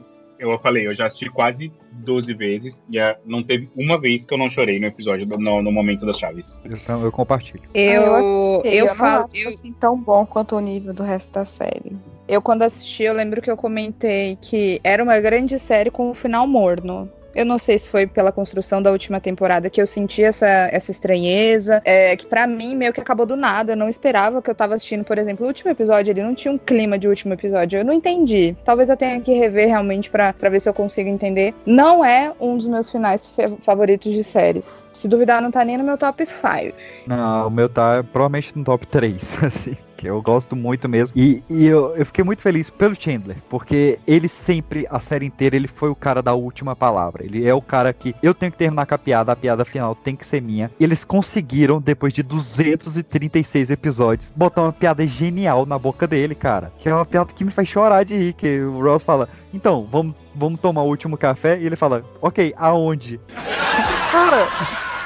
eu 0.52 0.60
falei, 0.60 0.88
eu 0.88 0.94
já 0.94 1.06
assisti 1.06 1.30
quase 1.30 1.72
12 1.91 2.34
vezes 2.34 2.82
e 2.90 2.98
é, 2.99 3.18
não 3.26 3.44
teve 3.44 3.70
uma 3.76 3.99
vez 3.99 4.26
que 4.26 4.34
eu 4.34 4.38
não 4.38 4.49
chorei 4.49 4.80
no 4.80 4.86
episódio, 4.88 5.26
do- 5.26 5.38
no, 5.38 5.61
no 5.61 5.72
momento 5.72 6.06
das 6.06 6.18
chaves. 6.18 6.57
Então 6.65 7.03
eu 7.03 7.11
compartilho. 7.11 7.64
eu, 7.74 8.15
achei, 8.61 8.82
eu, 8.82 8.86
não 8.88 8.95
falo. 8.95 9.30
acho, 9.34 9.49
assim, 9.49 9.72
tão 9.74 9.98
bom 9.98 10.26
quanto 10.26 10.56
o 10.56 10.60
nível 10.60 10.94
do 10.94 11.03
resto 11.03 11.32
da 11.32 11.45
série. 11.45 11.95
Eu, 12.28 12.41
quando 12.41 12.64
assisti, 12.64 13.03
eu 13.03 13.14
lembro 13.14 13.41
que 13.41 13.52
eu 13.52 13.57
comentei 13.57 14.38
que 14.41 14.80
era 14.84 15.03
uma 15.03 15.20
grande 15.20 15.60
série 15.60 15.91
com 15.91 16.10
um 16.10 16.14
final 16.14 16.48
morno. 16.48 17.10
Eu 17.35 17.45
não 17.45 17.57
sei 17.57 17.80
se 17.80 17.89
foi 17.89 18.05
pela 18.05 18.31
construção 18.31 18.81
da 18.81 18.91
última 18.91 19.19
temporada 19.19 19.69
que 19.69 19.81
eu 19.81 19.88
senti 19.88 20.23
essa, 20.23 20.47
essa 20.72 20.91
estranheza, 20.91 21.81
é, 21.84 22.15
que 22.15 22.26
pra 22.26 22.45
mim 22.45 22.76
meio 22.76 22.93
que 22.93 23.01
acabou 23.01 23.26
do 23.26 23.35
nada. 23.35 23.73
Eu 23.73 23.77
não 23.77 23.89
esperava 23.89 24.41
que 24.41 24.49
eu 24.49 24.55
tava 24.55 24.76
assistindo, 24.76 25.03
por 25.03 25.18
exemplo, 25.18 25.45
o 25.45 25.47
último 25.47 25.72
episódio, 25.72 26.11
ele 26.11 26.22
não 26.23 26.35
tinha 26.35 26.51
um 26.51 26.57
clima 26.57 26.97
de 26.97 27.07
último 27.07 27.34
episódio. 27.34 27.80
Eu 27.80 27.85
não 27.85 27.93
entendi. 27.93 28.55
Talvez 28.64 28.89
eu 28.89 28.97
tenha 28.97 29.19
que 29.19 29.34
rever 29.34 29.68
realmente 29.68 30.10
pra 30.10 30.34
ver 30.49 30.60
se 30.60 30.69
eu 30.69 30.73
consigo 30.73 31.10
entender. 31.10 31.53
Não 31.65 32.03
é 32.03 32.31
um 32.39 32.57
dos 32.57 32.68
meus 32.68 32.89
finais 32.89 33.30
favoritos 33.61 34.11
de 34.11 34.23
séries. 34.23 34.88
Se 34.93 35.07
duvidar, 35.07 35.41
não 35.41 35.51
tá 35.51 35.65
nem 35.65 35.77
no 35.77 35.84
meu 35.84 35.97
top 35.97 36.26
5. 36.26 36.76
Não, 37.07 37.47
o 37.47 37.49
meu 37.49 37.68
tá 37.68 38.03
provavelmente 38.11 38.57
no 38.57 38.64
top 38.64 38.88
3, 38.88 39.43
assim. 39.43 39.77
Eu 40.07 40.21
gosto 40.21 40.55
muito 40.55 40.88
mesmo. 40.89 41.13
E, 41.15 41.43
e 41.49 41.65
eu, 41.65 41.95
eu 41.95 42.05
fiquei 42.05 42.23
muito 42.23 42.41
feliz 42.41 42.69
pelo 42.69 42.95
Chandler, 42.95 43.38
porque 43.49 43.99
ele 44.07 44.27
sempre, 44.27 44.88
a 44.89 44.99
série 44.99 45.25
inteira, 45.25 45.55
ele 45.55 45.67
foi 45.67 45.89
o 45.89 45.95
cara 45.95 46.21
da 46.21 46.34
última 46.34 46.75
palavra. 46.75 47.25
Ele 47.25 47.47
é 47.47 47.53
o 47.53 47.61
cara 47.61 47.93
que 47.93 48.15
eu 48.21 48.34
tenho 48.34 48.51
que 48.51 48.57
terminar 48.57 48.85
com 48.85 48.95
a 48.95 48.97
piada, 48.97 49.31
a 49.31 49.35
piada 49.35 49.65
final 49.65 49.95
tem 49.95 50.15
que 50.15 50.25
ser 50.25 50.41
minha. 50.41 50.71
Eles 50.80 51.03
conseguiram, 51.03 51.81
depois 51.81 52.13
de 52.13 52.23
236 52.23 53.69
episódios, 53.69 54.31
botar 54.35 54.61
uma 54.61 54.73
piada 54.73 55.05
genial 55.05 55.65
na 55.65 55.77
boca 55.77 56.07
dele, 56.07 56.35
cara. 56.35 56.71
Que 56.80 56.89
é 56.89 56.93
uma 56.93 57.05
piada 57.05 57.34
que 57.34 57.43
me 57.43 57.51
faz 57.51 57.67
chorar 57.67 58.03
de 58.03 58.15
rir, 58.15 58.34
que 58.34 58.59
o 58.61 58.81
Ross 58.81 59.03
fala, 59.03 59.30
então, 59.53 59.88
vamos, 59.91 60.15
vamos 60.35 60.59
tomar 60.59 60.81
o 60.84 60.88
último 60.88 61.17
café? 61.17 61.59
E 61.59 61.65
ele 61.65 61.75
fala, 61.75 62.03
ok, 62.21 62.53
aonde? 62.57 63.19
Cara, 64.11 64.47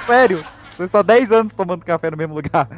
sério, 0.05 0.43
você 0.77 0.83
está 0.83 1.01
10 1.01 1.31
anos 1.31 1.53
tomando 1.53 1.83
café 1.83 2.11
no 2.11 2.17
mesmo 2.17 2.35
lugar. 2.35 2.69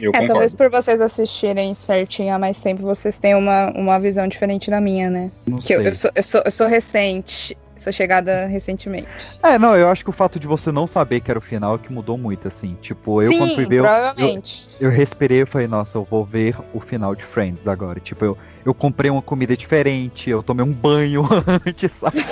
Eu 0.00 0.12
É, 0.14 0.26
talvez 0.26 0.52
por 0.54 0.70
vocês 0.70 1.00
assistirem 1.00 1.72
certinho 1.74 2.34
há 2.34 2.38
mais 2.38 2.58
tempo, 2.58 2.82
vocês 2.82 3.18
tenham 3.18 3.38
uma, 3.38 3.70
uma 3.74 3.98
visão 3.98 4.26
diferente 4.28 4.70
da 4.70 4.80
minha, 4.80 5.10
né? 5.10 5.30
Não 5.46 5.58
Que 5.58 5.74
eu, 5.74 5.78
sei. 5.80 5.88
eu 5.88 5.94
sou, 5.94 6.10
eu, 6.14 6.22
sou, 6.22 6.42
eu 6.44 6.50
sou 6.50 6.66
recente, 6.66 7.56
sou 7.76 7.92
chegada 7.92 8.46
recentemente. 8.46 9.06
É, 9.42 9.58
não, 9.58 9.76
eu 9.76 9.88
acho 9.88 10.02
que 10.04 10.10
o 10.10 10.12
fato 10.12 10.38
de 10.38 10.46
você 10.46 10.70
não 10.72 10.86
saber 10.86 11.20
que 11.20 11.30
era 11.30 11.38
o 11.38 11.42
final 11.42 11.76
é 11.76 11.78
que 11.78 11.92
mudou 11.92 12.18
muito, 12.18 12.48
assim. 12.48 12.76
Tipo, 12.82 13.22
eu 13.22 13.32
Sim, 13.32 13.38
quando 13.38 13.54
fui 13.54 13.66
ver. 13.66 13.76
eu- 13.80 13.84
provavelmente. 13.84 14.66
Eu, 14.80 14.90
eu 14.90 14.96
respirei 14.96 15.42
e 15.42 15.46
falei, 15.46 15.66
nossa, 15.66 15.96
eu 15.98 16.04
vou 16.04 16.24
ver 16.24 16.56
o 16.74 16.80
final 16.80 17.14
de 17.14 17.22
Friends 17.24 17.66
agora. 17.66 17.98
Tipo, 18.00 18.24
eu, 18.24 18.38
eu 18.64 18.74
comprei 18.74 19.10
uma 19.10 19.22
comida 19.22 19.56
diferente, 19.56 20.28
eu 20.28 20.42
tomei 20.42 20.64
um 20.64 20.72
banho 20.72 21.26
antes, 21.66 21.92
sabe? 21.92 22.24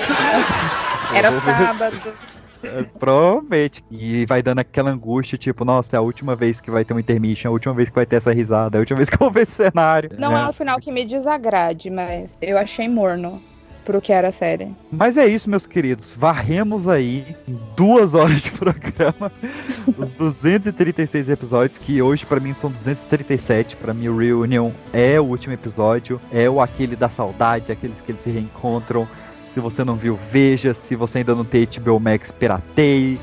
Era 1.15 1.28
Eu 1.32 1.41
sábado. 1.41 2.34
É, 2.65 2.82
Provavelmente. 2.99 3.85
E 3.91 4.24
vai 4.27 4.43
dando 4.43 4.61
aquela 4.61 4.91
angústia, 4.91 5.36
tipo, 5.39 5.65
nossa, 5.65 5.97
é 5.97 5.99
a 5.99 6.03
última 6.03 6.35
vez 6.35 6.61
que 6.61 6.70
vai 6.70 6.85
ter 6.85 6.95
um 6.95 6.99
intermission, 6.99 7.49
é 7.49 7.51
a 7.51 7.53
última 7.53 7.74
vez 7.74 7.89
que 7.89 7.95
vai 7.95 8.07
ter 8.07 8.16
essa 8.16 8.32
risada, 8.32 8.77
é 8.77 8.78
a 8.78 8.81
última 8.81 8.97
vez 8.97 9.09
que 9.09 9.15
eu 9.16 9.19
vou 9.20 9.31
ver 9.31 9.43
esse 9.43 9.53
cenário. 9.53 10.11
Não 10.19 10.36
é 10.36 10.43
É. 10.43 10.47
um 10.49 10.53
final 10.53 10.78
que 10.81 10.91
me 10.93 11.05
desagrade, 11.05 11.91
mas 11.91 12.36
eu 12.41 12.57
achei 12.59 12.89
morno 12.89 13.41
pro 13.85 14.01
que 14.01 14.12
era 14.15 14.28
a 14.28 14.32
série. 14.32 14.74
Mas 14.91 15.19
é 15.19 15.27
isso, 15.27 15.51
meus 15.51 15.66
queridos. 15.66 16.15
Varremos 16.19 16.89
aí 16.89 17.36
em 17.47 17.59
duas 17.77 18.15
horas 18.15 18.43
de 18.45 18.51
programa 18.51 19.31
os 19.99 20.11
236 20.12 21.28
episódios, 21.28 21.77
que 21.77 22.01
hoje 22.01 22.24
pra 22.24 22.41
mim 22.41 22.55
são 22.55 22.70
237. 22.70 23.77
Pra 23.77 23.93
mim, 23.93 24.09
o 24.09 24.16
Reunion 24.16 24.70
é 24.91 25.20
o 25.20 25.24
último 25.24 25.53
episódio, 25.53 26.19
é 26.32 26.49
o 26.49 26.62
aquele 26.62 26.97
da 26.97 27.11
saudade, 27.11 27.70
aqueles 27.73 28.01
que 28.01 28.12
eles 28.12 28.23
se 28.23 28.31
reencontram. 28.31 29.07
Se 29.55 29.61
você 29.61 29.85
não 29.85 29.95
viu, 29.95 30.19
veja. 30.33 30.75
Se 30.75 30.97
você 30.97 31.19
ainda 31.19 31.33
não 31.33 31.45
tem 31.45 31.65
HBO 31.65 32.01
Max, 32.01 32.33
pirateie. 32.33 33.21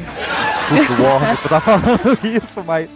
Desculpa 0.72 1.02
o 1.02 1.03
Warner 1.03 1.34
estar 1.34 1.60
falando 1.60 2.20
isso, 2.24 2.64
mas 2.66 2.90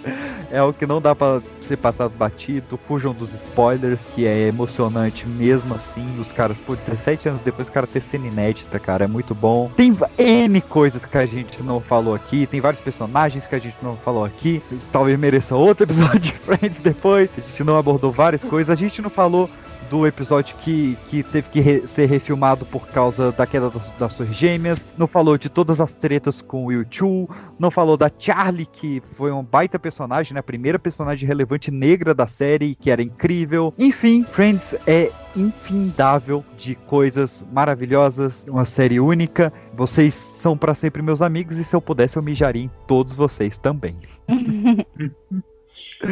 é 0.49 0.63
o 0.63 0.71
que 0.71 0.85
não 0.85 1.01
dá 1.01 1.13
pra 1.13 1.41
ser 1.59 1.75
passado 1.75 2.13
batido. 2.17 2.79
Fujam 2.87 3.11
dos 3.11 3.33
spoilers, 3.33 4.07
que 4.15 4.25
é 4.25 4.47
emocionante 4.47 5.27
mesmo 5.27 5.75
assim. 5.75 6.17
Os 6.17 6.31
caras, 6.31 6.55
por 6.65 6.77
17 6.77 7.27
anos 7.27 7.41
depois, 7.41 7.67
o 7.67 7.71
cara 7.73 7.85
ter 7.85 7.99
cena 7.99 8.25
inédita, 8.25 8.79
cara, 8.79 9.03
é 9.03 9.07
muito 9.07 9.35
bom. 9.35 9.69
Tem 9.75 9.93
N 10.17 10.61
coisas 10.61 11.03
que 11.03 11.17
a 11.17 11.25
gente 11.25 11.61
não 11.61 11.81
falou 11.81 12.15
aqui. 12.15 12.47
Tem 12.47 12.61
vários 12.61 12.81
personagens 12.81 13.45
que 13.45 13.55
a 13.55 13.59
gente 13.59 13.75
não 13.83 13.97
falou 13.97 14.23
aqui. 14.23 14.63
Talvez 14.93 15.19
mereça 15.19 15.57
outro 15.57 15.83
episódio 15.83 16.21
de 16.21 16.31
Friends 16.31 16.79
depois. 16.79 17.29
A 17.37 17.41
gente 17.41 17.65
não 17.65 17.77
abordou 17.77 18.13
várias 18.13 18.45
coisas. 18.45 18.69
A 18.69 18.75
gente 18.79 19.01
não 19.01 19.09
falou 19.09 19.49
do 19.95 20.05
episódio 20.05 20.57
que, 20.57 20.97
que 21.09 21.23
teve 21.23 21.47
que 21.49 21.61
re, 21.61 21.87
ser 21.87 22.05
refilmado 22.07 22.65
por 22.65 22.85
causa 22.85 23.31
da 23.31 23.47
queda 23.47 23.69
do, 23.69 23.81
das 23.97 24.11
suas 24.11 24.27
gêmeas, 24.35 24.85
não 24.97 25.07
falou 25.07 25.37
de 25.37 25.47
todas 25.47 25.79
as 25.79 25.93
tretas 25.93 26.41
com 26.41 26.65
o 26.65 26.85
Chu, 26.91 27.29
não 27.57 27.71
falou 27.71 27.95
da 27.95 28.11
Charlie, 28.19 28.65
que 28.65 29.01
foi 29.15 29.31
um 29.31 29.41
baita 29.41 29.79
personagem, 29.79 30.33
né? 30.33 30.41
A 30.41 30.43
primeira 30.43 30.77
personagem 30.77 31.25
relevante 31.25 31.71
negra 31.71 32.13
da 32.13 32.27
série, 32.27 32.75
que 32.75 32.91
era 32.91 33.01
incrível. 33.01 33.73
Enfim, 33.77 34.25
Friends 34.25 34.75
é 34.85 35.09
infindável 35.33 36.43
de 36.57 36.75
coisas 36.75 37.45
maravilhosas, 37.53 38.45
uma 38.49 38.65
série 38.65 38.99
única. 38.99 39.53
Vocês 39.73 40.13
são 40.13 40.57
para 40.57 40.75
sempre 40.75 41.01
meus 41.01 41.21
amigos 41.21 41.55
e 41.55 41.63
se 41.63 41.73
eu 41.73 41.79
pudesse 41.79 42.17
eu 42.17 42.21
mijaria 42.21 42.63
em 42.63 42.71
todos 42.85 43.15
vocês 43.15 43.57
também. 43.57 43.95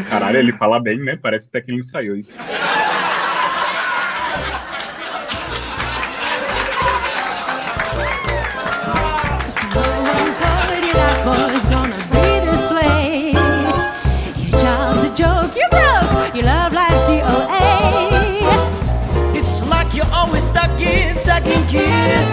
Caralho, 0.09 0.37
ele 0.37 0.53
fala 0.53 0.79
bem, 0.79 0.97
né? 0.99 1.17
Parece 1.21 1.47
até 1.47 1.59
que 1.61 1.71
ele 1.71 1.79
ensaiou 1.79 2.15
isso. 2.15 2.33
kid 21.73 22.25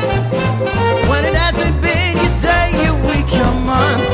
When 1.09 1.25
it 1.25 1.35
hasn't 1.35 1.77
been 1.81 2.15
your 2.23 2.37
day, 2.45 2.69
your 2.85 2.97
week, 3.09 3.29
your 3.35 3.55
month 3.65 4.10